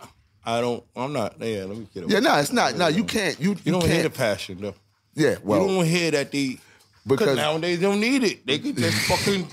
I 0.46 0.62
don't. 0.62 0.84
I'm 0.96 1.12
not. 1.12 1.36
Yeah, 1.42 1.66
let 1.66 1.78
me 1.78 1.88
get 1.94 2.04
it. 2.04 2.10
yeah. 2.10 2.20
No, 2.20 2.38
it's 2.38 2.54
not. 2.54 2.78
No, 2.78 2.88
you 2.88 3.04
can't. 3.04 3.38
You 3.40 3.56
You 3.66 3.74
don't 3.74 3.82
can't. 3.82 3.94
hear 3.94 4.04
the 4.04 4.10
passion 4.10 4.60
though. 4.62 4.76
yeah. 5.14 5.36
Well, 5.44 5.62
you 5.62 5.68
don't 5.76 5.86
hear 5.86 6.12
that 6.12 6.32
they 6.32 6.58
Because- 7.08 7.38
nowadays 7.38 7.80
they 7.80 7.86
don't 7.86 8.00
need 8.02 8.24
it. 8.24 8.46
They 8.46 8.60
can 8.60 8.76
just 8.76 8.98
fucking 9.08 9.48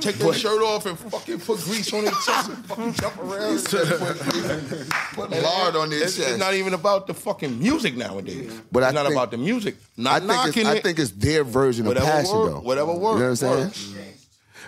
take 0.00 0.16
their 0.16 0.32
shirt 0.32 0.62
off 0.62 0.86
and 0.86 0.98
fucking 0.98 1.40
put 1.40 1.60
grease 1.60 1.92
on 1.92 2.04
their 2.04 2.12
chest 2.12 2.48
and 2.50 2.64
fucking 2.66 2.92
jump 2.94 3.18
around. 3.18 3.58
put 5.14 5.30
lard 5.42 5.76
on 5.76 5.90
their 5.90 6.02
it's, 6.04 6.16
chest. 6.16 6.28
it's 6.30 6.38
not 6.38 6.54
even 6.54 6.74
about 6.74 7.06
the 7.06 7.14
fucking 7.14 7.58
music 7.58 7.96
nowadays. 7.96 8.52
But 8.70 8.82
it's 8.84 8.90
I 8.90 8.92
not 8.94 9.02
think- 9.06 9.14
about 9.16 9.30
the 9.30 9.38
music. 9.38 9.76
I 9.98 10.02
Not 10.02 10.18
think 10.20 10.28
knocking 10.32 10.60
it's, 10.62 10.70
I 10.70 10.80
think 10.80 10.98
it's 10.98 11.10
their 11.10 11.44
version 11.44 11.86
of 11.86 11.96
passion, 11.96 12.34
work- 12.38 12.50
though. 12.52 12.60
whatever 12.60 12.94
works. 12.94 13.42
You 13.42 13.48
know 13.48 13.54
what 13.56 13.64
I'm 13.66 13.72
saying? 13.72 14.14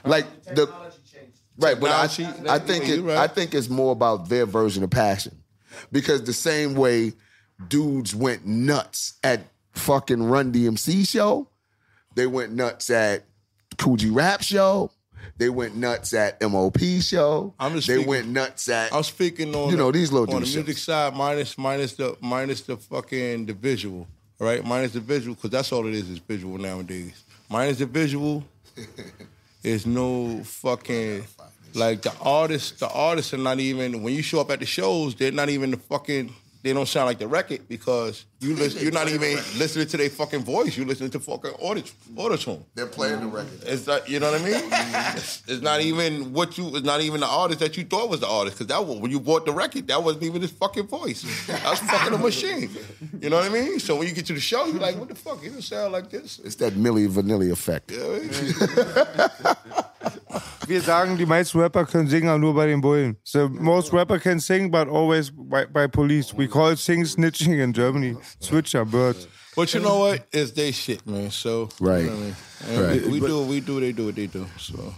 Like 0.05 0.45
the 0.45 0.71
right, 1.59 1.81
but 1.81 1.91
I, 1.91 2.05
I 2.55 2.59
think 2.59 2.89
it, 2.89 3.01
right. 3.01 3.17
I 3.17 3.27
think 3.27 3.55
it's 3.55 3.71
more 3.71 3.93
about 3.93 4.29
their 4.29 4.45
version 4.45 4.83
of 4.85 4.91
passion, 4.91 5.39
because 5.91 6.25
the 6.25 6.35
same 6.35 6.75
way 6.75 7.13
dudes 7.69 8.15
went 8.15 8.45
nuts 8.45 9.15
at 9.25 9.41
fucking 9.73 10.23
Run 10.25 10.53
DMC 10.53 11.09
show, 11.09 11.49
they 12.15 12.27
went 12.27 12.53
nuts 12.53 12.91
at 12.91 13.25
Kool 13.79 13.97
G 13.97 14.11
Rap 14.11 14.43
show. 14.43 14.91
They 15.37 15.49
went 15.49 15.75
nuts 15.75 16.15
at 16.15 16.41
MOP 16.43 16.79
show. 17.01 17.55
I'm 17.59 17.75
just 17.75 17.89
they 17.89 17.95
speaking- 17.95 18.09
went 18.09 18.29
nuts 18.29 18.69
at 18.69 18.93
I'm 18.93 19.03
speaking 19.03 19.55
on 19.55 19.71
You 19.71 19.77
know, 19.77 19.91
the, 19.91 19.99
these 19.99 20.13
little 20.13 20.33
on 20.35 20.43
the 20.43 20.47
music 20.49 20.79
side 20.79 21.15
minus 21.15 21.59
minus 21.59 21.95
the 21.95 22.17
minus 22.21 22.61
the 22.61 22.77
fucking 22.77 23.47
the 23.47 23.53
visual, 23.55 24.07
all 24.41 24.47
right? 24.47 24.65
Minus 24.65 24.93
the 24.93 25.01
visual 25.01 25.35
because 25.35 25.51
that's 25.51 25.73
all 25.73 25.87
it 25.87 25.95
is 25.95 26.09
is 26.09 26.19
visual 26.19 26.59
nowadays. 26.59 27.25
Minus 27.51 27.79
the 27.79 27.87
visual, 27.87 28.45
there's 29.63 29.87
no 29.87 30.43
fucking 30.45 31.25
like 31.75 32.03
the 32.03 32.13
artists. 32.21 32.79
The 32.79 32.89
artists 32.89 33.35
are 33.35 33.39
not 33.39 33.59
even 33.59 34.03
when 34.03 34.15
you 34.15 34.23
show 34.23 34.41
up 34.41 34.51
at 34.51 34.61
the 34.61 34.67
shows. 34.67 35.15
They're 35.15 35.33
not 35.33 35.49
even 35.49 35.73
the 35.73 35.77
fucking. 35.79 36.33
They 36.65 36.73
don't 36.73 36.89
sound 36.89 37.05
like 37.09 37.19
the 37.19 37.29
record 37.29 37.69
because 37.69 38.25
you 38.41 38.57
listen, 38.57 38.83
you're 38.83 38.91
not 38.91 39.11
even 39.11 39.37
listening 39.59 39.87
to 39.87 39.99
their 39.99 40.09
fucking 40.09 40.45
voice. 40.45 40.79
You're 40.79 40.87
listening 40.87 41.11
to 41.11 41.21
fucking 41.21 41.51
audit 41.59 41.93
tone. 42.41 42.65
They're 42.75 42.87
playing 42.87 43.21
the 43.21 43.27
record. 43.27 43.63
It's 43.67 43.87
not, 43.87 44.09
you 44.09 44.19
know 44.19 44.33
what 44.33 44.41
I 44.41 44.45
mean? 44.45 44.63
it's, 45.15 45.43
it's 45.47 45.61
not 45.61 45.83
even 45.83 46.33
what 46.33 46.57
you. 46.57 46.75
It's 46.75 46.87
not 46.87 47.03
even 47.03 47.21
the 47.21 47.27
artist 47.27 47.61
that 47.61 47.77
you 47.77 47.85
thought 47.85 48.09
was 48.09 48.21
the 48.21 48.29
artist. 48.29 48.57
Because 48.57 48.69
that 48.69 48.83
was 48.83 48.99
when 48.99 49.11
you 49.11 49.21
bought 49.21 49.45
the 49.45 49.53
record, 49.53 49.89
that 49.89 50.03
wasn't 50.03 50.25
even 50.25 50.41
his 50.41 50.53
fucking 50.53 50.87
voice. 50.87 51.21
That's 51.47 51.81
fucking 51.81 52.15
a 52.15 52.19
machine. 52.19 52.71
You 53.21 53.29
know 53.29 53.37
what 53.37 53.45
I 53.45 53.51
mean? 53.51 53.79
So 53.79 53.97
when 53.97 54.09
you 54.09 54.15
get 54.15 54.25
to 54.25 54.33
the 54.33 54.41
show, 54.41 54.65
you're 54.65 54.81
like, 54.81 54.97
what 54.97 55.11
the 55.11 55.15
fuck? 55.15 55.43
It 55.43 55.49
doesn't 55.49 55.63
sound 55.63 55.93
like 55.93 56.09
this. 56.09 56.39
It's 56.39 56.55
that 56.57 56.73
Milli 56.73 57.07
Vanilli 57.09 57.53
effect. 57.53 57.91
You 57.91 58.31
know 60.05 60.11
what 60.27 60.31
I 60.31 60.35
mean? 60.35 60.43
Wir 60.69 60.81
sagen, 60.81 61.17
die 61.19 61.27
meisten 61.27 61.59
Rapper 61.61 61.85
können 61.85 62.09
singen, 62.09 62.29
aber 62.29 62.39
nur 62.39 62.55
bei 62.55 62.67
den 62.67 62.81
Bullen. 62.81 63.17
So 63.25 63.49
most 63.49 63.93
rapper 63.93 64.19
can 64.19 64.41
sing, 64.41 64.71
but 64.71 64.89
always 64.89 65.31
by, 65.31 65.67
by 65.67 65.87
police. 65.87 66.33
We 66.35 66.49
call 66.49 66.71
it 66.73 66.79
sing 66.79 67.05
snitching 67.05 67.59
in 67.61 67.73
Germany. 67.73 68.17
Switcher, 68.41 68.85
birds. 68.85 69.29
But 69.57 69.73
you 69.73 69.81
know 69.81 69.99
what? 70.01 70.27
It's 70.33 70.51
their 70.53 70.73
shit, 70.73 71.07
man. 71.07 71.31
So 71.31 71.69
Right. 71.81 72.05
You 72.05 72.11
know 72.11 72.17
what 72.17 72.23
I 72.23 72.25
mean? 72.25 72.35
Right. 72.83 73.03
We, 73.07 73.21
we 73.21 73.27
do 73.27 73.39
what 73.41 73.49
we 73.49 73.61
do. 73.61 73.79
They 73.81 73.93
do 73.93 74.07
what 74.07 74.15
they 74.17 74.27
do. 74.27 74.47
So 74.59 74.95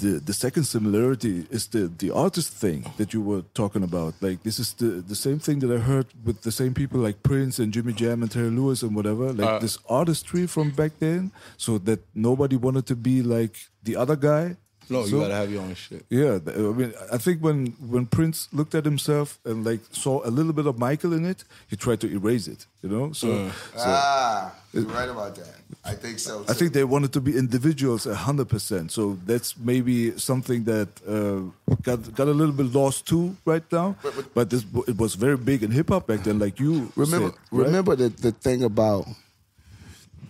the 0.00 0.20
the 0.20 0.32
second 0.34 0.64
similarity 0.64 1.46
is 1.50 1.66
the 1.68 1.90
the 1.98 2.10
artist 2.14 2.52
thing 2.52 2.84
that 2.98 3.12
you 3.14 3.20
were 3.22 3.42
talking 3.54 3.82
about. 3.82 4.14
Like 4.20 4.42
this 4.44 4.58
is 4.60 4.74
the 4.74 5.02
the 5.08 5.16
same 5.16 5.38
thing 5.40 5.58
that 5.60 5.72
I 5.72 5.78
heard 5.78 6.06
with 6.24 6.42
the 6.42 6.52
same 6.52 6.72
people 6.74 7.00
like 7.00 7.22
Prince 7.24 7.58
and 7.58 7.72
Jimmy 7.72 7.94
Jam 7.94 8.22
and 8.22 8.30
Terry 8.30 8.50
Lewis 8.50 8.82
and 8.82 8.94
whatever. 8.94 9.32
Like 9.32 9.48
Uh, 9.48 9.58
this 9.58 9.78
artistry 9.88 10.46
from 10.46 10.70
back 10.70 10.92
then, 11.00 11.32
so 11.56 11.78
that 11.78 12.00
nobody 12.14 12.56
wanted 12.56 12.86
to 12.86 12.94
be 12.94 13.22
like 13.22 13.56
the 13.86 13.96
other 13.96 14.16
guy. 14.16 14.56
no, 14.88 15.04
you 15.04 15.18
gotta 15.18 15.34
have 15.34 15.50
your 15.50 15.62
own 15.66 15.74
shit. 15.74 16.02
Yeah, 16.10 16.38
I 16.46 16.72
mean, 16.80 16.92
I 17.16 17.18
think 17.24 17.36
when 17.46 17.58
when 17.94 18.04
Prince 18.06 18.38
looked 18.58 18.74
at 18.78 18.84
himself 18.84 19.28
and 19.48 19.64
like 19.66 19.80
saw 19.90 20.14
a 20.24 20.30
little 20.38 20.52
bit 20.58 20.66
of 20.70 20.78
Michael 20.78 21.12
in 21.18 21.24
it, 21.32 21.40
he 21.70 21.74
tried 21.84 21.98
to 22.04 22.08
erase 22.18 22.46
it. 22.54 22.66
You 22.82 22.90
know, 22.94 23.06
so, 23.12 23.26
so 23.74 23.82
Ah, 23.82 24.54
you're 24.72 24.84
right 24.98 25.10
about 25.16 25.34
that. 25.42 25.54
I 25.92 25.94
think 26.02 26.16
so. 26.26 26.44
I 26.52 26.54
think 26.58 26.70
they 26.72 26.84
wanted 26.94 27.10
to 27.18 27.20
be 27.20 27.32
individuals 27.44 28.06
a 28.06 28.14
hundred 28.14 28.48
percent. 28.54 28.92
So 28.92 29.02
that's 29.26 29.50
maybe 29.58 29.96
something 30.30 30.60
that 30.72 30.88
uh, 31.02 31.40
got 31.82 31.98
got 32.18 32.28
a 32.28 32.36
little 32.40 32.54
bit 32.60 32.68
lost 32.80 32.98
too 33.10 33.34
right 33.44 33.66
now. 33.72 33.96
But, 34.36 34.50
this, 34.50 34.62
it 34.86 34.96
was 35.02 35.16
very 35.16 35.36
big 35.50 35.58
in 35.66 35.70
hip 35.78 35.88
hop 35.88 36.06
back 36.06 36.20
then, 36.22 36.38
like 36.38 36.60
you 36.62 36.92
remember 36.94 37.30
said, 37.34 37.38
right? 37.50 37.66
remember 37.66 37.96
the, 38.02 38.08
the 38.26 38.30
thing 38.30 38.62
about 38.62 39.02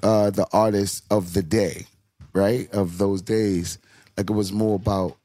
uh, 0.03 0.31
the 0.31 0.47
artists 0.53 1.03
of 1.11 1.23
the 1.37 1.43
day, 1.43 1.85
right? 2.37 2.73
Of 2.73 2.99
those 2.99 3.23
days, 3.23 3.79
like 4.17 4.31
it 4.31 4.35
was 4.35 4.53
more 4.53 4.77
about 4.77 5.17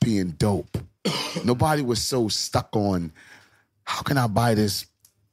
being 0.00 0.30
dope. 0.30 0.76
Nobody 1.44 1.82
was 1.82 2.02
so 2.02 2.28
stuck 2.28 2.74
on 2.74 3.12
how 3.84 4.02
can 4.02 4.18
I 4.18 4.26
buy 4.26 4.54
this 4.54 4.86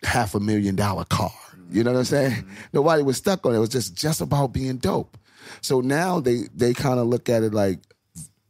half 0.04 0.36
a 0.36 0.40
million 0.40 0.76
dollar 0.76 1.06
car? 1.06 1.32
You 1.70 1.84
know 1.84 1.92
what 1.92 2.00
I'm 2.00 2.06
saying? 2.06 2.32
Mm-hmm. 2.32 2.54
Nobody 2.74 3.04
was 3.04 3.18
stuck 3.18 3.46
on 3.46 3.54
it. 3.54 3.58
It 3.58 3.60
was 3.60 3.70
just 3.70 3.96
just 3.96 4.22
about 4.22 4.54
being 4.54 4.78
dope. 4.78 5.18
So 5.62 5.82
now 5.82 6.20
they 6.20 6.44
they 6.56 6.74
kind 6.74 7.00
of 7.00 7.08
look 7.08 7.30
at 7.30 7.44
it 7.44 7.54
like 7.54 7.80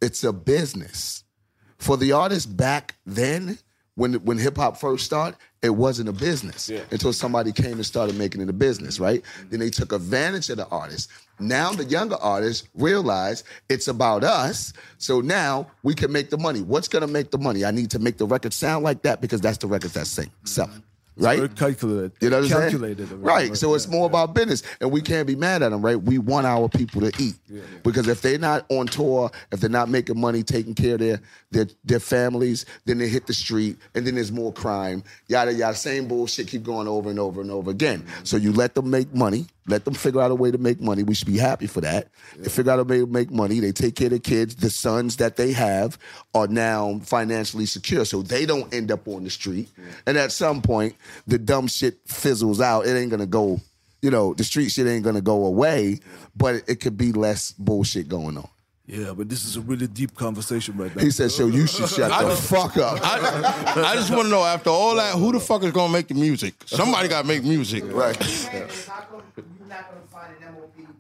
it's 0.02 0.24
a 0.24 0.34
business. 0.34 1.24
For 1.78 1.98
the 1.98 2.12
artists 2.12 2.46
back 2.46 2.96
then, 3.06 3.58
when 3.96 4.14
when 4.26 4.38
hip 4.38 4.58
hop 4.58 4.78
first 4.78 5.06
started, 5.06 5.38
it 5.62 5.72
wasn't 5.72 6.10
a 6.10 6.14
business 6.14 6.70
until 6.92 7.12
somebody 7.14 7.52
came 7.52 7.74
and 7.74 7.86
started 7.86 8.16
making 8.16 8.42
it 8.42 8.50
a 8.50 8.54
business, 8.54 9.00
right? 9.00 9.22
Mm-hmm. 9.22 9.50
Then 9.50 9.60
they 9.60 9.70
took 9.70 9.92
advantage 9.92 10.50
of 10.50 10.58
the 10.58 10.68
artists. 10.68 11.08
Now 11.40 11.72
the 11.72 11.86
younger 11.86 12.16
artists 12.16 12.68
realize 12.76 13.44
it's 13.70 13.88
about 13.88 14.24
us, 14.24 14.74
so 14.98 15.22
now 15.22 15.68
we 15.84 15.94
can 15.94 16.12
make 16.12 16.30
the 16.30 16.38
money. 16.38 16.62
What's 16.62 16.88
gonna 16.88 17.08
make 17.08 17.32
the 17.32 17.38
money? 17.38 17.64
I 17.64 17.72
need 17.72 17.92
to 17.92 18.00
make 18.00 18.18
the 18.18 18.26
record 18.26 18.54
sound 18.54 18.84
like 18.84 19.04
that 19.04 19.22
because 19.22 19.42
that's 19.42 19.58
the 19.58 19.68
records 19.68 19.94
that's 19.94 20.10
sing, 20.10 20.26
mm-hmm. 20.26 20.46
selling. 20.46 20.84
Right? 21.20 21.38
Very 21.38 21.50
calculated. 21.50 22.12
You 22.22 22.30
know 22.30 22.38
what 22.38 22.44
I'm 22.44 22.50
saying? 22.50 22.62
calculated. 22.72 23.12
Right. 23.14 23.58
So 23.58 23.74
it's 23.74 23.88
more 23.88 24.06
about 24.06 24.36
business, 24.36 24.62
and 24.80 24.92
we 24.92 25.02
can't 25.02 25.26
be 25.26 25.36
mad 25.36 25.64
at 25.64 25.72
them, 25.72 25.82
right? 25.82 26.00
We 26.00 26.20
want 26.20 26.46
our 26.46 26.70
people 26.70 27.02
to 27.02 27.12
eat 27.22 27.36
because 27.84 28.08
if 28.08 28.22
they're 28.22 28.38
not 28.38 28.66
on 28.70 28.86
tour, 28.86 29.32
if 29.52 29.60
they're 29.60 29.70
not 29.70 29.90
making 29.90 30.20
money, 30.20 30.44
taking 30.44 30.76
care 30.76 30.94
of 30.94 31.00
their 31.00 31.20
their 31.50 31.68
their 31.84 32.00
families, 32.00 32.66
then 32.86 33.00
they 33.00 33.08
hit 33.08 33.26
the 33.26 33.34
street, 33.34 33.78
and 33.96 34.06
then 34.06 34.16
there's 34.16 34.32
more 34.32 34.54
crime. 34.54 35.04
Yada 35.28 35.54
yada. 35.54 35.76
Same 35.76 36.08
bullshit 36.08 36.48
keep 36.48 36.64
going 36.64 36.88
over 36.88 37.10
and 37.10 37.20
over 37.20 37.42
and 37.42 37.50
over 37.50 37.72
again. 37.72 38.02
Mm-hmm. 38.02 38.24
So 38.24 38.38
you 38.38 38.54
let 38.54 38.76
them 38.76 38.90
make 38.92 39.14
money. 39.14 39.48
Let 39.68 39.84
them 39.86 39.94
figure 39.94 40.22
out 40.22 40.32
a 40.32 40.36
way 40.36 40.50
to 40.52 40.58
make 40.58 40.80
money. 40.80 41.04
We 41.04 41.14
should 41.14 41.28
be 41.28 41.38
happy 41.38 41.68
for 41.68 41.82
that. 41.82 42.08
They 42.38 42.50
figure 42.50 42.72
out 42.72 42.80
a 42.80 42.84
way 42.84 43.00
to 43.00 43.06
make 43.06 43.30
money. 43.32 43.60
They 43.60 43.72
take 43.74 43.96
care 43.96 44.08
of 44.08 44.12
their 44.12 44.20
kids. 44.20 44.56
The 44.56 44.70
sons 44.70 45.18
that 45.18 45.36
they 45.36 45.52
have 45.52 45.98
are 46.34 46.48
now 46.48 47.00
financially 47.04 47.66
secure, 47.66 48.06
so 48.06 48.22
they 48.22 48.46
don't 48.46 48.74
end 48.74 48.92
up 48.92 49.08
on 49.08 49.24
the 49.26 49.30
street. 49.30 49.70
And 50.06 50.18
at 50.18 50.32
some 50.32 50.62
point, 50.62 50.96
the 51.28 51.38
dumb 51.38 51.68
shit 51.68 52.00
fizzles 52.08 52.62
out. 52.62 52.86
It 52.88 52.98
ain't 52.98 53.12
gonna 53.12 53.26
go. 53.26 53.60
You 54.02 54.12
know, 54.12 54.34
the 54.34 54.44
street 54.44 54.70
shit 54.70 54.88
ain't 54.88 55.04
gonna 55.04 55.22
go 55.22 55.46
away, 55.46 56.00
but 56.36 56.64
it 56.68 56.80
could 56.80 56.98
be 56.98 57.12
less 57.12 57.52
bullshit 57.54 58.08
going 58.08 58.38
on. 58.38 58.48
Yeah, 58.86 59.12
but 59.12 59.28
this 59.28 59.44
is 59.44 59.58
a 59.58 59.62
really 59.62 59.88
deep 59.88 60.16
conversation 60.16 60.78
right 60.78 60.96
now. 60.96 61.04
He 61.04 61.12
said, 61.12 61.30
"So 61.32 61.48
you 61.48 61.68
should 61.68 61.90
shut 61.90 62.10
the 62.10 62.36
fuck 62.38 62.78
up." 62.78 63.00
I, 63.04 63.84
I 63.86 63.96
just 63.96 64.12
want 64.12 64.24
to 64.24 64.30
know 64.30 64.46
after 64.46 64.70
all 64.70 64.96
that, 64.96 65.16
who 65.16 65.34
the 65.34 65.42
fuck 65.42 65.64
is 65.64 65.74
gonna 65.74 65.92
make 65.92 66.08
the 66.08 66.14
music? 66.14 66.54
Somebody 66.66 67.10
got 67.10 67.24
to 67.24 67.28
make 67.28 67.44
music, 67.44 67.84
Right. 67.86 68.18
And 69.68 69.74
how 69.74 69.82
come 69.84 69.98
you're 69.98 70.08
not 70.08 70.12
going 70.12 70.32
to 70.32 70.40
find 70.40 70.44
an 70.44 70.54
MOP 70.56 70.96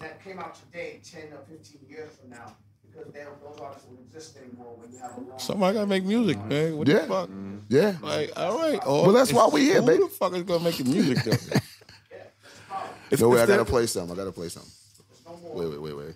that 0.00 0.22
came 0.22 0.38
out 0.38 0.54
today, 0.54 1.00
10 1.02 1.22
or 1.32 1.38
15 1.48 1.80
years 1.88 2.10
from 2.20 2.30
now? 2.30 2.54
Because 2.86 3.10
they, 3.12 3.20
those 3.20 3.58
artists 3.58 3.88
won't 3.88 4.00
exist 4.06 4.36
anymore 4.36 4.74
when 4.76 4.92
you 4.92 4.98
have 4.98 5.16
a 5.16 5.20
long 5.20 5.38
Somebody 5.38 5.74
got 5.74 5.80
to 5.82 5.86
make 5.86 6.04
music, 6.04 6.44
man. 6.44 6.76
What 6.76 6.86
Yeah. 6.88 6.98
the 6.98 7.06
fuck? 7.06 7.28
Mm-hmm. 7.30 7.56
Yeah. 7.70 7.96
Like, 8.02 8.32
all 8.36 8.58
right. 8.58 8.86
Or 8.86 9.04
Well, 9.04 9.12
that's 9.12 9.32
why 9.32 9.48
we 9.50 9.62
here, 9.62 9.80
who 9.80 9.86
baby. 9.86 10.02
the 10.02 10.08
fuck 10.10 10.34
is 10.34 10.42
gonna 10.42 10.62
make 10.62 10.76
the 10.76 10.84
music 10.84 11.24
though? 11.24 13.16
no 13.18 13.28
way, 13.30 13.40
I 13.40 13.46
gotta 13.46 13.64
play 13.64 13.86
some. 13.86 14.12
I 14.12 14.14
gotta 14.14 14.32
play 14.32 14.48
some. 14.50 14.64
Wait, 15.54 15.70
wait, 15.70 15.80
wait, 15.80 15.96
wait. 15.96 16.14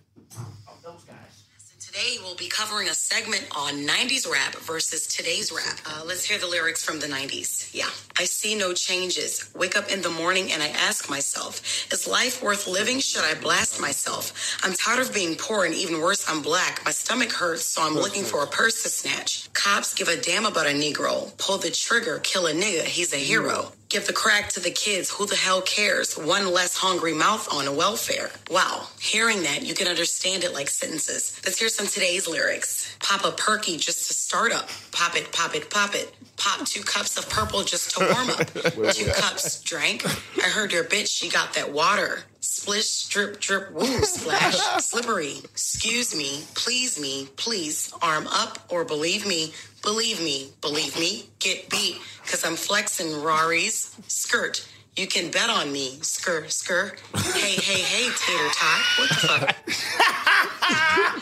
Today 1.97 2.19
we'll 2.23 2.35
be 2.35 2.49
covering 2.49 2.91
a 2.91 2.95
segment 2.95 3.47
on 3.57 3.87
90s 3.87 4.31
rap 4.31 4.55
versus 4.57 5.07
today's 5.07 5.51
rap. 5.51 5.79
Uh, 5.87 6.03
let's 6.05 6.27
hear 6.27 6.37
the 6.39 6.47
lyrics 6.47 6.85
from 6.85 7.01
the 7.01 7.07
90s. 7.07 7.71
Yeah. 7.73 7.89
I 8.19 8.25
see 8.25 8.55
no 8.55 8.75
changes. 8.75 9.51
Wake 9.55 9.79
up 9.79 9.91
in 9.91 10.03
the 10.03 10.11
morning 10.11 10.53
and 10.53 10.63
I 10.63 10.69
ask 10.69 11.09
myself, 11.09 11.63
is 11.91 12.07
life 12.07 12.43
worth 12.43 12.67
living? 12.67 13.01
Should 13.01 13.25
I 13.25 13.33
blast 13.41 13.81
myself? 13.81 14.59
I'm 14.63 14.75
tired 14.75 15.07
of 15.07 15.15
being 15.15 15.37
poor 15.37 15.65
and 15.65 15.75
even 15.75 16.03
worse, 16.03 16.29
I'm 16.29 16.43
black. 16.43 16.85
My 16.85 16.91
stomach 16.91 17.33
hurts, 17.33 17.65
so 17.65 17.81
I'm 17.83 17.95
looking 17.95 18.25
for 18.25 18.43
a 18.43 18.47
purse 18.47 18.83
to 18.83 18.91
snatch. 18.91 19.51
Cops 19.55 19.95
give 19.95 20.09
a 20.09 20.21
damn 20.21 20.45
about 20.45 20.67
a 20.67 20.75
Negro. 20.75 21.35
Pull 21.39 21.57
the 21.57 21.71
trigger, 21.71 22.19
kill 22.19 22.47
a 22.47 22.53
nigga, 22.53 22.83
he's 22.85 23.15
a 23.15 23.17
hero. 23.17 23.73
Give 23.89 24.05
the 24.05 24.13
crack 24.13 24.49
to 24.51 24.61
the 24.61 24.73
kids. 24.73 25.11
Who 25.11 25.27
the 25.27 25.37
hell 25.37 25.63
cares? 25.63 26.19
One 26.19 26.53
less 26.53 26.77
hungry 26.77 27.15
mouth 27.15 27.49
on 27.53 27.77
welfare. 27.77 28.31
Wow. 28.51 28.89
Hearing 29.01 29.43
that, 29.45 29.63
you 29.63 29.75
can 29.75 29.87
understand 29.87 30.43
it 30.43 30.53
like 30.53 30.69
sentences. 30.69 31.41
Let's 31.45 31.59
hear 31.61 31.69
some 31.69 31.87
today's 31.87 32.27
lyrics. 32.27 32.97
Pop 32.99 33.25
a 33.25 33.31
perky 33.31 33.77
just 33.77 34.09
to 34.09 34.15
start 34.15 34.51
up. 34.53 34.69
Pop 34.91 35.17
it, 35.17 35.31
pop 35.31 35.55
it, 35.55 35.71
pop 35.71 35.95
it. 35.95 36.13
Pop 36.37 36.67
two 36.67 36.83
cups 36.83 37.17
of 37.17 37.29
purple 37.31 37.63
just 37.63 37.97
to 37.97 38.01
warm 38.01 38.31
up. 38.31 38.93
two 38.95 39.07
cups 39.13 39.63
drank. 39.63 40.05
I 40.43 40.49
heard 40.49 40.73
your 40.73 40.85
bitch, 40.85 41.07
she 41.07 41.29
got 41.29 41.55
that 41.55 41.73
water. 41.73 42.25
Splish, 42.67 43.07
drip, 43.07 43.39
drip, 43.39 43.71
woo, 43.71 43.85
splash. 44.03 44.57
Slippery. 44.83 45.35
Excuse 45.45 46.17
me, 46.17 46.43
please 46.57 47.01
me, 47.01 47.29
please. 47.37 47.95
Arm 48.03 48.27
up 48.27 48.59
or 48.71 48.85
believe 48.85 49.25
me, 49.25 49.53
believe 49.83 50.19
me, 50.21 50.51
believe 50.61 50.99
me. 50.99 51.27
Get 51.39 51.71
beat, 51.71 52.01
cause 52.27 52.45
I'm 52.45 52.57
flexing 52.57 53.23
Rari's 53.23 53.95
skirt. 54.09 54.67
You 54.97 55.07
can 55.07 55.31
bet 55.31 55.49
on 55.49 55.71
me, 55.71 55.99
skir, 56.01 56.47
skir. 56.47 56.99
Hey, 57.35 57.55
hey, 57.55 57.83
hey, 57.83 58.11
tater 58.17 58.51
tot. 58.53 58.81
What 58.99 59.09
the 59.11 59.15
fuck? 59.15 59.57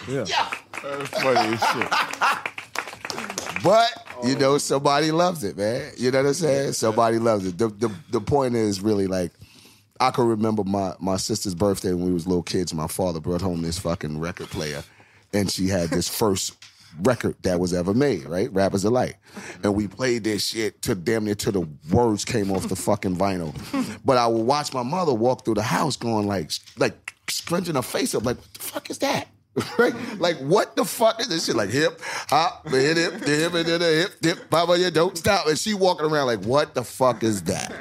Yeah. 0.26 0.48
that's 0.82 1.22
funny 1.22 1.56
as 1.56 1.60
shit. 1.60 1.88
But 3.62 3.90
you 4.26 4.38
know, 4.38 4.56
somebody 4.56 5.10
loves 5.10 5.44
it, 5.44 5.58
man. 5.58 5.92
You 5.98 6.10
know 6.10 6.22
what 6.22 6.28
I'm 6.28 6.34
saying? 6.34 6.72
Somebody 6.72 7.18
loves 7.18 7.46
it. 7.46 7.58
The 7.58 7.68
the 7.68 7.90
the 8.10 8.20
point 8.22 8.54
is 8.54 8.80
really 8.80 9.06
like 9.06 9.32
I 10.00 10.10
can 10.10 10.26
remember 10.26 10.64
my 10.64 10.94
my 10.98 11.16
sister's 11.16 11.54
birthday 11.54 11.92
when 11.92 12.06
we 12.06 12.12
was 12.12 12.26
little 12.26 12.42
kids. 12.42 12.74
My 12.74 12.88
father 12.88 13.20
brought 13.20 13.40
home 13.40 13.62
this 13.62 13.78
fucking 13.78 14.18
record 14.18 14.48
player, 14.48 14.82
and 15.32 15.50
she 15.50 15.68
had 15.68 15.90
this 15.90 16.08
first 16.18 16.56
record 17.02 17.34
that 17.42 17.58
was 17.58 17.74
ever 17.74 17.94
made, 17.94 18.24
right? 18.24 18.52
Rapper's 18.52 18.82
Delight. 18.82 19.16
And 19.62 19.74
we 19.74 19.88
played 19.88 20.24
this 20.24 20.46
shit 20.46 20.80
to 20.82 20.94
damn 20.94 21.24
near 21.24 21.34
till 21.34 21.52
the 21.52 21.68
words 21.92 22.24
came 22.24 22.50
off 22.50 22.68
the 22.68 22.76
fucking 22.76 23.16
vinyl. 23.16 23.54
But 24.04 24.18
I 24.18 24.26
would 24.26 24.44
watch 24.44 24.72
my 24.74 24.82
mother 24.82 25.14
walk 25.14 25.44
through 25.44 25.54
the 25.54 25.62
house 25.62 25.96
going 25.96 26.26
like 26.26 26.50
like 26.76 27.14
scrunching 27.28 27.74
her 27.74 27.82
face 27.82 28.14
up 28.14 28.24
like, 28.24 28.36
what 28.36 28.54
the 28.54 28.60
fuck 28.60 28.90
is 28.90 28.98
that? 28.98 29.28
Right? 29.78 29.94
Like, 30.18 30.36
what 30.38 30.76
the 30.76 30.84
fuck 30.84 31.20
is 31.20 31.28
this 31.28 31.46
shit? 31.46 31.56
Like, 31.56 31.70
hip, 31.70 32.00
hop, 32.28 32.64
the 32.64 32.80
hip, 32.80 32.96
hip, 32.96 33.20
the 33.20 33.30
hip, 33.30 33.54
and 33.54 33.66
then 33.66 33.80
the 33.80 33.86
hip, 33.86 34.12
hip, 34.20 34.50
papa, 34.50 34.78
you 34.78 34.90
don't 34.90 35.16
stop. 35.16 35.46
And 35.46 35.58
she 35.58 35.74
walking 35.74 36.06
around 36.06 36.26
like, 36.26 36.44
what 36.44 36.74
the 36.74 36.82
fuck 36.82 37.22
is 37.22 37.42
that? 37.44 37.72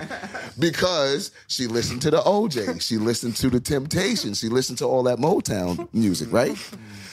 Because 0.60 1.32
she 1.48 1.68
listened 1.68 2.02
to 2.04 2.12
the 2.12 2.20
OJ, 2.20 2.82
she 2.82 2.98
listened 2.98 3.36
to 3.38 3.50
the 3.50 3.60
Temptations, 3.60 4.40
she 4.40 4.50
listened 4.50 4.78
to 4.80 4.86
all 4.86 5.04
that 5.04 5.18
Motown 5.18 5.92
music, 5.94 6.32
right? 6.32 6.58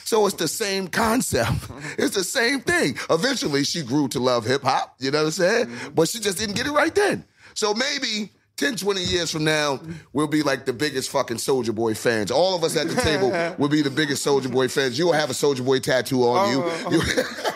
So 0.05 0.27
it's 0.27 0.37
the 0.37 0.49
same 0.49 0.89
concept. 0.89 1.71
It's 1.97 2.17
the 2.17 2.25
same 2.25 2.61
thing. 2.61 2.99
Eventually, 3.09 3.65
she 3.65 3.83
grew 3.83 4.09
to 4.09 4.19
love 4.19 4.45
hip 4.45 4.63
hop, 4.63 4.97
you 4.99 5.11
know 5.11 5.19
what 5.19 5.27
I'm 5.27 5.31
saying? 5.31 5.71
But 5.95 6.09
she 6.09 6.19
just 6.19 6.37
didn't 6.39 6.57
get 6.57 6.67
it 6.67 6.73
right 6.73 6.95
then. 6.95 7.25
So 7.55 7.75
maybe 7.75 8.31
10, 8.61 8.77
20 8.77 9.03
years 9.03 9.31
from 9.31 9.43
now, 9.43 9.81
we'll 10.13 10.27
be 10.27 10.43
like 10.43 10.67
the 10.67 10.73
biggest 10.75 11.09
fucking 11.09 11.39
Soulja 11.39 11.75
Boy 11.75 11.95
fans. 11.95 12.31
All 12.31 12.55
of 12.55 12.63
us 12.63 12.77
at 12.77 12.89
the 12.89 12.95
table 13.01 13.31
will 13.59 13.71
be 13.71 13.81
the 13.81 13.89
biggest 13.89 14.25
Soulja 14.25 14.53
Boy 14.53 14.69
fans. 14.69 14.99
You 14.99 15.07
will 15.07 15.15
have 15.15 15.31
a 15.31 15.33
Soulja 15.33 15.65
Boy 15.65 15.79
tattoo 15.79 16.25
on 16.25 16.51
you. 16.51 16.63
Uh-huh. 16.63 16.91
you. 16.91 17.01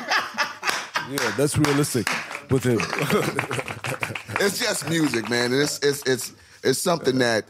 Yeah, 1.11 1.35
that's 1.37 1.59
realistic 1.59 2.09
with 2.51 2.65
him. 2.65 2.79
it's 4.41 4.59
just 4.59 4.89
music, 4.89 5.29
man. 5.29 5.53
And 5.53 5.61
it's 5.61 5.79
it's 5.81 6.03
it's 6.07 6.33
it's 6.63 6.79
something 6.79 7.19
that 7.19 7.45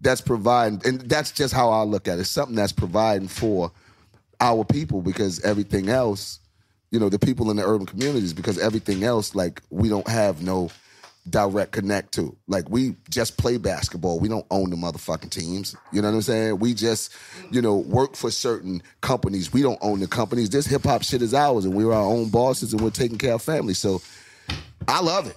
that's 0.00 0.22
providing, 0.22 0.80
and 0.86 1.02
that's 1.02 1.30
just 1.30 1.52
how 1.52 1.68
I 1.68 1.82
look 1.82 2.08
at 2.08 2.16
it. 2.16 2.22
It's 2.22 2.30
something 2.30 2.56
that's 2.56 2.72
providing 2.72 3.28
for 3.28 3.70
our 4.40 4.64
people 4.64 5.02
because 5.02 5.44
everything 5.44 5.90
else, 5.90 6.40
you 6.90 6.98
know, 6.98 7.10
the 7.10 7.18
people 7.18 7.50
in 7.50 7.58
the 7.58 7.66
urban 7.66 7.84
communities, 7.84 8.32
because 8.32 8.58
everything 8.58 9.04
else, 9.04 9.34
like 9.34 9.60
we 9.68 9.90
don't 9.90 10.08
have 10.08 10.42
no 10.42 10.70
direct 11.28 11.72
connect 11.72 12.12
to. 12.14 12.36
Like 12.46 12.68
we 12.68 12.96
just 13.10 13.36
play 13.36 13.56
basketball. 13.56 14.18
We 14.20 14.28
don't 14.28 14.46
own 14.50 14.70
the 14.70 14.76
motherfucking 14.76 15.30
teams. 15.30 15.74
You 15.92 16.02
know 16.02 16.08
what 16.08 16.16
I'm 16.16 16.22
saying? 16.22 16.58
We 16.58 16.74
just, 16.74 17.12
you 17.50 17.62
know, 17.62 17.76
work 17.76 18.16
for 18.16 18.30
certain 18.30 18.82
companies. 19.00 19.52
We 19.52 19.62
don't 19.62 19.78
own 19.80 20.00
the 20.00 20.06
companies. 20.06 20.50
This 20.50 20.66
hip 20.66 20.84
hop 20.84 21.02
shit 21.02 21.22
is 21.22 21.34
ours 21.34 21.64
and 21.64 21.74
we're 21.74 21.92
our 21.92 22.04
own 22.04 22.28
bosses 22.28 22.72
and 22.72 22.80
we're 22.82 22.90
taking 22.90 23.18
care 23.18 23.34
of 23.34 23.42
family. 23.42 23.74
So 23.74 24.02
I 24.86 25.00
love 25.00 25.26
it. 25.26 25.36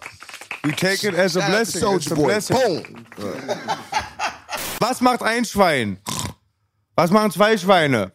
We 0.64 0.72
take 0.72 1.04
it 1.04 1.14
as 1.14 1.36
a 1.36 1.42
Shout 1.42 1.50
blessing. 1.52 1.84
A 1.84 2.16
Boy. 2.16 2.24
blessing. 2.26 3.06
Boom. 3.16 3.48
Was 4.80 5.02
macht 5.02 5.22
ein 5.24 5.44
Schwein? 5.46 5.98
Was 6.96 7.12
machen 7.12 7.32
zwei 7.32 7.58
Schweine? 7.58 8.12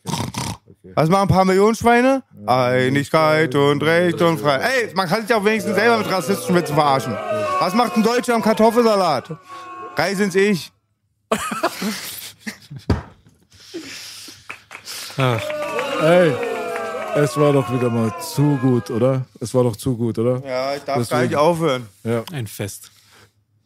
Was 0.95 1.09
machen 1.09 1.23
ein 1.23 1.29
paar 1.29 1.45
Millionen 1.45 1.75
Schweine? 1.75 2.23
Einigkeit 2.47 3.55
und 3.55 3.83
Recht 3.83 4.21
und 4.21 4.39
Freiheit. 4.39 4.89
Ey, 4.89 4.95
man 4.95 5.09
kann 5.09 5.23
sich 5.27 5.35
auch 5.35 5.45
wenigstens 5.45 5.75
selber 5.77 5.99
mit 5.99 6.11
rassistischen 6.11 6.55
Witzen 6.55 6.75
verarschen. 6.75 7.17
Was 7.63 7.75
macht 7.75 7.97
ein 7.97 8.03
Deutscher 8.03 8.35
am 8.35 8.43
Kartoffelsalat? 8.43 9.37
Geil 9.95 10.17
sind's 10.17 10.35
ich. 10.35 10.73
Ey, 15.17 16.35
es 17.15 17.37
war 17.37 17.53
doch 17.53 17.73
wieder 17.73 17.89
mal 17.89 18.13
zu 18.21 18.57
gut, 18.57 18.91
oder? 18.91 19.27
Es 19.39 19.55
war 19.55 19.63
doch 19.63 19.77
zu 19.77 19.97
gut, 19.97 20.19
oder? 20.19 20.43
Ja, 20.45 20.75
ich 20.75 20.83
darf 20.83 20.99
Deswegen- 20.99 21.21
gar 21.21 21.23
nicht 21.29 21.37
aufhören. 21.37 21.89
Ja. 22.03 22.25
Ein 22.33 22.49
Fest. 22.49 22.91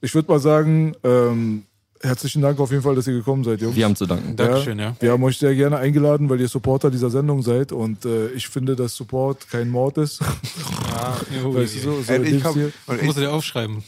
Ich 0.03 0.15
würde 0.15 0.31
mal 0.31 0.41
sagen, 0.41 0.95
ähm, 1.03 1.65
herzlichen 2.03 2.43
Dank 2.43 2.59
auf 2.59 2.71
jeden 2.71 2.83
Fall, 2.83 2.95
dass 2.95 3.07
ihr 3.07 3.15
gekommen 3.15 3.45
seid, 3.45 3.61
Jungs. 3.61 3.77
Wir 3.77 3.85
haben 3.85 3.97
zu 3.97 4.07
danken. 4.07 4.37
Dankeschön, 4.37 4.79
ja. 4.79 4.97
Wir 5.01 5.13
haben 5.13 5.23
euch 5.25 5.39
sehr 5.39 5.55
gerne 5.55 5.79
eingeladen, 5.79 6.29
weil 6.29 6.41
ihr 6.41 6.49
Supporter 6.49 6.91
dieser 6.91 7.11
Sendung 7.11 7.43
seid 7.43 7.73
und 7.73 8.05
äh, 8.05 8.29
ich 8.29 8.49
finde, 8.49 8.77
dass 8.77 8.95
Support 8.97 9.49
kein 9.51 9.69
Mord 9.71 9.99
ist. 9.99 10.21
weißt 10.21 11.77
du 11.77 11.81
so, 11.81 11.99
ich 12.23 12.43
komm- 12.43 12.73
und 12.87 13.03
muss 13.03 13.17
dir 13.17 13.33
aufschreiben. 13.33 13.83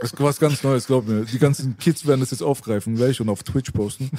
Das 0.00 0.10
ist 0.12 0.20
was 0.20 0.40
ganz 0.40 0.62
Neues, 0.62 0.86
glaub 0.86 1.06
mir. 1.06 1.26
Die 1.26 1.38
ganzen 1.38 1.76
Kids 1.76 2.06
werden 2.06 2.20
das 2.20 2.30
jetzt 2.30 2.42
aufgreifen 2.42 2.96
gleich 2.96 3.20
und 3.20 3.28
auf 3.28 3.42
Twitch 3.42 3.72
posten. 3.72 4.10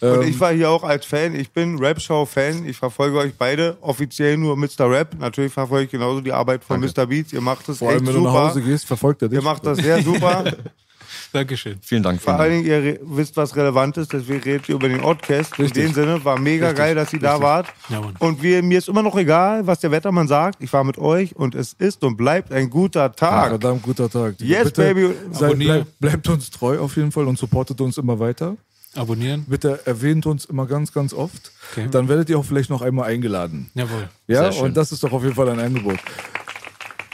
und 0.00 0.08
Ähm, 0.08 0.22
ich 0.22 0.40
war 0.40 0.52
hier 0.52 0.70
auch 0.70 0.82
als 0.82 1.04
Fan. 1.04 1.34
Ich 1.34 1.50
bin 1.50 1.78
Rap-Show-Fan. 1.78 2.66
Ich 2.66 2.78
verfolge 2.78 3.18
euch 3.18 3.34
beide. 3.34 3.76
Offiziell 3.82 4.38
nur 4.38 4.56
Mr. 4.56 4.90
Rap. 4.90 5.16
Natürlich 5.18 5.52
verfolge 5.52 5.84
ich 5.84 5.90
genauso 5.90 6.22
die 6.22 6.32
Arbeit 6.32 6.64
von 6.64 6.80
Mr. 6.80 7.06
Beats. 7.06 7.32
Ihr 7.34 7.42
macht 7.42 7.68
das 7.68 7.78
vor 7.78 7.90
allem, 7.90 7.98
echt 7.98 8.06
wenn 8.06 8.14
du 8.14 8.22
nach. 8.22 8.32
Hause 8.32 8.62
gehst, 8.62 8.86
verfolgt 8.86 9.20
er 9.20 9.28
dich. 9.28 9.38
Ihr 9.38 9.44
macht 9.44 9.66
das 9.66 9.78
sehr 9.78 10.02
super. 10.02 10.44
Dankeschön. 11.32 11.78
Vielen 11.82 12.02
Dank. 12.02 12.20
Vor 12.20 12.34
allen. 12.34 12.64
Dingen, 12.64 12.66
ihr 12.66 12.98
wisst, 13.02 13.36
was 13.36 13.54
relevant 13.56 13.96
ist, 13.98 14.12
deswegen 14.12 14.42
redet 14.42 14.68
ihr 14.68 14.74
über 14.76 14.88
den 14.88 15.02
Oddcast. 15.02 15.58
In 15.58 15.64
Richtig. 15.64 15.84
dem 15.84 15.94
Sinne 15.94 16.24
war 16.24 16.38
mega 16.38 16.72
geil, 16.72 16.94
dass 16.94 17.12
ihr 17.12 17.18
da 17.20 17.40
wart. 17.40 17.66
Ja, 17.88 18.00
Mann. 18.00 18.14
Und 18.18 18.42
wir, 18.42 18.62
mir 18.62 18.78
ist 18.78 18.88
immer 18.88 19.02
noch 19.02 19.16
egal, 19.16 19.66
was 19.66 19.80
der 19.80 19.90
Wettermann 19.90 20.28
sagt. 20.28 20.62
Ich 20.62 20.72
war 20.72 20.84
mit 20.84 20.98
euch 20.98 21.36
und 21.36 21.54
es 21.54 21.74
ist 21.74 22.02
und 22.04 22.16
bleibt 22.16 22.52
ein 22.52 22.70
guter 22.70 23.12
Tag. 23.12 23.48
verdammt 23.50 23.82
guter 23.82 24.08
Tag. 24.08 24.36
Yes, 24.40 24.72
baby. 24.72 25.10
Seid, 25.32 25.42
Abonnieren. 25.50 25.84
bleibt, 25.84 25.98
bleibt 26.00 26.28
uns 26.28 26.50
treu 26.50 26.78
auf 26.78 26.96
jeden 26.96 27.12
Fall 27.12 27.26
und 27.26 27.38
supportet 27.38 27.80
uns 27.80 27.98
immer 27.98 28.18
weiter. 28.18 28.56
Abonnieren. 28.94 29.44
Bitte 29.46 29.80
erwähnt 29.86 30.24
uns 30.26 30.46
immer 30.46 30.66
ganz, 30.66 30.92
ganz 30.92 31.12
oft. 31.12 31.52
Okay. 31.72 31.88
Dann 31.90 32.08
werdet 32.08 32.30
ihr 32.30 32.38
auch 32.38 32.44
vielleicht 32.44 32.70
noch 32.70 32.80
einmal 32.82 33.10
eingeladen. 33.10 33.70
Jawohl. 33.74 34.08
Ja, 34.26 34.44
Sehr 34.44 34.52
schön. 34.52 34.62
und 34.64 34.76
das 34.76 34.92
ist 34.92 35.04
doch 35.04 35.12
auf 35.12 35.22
jeden 35.22 35.34
Fall 35.34 35.48
ein 35.50 35.60
Angebot. 35.60 35.98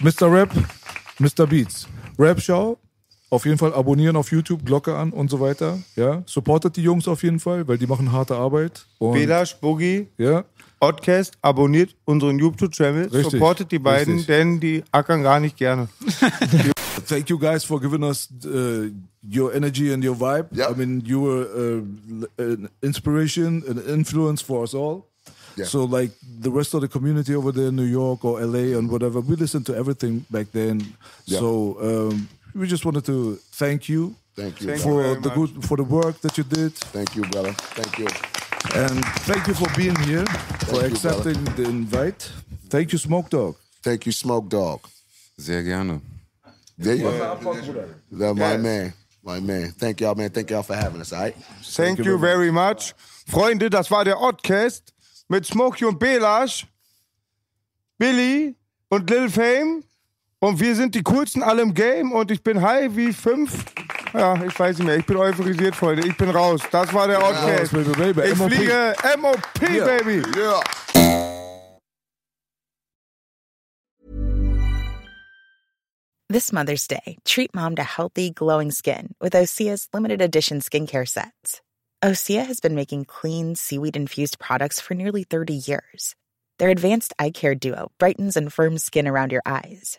Mr. 0.01 0.32
Rap, 0.32 0.51
Mr. 1.19 1.47
Beats, 1.47 1.86
Rap 2.19 2.41
Show. 2.41 2.78
Auf 3.35 3.47
jeden 3.47 3.59
Fall 3.59 3.74
abonnieren 3.74 4.15
auf 4.15 4.31
YouTube, 4.31 4.65
Glocke 4.65 4.94
an 4.94 5.11
und 5.11 5.28
so 5.28 5.40
weiter. 5.40 5.81
Ja, 5.97 6.23
supportet 6.24 6.77
die 6.77 6.82
Jungs 6.82 7.09
auf 7.09 7.24
jeden 7.24 7.40
Fall, 7.40 7.66
weil 7.66 7.78
die 7.78 7.89
machen 7.89 8.12
harte 8.12 8.36
Arbeit. 8.36 8.86
Und, 8.98 9.15
Belash, 9.15 9.56
Boogie, 9.56 10.06
ja, 10.16 10.44
Oddcast, 10.78 11.36
abonniert 11.43 11.97
unseren 12.05 12.39
YouTube-Channel, 12.39 13.11
supportet 13.11 13.73
die 13.73 13.81
beiden, 13.81 14.19
richtig. 14.19 14.27
denn 14.28 14.61
die 14.61 14.85
ackern 14.93 15.24
gar 15.24 15.40
nicht 15.40 15.56
gerne. 15.56 15.89
thank 17.09 17.28
you 17.28 17.36
guys 17.36 17.65
for 17.65 17.81
giving 17.81 18.05
us 18.05 18.28
uh, 18.44 18.89
your 19.28 19.52
energy 19.52 19.93
and 19.93 20.05
your 20.05 20.15
vibe. 20.15 20.47
Yeah. 20.52 20.69
I 20.69 20.74
mean, 20.74 21.02
you 21.05 21.20
were 21.23 21.43
uh, 21.43 21.82
an 22.39 22.69
inspiration, 22.82 23.65
an 23.66 23.82
influence 23.89 24.43
for 24.43 24.62
us 24.62 24.74
all. 24.74 25.09
Yeah. 25.56 25.65
So, 25.65 25.82
like 25.82 26.12
the 26.23 26.52
rest 26.52 26.73
of 26.74 26.82
the 26.82 26.89
community 26.89 27.35
over 27.35 27.51
there 27.51 27.66
in 27.70 27.74
New 27.74 27.82
York 27.82 28.24
or 28.24 28.40
LA 28.40 28.78
and 28.78 28.89
whatever, 28.89 29.20
we 29.20 29.35
listened 29.35 29.66
to 29.66 29.74
everything 29.74 30.24
back 30.31 30.52
then. 30.52 30.94
Yeah. 31.27 31.40
So, 31.40 31.78
um, 31.81 32.28
we 32.55 32.66
just 32.66 32.85
wanted 32.85 33.05
to 33.05 33.36
thank 33.52 33.89
you 33.89 34.14
Thank 34.36 34.60
you. 34.60 34.66
Thank 34.66 34.81
for 34.82 35.02
very 35.02 35.14
the 35.20 35.28
much. 35.28 35.36
good 35.55 35.64
for 35.64 35.76
the 35.76 35.85
work 35.85 36.20
that 36.22 36.36
you 36.36 36.44
did, 36.44 36.74
Thank 36.93 37.14
you, 37.14 37.22
brother. 37.22 37.52
Thank 37.52 37.98
you. 37.98 38.09
and 38.74 39.05
thank 39.26 39.47
you 39.47 39.55
for 39.55 39.68
being 39.76 39.94
here, 40.01 40.24
for 40.66 40.81
you, 40.81 40.86
accepting 40.86 41.44
the 41.56 41.64
invite. 41.64 42.32
Thank 42.68 42.93
you, 42.93 42.98
Smoke 42.98 43.31
Dog. 43.31 43.55
Thank 43.82 44.06
you, 44.06 44.12
Smoke 44.12 44.48
Dog. 44.48 44.81
Sehr 45.39 45.62
gerne. 45.62 46.01
There 46.76 46.97
you 46.97 47.02
go. 47.05 47.64
That 48.12 48.35
my 48.35 48.56
man. 48.56 48.93
My 49.22 49.40
man. 49.40 49.70
Thank 49.78 50.01
y'all, 50.01 50.14
man. 50.16 50.31
Thank 50.31 50.51
y'all 50.51 50.62
for 50.64 50.74
having 50.74 51.01
us, 51.01 51.12
all 51.12 51.20
right? 51.20 51.36
Thank 51.62 51.98
you 52.05 52.18
very 52.18 52.51
much. 52.51 52.94
Freunde, 53.26 53.70
das 53.70 53.90
war 53.90 54.05
der 54.05 54.20
Oddcast 54.20 54.93
mit 55.28 55.47
Smokey 55.47 55.85
und 55.85 55.98
Belash, 55.98 56.66
Billy 57.98 58.56
und 58.90 59.09
Lil 59.09 59.28
Fame. 59.31 59.85
Und 60.45 60.61
wir 60.61 60.75
sind 60.77 60.95
die 60.95 61.03
coolsten 61.03 61.43
alle 61.43 61.62
im 61.62 61.73
Game 61.73 62.12
und 62.12 62.31
ich 62.31 62.43
bin 62.43 62.61
high 62.61 62.95
wie 62.95 63.15
fünf. 63.15 63.65
Ja, 64.12 64.35
ich 64.45 64.59
weiß 64.61 64.77
nicht 64.77 64.87
mehr. 64.87 64.99
Ich 64.99 65.07
bin 65.07 65.16
euphorisiert, 65.16 65.75
Freunde. 65.75 66.07
Ich 66.07 66.15
bin 66.19 66.29
raus. 66.29 66.61
Das 66.71 66.93
war 66.93 67.09
der 67.09 67.19
Oddcast. 67.27 67.73
Baby, 67.73 68.12
baby. 68.12 68.21
Ich 68.29 68.37
MOP. 68.37 68.53
fliege 68.53 68.95
MOP, 69.19 69.39
Yeah. 69.73 69.87
Baby. 69.87 70.23
Yeah. 70.37 70.61
This 76.29 76.53
Mother's 76.53 76.87
Day, 76.87 77.16
treat 77.25 77.55
mom 77.55 77.77
to 77.77 77.83
healthy, 77.83 78.31
glowing 78.31 78.71
skin 78.71 79.15
with 79.23 79.33
Osea's 79.33 79.89
limited 79.95 80.21
edition 80.21 80.61
skincare 80.61 81.09
sets. 81.09 81.62
Osea 82.03 82.45
has 82.45 82.61
been 82.61 82.75
making 82.75 83.07
clean, 83.07 83.55
seaweed 83.55 83.97
infused 83.97 84.39
products 84.39 84.79
for 84.79 84.93
nearly 84.93 85.23
30 85.25 85.55
years. 85.55 86.15
Their 86.59 86.69
advanced 86.69 87.15
eye 87.19 87.31
care 87.31 87.55
duo 87.55 87.91
brightens 87.99 88.37
and 88.37 88.53
firms 88.53 88.85
skin 88.85 89.09
around 89.09 89.33
your 89.33 89.43
eyes, 89.47 89.99